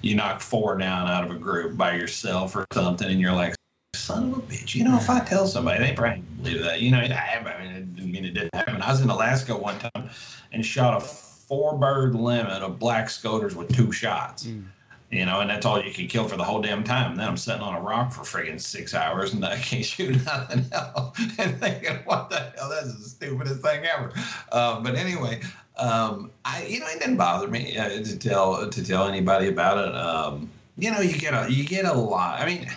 you 0.02 0.16
knock 0.16 0.40
four 0.40 0.78
down 0.78 1.10
out 1.10 1.26
of 1.26 1.32
a 1.32 1.38
group 1.38 1.76
by 1.76 1.96
yourself 1.96 2.56
or 2.56 2.66
something, 2.72 3.10
and 3.10 3.20
you're 3.20 3.34
like, 3.34 3.56
son 3.94 4.32
of 4.32 4.40
a 4.40 4.42
bitch. 4.42 4.76
You 4.76 4.84
know, 4.84 4.98
if 4.98 5.10
I 5.10 5.20
tell 5.22 5.48
somebody, 5.48 5.84
they 5.84 5.94
probably 5.94 6.24
believe 6.42 6.64
that. 6.64 6.82
You 6.82 6.92
know, 6.92 7.00
I, 7.00 7.44
I 7.46 7.64
mean, 7.64 7.72
it 7.72 7.96
didn't 7.96 8.12
mean 8.12 8.26
it 8.26 8.34
didn't 8.34 8.56
happen. 8.56 8.82
I 8.82 8.92
was 8.92 9.02
in 9.02 9.10
Alaska 9.10 9.56
one 9.56 9.80
time 9.80 10.10
and 10.52 10.66
shot 10.66 11.02
a 11.02 11.06
four 11.06 11.78
bird 11.78 12.16
limit 12.16 12.64
of 12.64 12.80
black 12.80 13.10
scoters 13.10 13.56
with 13.56 13.74
two 13.76 13.92
shots. 13.92 14.46
Mm 14.46 14.66
you 15.14 15.26
know, 15.26 15.42
and 15.42 15.50
that's 15.50 15.66
all 15.66 15.82
you 15.82 15.94
can 15.94 16.08
kill 16.08 16.28
for 16.28 16.38
the 16.38 16.44
whole 16.44 16.62
damn 16.62 16.84
time. 16.84 17.16
then 17.16 17.28
I'm 17.28 17.38
sitting 17.38 17.62
on 17.62 17.76
a 17.76 17.80
rock 17.80 18.12
for 18.12 18.22
friggin' 18.22 18.60
six 18.60 18.96
hours 18.96 19.34
and 19.34 19.46
I 19.46 19.58
can't 19.60 19.86
shoot 19.86 20.26
nothing 20.26 20.66
else 20.72 21.18
and 21.38 21.60
thinking, 21.60 21.98
what 22.06 22.30
the 22.30 22.52
hell, 22.58 22.70
that's 22.70 22.96
the 22.96 23.10
stupidest 23.10 23.62
thing 23.62 23.86
ever. 23.86 24.12
Uh, 24.52 24.80
but 24.80 24.96
anyway, 24.96 25.42
um, 25.78 26.32
I, 26.46 26.66
you 26.66 26.80
know, 26.80 26.88
it 26.88 27.00
didn't 27.00 27.18
bother 27.18 27.48
me 27.48 27.78
uh, 27.78 27.90
to 27.90 28.18
tell 28.18 28.70
to 28.70 28.84
tell 28.84 29.08
anybody 29.08 29.48
about 29.48 29.78
it. 29.78 29.96
Um, 29.96 30.50
you 30.78 30.92
know, 30.92 31.02
you 31.02 31.18
get 31.18 31.34
a 31.34 31.52
you 31.52 31.64
get 31.64 31.86
a 31.86 31.94
lot. 31.94 32.42
I 32.42 32.46
mean, 32.46 32.68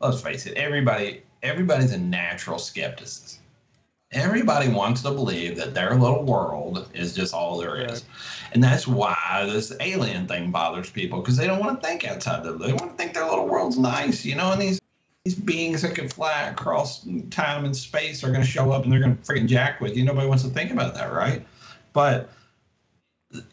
let's 0.00 0.20
face 0.20 0.46
it, 0.46 0.56
everybody 0.56 1.22
everybody's 1.42 1.92
a 1.92 1.98
natural 1.98 2.58
skepticist 2.58 3.40
everybody 4.12 4.68
wants 4.68 5.02
to 5.02 5.10
believe 5.10 5.56
that 5.56 5.74
their 5.74 5.94
little 5.94 6.24
world 6.24 6.88
is 6.94 7.14
just 7.14 7.32
all 7.32 7.58
there 7.58 7.76
is. 7.76 7.90
Right. 7.90 8.04
And 8.52 8.64
that's 8.64 8.86
why 8.86 9.48
this 9.48 9.72
alien 9.80 10.26
thing 10.26 10.50
bothers 10.50 10.90
people 10.90 11.20
because 11.20 11.36
they 11.36 11.46
don't 11.46 11.60
want 11.60 11.80
to 11.80 11.86
think 11.86 12.04
outside 12.04 12.42
the 12.42 12.52
they 12.52 12.72
want 12.72 12.90
to 12.90 12.96
think 12.96 13.14
their 13.14 13.28
little 13.28 13.46
world's 13.46 13.78
nice, 13.78 14.24
you 14.24 14.34
know, 14.34 14.52
and 14.52 14.60
these 14.60 14.80
these 15.24 15.34
beings 15.34 15.82
that 15.82 15.94
can 15.94 16.08
fly 16.08 16.44
across 16.44 17.06
time 17.28 17.66
and 17.66 17.76
space 17.76 18.24
are 18.24 18.30
going 18.30 18.40
to 18.40 18.46
show 18.46 18.72
up 18.72 18.84
and 18.84 18.92
they're 18.92 19.00
going 19.00 19.16
to 19.16 19.22
freaking 19.22 19.46
jack 19.46 19.80
with 19.80 19.94
you. 19.94 20.02
Nobody 20.02 20.26
wants 20.26 20.42
to 20.44 20.48
think 20.48 20.70
about 20.70 20.94
that, 20.94 21.12
right? 21.12 21.46
But 21.92 22.30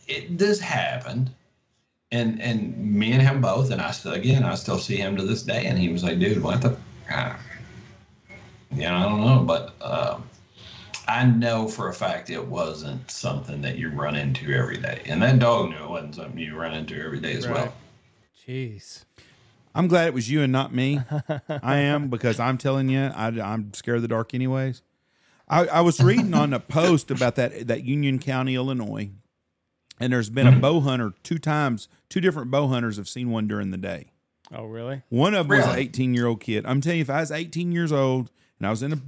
it 0.08 0.38
this 0.38 0.60
happened 0.60 1.30
and 2.12 2.41
and 2.41 2.78
me 2.78 3.12
and 3.14 3.22
him 3.22 3.41
both, 3.41 3.72
and 3.72 3.82
I 3.82 3.91
still 3.91 4.14
again 4.14 4.43
I 4.43 4.55
still 4.55 4.78
see 4.78 4.95
him 4.97 5.18
to 5.18 5.24
this 5.24 5.43
day, 5.43 5.66
and 5.66 5.78
he 5.78 5.89
was 5.89 6.03
like, 6.03 6.20
dude, 6.20 6.41
what 6.41 6.62
the, 6.62 6.78
uh, 7.12 7.36
you 8.76 8.86
I 8.88 9.03
don't 9.03 9.22
know, 9.22 9.43
but 9.45 9.76
uh, 9.82 10.20
I 11.08 11.26
know 11.26 11.68
for 11.68 11.89
a 11.89 11.93
fact 11.93 12.30
it 12.30 12.45
wasn't 12.45 13.10
something 13.10 13.62
that 13.62 13.78
you 13.78 13.89
run 13.89 14.16
into 14.16 14.51
every 14.53 14.78
day, 14.78 15.01
and 15.05 15.22
that 15.22 15.39
dog 15.39 15.70
knew 15.70 15.78
it 15.84 15.89
wasn't 15.89 16.16
something 16.16 16.38
you 16.39 16.55
run 16.55 16.74
into 16.74 16.95
every 17.01 17.20
day 17.20 17.34
as 17.34 17.45
Right. 17.47 17.55
well. 17.55 17.74
Jeez. 18.47 19.03
I'm 19.76 19.88
glad 19.88 20.08
it 20.08 20.14
was 20.14 20.30
you 20.30 20.41
and 20.41 20.51
not 20.51 20.74
me. 20.74 21.01
I 21.62 21.78
am 21.78 22.08
because 22.08 22.39
I'm 22.39 22.58
telling 22.58 22.89
you, 22.89 22.99
I, 23.14 23.28
I'm 23.28 23.74
scared 23.74 23.97
of 23.97 24.01
the 24.01 24.08
dark 24.08 24.34
anyways. 24.34 24.82
I, 25.47 25.68
I 25.68 25.82
was 25.82 26.01
reading 26.01 26.34
on 26.34 26.51
a 26.53 26.60
post 26.60 27.12
about 27.12 27.36
that 27.36 27.68
that 27.68 27.84
Union 27.84 28.20
County, 28.20 28.55
Illinois, 28.55 29.12
and 30.00 30.14
there's 30.14 30.30
been 30.30 30.48
a 30.48 30.52
mm-hmm. 30.52 30.62
bow 30.62 30.80
hunter 30.82 31.14
two 31.24 31.38
times. 31.38 31.88
Two 32.10 32.22
different 32.22 32.52
bow 32.52 32.68
hunters 32.68 32.98
have 32.98 33.10
seen 33.10 33.32
one 33.32 33.48
during 33.48 33.72
the 33.72 33.78
day. 33.78 34.12
Oh, 34.54 34.66
really? 34.66 35.02
One 35.10 35.34
of 35.34 35.48
them 35.48 35.58
was 35.58 35.68
an 35.68 35.78
18 35.78 36.14
year 36.14 36.28
old 36.28 36.39
kid. 36.39 36.66
I'm 36.66 36.82
telling 36.82 37.00
you, 37.00 37.02
if 37.02 37.10
I 37.10 37.20
was 37.20 37.32
18 37.32 37.72
years 37.72 37.91
old 37.91 38.32
and 38.60 38.68
I 38.68 38.70
was 38.70 38.82
in 38.84 38.93
a 38.93 39.00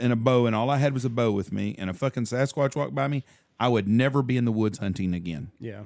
in 0.00 0.12
a 0.12 0.16
bow 0.16 0.46
and 0.46 0.54
all 0.54 0.70
I 0.70 0.78
had 0.78 0.92
was 0.92 1.04
a 1.04 1.10
bow 1.10 1.32
with 1.32 1.52
me 1.52 1.74
and 1.78 1.88
a 1.88 1.94
fucking 1.94 2.24
Sasquatch 2.24 2.76
walked 2.76 2.94
by 2.94 3.08
me, 3.08 3.24
I 3.58 3.68
would 3.68 3.88
never 3.88 4.22
be 4.22 4.36
in 4.36 4.44
the 4.44 4.52
woods 4.52 4.78
hunting 4.78 5.14
again. 5.14 5.52
Yeah. 5.58 5.82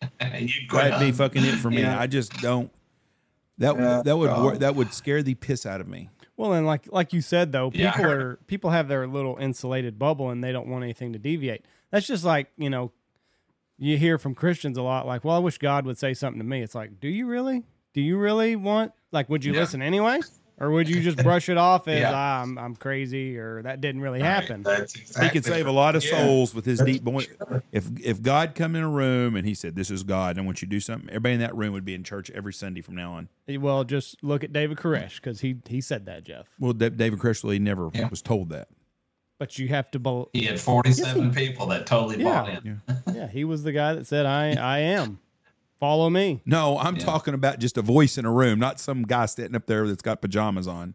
you 0.38 0.48
That'd 0.70 1.00
be 1.00 1.12
fucking 1.12 1.44
it 1.44 1.56
for 1.56 1.70
me. 1.70 1.82
Yeah. 1.82 1.98
I 1.98 2.06
just 2.06 2.32
don't. 2.40 2.70
That 3.58 3.76
Yeah. 3.76 4.02
that 4.04 4.16
would 4.16 4.30
wor- 4.30 4.56
that 4.56 4.74
would 4.74 4.94
scare 4.94 5.22
the 5.22 5.34
piss 5.34 5.66
out 5.66 5.80
of 5.80 5.88
me. 5.88 6.08
Well, 6.36 6.54
and 6.54 6.66
like 6.66 6.90
like 6.90 7.12
you 7.12 7.20
said 7.20 7.52
though, 7.52 7.70
people 7.70 7.90
heard- 7.90 8.22
are 8.22 8.36
people 8.46 8.70
have 8.70 8.88
their 8.88 9.06
little 9.06 9.36
insulated 9.36 9.98
bubble 9.98 10.30
and 10.30 10.42
they 10.42 10.52
don't 10.52 10.68
want 10.68 10.84
anything 10.84 11.12
to 11.12 11.18
deviate. 11.18 11.66
That's 11.90 12.06
just 12.06 12.24
like 12.24 12.50
you 12.56 12.70
know, 12.70 12.92
you 13.80 13.96
hear 13.98 14.18
from 14.18 14.34
Christians 14.36 14.78
a 14.78 14.82
lot 14.82 15.06
like, 15.06 15.24
"Well, 15.24 15.34
I 15.34 15.40
wish 15.40 15.58
God 15.58 15.84
would 15.86 15.98
say 15.98 16.14
something 16.14 16.38
to 16.38 16.44
me." 16.46 16.62
It's 16.62 16.74
like, 16.76 17.00
do 17.00 17.08
you 17.08 17.26
really? 17.26 17.64
Do 17.94 18.00
you 18.00 18.16
really 18.18 18.54
want? 18.54 18.92
Like, 19.10 19.28
would 19.28 19.44
you 19.44 19.52
Yeah. 19.52 19.60
listen 19.60 19.82
anyway, 19.82 20.20
or 20.58 20.70
would 20.70 20.88
you 20.88 21.00
just 21.00 21.16
brush 21.18 21.48
it 21.48 21.56
off 21.56 21.88
as 21.88 22.00
Yeah. 22.00 22.12
ah, 22.14 22.42
I'm 22.42 22.56
I'm 22.58 22.76
crazy 22.76 23.36
or 23.38 23.62
that 23.62 23.80
didn't 23.80 24.02
really 24.02 24.20
Right, 24.20 24.26
happen? 24.28 24.62
That's 24.62 24.92
He 25.18 25.28
could 25.30 25.44
save 25.44 25.66
a 25.66 25.72
lot 25.72 25.96
of 25.96 26.04
Yeah. 26.04 26.22
souls 26.24 26.54
with 26.54 26.64
his 26.66 26.78
That's 26.78 26.90
deep 26.92 27.02
voice. 27.02 27.26
sure. 27.26 27.64
If 27.72 27.86
if 28.04 28.22
God 28.22 28.54
come 28.54 28.76
in 28.76 28.82
a 28.82 28.88
room 28.88 29.34
and 29.34 29.44
he 29.46 29.54
said, 29.54 29.74
"This 29.74 29.90
is 29.90 30.02
God," 30.04 30.38
I 30.38 30.42
want 30.42 30.62
you 30.62 30.66
to 30.66 30.70
do 30.70 30.78
something. 30.78 31.08
Everybody 31.08 31.34
in 31.34 31.40
that 31.40 31.56
room 31.56 31.72
would 31.72 31.84
be 31.86 31.94
in 31.94 32.04
church 32.04 32.30
every 32.30 32.52
Sunday 32.52 32.82
from 32.82 32.94
now 32.94 33.12
on. 33.14 33.28
Well, 33.48 33.82
just 33.84 34.22
look 34.22 34.44
at 34.44 34.52
David 34.52 34.76
Koresh 34.76 35.16
because 35.16 35.40
he 35.40 35.56
he 35.68 35.80
said 35.80 36.04
that, 36.06 36.22
Jeff. 36.24 36.46
Well, 36.60 36.74
Da- 36.74 36.90
David 36.90 37.18
Koresh 37.18 37.58
never 37.60 37.88
Yeah. 37.94 38.08
was 38.08 38.22
told 38.22 38.50
that. 38.50 38.68
But 39.40 39.58
you 39.58 39.68
have 39.68 39.90
to, 39.92 39.98
bel 39.98 40.28
He 40.34 40.44
had 40.44 40.60
47 40.60 41.32
people 41.32 41.66
that 41.68 41.86
totally 41.86 42.22
Yeah. 42.22 42.24
bought 42.24 42.62
in. 42.62 42.82
yeah, 43.14 43.26
he 43.26 43.44
was 43.44 43.62
the 43.62 43.72
guy 43.72 43.94
that 43.94 44.06
said, 44.06 44.26
"I 44.26 44.52
I 44.52 44.80
am, 44.80 45.18
follow 45.80 46.10
me." 46.10 46.42
No, 46.44 46.76
I'm 46.76 46.96
Yeah. 46.96 47.06
talking 47.06 47.32
about 47.32 47.58
just 47.58 47.78
a 47.78 47.82
voice 47.82 48.18
in 48.18 48.26
a 48.26 48.30
room, 48.30 48.58
not 48.58 48.78
some 48.78 49.02
guy 49.02 49.24
sitting 49.24 49.56
up 49.56 49.64
there 49.64 49.88
that's 49.88 50.02
got 50.02 50.20
pajamas 50.20 50.68
on. 50.68 50.94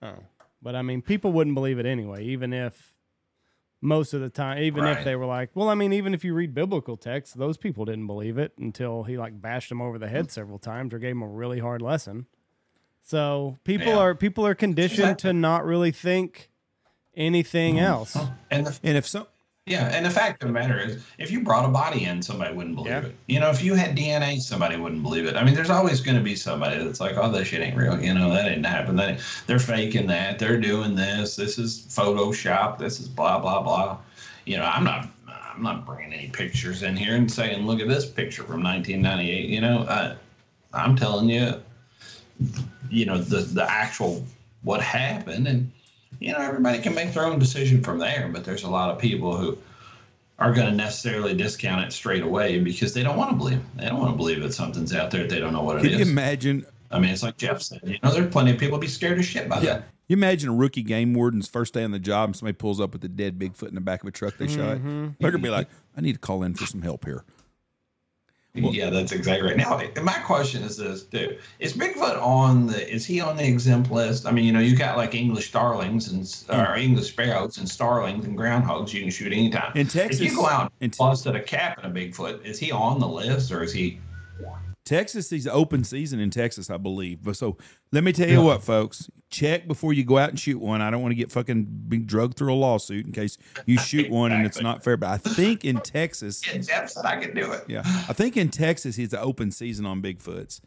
Oh, 0.00 0.20
but 0.62 0.76
I 0.76 0.82
mean, 0.82 1.02
people 1.02 1.32
wouldn't 1.32 1.56
believe 1.56 1.80
it 1.80 1.84
anyway, 1.84 2.24
even 2.26 2.52
if 2.52 2.94
most 3.82 4.14
of 4.14 4.20
the 4.20 4.30
time, 4.30 4.62
even 4.62 4.86
if 4.86 5.02
they 5.02 5.16
were 5.16 5.26
like, 5.26 5.50
well, 5.54 5.68
I 5.68 5.74
mean, 5.74 5.92
even 5.92 6.14
if 6.14 6.24
you 6.24 6.32
read 6.32 6.54
biblical 6.54 6.96
texts, 6.96 7.34
those 7.34 7.56
people 7.56 7.84
didn't 7.86 8.06
believe 8.06 8.38
it 8.38 8.52
until 8.56 9.02
he 9.02 9.18
like 9.18 9.42
bashed 9.42 9.68
them 9.68 9.82
over 9.82 9.98
the 9.98 10.08
head 10.08 10.26
hmm. 10.26 10.30
several 10.30 10.60
times 10.60 10.94
or 10.94 11.00
gave 11.00 11.10
them 11.16 11.22
a 11.22 11.28
really 11.28 11.58
hard 11.58 11.82
lesson. 11.82 12.26
So 13.02 13.58
people 13.64 13.94
Yeah. 13.94 13.98
are 13.98 14.14
people 14.14 14.46
are 14.46 14.54
conditioned 14.54 15.18
to 15.20 15.32
not 15.32 15.64
really 15.64 15.90
think 15.90 16.49
anything 17.20 17.76
mm-hmm. 17.76 17.84
else. 17.84 18.16
And 18.50 18.66
the, 18.66 18.78
And 18.82 18.96
if 18.96 19.06
so, 19.06 19.26
yeah, 19.66 19.88
and 19.92 20.04
the 20.04 20.10
fact 20.10 20.42
of 20.42 20.48
the 20.48 20.52
matter 20.52 20.80
is, 20.80 21.04
if 21.18 21.30
you 21.30 21.42
brought 21.42 21.64
a 21.64 21.68
body 21.68 22.04
in, 22.04 22.22
somebody 22.22 22.52
wouldn't 22.54 22.74
believe 22.74 22.92
Yeah. 22.92 23.04
it. 23.04 23.14
You 23.28 23.38
know, 23.40 23.50
if 23.50 23.62
you 23.62 23.74
had 23.74 23.96
DNA, 23.96 24.40
somebody 24.40 24.76
wouldn't 24.76 25.02
believe 25.02 25.26
it. 25.26 25.36
I 25.36 25.44
mean, 25.44 25.54
there's 25.54 25.70
always 25.70 26.00
going 26.00 26.16
to 26.16 26.22
be 26.22 26.34
somebody 26.34 26.82
that's 26.82 26.98
like, 26.98 27.16
"Oh, 27.16 27.30
that 27.30 27.44
shit 27.44 27.60
ain't 27.60 27.76
real." 27.76 28.00
You 28.00 28.14
know, 28.14 28.32
that 28.32 28.44
didn't 28.44 28.64
happen. 28.64 28.96
They, 28.96 29.18
they're 29.46 29.60
faking 29.60 30.06
that. 30.08 30.38
They're 30.38 30.58
doing 30.58 30.96
this. 30.96 31.36
This 31.36 31.58
is 31.58 31.86
Photoshop. 31.90 32.78
This 32.78 32.98
is 33.00 33.06
blah 33.08 33.38
blah 33.38 33.62
blah. 33.62 33.98
You 34.46 34.56
know, 34.56 34.64
I'm 34.64 34.82
not. 34.82 35.08
I'm 35.28 35.62
not 35.62 35.84
bringing 35.84 36.14
any 36.14 36.28
pictures 36.30 36.82
in 36.82 36.96
here 36.96 37.14
and 37.14 37.30
saying, 37.30 37.66
"Look 37.66 37.80
at 37.80 37.88
this 37.88 38.06
picture 38.06 38.42
from 38.42 38.62
1998." 38.62 39.48
You 39.48 39.60
know, 39.60 39.86
I, 39.88 40.16
I'm 40.72 40.96
telling 40.96 41.28
you, 41.28 41.54
you 42.90 43.04
know, 43.04 43.18
the 43.18 43.42
the 43.42 43.70
actual 43.70 44.24
what 44.62 44.80
happened, 44.80 45.46
and 45.46 45.70
you 46.18 46.32
know, 46.32 46.38
everybody 46.38 46.80
can 46.80 46.94
make 46.94 47.14
their 47.14 47.24
own 47.24 47.38
decision 47.38 47.82
from 47.82 47.98
there. 47.98 48.28
But 48.32 48.44
there's 48.44 48.64
a 48.64 48.70
lot 48.70 48.90
of 48.90 48.98
people 48.98 49.36
who 49.36 49.56
are 50.38 50.52
going 50.52 50.66
to 50.66 50.74
necessarily 50.74 51.34
discount 51.34 51.84
it 51.84 51.92
straight 51.92 52.22
away 52.22 52.58
because 52.58 52.94
they 52.94 53.02
don't 53.02 53.16
want 53.16 53.30
to 53.30 53.36
believe. 53.36 53.60
They 53.76 53.86
don't 53.86 54.00
want 54.00 54.12
to 54.12 54.16
believe 54.16 54.42
that 54.42 54.54
something's 54.54 54.94
out 54.94 55.10
there. 55.10 55.26
They 55.26 55.38
don't 55.38 55.52
know 55.52 55.62
what 55.62 55.76
it 55.76 55.82
can 55.82 55.98
you 55.98 56.04
imagine? 56.04 56.66
I 56.90 56.98
mean, 56.98 57.10
it's 57.10 57.22
like 57.22 57.36
Jeff 57.36 57.62
said. 57.62 57.80
You 57.84 57.98
know, 58.02 58.12
there's 58.12 58.32
plenty 58.32 58.50
of 58.50 58.58
people 58.58 58.78
be 58.78 58.88
scared 58.88 59.18
as 59.18 59.26
shit 59.26 59.48
by 59.48 59.60
that. 59.60 59.84
You 60.08 60.14
imagine 60.14 60.48
a 60.48 60.54
rookie 60.54 60.82
game 60.82 61.14
warden's 61.14 61.46
first 61.46 61.72
day 61.72 61.84
on 61.84 61.92
the 61.92 62.00
job 62.00 62.30
and 62.30 62.36
somebody 62.36 62.56
pulls 62.56 62.80
up 62.80 62.92
with 62.92 63.04
a 63.04 63.08
dead 63.08 63.38
Bigfoot 63.38 63.68
in 63.68 63.76
the 63.76 63.80
back 63.80 64.02
of 64.02 64.08
a 64.08 64.10
truck 64.10 64.36
they 64.38 64.48
shot. 64.48 64.78
Mm-hmm. 64.78 65.08
They're 65.20 65.30
gonna 65.30 65.40
be 65.40 65.48
mm-hmm. 65.48 65.58
like, 65.58 65.68
"I 65.96 66.00
need 66.00 66.14
to 66.14 66.18
call 66.18 66.42
in 66.42 66.54
for 66.54 66.66
some 66.66 66.82
help 66.82 67.04
here." 67.04 67.22
Yeah, 68.54 68.90
that's 68.90 69.12
exactly 69.12 69.48
right. 69.48 69.56
Now, 69.56 69.80
my 70.02 70.18
question 70.20 70.62
is 70.62 70.76
this, 70.76 71.04
too: 71.04 71.38
Is 71.60 71.72
Bigfoot 71.72 72.20
on 72.20 72.66
the? 72.66 72.92
Is 72.92 73.06
he 73.06 73.20
on 73.20 73.36
the 73.36 73.46
exempt 73.46 73.90
list? 73.90 74.26
I 74.26 74.32
mean, 74.32 74.44
you 74.44 74.52
know, 74.52 74.60
you 74.60 74.76
got 74.76 74.96
like 74.96 75.14
English 75.14 75.48
starlings 75.48 76.10
and 76.12 76.22
mm. 76.24 76.68
or 76.68 76.76
English 76.76 77.10
sparrows 77.10 77.58
and 77.58 77.68
starlings 77.68 78.24
and 78.24 78.36
groundhogs 78.36 78.92
you 78.92 79.02
can 79.02 79.10
shoot 79.10 79.32
anytime. 79.32 79.72
In 79.76 79.86
Texas- 79.86 80.20
if 80.20 80.30
you 80.30 80.36
go 80.36 80.46
out 80.46 80.72
and 80.80 80.92
Te- 80.92 80.98
busted 80.98 81.36
a 81.36 81.42
cap 81.42 81.78
in 81.78 81.90
a 81.90 81.94
Bigfoot, 81.94 82.44
is 82.44 82.58
he 82.58 82.72
on 82.72 82.98
the 82.98 83.08
list 83.08 83.52
or 83.52 83.62
is 83.62 83.72
he? 83.72 84.00
Texas 84.84 85.30
is 85.32 85.46
open 85.46 85.84
season 85.84 86.18
in 86.20 86.30
Texas, 86.30 86.70
I 86.70 86.76
believe. 86.76 87.22
But 87.22 87.36
so 87.36 87.56
let 87.92 88.02
me 88.02 88.12
tell 88.12 88.28
you 88.28 88.42
what, 88.42 88.62
folks. 88.62 89.10
Check 89.30 89.68
before 89.68 89.92
you 89.92 90.02
go 90.04 90.18
out 90.18 90.30
and 90.30 90.40
shoot 90.40 90.58
one. 90.58 90.80
I 90.82 90.90
don't 90.90 91.02
want 91.02 91.12
to 91.12 91.16
get 91.16 91.30
fucking 91.30 91.84
being 91.88 92.04
drugged 92.04 92.36
through 92.36 92.52
a 92.52 92.56
lawsuit 92.56 93.06
in 93.06 93.12
case 93.12 93.38
you 93.66 93.78
shoot 93.78 94.10
one 94.10 94.32
and 94.32 94.44
it's 94.44 94.60
not 94.60 94.82
fair. 94.82 94.96
But 94.96 95.10
I 95.10 95.18
think 95.18 95.64
in 95.64 95.76
Texas, 95.80 96.44
Yeah, 96.46 96.58
Jeff 96.60 96.90
said 96.90 97.04
I 97.04 97.16
could 97.24 97.34
do 97.34 97.52
it. 97.52 97.64
yeah, 97.68 97.82
I 97.84 98.12
think 98.12 98.36
in 98.36 98.48
Texas 98.48 98.96
he's 98.96 99.10
the 99.10 99.20
open 99.20 99.52
season 99.52 99.86
on 99.86 100.02
Bigfoots. 100.02 100.60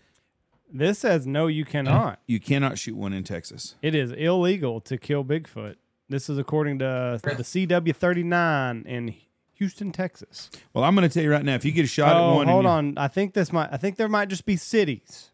This 0.72 1.00
says 1.00 1.28
no, 1.28 1.48
you 1.48 1.66
cannot. 1.66 2.20
You 2.26 2.40
cannot 2.40 2.78
shoot 2.80 2.96
one 2.96 3.12
in 3.14 3.24
Texas. 3.24 3.76
It 3.82 3.94
is 3.96 4.12
illegal 4.12 4.80
to 4.82 4.98
kill 4.98 5.26
Bigfoot. 5.26 5.76
This 6.08 6.30
is 6.30 6.38
according 6.38 6.80
to 6.80 7.20
the 7.22 7.30
CW 7.44 7.96
thirty 7.96 8.24
nine 8.24 8.86
in 8.88 9.14
Houston, 9.54 9.92
Texas. 9.92 10.50
Well, 10.74 10.84
I'm 10.84 10.96
going 10.96 11.08
to 11.08 11.14
tell 11.14 11.24
you 11.24 11.32
right 11.32 11.44
now, 11.44 11.56
if 11.56 11.66
you 11.66 11.72
get 11.72 11.86
a 11.86 11.88
shot 11.88 12.16
oh, 12.16 12.32
at 12.32 12.36
one, 12.36 12.48
hold 12.48 12.66
on. 12.66 12.98
I 12.98 13.08
think 13.08 13.34
this 13.34 13.52
might. 13.54 13.70
I 13.72 13.78
think 13.78 13.98
there 13.98 14.10
might 14.10 14.30
just 14.30 14.46
be 14.46 14.56
cities. 14.56 15.32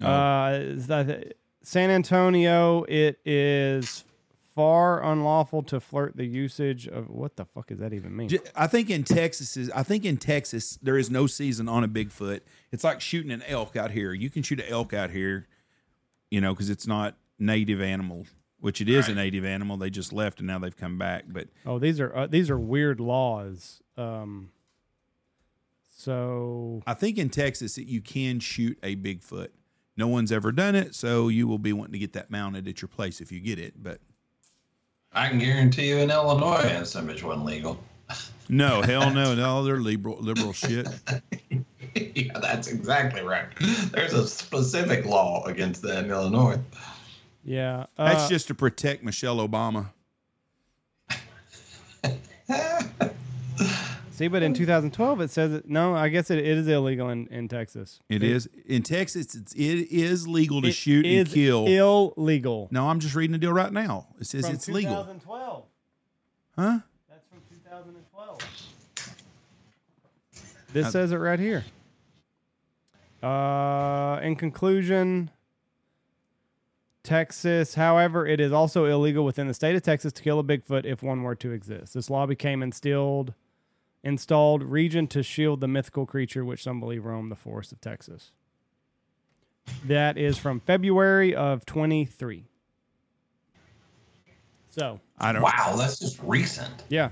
Oh. 0.00 0.06
Uh, 0.06 0.74
San 1.62 1.90
Antonio. 1.90 2.84
It 2.84 3.18
is 3.24 4.04
far 4.58 5.04
unlawful 5.04 5.62
to 5.62 5.78
flirt 5.78 6.16
the 6.16 6.24
usage 6.24 6.88
of 6.88 7.08
what 7.08 7.36
the 7.36 7.44
fuck 7.44 7.68
does 7.68 7.78
that 7.78 7.92
even 7.92 8.16
mean? 8.16 8.28
I 8.56 8.66
think 8.66 8.90
in 8.90 9.04
Texas 9.04 9.56
is 9.56 9.70
I 9.70 9.84
think 9.84 10.04
in 10.04 10.16
Texas 10.16 10.76
there 10.82 10.98
is 10.98 11.12
no 11.12 11.28
season 11.28 11.68
on 11.68 11.84
a 11.84 11.88
Bigfoot. 11.88 12.40
It's 12.72 12.82
like 12.82 13.00
shooting 13.00 13.30
an 13.30 13.44
elk 13.46 13.76
out 13.76 13.92
here. 13.92 14.12
You 14.12 14.30
can 14.30 14.42
shoot 14.42 14.58
an 14.58 14.66
elk 14.68 14.92
out 14.92 15.10
here, 15.10 15.46
you 16.28 16.40
know, 16.40 16.54
because 16.54 16.70
it's 16.70 16.88
not 16.88 17.14
native 17.38 17.80
animal, 17.80 18.26
which 18.60 18.80
it 18.80 18.88
is 18.88 19.06
a 19.06 19.10
Right. 19.10 19.16
native 19.18 19.44
animal. 19.44 19.76
They 19.76 19.90
just 19.90 20.12
left 20.12 20.38
and 20.40 20.46
now 20.46 20.58
they've 20.58 20.76
come 20.76 20.98
back. 20.98 21.24
But 21.28 21.48
Oh, 21.66 21.78
these 21.78 22.00
are 22.00 22.14
uh, 22.16 22.26
these 22.26 22.50
are 22.50 22.58
weird 22.58 23.00
laws. 23.00 23.82
Um, 23.96 24.50
so 25.88 26.82
I 26.86 26.94
think 26.94 27.18
in 27.18 27.28
Texas 27.30 27.74
that 27.74 27.86
you 27.88 28.00
can 28.00 28.40
shoot 28.40 28.78
a 28.82 28.96
Bigfoot. 28.96 29.48
No 29.96 30.06
one's 30.06 30.30
ever 30.30 30.52
done 30.52 30.76
it, 30.76 30.94
so 30.94 31.26
you 31.26 31.48
will 31.48 31.58
be 31.58 31.72
wanting 31.72 31.92
to 31.94 31.98
get 31.98 32.12
that 32.12 32.30
mounted 32.30 32.68
at 32.68 32.80
your 32.80 32.88
place 32.88 33.20
if 33.20 33.32
you 33.32 33.40
get 33.40 33.58
it. 33.58 33.82
But 33.82 34.00
I 35.12 35.28
can 35.28 35.38
guarantee 35.40 35.88
you 35.88 35.96
in 35.96 36.10
Illinois, 36.10 36.62
that 36.62 36.86
some 36.86 37.08
bitch 37.08 37.24
wasn't 37.24 37.46
legal. 37.46 37.80
no, 38.48 38.80
hell 38.82 39.12
no, 39.12 39.34
no, 39.34 39.64
they're 39.64 39.80
liberal 39.80 40.18
liberal 40.20 40.52
shit. 40.52 40.86
yeah, 41.96 42.38
that's 42.40 42.68
exactly 42.68 43.22
right. 43.22 43.46
There's 43.90 44.12
a 44.12 44.26
specific 44.28 45.04
law 45.04 45.44
against 45.46 45.82
that 45.82 46.04
in 46.04 46.10
Illinois. 46.12 46.60
Yeah, 47.48 47.86
uh, 47.96 48.04
That's 48.12 48.28
just 48.28 48.46
to 48.48 48.54
protect 48.54 49.02
Michelle 49.02 49.38
Obama. 49.38 49.90
see. 54.10 54.28
But 54.28 54.42
in 54.42 54.54
2012, 54.54 55.20
it 55.20 55.30
says 55.30 55.52
it, 55.52 55.68
no. 55.68 55.94
I 55.94 56.08
guess 56.08 56.30
it, 56.30 56.38
it 56.38 56.46
is 56.58 56.66
illegal 56.68 57.08
in, 57.08 57.26
in 57.28 57.48
Texas. 57.48 58.00
It 58.08 58.22
is 58.22 58.48
in 58.66 58.82
Texas. 58.82 59.34
It's, 59.34 59.52
it 59.54 59.58
is 59.90 60.26
legal 60.28 60.60
to 60.62 60.68
It 60.68 60.72
shoot 60.72 61.06
and 61.06 61.28
kill. 61.28 61.66
illegal. 61.66 62.68
no, 62.70 62.88
I'm 62.88 63.00
just 63.00 63.14
reading 63.14 63.32
the 63.32 63.38
deal 63.38 63.52
right 63.52 63.72
now. 63.72 64.06
It 64.20 64.26
says 64.26 64.46
From 64.46 64.54
it's 64.54 64.68
legal, 64.68 64.92
2012. 65.04 65.64
huh? 66.56 66.78
That's 67.08 67.24
from 67.28 67.38
2012. 67.48 68.38
This 70.72 70.86
Uh, 70.86 70.90
says 70.90 71.12
it 71.12 71.16
right 71.16 71.40
here. 71.40 71.64
Uh, 73.22 74.20
in 74.22 74.36
conclusion, 74.36 75.30
Texas, 77.08 77.74
however, 77.74 78.26
it 78.26 78.38
is 78.38 78.52
also 78.52 78.84
illegal 78.84 79.24
within 79.24 79.48
the 79.48 79.54
state 79.54 79.74
of 79.74 79.82
Texas 79.82 80.12
to 80.12 80.22
kill 80.22 80.38
a 80.38 80.44
Bigfoot 80.44 80.84
if 80.84 81.02
one 81.02 81.22
were 81.22 81.34
to 81.36 81.52
exist. 81.52 81.94
This 81.94 82.10
law 82.10 82.26
became 82.26 82.62
instilled 82.62 83.32
installed 84.04 84.62
region 84.62 85.06
to 85.08 85.22
shield 85.22 85.60
the 85.60 85.66
mythical 85.66 86.06
creature 86.06 86.44
which 86.44 86.62
some 86.62 86.78
believe 86.80 87.04
roamed 87.04 87.32
the 87.32 87.36
forests 87.36 87.72
of 87.72 87.80
Texas. 87.80 88.30
That 89.86 90.16
is 90.18 90.36
from 90.38 90.60
February 90.60 91.34
of 91.34 91.64
23. 91.66 92.44
So, 94.68 95.00
I 95.18 95.32
don't. 95.32 95.42
Wow, 95.42 95.74
that's 95.76 95.98
just 95.98 96.20
recent. 96.22 96.84
yeah. 96.90 97.10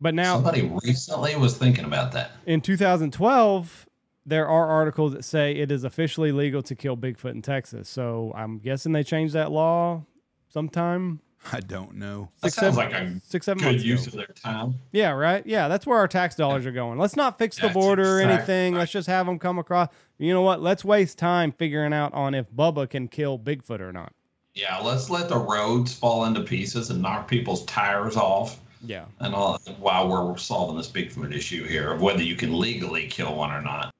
But 0.00 0.14
now 0.14 0.34
Somebody 0.36 0.70
recently 0.82 1.36
was 1.36 1.58
thinking 1.58 1.84
about 1.84 2.12
that. 2.12 2.32
in 2.46 2.62
2012, 2.62 3.86
there 4.26 4.48
are 4.48 4.66
articles 4.66 5.12
that 5.14 5.24
say 5.24 5.52
it 5.52 5.70
is 5.70 5.84
officially 5.84 6.32
legal 6.32 6.62
to 6.62 6.74
kill 6.74 6.96
Bigfoot 6.96 7.30
in 7.32 7.42
Texas. 7.42 7.88
So 7.88 8.32
I'm 8.36 8.58
guessing 8.58 8.92
they 8.92 9.02
changed 9.02 9.34
that 9.34 9.50
law 9.50 10.04
sometime. 10.48 11.20
I 11.54 11.60
don't 11.60 11.94
know. 11.94 12.28
That 12.42 12.52
sounds 12.52 12.76
seven- 12.76 12.92
like 12.92 13.00
a 13.00 13.20
Six, 13.24 13.46
seven 13.46 13.62
good 13.62 13.82
use 13.82 14.06
ago. 14.06 14.20
of 14.20 14.26
their 14.26 14.34
time. 14.34 14.74
Yeah, 14.92 15.12
right. 15.12 15.44
Yeah, 15.46 15.68
that's 15.68 15.86
where 15.86 15.98
our 15.98 16.06
tax 16.08 16.34
dollars 16.34 16.66
are 16.66 16.70
going. 16.72 16.98
Let's 16.98 17.16
not 17.16 17.38
fix 17.38 17.56
the 17.56 17.62
That's 17.62 17.72
border 17.74 18.18
or 18.18 18.20
anything. 18.20 18.74
right. 18.74 18.80
Let's 18.80 18.92
just 18.92 19.08
have 19.08 19.24
them 19.24 19.38
come 19.38 19.58
across. 19.58 19.88
You 20.18 20.34
know 20.34 20.42
what? 20.42 20.60
Let's 20.60 20.84
waste 20.84 21.16
time 21.18 21.50
figuring 21.52 21.94
out 21.94 22.12
on 22.12 22.34
if 22.34 22.50
Bubba 22.52 22.90
can 22.90 23.08
kill 23.08 23.38
Bigfoot 23.38 23.80
or 23.80 23.90
not. 23.90 24.12
Yeah, 24.54 24.78
let's 24.80 25.08
let 25.08 25.30
the 25.30 25.38
roads 25.38 25.94
fall 25.94 26.26
into 26.26 26.42
pieces 26.42 26.90
and 26.90 27.00
knock 27.00 27.26
people's 27.26 27.64
tires 27.64 28.16
off. 28.16 28.60
Yeah. 28.82 29.04
and 29.20 29.34
all 29.34 29.58
while 29.78 30.08
we're 30.08 30.36
solving 30.38 30.76
this 30.76 30.90
Bigfoot 30.90 31.34
issue 31.34 31.64
here 31.64 31.92
of 31.92 32.00
whether 32.00 32.22
you 32.22 32.34
can 32.34 32.58
legally 32.58 33.06
kill 33.08 33.34
one 33.34 33.50
or 33.50 33.60
not. 33.62 33.90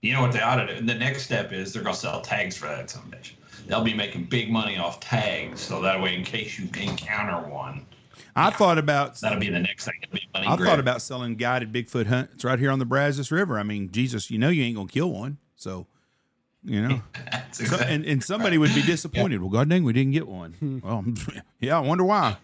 You 0.00 0.12
know 0.12 0.22
what 0.22 0.32
they 0.32 0.40
ought 0.40 0.56
to 0.56 0.80
do? 0.80 0.86
The 0.86 0.94
next 0.94 1.24
step 1.24 1.52
is 1.52 1.72
they're 1.72 1.82
gonna 1.82 1.96
sell 1.96 2.20
tags 2.20 2.56
for 2.56 2.66
that 2.66 2.88
some 2.90 3.10
bitch. 3.10 3.32
They'll 3.66 3.82
be 3.84 3.94
making 3.94 4.24
big 4.24 4.50
money 4.50 4.78
off 4.78 5.00
tags, 5.00 5.60
so 5.60 5.82
that 5.82 6.00
way 6.00 6.14
in 6.14 6.24
case 6.24 6.58
you 6.58 6.68
encounter 6.80 7.48
one, 7.48 7.84
I 8.36 8.50
thought 8.50 8.78
about. 8.78 9.16
that'll 9.20 9.40
be 9.40 9.50
the 9.50 9.58
next 9.58 9.84
thing. 9.84 9.94
It'll 10.02 10.14
be 10.14 10.28
money 10.32 10.46
I 10.46 10.56
thought 10.56 10.78
about 10.78 11.02
selling 11.02 11.34
guided 11.34 11.72
Bigfoot 11.72 12.06
hunts 12.06 12.44
right 12.44 12.58
here 12.58 12.70
on 12.70 12.78
the 12.78 12.84
Brazos 12.84 13.30
River. 13.30 13.58
I 13.58 13.64
mean, 13.64 13.90
Jesus, 13.90 14.30
you 14.30 14.38
know 14.38 14.48
you 14.48 14.62
ain't 14.62 14.76
gonna 14.76 14.88
kill 14.88 15.10
one, 15.10 15.38
so 15.56 15.86
you 16.64 16.80
know. 16.80 17.02
That's 17.32 17.68
So, 17.68 17.76
and, 17.76 18.04
and 18.04 18.22
somebody 18.22 18.56
would 18.58 18.74
be 18.74 18.82
disappointed. 18.82 19.40
Well, 19.40 19.50
God 19.50 19.68
dang, 19.68 19.84
we 19.84 19.92
didn't 19.92 20.12
get 20.12 20.28
one. 20.28 20.52
Hmm. 20.54 20.78
well, 20.82 21.04
yeah, 21.60 21.76
I 21.76 21.80
wonder 21.80 22.04
why. 22.04 22.36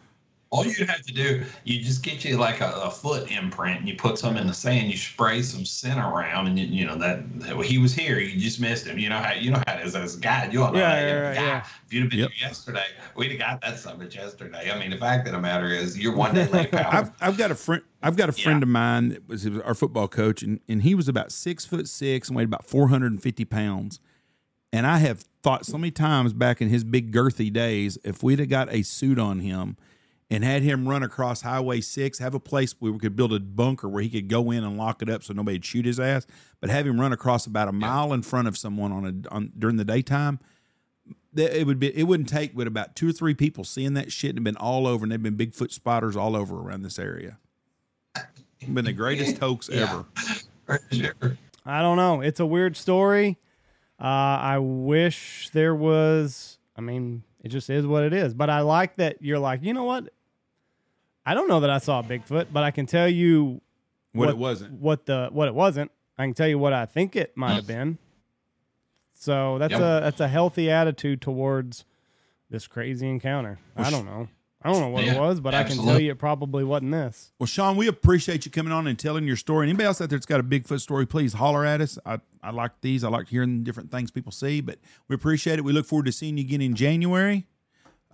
All 0.54 0.64
you'd 0.64 0.88
have 0.88 1.02
to 1.02 1.12
do, 1.12 1.42
you 1.64 1.80
just 1.82 2.02
get 2.04 2.24
you 2.24 2.36
like 2.36 2.60
a, 2.60 2.70
a 2.84 2.90
foot 2.90 3.28
imprint, 3.30 3.80
and 3.80 3.88
you 3.88 3.96
put 3.96 4.18
some 4.18 4.36
in 4.36 4.46
the 4.46 4.54
sand, 4.54 4.88
you 4.90 4.96
spray 4.96 5.42
some 5.42 5.64
scent 5.64 5.98
around, 5.98 6.46
and 6.46 6.56
you, 6.58 6.66
you 6.66 6.86
know 6.86 6.96
that 6.96 7.24
well, 7.48 7.60
he 7.62 7.78
was 7.78 7.92
here. 7.92 8.18
You 8.20 8.38
just 8.40 8.60
missed 8.60 8.86
him. 8.86 8.96
You 8.98 9.08
know 9.08 9.18
how 9.18 9.32
you 9.32 9.50
know 9.50 9.60
how 9.66 9.74
it 9.74 9.84
is 9.84 9.96
as 9.96 10.16
a 10.16 10.20
guide. 10.20 10.52
You 10.52 10.62
all 10.62 10.72
know 10.72 10.78
Yeah, 10.78 11.00
yeah, 11.00 11.08
you- 11.18 11.22
right, 11.26 11.34
yeah. 11.34 11.66
If 11.86 11.92
you'd 11.92 12.00
have 12.02 12.10
been 12.10 12.18
Yep. 12.20 12.30
here 12.30 12.48
yesterday, 12.48 12.84
we'd 13.16 13.30
have 13.32 13.38
got 13.40 13.60
that 13.62 13.78
summit 13.78 14.14
yesterday. 14.14 14.70
I 14.70 14.78
mean, 14.78 14.90
the 14.90 14.96
fact 14.96 15.26
of 15.26 15.32
the 15.34 15.40
matter 15.40 15.68
is, 15.68 15.98
you're 15.98 16.14
one 16.14 16.34
day 16.34 16.46
late. 16.48 16.68
I've 16.74 17.10
I've 17.20 17.36
got 17.36 17.50
a 17.50 17.54
friend 17.56 17.82
I've 18.02 18.16
got 18.16 18.28
a 18.28 18.32
friend 18.32 18.60
Yeah. 18.60 18.64
of 18.64 18.68
mine 18.68 19.08
that 19.10 19.28
was, 19.28 19.48
was 19.48 19.60
our 19.62 19.74
football 19.74 20.06
coach 20.08 20.42
and, 20.42 20.60
and 20.68 20.82
he 20.82 20.94
was 20.94 21.08
about 21.08 21.32
six 21.32 21.64
foot 21.66 21.88
six 21.88 22.28
and 22.28 22.36
weighed 22.36 22.46
about 22.48 22.64
four 22.64 22.88
hundred 22.88 23.10
and 23.12 23.20
fifty 23.22 23.44
pounds. 23.44 23.98
And 24.72 24.86
I 24.86 24.98
have 24.98 25.24
thought 25.42 25.66
so 25.66 25.78
many 25.78 25.90
times 25.92 26.32
back 26.32 26.60
in 26.60 26.68
his 26.68 26.82
big 26.84 27.12
girthy 27.12 27.52
days, 27.52 27.96
if 28.04 28.22
we'd 28.22 28.38
have 28.40 28.48
got 28.48 28.72
a 28.72 28.82
suit 28.82 29.18
on 29.18 29.40
him 29.40 29.76
and 30.34 30.44
had 30.44 30.62
him 30.62 30.88
run 30.88 31.02
across 31.02 31.42
Highway 31.42 31.80
Six, 31.80 32.18
have 32.18 32.34
a 32.34 32.40
place 32.40 32.74
where 32.78 32.92
we 32.92 32.98
could 32.98 33.14
build 33.16 33.32
a 33.32 33.40
bunker 33.40 33.88
where 33.88 34.02
he 34.02 34.10
could 34.10 34.28
go 34.28 34.50
in 34.50 34.64
and 34.64 34.76
lock 34.76 35.00
it 35.02 35.08
up 35.08 35.22
so 35.22 35.32
nobody'd 35.32 35.64
shoot 35.64 35.84
his 35.86 36.00
ass, 36.00 36.26
but 36.60 36.70
have 36.70 36.86
him 36.86 37.00
run 37.00 37.12
across 37.12 37.46
about 37.46 37.68
a 37.68 37.72
mile 37.72 38.12
in 38.12 38.22
front 38.22 38.48
of 38.48 38.56
someone 38.58 38.90
on 38.92 39.04
a 39.06 39.34
on 39.34 39.52
during 39.58 39.76
the 39.76 39.84
daytime, 39.84 40.40
that 41.32 41.58
it 41.58 41.66
would 41.66 41.78
be 41.78 41.96
it 41.96 42.04
wouldn't 42.04 42.28
take 42.28 42.54
but 42.56 42.66
about 42.66 42.96
two 42.96 43.08
or 43.08 43.12
three 43.12 43.34
people 43.34 43.64
seeing 43.64 43.94
that 43.94 44.10
shit 44.12 44.34
and 44.34 44.44
been 44.44 44.56
all 44.56 44.86
over 44.86 45.04
and 45.04 45.12
they've 45.12 45.22
been 45.22 45.36
Bigfoot 45.36 45.70
spotters 45.72 46.16
all 46.16 46.34
over 46.36 46.56
around 46.56 46.82
this 46.82 46.98
area. 46.98 47.38
Been 48.66 48.84
the 48.86 48.92
greatest 48.92 49.38
hoax 49.40 49.68
Yeah. 49.70 50.02
ever. 50.70 51.36
I 51.66 51.82
don't 51.82 51.96
know. 51.96 52.20
It's 52.22 52.40
a 52.40 52.46
weird 52.46 52.76
story. 52.76 53.38
Uh, 54.00 54.04
I 54.06 54.58
wish 54.58 55.50
there 55.52 55.74
was. 55.74 56.58
I 56.76 56.80
mean, 56.80 57.22
it 57.42 57.48
just 57.50 57.68
is 57.70 57.86
what 57.86 58.04
it 58.04 58.12
is. 58.12 58.32
But 58.34 58.48
I 58.50 58.60
like 58.60 58.96
that 58.96 59.18
you're 59.20 59.38
like, 59.38 59.62
you 59.62 59.72
know 59.74 59.84
what? 59.84 60.08
I 61.26 61.34
don't 61.34 61.48
know 61.48 61.60
that 61.60 61.70
I 61.70 61.78
saw 61.78 62.00
a 62.00 62.02
Bigfoot, 62.02 62.48
but 62.52 62.62
I 62.64 62.70
can 62.70 62.86
tell 62.86 63.08
you 63.08 63.60
What, 64.12 64.28
it 64.28 64.36
wasn't. 64.36 64.72
what 64.80 65.06
the 65.06 65.28
what 65.32 65.48
it 65.48 65.54
wasn't. 65.54 65.90
I 66.18 66.24
can 66.24 66.34
tell 66.34 66.48
you 66.48 66.58
what 66.58 66.72
I 66.72 66.86
think 66.86 67.16
it 67.16 67.36
might 67.36 67.54
have 67.54 67.66
been. 67.66 67.98
So 69.14 69.58
that's 69.58 69.72
Yep. 69.72 69.80
a 69.80 70.00
that's 70.02 70.20
a 70.20 70.28
healthy 70.28 70.70
attitude 70.70 71.20
towards 71.20 71.84
this 72.50 72.66
crazy 72.66 73.08
encounter. 73.08 73.58
I 73.76 73.90
don't 73.90 74.04
know. 74.04 74.28
I 74.66 74.72
don't 74.72 74.80
know 74.80 74.88
what 74.88 75.04
it 75.04 75.18
was, 75.18 75.40
but 75.40 75.54
I 75.54 75.62
can 75.64 75.76
tell 75.76 76.00
you 76.00 76.10
it 76.10 76.18
probably 76.18 76.64
wasn't 76.64 76.92
this. 76.92 77.32
Well, 77.38 77.46
Shawn, 77.46 77.76
we 77.76 77.86
appreciate 77.86 78.46
you 78.46 78.50
coming 78.50 78.72
on 78.72 78.86
and 78.86 78.98
telling 78.98 79.26
your 79.26 79.36
story. 79.36 79.66
Anybody 79.66 79.84
else 79.84 80.00
out 80.00 80.08
there 80.08 80.16
that's 80.16 80.24
got 80.24 80.40
a 80.40 80.42
Bigfoot 80.42 80.80
story, 80.80 81.04
please 81.04 81.34
holler 81.34 81.66
at 81.66 81.82
us. 81.82 81.98
I, 82.06 82.18
I 82.42 82.50
like 82.50 82.80
these. 82.80 83.04
I 83.04 83.10
like 83.10 83.28
hearing 83.28 83.62
different 83.62 83.90
things 83.90 84.10
people 84.10 84.32
see, 84.32 84.62
but 84.62 84.78
we 85.06 85.14
appreciate 85.14 85.58
it. 85.58 85.64
We 85.66 85.74
look 85.74 85.84
forward 85.84 86.06
to 86.06 86.12
seeing 86.12 86.38
you 86.38 86.44
again 86.44 86.62
in 86.62 86.74
January. 86.74 87.46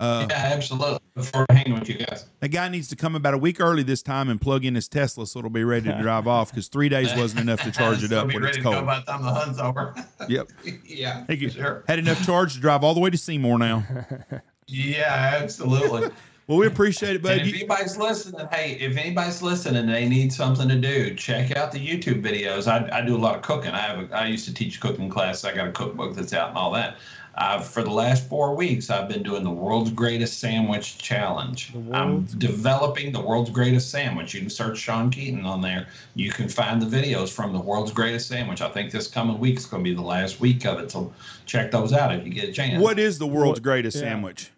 Uh, 0.01 0.26
yeah, 0.30 0.51
absolutely. 0.55 0.98
To 1.22 1.46
hanging 1.51 1.74
with 1.78 1.88
you 1.88 1.96
guys. 1.96 2.24
That 2.40 2.48
guy 2.48 2.68
needs 2.70 2.88
to 2.88 2.96
come 2.96 3.14
about 3.14 3.34
a 3.34 3.38
week 3.38 3.61
early 3.61 3.82
this 3.82 4.03
time 4.03 4.30
and 4.30 4.40
plug 4.40 4.64
in 4.64 4.74
his 4.74 4.88
Tesla 4.88 5.26
so 5.26 5.40
it'll 5.40 5.51
be 5.51 5.62
ready 5.62 5.90
to 5.92 6.01
drive 6.01 6.26
off 6.26 6.51
because 6.51 6.68
three 6.68 6.88
days 6.88 7.14
wasn't 7.14 7.42
enough 7.42 7.61
to 7.62 7.70
charge 7.70 8.03
it 8.03 8.12
up 8.14 8.28
when 8.28 8.36
it's 8.36 8.44
ready 8.44 8.57
to 8.57 8.62
go 8.62 8.72
cold. 8.72 8.86
by 8.86 8.98
the 9.01 9.05
time 9.05 9.22
the 9.22 9.30
hunt's 9.32 9.59
over. 9.59 9.94
Yep. 10.28 10.48
yeah, 10.86 11.24
Thank 11.26 11.40
you. 11.42 11.51
sure. 11.51 11.84
Had 11.86 11.98
enough 11.98 12.24
charge 12.24 12.55
to 12.55 12.61
drive 12.61 12.82
all 12.82 12.94
the 12.94 13.01
way 13.01 13.11
to 13.11 13.18
Seymour 13.18 13.59
now. 13.59 13.84
Yeah, 14.72 15.38
absolutely. 15.42 16.11
Well, 16.46 16.59
we 16.59 16.66
appreciate 16.66 17.16
it, 17.16 17.22
buddy. 17.22 17.40
And 17.40 17.48
if 17.48 17.55
anybody's 17.57 17.96
listening, 17.96 18.46
hey, 18.53 18.72
if 18.80 18.96
anybody's 18.96 19.42
listening 19.42 19.82
and 19.82 19.88
they 19.88 20.09
need 20.09 20.32
something 20.32 20.68
to 20.68 20.76
do, 20.76 21.14
check 21.14 21.57
out 21.57 21.72
the 21.72 21.78
YouTube 21.78 22.22
videos. 22.22 22.66
I, 22.66 22.88
I 22.96 23.03
do 23.05 23.16
a 23.16 23.18
lot 23.18 23.36
of 23.36 23.42
cooking. 23.42 23.72
I 23.72 23.78
have 23.80 24.11
a, 24.11 24.16
I 24.16 24.26
used 24.26 24.46
to 24.46 24.55
teach 24.55 24.80
cooking 24.80 25.09
class. 25.09 25.44
I 25.44 25.53
got 25.55 25.68
a 25.68 25.72
cookbook 25.72 26.14
that's 26.14 26.32
out 26.32 26.51
and 26.51 26.59
all 26.59 26.70
that. 26.72 26.96
Uh, 27.36 27.60
for 27.60 27.82
the 27.82 27.90
last 27.90 28.28
four 28.28 28.54
weeks, 28.54 28.90
I've 28.90 29.08
been 29.08 29.22
doing 29.22 29.44
the 29.44 29.50
world's 29.50 29.90
greatest 29.90 30.40
sandwich 30.40 30.98
challenge. 30.98 31.72
I'm 31.92 32.24
developing 32.24 33.12
the 33.12 33.20
world's 33.20 33.50
greatest 33.50 33.90
sandwich. 33.90 34.34
You 34.34 34.40
can 34.40 34.50
search 34.50 34.78
Shawn 34.78 35.10
Keeton 35.10 35.46
on 35.46 35.60
there. 35.60 35.86
You 36.14 36.30
can 36.30 36.48
find 36.48 36.82
the 36.82 36.86
videos 36.86 37.30
from 37.30 37.52
the 37.52 37.60
world's 37.60 37.92
greatest 37.92 38.28
sandwich. 38.28 38.60
I 38.60 38.68
think 38.68 38.90
this 38.90 39.06
coming 39.06 39.38
week 39.38 39.58
is 39.58 39.66
going 39.66 39.84
to 39.84 39.90
be 39.90 39.94
the 39.94 40.02
last 40.02 40.40
week 40.40 40.66
of 40.66 40.80
it. 40.80 40.90
So 40.90 41.12
check 41.46 41.70
those 41.70 41.92
out 41.92 42.14
if 42.14 42.26
you 42.26 42.32
get 42.32 42.48
a 42.48 42.52
chance. 42.52 42.82
what 42.82 42.98
is 42.98 43.18
the 43.18 43.26
world's 43.26 43.60
greatest 43.60 43.96
yeah. 43.96 44.02
sandwich? 44.02 44.50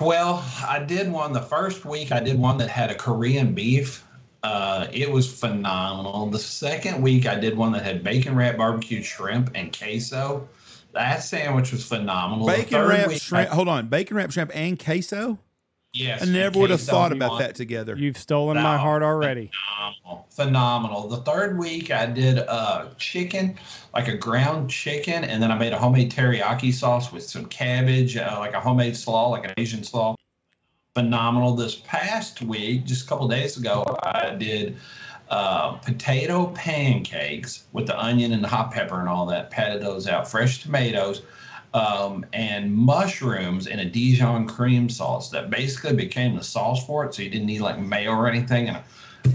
Well, 0.00 0.44
I 0.66 0.80
did 0.80 1.10
one 1.10 1.32
the 1.32 1.40
first 1.40 1.84
week. 1.84 2.12
I 2.12 2.20
did 2.20 2.38
one 2.38 2.58
that 2.58 2.68
had 2.68 2.90
a 2.90 2.94
Korean 2.94 3.54
beef. 3.54 4.04
Uh, 4.42 4.86
it 4.92 5.10
was 5.10 5.32
phenomenal. 5.32 6.26
The 6.26 6.38
second 6.38 7.02
week, 7.02 7.26
I 7.26 7.34
did 7.34 7.56
one 7.56 7.72
that 7.72 7.82
had 7.82 8.04
bacon 8.04 8.36
wrap 8.36 8.56
barbecue 8.56 9.02
shrimp 9.02 9.50
and 9.54 9.76
queso. 9.76 10.48
That 10.92 11.22
sandwich 11.22 11.72
was 11.72 11.84
phenomenal. 11.86 12.46
Bacon 12.46 12.68
third 12.68 12.88
wrap 12.88 13.10
shrimp. 13.12 13.50
I- 13.50 13.54
Hold 13.54 13.68
on. 13.68 13.88
Bacon 13.88 14.16
wrap 14.16 14.30
shrimp 14.30 14.50
and 14.54 14.82
queso? 14.82 15.38
yes, 15.94 16.22
I 16.22 16.26
never 16.26 16.58
would 16.60 16.70
have 16.70 16.80
thought 16.80 17.12
about 17.12 17.30
want. 17.32 17.44
that 17.44 17.54
together. 17.54 17.96
You've 17.96 18.18
stolen 18.18 18.56
my 18.56 18.76
heart 18.76 19.02
already. 19.02 19.50
Phenomenal. 19.52 20.26
Phenomenal. 20.30 21.08
The 21.08 21.16
third 21.18 21.58
week, 21.58 21.90
I 21.90 22.06
did 22.06 22.38
uh, 22.38 22.86
chicken, 22.98 23.58
like 23.94 24.08
a 24.08 24.16
ground 24.16 24.70
chicken, 24.70 25.24
and 25.24 25.42
then 25.42 25.50
I 25.50 25.58
made 25.58 25.72
a 25.72 25.78
homemade 25.78 26.12
teriyaki 26.12 26.72
sauce 26.72 27.12
with 27.12 27.24
some 27.24 27.46
cabbage, 27.46 28.16
uh, 28.16 28.36
like 28.38 28.54
a 28.54 28.60
homemade 28.60 28.96
slaw, 28.96 29.28
like 29.28 29.44
an 29.44 29.54
Asian 29.56 29.82
slaw. 29.82 30.14
Phenomenal. 30.94 31.54
This 31.54 31.76
past 31.76 32.42
week, 32.42 32.84
just 32.84 33.04
a 33.06 33.08
couple 33.08 33.28
days 33.28 33.56
ago, 33.56 33.84
I 34.02 34.34
did 34.34 34.76
uh, 35.30 35.72
potato 35.72 36.46
pancakes 36.54 37.64
with 37.72 37.86
the 37.86 37.98
onion 37.98 38.32
and 38.32 38.42
the 38.42 38.48
hot 38.48 38.70
pepper 38.70 39.00
and 39.00 39.08
all 39.08 39.26
that. 39.26 39.50
Patted 39.50 39.82
those 39.82 40.06
out. 40.06 40.30
Fresh 40.30 40.62
tomatoes. 40.62 41.22
Um, 41.74 42.24
and 42.32 42.72
mushrooms 42.74 43.66
in 43.66 43.80
a 43.80 43.84
Dijon 43.84 44.46
cream 44.48 44.88
sauce 44.88 45.28
that 45.30 45.50
basically 45.50 45.94
became 45.94 46.34
the 46.34 46.42
sauce 46.42 46.84
for 46.86 47.04
it. 47.04 47.14
So 47.14 47.22
you 47.22 47.28
didn't 47.28 47.46
need 47.46 47.60
like 47.60 47.78
mayo 47.78 48.12
or 48.12 48.26
anything. 48.26 48.68
And 48.68 48.78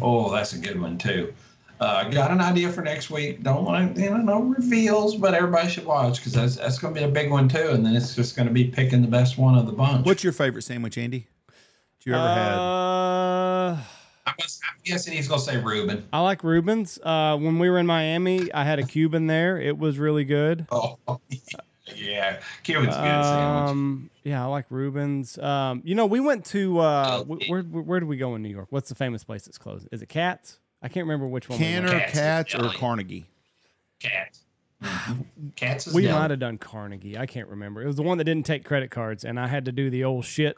Oh, 0.02 0.32
that's 0.32 0.54
a 0.54 0.58
good 0.58 0.80
one 0.80 0.98
too. 0.98 1.34
Uh, 1.80 2.10
got 2.10 2.32
an 2.32 2.40
idea 2.40 2.72
for 2.72 2.82
next 2.82 3.10
week. 3.10 3.44
Don't 3.44 3.66
want 3.66 3.96
to, 3.96 4.02
you 4.02 4.10
know, 4.10 4.18
no 4.18 4.40
reveals, 4.42 5.16
but 5.16 5.34
everybody 5.34 5.70
should 5.70 5.86
watch 5.86 6.18
because 6.18 6.34
that's 6.34 6.56
that's 6.56 6.80
going 6.80 6.94
to 6.94 7.00
be 7.00 7.06
a 7.06 7.10
big 7.10 7.30
one 7.30 7.50
too. 7.50 7.70
And 7.72 7.86
then 7.86 7.96
it's 7.96 8.16
just 8.16 8.36
going 8.36 8.48
to 8.48 8.54
be 8.54 8.66
picking 8.66 9.02
the 9.02 9.08
best 9.08 9.38
one 9.38 9.58
of 9.58 9.66
the 9.66 9.74
bunch. 9.74 10.06
What's 10.06 10.24
your 10.24 10.34
favorite 10.34 10.62
sandwich, 10.64 10.98
Andy? 10.98 11.28
That 11.48 12.06
you 12.06 12.14
ever 12.14 12.28
had? 12.28 12.54
Uh, 12.58 13.70
I'm, 13.70 13.76
guess- 13.76 13.88
I'm 14.26 14.36
guessing 14.86 15.14
he's 15.14 15.28
going 15.28 15.40
to 15.40 15.46
say 15.46 15.58
Reuben. 15.58 16.08
I 16.14 16.22
like 16.22 16.44
Rubens. 16.44 16.98
Uh, 17.04 17.38
when 17.38 17.60
we 17.60 17.70
were 17.70 17.78
in 17.78 17.86
Miami, 17.86 18.52
I 18.54 18.64
had 18.64 18.80
a 18.80 18.84
Cuban 18.84 19.28
there. 19.28 19.60
It 19.60 19.78
was 19.78 19.98
really 19.98 20.24
good. 20.24 20.68
Oh, 20.72 20.98
yeah, 21.98 22.40
Cuban's 22.64 22.88
good 22.88 22.94
sandwich. 22.96 23.70
Um, 23.72 24.10
yeah, 24.24 24.42
I 24.42 24.46
like 24.48 24.66
Rubens. 24.70 25.38
Um, 25.38 25.82
you 25.84 25.96
know, 25.96 26.06
we 26.06 26.22
went 26.22 26.46
to 26.46 26.80
uh, 26.80 27.24
wh- 27.26 27.50
where, 27.50 27.62
where 27.62 27.84
where 27.84 28.00
did 28.00 28.08
we 28.08 28.16
go 28.16 28.36
in 28.36 28.42
New 28.42 28.50
York? 28.50 28.68
What's 28.70 28.88
the 28.88 28.96
famous 28.96 29.26
place 29.26 29.44
that's 29.44 29.58
closed? 29.58 29.90
Is 29.92 30.02
it 30.02 30.08
Katz? 30.08 30.60
I 30.82 30.88
can't 30.88 31.06
remember 31.06 31.28
which 31.28 31.50
one. 31.50 31.60
Canner, 31.60 31.88
we. 31.94 32.00
Katz. 32.00 32.14
Katz, 32.14 32.56
or 32.56 32.64
Yeah. 32.68 32.74
Carnegie? 32.78 33.26
Katz. 34.00 34.46
Katz 35.58 35.88
is 35.88 35.94
we 35.94 36.04
deli. 36.04 36.18
might 36.20 36.30
have 36.32 36.40
done 36.40 36.58
Carnegie. 36.58 37.18
I 37.18 37.26
can't 37.26 37.50
remember. 37.50 37.82
It 37.82 37.88
was 37.88 37.98
the 37.98 38.04
one 38.04 38.18
that 38.18 38.24
didn't 38.24 38.46
take 38.46 38.64
credit 38.64 38.90
cards, 38.90 39.26
and 39.26 39.38
I 39.38 39.48
had 39.48 39.66
to 39.66 39.74
do 39.74 39.90
the 39.90 40.06
old 40.06 40.24
shit 40.24 40.56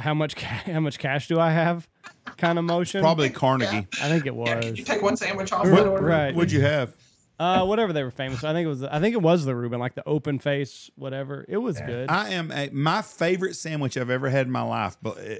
how 0.00 0.14
much 0.14 0.36
ca- 0.36 0.46
how 0.72 0.80
much 0.80 0.98
cash 0.98 1.28
do 1.28 1.38
I 1.38 1.50
have? 1.50 1.88
Kind 2.36 2.58
of 2.58 2.64
motion. 2.64 3.00
Probably 3.00 3.30
Carnegie. 3.30 3.86
I 4.02 4.08
think 4.08 4.26
it 4.26 4.34
was. 4.34 4.48
Yeah, 4.48 4.60
can 4.60 4.70
was. 4.70 4.78
you 4.78 4.84
take 4.84 5.02
one 5.02 5.16
sandwich 5.16 5.52
off? 5.52 5.66
Right, 5.66 5.86
order? 5.86 6.04
right. 6.04 6.34
What'd 6.34 6.52
you 6.52 6.62
have? 6.62 6.94
Uh, 7.38 7.64
whatever 7.64 7.92
they 7.94 8.02
were 8.02 8.10
famous. 8.10 8.44
I 8.44 8.52
think 8.52 8.66
it 8.66 8.68
was. 8.68 8.82
I 8.82 9.00
think 9.00 9.14
it 9.14 9.22
was 9.22 9.44
the 9.44 9.54
Reuben, 9.54 9.80
like 9.80 9.94
the 9.94 10.06
open 10.06 10.38
face, 10.38 10.90
whatever. 10.96 11.44
It 11.48 11.56
was 11.56 11.80
good. 11.80 12.10
I 12.10 12.30
am 12.30 12.52
a 12.52 12.68
my 12.70 13.02
favorite 13.02 13.56
sandwich 13.56 13.96
I've 13.96 14.10
ever 14.10 14.28
had 14.28 14.46
in 14.46 14.52
my 14.52 14.62
life. 14.62 14.96
But 15.00 15.18
uh, 15.18 15.34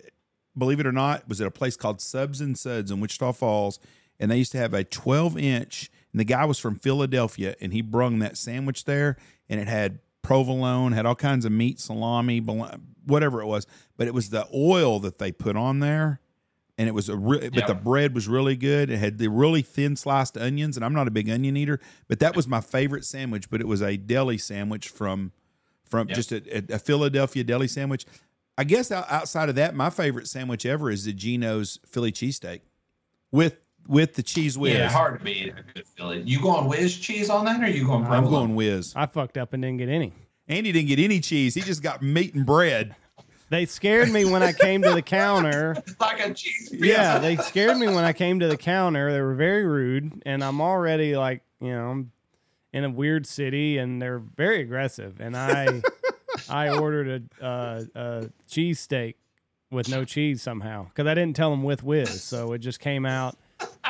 believe 0.57 0.81
it 0.81 0.87
or 0.87 0.93
not, 0.93 1.29
was 1.29 1.41
at 1.41 1.47
a 1.47 1.51
place 1.51 1.77
called 1.77 2.01
Subs 2.01 2.41
and 2.41 2.59
Suds 2.59 2.91
in 2.91 3.01
Wichita 3.01 3.33
Falls, 3.33 3.79
and 4.19 4.31
they 4.31 4.39
used 4.39 4.53
to 4.53 4.59
have 4.59 4.73
a 4.73 4.85
12 4.85 5.37
inch. 5.39 5.91
And 6.13 6.19
the 6.19 6.25
guy 6.25 6.45
was 6.45 6.59
from 6.59 6.75
Philadelphia, 6.77 7.55
and 7.61 7.73
he 7.73 7.83
brung 7.83 8.19
that 8.19 8.37
sandwich 8.37 8.85
there, 8.85 9.17
and 9.49 9.61
it 9.61 9.69
had 9.69 10.01
provolone, 10.23 10.93
had 10.93 11.07
all 11.07 11.15
kinds 11.15 11.45
of 11.45 11.53
meat, 11.53 11.81
salami, 11.81 12.41
bol- 12.41 12.69
whatever 13.07 13.41
it 13.41 13.47
was. 13.47 13.67
But 13.97 14.07
it 14.07 14.15
was 14.15 14.31
the 14.31 14.47
oil 14.55 14.99
that 15.01 15.19
they 15.19 15.33
put 15.33 15.57
on 15.57 15.81
there. 15.81 16.21
And 16.79 16.89
it 16.89 16.93
was 16.93 17.11
a 17.11 17.17
re- 17.17 17.51
but 17.51 17.67
the 17.67 17.75
bread 17.75 18.15
was 18.15 18.27
really 18.27 18.57
good. 18.57 18.89
It 18.89 18.97
had 18.97 19.19
the 19.19 19.29
really 19.29 19.61
thin 19.61 19.97
sliced 19.97 20.39
onions, 20.39 20.77
and 20.79 20.85
I'm 20.85 20.95
not 20.95 21.07
a 21.07 21.11
big 21.11 21.29
onion 21.29 21.55
eater, 21.55 21.79
but 22.09 22.21
that 22.21 22.35
was 22.35 22.49
my 22.49 22.63
favorite 22.63 23.05
sandwich. 23.05 23.51
But 23.51 23.61
it 23.61 23.69
was 23.69 23.83
a 23.83 23.99
deli 23.99 24.39
sandwich 24.39 24.89
from 24.89 25.33
from 25.85 26.09
Yep. 26.09 26.17
just 26.17 26.33
a, 26.33 26.57
a, 26.73 26.77
a 26.77 26.79
Philadelphia 26.79 27.45
deli 27.45 27.69
sandwich. 27.69 28.07
I 28.57 28.65
guess 28.65 28.91
outside 28.91 29.51
of 29.51 29.57
that, 29.57 29.75
my 29.75 29.91
favorite 29.91 30.27
sandwich 30.27 30.65
ever 30.65 30.91
is 30.91 31.05
the 31.05 31.13
Geno's 31.13 31.81
Philly 31.87 32.13
cheesesteak 32.13 32.61
with 33.31 33.59
with 33.87 34.15
the 34.15 34.23
cheese 34.23 34.57
whiz. 34.57 34.73
Yeah, 34.75 34.89
hard 34.89 35.19
to 35.19 35.25
beat 35.25 35.49
a 35.49 35.63
good 35.75 35.87
Philly. 35.87 36.23
You 36.25 36.41
going 36.41 36.67
whiz 36.67 36.97
cheese 36.97 37.29
on 37.29 37.45
that, 37.45 37.63
or 37.63 37.69
you 37.69 37.87
going? 37.87 38.07
I'm 38.07 38.25
going 38.25 38.55
whiz. 38.55 38.95
I 38.97 39.05
fucked 39.05 39.37
up 39.37 39.53
and 39.53 39.63
didn't 39.63 39.79
get 39.79 39.91
any. 39.91 40.15
Andy 40.51 40.73
didn't 40.73 40.89
get 40.89 40.99
any 40.99 41.21
cheese. 41.21 41.55
He 41.55 41.61
just 41.63 41.83
got 41.83 42.03
meat 42.03 42.35
and 42.35 42.45
bread. 42.45 42.95
They 43.51 43.67
scared 43.67 44.11
me 44.13 44.25
when 44.25 44.43
I 44.43 44.53
came 44.53 44.83
to 44.83 44.93
the 44.93 45.03
counter. 45.19 45.77
like 46.01 46.21
a 46.21 46.35
cheese. 46.35 46.69
Pizza. 46.71 46.87
Yeah, 46.87 47.19
they 47.19 47.37
scared 47.37 47.79
me 47.79 47.87
when 47.87 48.05
I 48.05 48.13
came 48.13 48.41
to 48.41 48.49
the 48.49 48.57
counter. 48.57 49.13
They 49.13 49.21
were 49.21 49.35
very 49.35 49.65
rude, 49.65 50.23
and 50.27 50.43
I'm 50.45 50.61
already 50.61 51.17
like, 51.17 51.43
you 51.61 51.73
know, 51.73 51.91
I'm 51.91 52.13
in 52.73 52.85
a 52.85 52.91
weird 52.91 53.27
city, 53.27 53.79
and 53.79 54.01
they're 54.03 54.19
very 54.19 54.61
aggressive. 54.61 55.21
And 55.21 55.37
I, 55.37 55.83
I 56.51 56.69
ordered 56.69 57.29
a, 57.41 57.45
uh, 57.45 57.83
a 57.95 58.31
cheese 58.49 58.79
steak 58.81 59.17
with 59.71 59.89
no 59.89 60.05
cheese 60.05 60.43
somehow 60.43 60.85
because 60.87 61.07
I 61.07 61.15
didn't 61.15 61.37
tell 61.37 61.51
them 61.51 61.63
with 61.63 61.83
whiz, 61.85 62.23
so 62.23 62.53
it 62.55 62.59
just 62.59 62.81
came 62.81 63.07
out 63.07 63.37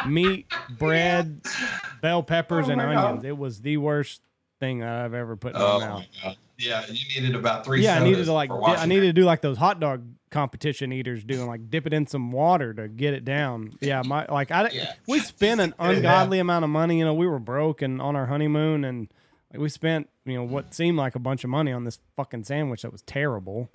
meat, 0.07 0.47
bread, 0.79 1.41
bell 2.03 2.23
peppers, 2.23 2.69
Oh 2.69 2.73
and 2.73 2.79
my 2.79 2.95
God. 2.95 3.05
onions. 3.05 3.25
It 3.25 3.37
was 3.37 3.61
the 3.63 3.77
worst 3.79 4.21
thing 4.59 4.81
that 4.81 4.89
I've 5.05 5.15
ever 5.15 5.37
put 5.37 5.55
in 5.55 5.61
Oh 5.61 5.79
my 5.81 5.87
my 5.87 5.93
mouth. 5.95 6.05
god. 6.23 6.37
Yeah, 6.61 6.85
you 6.89 7.21
needed 7.21 7.35
about 7.35 7.65
three. 7.65 7.83
Yeah, 7.83 7.97
I 8.01 8.05
needed 8.05 8.25
to 8.27 8.33
like 8.33 8.51
I 8.51 8.87
needed 8.87 9.07
to 9.07 9.13
do 9.13 9.25
like 9.25 9.41
those 9.41 9.57
hot 9.57 9.81
dog 9.81 10.05
competition 10.31 10.93
eaters 10.93 11.25
do 11.25 11.35
and 11.39 11.47
like 11.47 11.71
dip 11.71 11.87
it 11.87 11.93
in 11.93 12.07
some 12.07 12.31
water 12.31 12.73
to 12.75 12.89
get 12.89 13.15
it 13.15 13.25
down. 13.25 13.73
Yeah, 13.81 14.03
my 14.05 14.27
like 14.27 14.51
I 14.51 14.69
Yeah. 14.69 14.93
we 15.09 15.19
spent 15.21 15.61
an 15.61 15.75
ungodly 15.79 16.39
amount 16.39 16.65
of 16.65 16.71
money. 16.71 16.99
You 16.99 17.05
know, 17.05 17.15
we 17.15 17.27
were 17.27 17.39
broke 17.41 17.83
and 17.83 18.01
on 18.01 18.15
our 18.17 18.27
honeymoon, 18.27 18.85
and 18.85 19.09
like 19.53 19.61
we 19.61 19.69
spent 19.69 20.09
you 20.25 20.35
know 20.35 20.45
what 20.45 20.75
seemed 20.75 20.97
like 20.99 21.15
a 21.15 21.19
bunch 21.19 21.43
of 21.45 21.51
money 21.51 21.73
on 21.73 21.85
this 21.85 21.99
fucking 22.17 22.45
sandwich 22.45 22.83
that 22.83 22.93
was 22.93 23.03
terrible. 23.03 23.71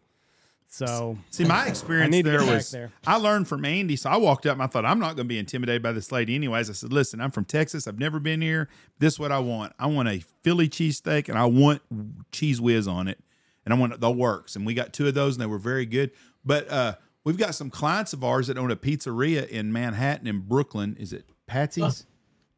So 0.75 1.17
See, 1.29 1.45
my 1.45 1.67
experience 1.67 2.21
there 2.21 2.45
was 2.45 2.69
there. 2.69 2.91
I 3.07 3.15
learned 3.15 3.47
from 3.47 3.63
Andy. 3.63 3.95
So 3.95 4.09
I 4.09 4.17
walked 4.17 4.45
up 4.45 4.55
and 4.55 4.61
I 4.61 4.67
thought, 4.67 4.83
I'm 4.83 4.99
not 4.99 5.15
going 5.15 5.19
to 5.19 5.23
be 5.23 5.39
intimidated 5.39 5.81
by 5.81 5.93
this 5.93 6.11
lady 6.11 6.35
anyways. 6.35 6.69
I 6.69 6.73
said, 6.73 6.91
listen, 6.91 7.21
I'm 7.21 7.31
from 7.31 7.45
Texas. 7.45 7.87
I've 7.87 7.97
never 7.97 8.19
been 8.19 8.41
here. 8.41 8.67
This 8.99 9.13
is 9.13 9.19
what 9.19 9.31
I 9.31 9.39
want. 9.39 9.71
I 9.79 9.85
want 9.85 10.09
a 10.09 10.21
Philly 10.43 10.67
cheesesteak 10.67 11.29
and 11.29 11.37
I 11.37 11.45
want 11.45 11.81
cheese 12.33 12.59
whiz 12.59 12.89
on 12.89 13.07
it. 13.07 13.19
And 13.63 13.73
I 13.73 13.77
want 13.77 14.01
the 14.01 14.11
works. 14.11 14.57
And 14.57 14.65
we 14.65 14.73
got 14.73 14.91
two 14.91 15.07
of 15.07 15.13
those 15.13 15.35
and 15.35 15.41
they 15.41 15.47
were 15.47 15.57
very 15.57 15.85
good. 15.85 16.11
But 16.43 16.69
uh, 16.69 16.95
we've 17.23 17.37
got 17.37 17.55
some 17.55 17.69
clients 17.69 18.11
of 18.11 18.21
ours 18.21 18.47
that 18.47 18.57
own 18.57 18.69
a 18.69 18.75
pizzeria 18.75 19.47
in 19.47 19.71
Manhattan 19.71 20.27
in 20.27 20.39
Brooklyn. 20.41 20.97
Is 20.99 21.13
it 21.13 21.29
Patsy's? 21.47 22.05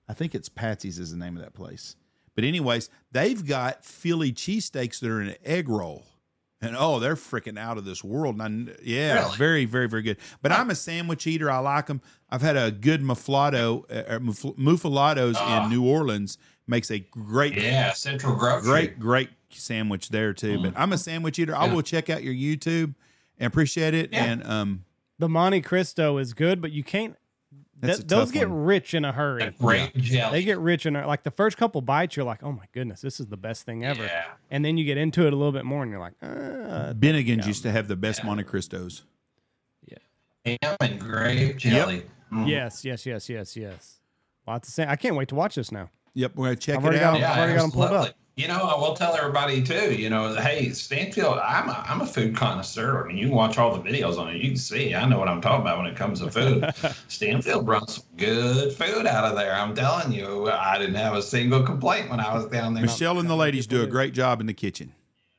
I 0.09 0.13
think 0.13 0.33
it's 0.33 0.49
Patsy's 0.49 0.97
is 0.97 1.11
the 1.11 1.17
name 1.17 1.37
of 1.37 1.43
that 1.43 1.53
place. 1.53 1.95
But 2.33 2.45
anyways, 2.45 2.89
they've 3.11 3.45
got 3.45 3.85
Philly 3.85 4.33
cheesesteaks 4.33 5.01
that 5.01 5.11
are 5.11 5.21
in 5.21 5.29
an 5.29 5.35
egg 5.45 5.69
roll. 5.69 6.03
And 6.59 6.75
oh, 6.77 6.99
they're 6.99 7.15
freaking 7.15 7.59
out 7.59 7.77
of 7.77 7.85
this 7.85 8.03
world. 8.03 8.41
And 8.41 8.69
I, 8.71 8.73
yeah, 8.83 9.19
Really? 9.25 9.37
very, 9.37 9.65
very, 9.65 9.87
very 9.87 10.01
good. 10.01 10.17
But 10.41 10.51
I'm 10.51 10.69
a 10.71 10.75
sandwich 10.75 11.27
eater. 11.27 11.51
I 11.51 11.59
like 11.59 11.85
them. 11.85 12.01
I've 12.31 12.41
had 12.41 12.57
a 12.57 12.71
good 12.71 13.01
muffalado, 13.03 13.83
uh, 13.91 14.19
muf- 14.19 14.55
muffalados 14.57 15.35
Ah. 15.37 15.63
in 15.65 15.69
New 15.69 15.85
Orleans. 15.85 16.37
Makes 16.65 16.89
a 16.91 16.99
great, 16.99 17.53
Yeah, 17.55 17.93
Central 17.93 18.35
Grove. 18.35 18.63
great, 18.63 18.99
great 18.99 19.29
sandwich 19.51 20.09
there 20.09 20.33
too. 20.33 20.61
But 20.61 20.73
I'm 20.75 20.91
a 20.93 20.97
sandwich 20.97 21.37
eater. 21.39 21.55
I 21.55 21.71
will 21.71 21.81
check 21.83 22.09
out 22.09 22.23
your 22.23 22.33
YouTube 22.33 22.95
and 23.37 23.47
appreciate 23.47 23.93
it. 23.93 24.09
Yeah. 24.11 24.23
And 24.25 24.43
um, 24.45 24.83
the 25.19 25.29
Monte 25.29 25.61
Cristo 25.61 26.17
is 26.17 26.33
good, 26.33 26.59
but 26.61 26.71
you 26.71 26.83
can't. 26.83 27.15
That's 27.79 27.97
th- 27.99 28.07
those 28.07 28.31
get 28.31 28.49
one. 28.49 28.63
rich 28.65 28.93
in 28.93 29.05
a 29.05 29.11
hurry. 29.11 29.53
grape 29.59 29.95
jelly. 29.95 30.39
They 30.39 30.43
get 30.43 30.57
rich 30.57 30.85
in 30.85 30.95
a, 30.95 31.05
like 31.05 31.23
the 31.23 31.31
first 31.31 31.57
couple 31.57 31.79
bites. 31.81 32.15
You're 32.15 32.25
like, 32.25 32.41
oh 32.43 32.51
my 32.51 32.65
goodness, 32.73 33.01
this 33.01 33.19
is 33.19 33.27
the 33.27 33.37
best 33.37 33.65
thing 33.65 33.85
ever. 33.85 34.03
Yeah. 34.03 34.25
And 34.49 34.65
then 34.65 34.77
you 34.77 34.83
get 34.85 34.97
into 34.97 35.27
it 35.27 35.33
a 35.33 35.35
little 35.35 35.51
bit 35.51 35.63
more, 35.65 35.83
and 35.83 35.91
you're 35.91 35.99
like, 35.99 36.13
uh, 36.21 36.93
Bennigan's 36.93 37.45
used 37.45 37.61
to 37.63 37.71
have 37.71 37.87
the 37.87 37.95
best 37.95 38.23
Monte 38.23 38.43
Cristos. 38.45 39.03
Yeah, 39.87 40.57
Ham 40.63 40.75
and 40.81 40.99
grape 40.99 41.57
jelly. 41.57 42.03
Mm. 42.33 42.47
yes, 42.47 42.83
yes, 42.83 43.05
yes, 43.05 43.29
yes, 43.29 43.55
yes. 43.55 43.99
Lots 44.47 44.67
of 44.67 44.73
say. 44.73 44.85
I 44.87 44.95
can't 44.95 45.15
wait 45.15 45.27
to 45.29 45.35
watch 45.35 45.55
this 45.55 45.71
now. 45.71 45.89
Yep, 46.13 46.35
we're 46.35 46.45
gonna 46.47 46.55
check 46.55 46.77
I've 46.79 46.85
it 46.85 46.95
out. 46.95 46.99
got 46.99 47.15
'em. 47.15 47.21
Yeah, 47.21 47.31
I've 47.31 47.37
already 47.37 47.53
got 47.55 47.63
'em 47.63 47.71
pulled 47.71 47.83
absolutely. 47.85 48.09
up. 48.09 48.15
You 48.37 48.47
know, 48.47 48.61
I 48.65 48.79
will 48.79 48.93
tell 48.93 49.15
everybody 49.15 49.63
too. 49.63 49.95
You 49.95 50.11
know, 50.11 50.35
hey, 50.35 50.69
Stanfield, 50.69 51.39
I'm 51.39 51.69
a 51.69 51.83
I'm 51.87 52.01
a 52.01 52.05
food 52.05 52.35
connoisseur. 52.35 53.03
I 53.03 53.07
mean, 53.07 53.17
you 53.17 53.29
can 53.29 53.35
watch 53.35 53.57
all 53.57 53.75
the 53.75 53.81
videos 53.81 54.19
on 54.19 54.29
it. 54.29 54.35
You 54.35 54.49
can 54.49 54.57
see 54.57 54.93
I 54.93 55.07
know 55.07 55.17
what 55.17 55.27
I'm 55.27 55.41
talking 55.41 55.61
about 55.61 55.79
when 55.79 55.87
it 55.87 55.95
comes 55.95 56.19
to 56.19 56.29
food. 56.29 56.71
Stanfield 57.07 57.65
brought 57.65 57.89
some 57.89 58.05
good 58.15 58.73
food 58.73 59.07
out 59.07 59.25
of 59.25 59.35
there. 59.35 59.55
I'm 59.55 59.73
telling 59.73 60.11
you, 60.11 60.51
I 60.51 60.77
didn't 60.77 60.95
have 60.95 61.15
a 61.15 61.21
single 61.23 61.63
complaint 61.63 62.11
when 62.11 62.19
I 62.19 62.31
was 62.35 62.45
down 62.45 62.75
there. 62.75 62.83
Michelle 62.83 63.17
and 63.17 63.27
the 63.27 63.35
ladies 63.35 63.65
do 63.65 63.81
a 63.81 63.87
great 63.87 64.13
job 64.13 64.39
in 64.39 64.45
the 64.45 64.53
kitchen. 64.53 64.93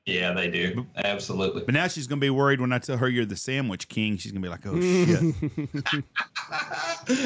Yeah, 0.04 0.32
they 0.32 0.50
do. 0.50 0.84
Absolutely. 0.96 1.62
But 1.62 1.74
now 1.74 1.86
she's 1.86 2.08
gonna 2.08 2.20
be 2.20 2.30
worried 2.30 2.60
when 2.60 2.72
I 2.72 2.78
tell 2.80 2.96
her 2.96 3.08
you're 3.08 3.26
the 3.26 3.36
sandwich 3.36 3.86
king. 3.86 4.16
She's 4.16 4.32
gonna 4.32 4.42
be 4.42 4.48
like, 4.48 4.66
"Oh 4.66 4.80
shit!" 4.80 5.34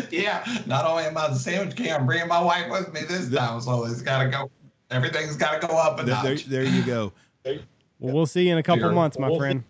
yeah, 0.12 0.44
not 0.66 0.84
only 0.84 1.04
am 1.04 1.16
I 1.16 1.28
the 1.28 1.36
sandwich 1.36 1.76
king, 1.76 1.92
I'm 1.92 2.04
bringing 2.04 2.28
my 2.28 2.42
wife 2.42 2.70
with 2.70 2.92
me 2.92 3.00
this 3.08 3.30
time, 3.30 3.58
so 3.62 3.86
it's 3.86 4.02
got 4.02 4.24
to 4.24 4.28
go. 4.28 4.50
Everything's 4.92 5.36
got 5.36 5.60
to 5.60 5.66
go 5.66 5.76
up 5.76 6.00
a 6.00 6.04
there, 6.04 6.14
there, 6.22 6.34
notch. 6.34 6.44
there 6.46 6.64
you 6.64 6.82
go. 6.82 7.12
Well, 7.44 8.14
we'll 8.14 8.26
see 8.26 8.46
you 8.46 8.52
in 8.52 8.58
a 8.58 8.62
couple 8.62 8.82
Sure. 8.82 8.92
months, 8.92 9.18
my 9.18 9.28
We'll- 9.28 9.38
friend. 9.38 9.64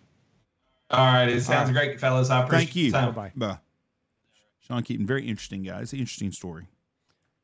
All 0.89 0.99
right, 1.05 1.29
it 1.29 1.41
sounds 1.41 1.71
great, 1.71 1.99
fellas. 1.99 2.29
I 2.29 2.43
appreciate 2.43 2.91
Thank 2.91 3.07
you. 3.07 3.13
Bye. 3.13 3.31
Bye. 3.35 3.57
Shawn 4.59 4.83
Keeton, 4.83 5.05
very 5.07 5.27
interesting 5.27 5.63
guy. 5.63 5.81
It's 5.81 5.93
an 5.93 5.99
interesting 5.99 6.31
story. 6.31 6.67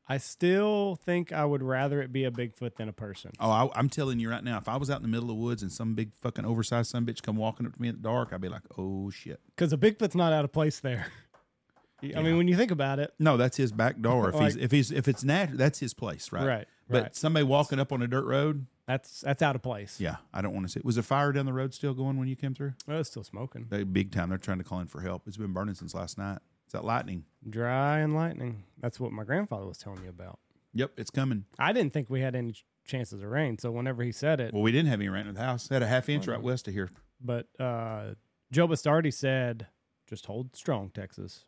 I 0.08 0.18
still 0.18 0.96
think 0.96 1.32
I 1.32 1.44
would 1.44 1.62
rather 1.62 2.00
it 2.02 2.12
be 2.12 2.24
a 2.24 2.30
Bigfoot 2.30 2.76
than 2.76 2.88
a 2.88 2.92
person. 2.92 3.30
Oh, 3.38 3.50
I, 3.50 3.68
I'm 3.78 3.88
telling 3.88 4.18
you 4.18 4.28
right 4.30 4.42
now, 4.42 4.58
if 4.58 4.68
I 4.68 4.76
was 4.76 4.90
out 4.90 4.96
in 4.96 5.02
the 5.02 5.08
middle 5.08 5.24
of 5.30 5.36
the 5.36 5.42
woods 5.42 5.62
and 5.62 5.70
some 5.70 5.94
big 5.94 6.12
fucking 6.20 6.44
oversized 6.44 6.90
son 6.90 7.06
bitch 7.06 7.22
come 7.22 7.36
walking 7.36 7.66
up 7.66 7.74
to 7.74 7.80
me 7.82 7.88
in 7.88 7.96
the 7.96 8.00
dark, 8.02 8.32
I'd 8.32 8.40
be 8.40 8.48
like, 8.48 8.62
"Oh 8.76 9.10
shit!" 9.10 9.38
Because 9.54 9.72
a 9.72 9.76
Bigfoot's 9.76 10.16
not 10.16 10.32
out 10.32 10.44
of 10.44 10.52
place 10.52 10.80
there. 10.80 11.06
I 12.16 12.22
mean, 12.22 12.36
when 12.38 12.48
you 12.48 12.56
think 12.56 12.70
about 12.70 12.98
it, 12.98 13.12
No, 13.18 13.36
that's 13.36 13.56
his 13.58 13.72
back 13.72 14.00
door. 14.00 14.30
If 14.30 14.40
he's 14.40 14.56
if 14.56 14.70
he's 14.72 14.90
if 14.90 15.06
it's 15.06 15.22
natural, 15.22 15.58
that's 15.58 15.78
his 15.78 15.92
place, 15.94 16.32
right? 16.32 16.46
Right, 16.46 16.68
But 16.90 17.02
right. 17.02 17.16
somebody 17.16 17.44
walking 17.44 17.78
up 17.78 17.92
on 17.92 18.02
a 18.02 18.08
dirt 18.08 18.24
road, 18.24 18.66
that's 18.86 19.20
that's 19.20 19.42
out 19.42 19.54
of 19.56 19.62
place. 19.62 20.00
yeah, 20.00 20.16
I 20.34 20.42
don't 20.42 20.52
want 20.52 20.66
to 20.66 20.72
see. 20.72 20.80
Was 20.84 20.96
a 20.96 21.02
fire 21.02 21.32
down 21.32 21.46
the 21.46 21.52
road 21.52 21.72
still 21.72 21.94
going 21.94 22.18
when 22.18 22.28
you 22.28 22.36
came 22.36 22.54
through? 22.54 22.72
Well, 22.86 22.98
it's 23.00 23.08
still 23.10 23.24
smoking. 23.24 23.66
They 23.70 23.84
big 23.84 24.10
time. 24.12 24.28
They're 24.30 24.38
trying 24.38 24.58
to 24.58 24.64
call 24.64 24.80
in 24.80 24.88
for 24.88 25.00
help. 25.00 25.22
It's 25.26 25.36
been 25.36 25.52
burning 25.52 25.74
since 25.74 25.94
last 25.94 26.18
night. 26.18 26.38
Is 26.66 26.72
that 26.72 26.84
lightning? 26.84 27.24
Dry 27.48 27.98
and 28.00 28.14
lightning. 28.14 28.64
That's 28.80 28.98
what 29.00 29.12
my 29.12 29.24
grandfather 29.24 29.66
was 29.66 29.78
telling 29.78 30.02
me 30.02 30.08
about. 30.08 30.38
Yep, 30.74 30.92
it's 30.96 31.10
coming. 31.10 31.44
I 31.58 31.72
didn't 31.72 31.92
think 31.92 32.08
we 32.10 32.20
had 32.20 32.36
any 32.36 32.54
chances 32.84 33.22
of 33.22 33.28
rain, 33.28 33.58
so 33.58 33.70
whenever 33.72 34.02
he 34.04 34.12
said 34.12 34.40
it, 34.40 34.52
Well, 34.54 34.62
we 34.62 34.70
didn't 34.72 34.88
have 34.88 35.00
any 35.00 35.08
rain 35.08 35.26
in 35.26 35.34
the 35.34 35.40
house. 35.42 35.68
Had 35.68 35.82
a 35.82 35.86
half 35.88 36.08
inch 36.08 36.26
right 36.28 36.40
west 36.40 36.68
of 36.68 36.74
here. 36.74 36.90
but 37.20 37.48
uh, 37.58 38.14
Joe 38.52 38.66
Bastardi 38.68 39.12
said, 39.12 39.66
"Just 40.08 40.26
hold 40.26 40.54
strong, 40.56 40.90
Texas. 40.90 41.44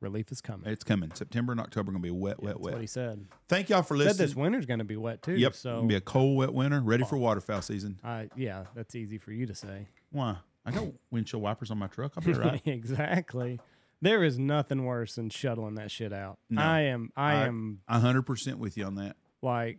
Relief 0.00 0.30
is 0.32 0.40
coming." 0.40 0.68
It's 0.70 0.84
coming. 0.84 1.10
September 1.14 1.52
and 1.52 1.60
October 1.60 1.90
going 1.92 2.02
to 2.02 2.06
be 2.06 2.10
wet, 2.10 2.42
wet, 2.42 2.54
that's 2.54 2.72
what 2.72 2.80
he 2.80 2.86
said. 2.86 3.26
Thank 3.48 3.68
y'all 3.68 3.82
for 3.82 3.96
Said 3.96 4.04
listening. 4.06 4.28
this 4.28 4.36
winter's 4.36 4.66
going 4.66 4.78
to 4.78 4.84
be 4.84 4.96
wet 4.96 5.22
too. 5.22 5.32
Yep, 5.34 5.54
So 5.54 5.70
it'll 5.70 5.82
be 5.86 5.94
a 5.96 6.00
cold, 6.00 6.36
wet 6.38 6.52
winter. 6.54 6.80
Ready 6.80 7.04
for 7.04 7.16
waterfowl 7.16 7.62
season. 7.62 7.98
uh, 8.04 8.24
yeah, 8.36 8.64
that's 8.74 8.94
easy 8.94 9.18
for 9.18 9.32
you 9.32 9.46
to 9.46 9.54
say. 9.54 9.88
Why? 10.10 10.36
I 10.64 10.70
got 10.70 10.84
windshield 11.10 11.42
wipers 11.42 11.70
on 11.70 11.78
my 11.78 11.86
truck. 11.86 12.12
I'll 12.16 12.22
be 12.24 12.34
all 12.34 12.40
right. 12.40 12.62
exactly. 12.66 13.60
There 14.00 14.22
is 14.22 14.38
nothing 14.38 14.84
worse 14.84 15.16
than 15.16 15.28
shuttling 15.30 15.74
that 15.74 15.90
shit 15.90 16.12
out. 16.12 16.38
I 16.56 16.82
am. 16.82 17.10
I, 17.16 17.32
I- 17.32 17.46
am 17.46 17.80
A 17.88 17.98
hundred 17.98 18.22
percent 18.22 18.58
with 18.58 18.76
you 18.76 18.84
on 18.84 18.94
that. 18.96 19.16
like, 19.42 19.78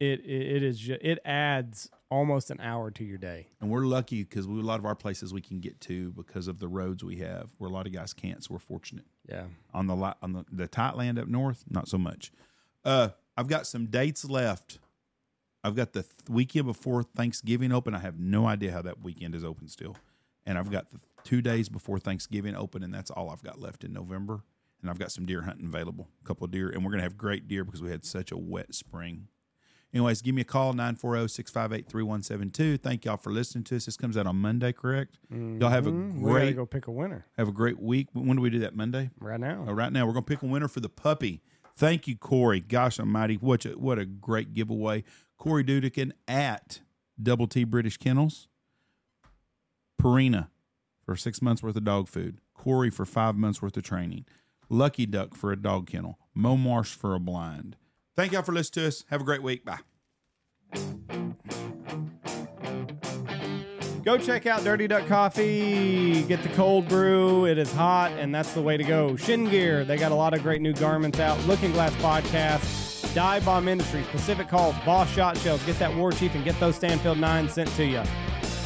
it. 0.00 0.20
It, 0.24 0.56
it 0.56 0.62
is. 0.62 0.78
Ju- 0.78 0.98
it 1.00 1.18
adds 1.24 1.88
almost 2.10 2.50
an 2.50 2.58
hour 2.60 2.90
to 2.90 3.04
your 3.04 3.18
day. 3.18 3.48
And 3.60 3.68
we're 3.70 3.84
lucky 3.84 4.22
because 4.24 4.46
we 4.48 4.58
a 4.60 4.62
lot 4.62 4.78
of 4.78 4.86
our 4.86 4.94
places 4.94 5.32
we 5.34 5.40
can 5.42 5.60
get 5.60 5.80
to 5.82 6.10
because 6.12 6.48
of 6.48 6.58
the 6.58 6.66
roads 6.68 7.04
we 7.04 7.16
have, 7.16 7.48
where 7.58 7.68
a 7.68 7.72
lot 7.72 7.86
of 7.86 7.92
guys 7.92 8.12
can't. 8.14 8.42
So 8.42 8.54
we're 8.54 8.58
fortunate. 8.60 9.04
Yeah. 9.28 9.44
On 9.74 9.86
the 9.86 9.94
on 10.22 10.32
the, 10.32 10.44
the 10.50 10.66
tight 10.66 10.96
land 10.96 11.18
up 11.18 11.28
north, 11.28 11.64
not 11.68 11.88
so 11.88 11.98
much. 11.98 12.32
Uh, 12.84 13.10
I've 13.36 13.48
got 13.48 13.66
some 13.66 13.86
dates 13.86 14.24
left. 14.24 14.78
I've 15.62 15.74
got 15.76 15.92
the 15.92 16.02
th- 16.02 16.14
weekend 16.28 16.66
before 16.66 17.02
Thanksgiving 17.02 17.72
open. 17.72 17.94
I 17.94 17.98
have 17.98 18.18
no 18.18 18.46
idea 18.46 18.72
how 18.72 18.82
that 18.82 19.02
weekend 19.02 19.34
is 19.34 19.44
open 19.44 19.68
still, 19.68 19.96
and 20.46 20.56
I've 20.56 20.70
got 20.70 20.90
the 20.90 20.98
two 21.24 21.42
days 21.42 21.68
before 21.68 21.98
Thanksgiving 21.98 22.54
open, 22.54 22.82
and 22.82 22.94
that's 22.94 23.10
all 23.10 23.30
I've 23.30 23.42
got 23.42 23.60
left 23.60 23.84
in 23.84 23.92
November. 23.92 24.40
And 24.80 24.88
I've 24.88 24.98
got 24.98 25.10
some 25.10 25.26
deer 25.26 25.42
hunting 25.42 25.66
available, 25.66 26.06
a 26.22 26.26
couple 26.26 26.44
of 26.44 26.52
deer, 26.52 26.68
and 26.70 26.84
we're 26.84 26.92
gonna 26.92 27.02
have 27.02 27.18
great 27.18 27.48
deer 27.48 27.64
because 27.64 27.82
we 27.82 27.90
had 27.90 28.04
such 28.04 28.30
a 28.30 28.36
wet 28.36 28.74
spring. 28.74 29.26
Anyways, 29.94 30.20
give 30.20 30.34
me 30.34 30.42
a 30.42 30.44
call, 30.44 30.74
940-658-3172. 30.74 32.80
Thank 32.80 33.06
y'all 33.06 33.16
for 33.16 33.32
listening 33.32 33.64
to 33.64 33.76
us. 33.76 33.86
This 33.86 33.96
comes 33.96 34.18
out 34.18 34.26
on 34.26 34.36
Monday, 34.36 34.70
correct? 34.72 35.18
Y'all 35.30 35.70
have 35.70 35.86
a 35.86 35.90
Mm, 35.92 36.20
we 36.20 36.30
great 36.30 36.56
go 36.56 36.66
pick 36.66 36.86
a 36.86 36.90
winner 36.90 37.24
have 37.38 37.48
a 37.48 37.52
great 37.52 37.80
week. 37.80 38.08
When 38.12 38.36
do 38.36 38.42
we 38.42 38.50
do 38.50 38.58
that? 38.60 38.76
Monday? 38.76 39.10
right 39.18 39.40
now. 39.40 39.64
Oh, 39.66 39.72
right 39.72 39.90
now, 39.92 40.06
we're 40.06 40.12
gonna 40.12 40.22
pick 40.26 40.42
a 40.42 40.46
winner 40.46 40.68
for 40.68 40.80
the 40.80 40.90
puppy. 40.90 41.40
Thank 41.74 42.06
you, 42.06 42.16
Corey. 42.16 42.60
Gosh 42.60 43.00
Almighty, 43.00 43.36
what 43.36 43.64
a, 43.64 43.70
what 43.70 43.98
a 43.98 44.04
great 44.04 44.52
giveaway! 44.52 45.04
Corey 45.38 45.64
Dudikin 45.64 46.10
at 46.26 46.80
Double 47.22 47.46
T 47.46 47.64
British 47.64 47.96
Kennels, 47.96 48.46
Purina 50.00 50.48
for 51.04 51.16
six 51.16 51.40
months 51.40 51.62
worth 51.62 51.76
of 51.76 51.84
dog 51.84 52.08
food, 52.08 52.40
Corey 52.52 52.90
for 52.90 53.06
five 53.06 53.36
months 53.36 53.62
worth 53.62 53.76
of 53.76 53.84
training, 53.84 54.26
Lucky 54.68 55.06
Duck 55.06 55.34
for 55.34 55.50
a 55.50 55.56
dog 55.56 55.86
kennel, 55.86 56.18
Momarsh 56.36 56.94
for 56.94 57.14
a 57.14 57.18
blind. 57.20 57.76
Thank 58.18 58.32
y'all 58.32 58.42
for 58.42 58.50
listening 58.50 58.82
to 58.82 58.88
us. 58.88 59.04
Have 59.10 59.20
a 59.20 59.24
great 59.24 59.44
week. 59.44 59.64
Bye. 59.64 59.78
Go 64.04 64.18
check 64.18 64.44
out 64.44 64.64
Dirty 64.64 64.88
Duck 64.88 65.06
Coffee. 65.06 66.24
Get 66.24 66.42
the 66.42 66.48
cold 66.56 66.88
brew. 66.88 67.46
It 67.46 67.58
is 67.58 67.72
hot, 67.72 68.10
and 68.18 68.34
that's 68.34 68.54
the 68.54 68.60
way 68.60 68.76
to 68.76 68.82
go. 68.82 69.14
Shin 69.14 69.48
Gear. 69.48 69.84
They 69.84 69.96
got 69.96 70.10
a 70.10 70.16
lot 70.16 70.34
of 70.34 70.42
great 70.42 70.60
new 70.60 70.72
garments 70.72 71.20
out. 71.20 71.38
Looking 71.46 71.70
Glass 71.70 71.94
Podcast. 72.02 73.14
Dive 73.14 73.44
Bomb 73.44 73.68
Industries. 73.68 74.08
Pacific 74.08 74.48
Calls. 74.48 74.74
Boss 74.84 75.08
Shot 75.12 75.38
Shells. 75.38 75.64
Get 75.64 75.78
that 75.78 75.94
War 75.94 76.10
Chief 76.10 76.34
and 76.34 76.44
get 76.44 76.58
those 76.58 76.74
Stanfield 76.74 77.18
9 77.18 77.48
sent 77.48 77.68
to 77.76 77.84
you. 77.84 78.02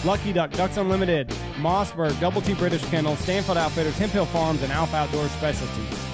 Lucky 0.06 0.32
Duck. 0.32 0.50
Ducks 0.52 0.78
Unlimited. 0.78 1.28
Mossberg. 1.56 2.18
Double 2.20 2.40
T 2.40 2.54
British 2.54 2.86
Kennel. 2.86 3.16
Stanfield 3.16 3.58
Outfitters. 3.58 3.98
Hemphill 3.98 4.24
Farms, 4.24 4.62
and 4.62 4.72
Alpha 4.72 4.96
Outdoor 4.96 5.28
Specialties. 5.28 6.11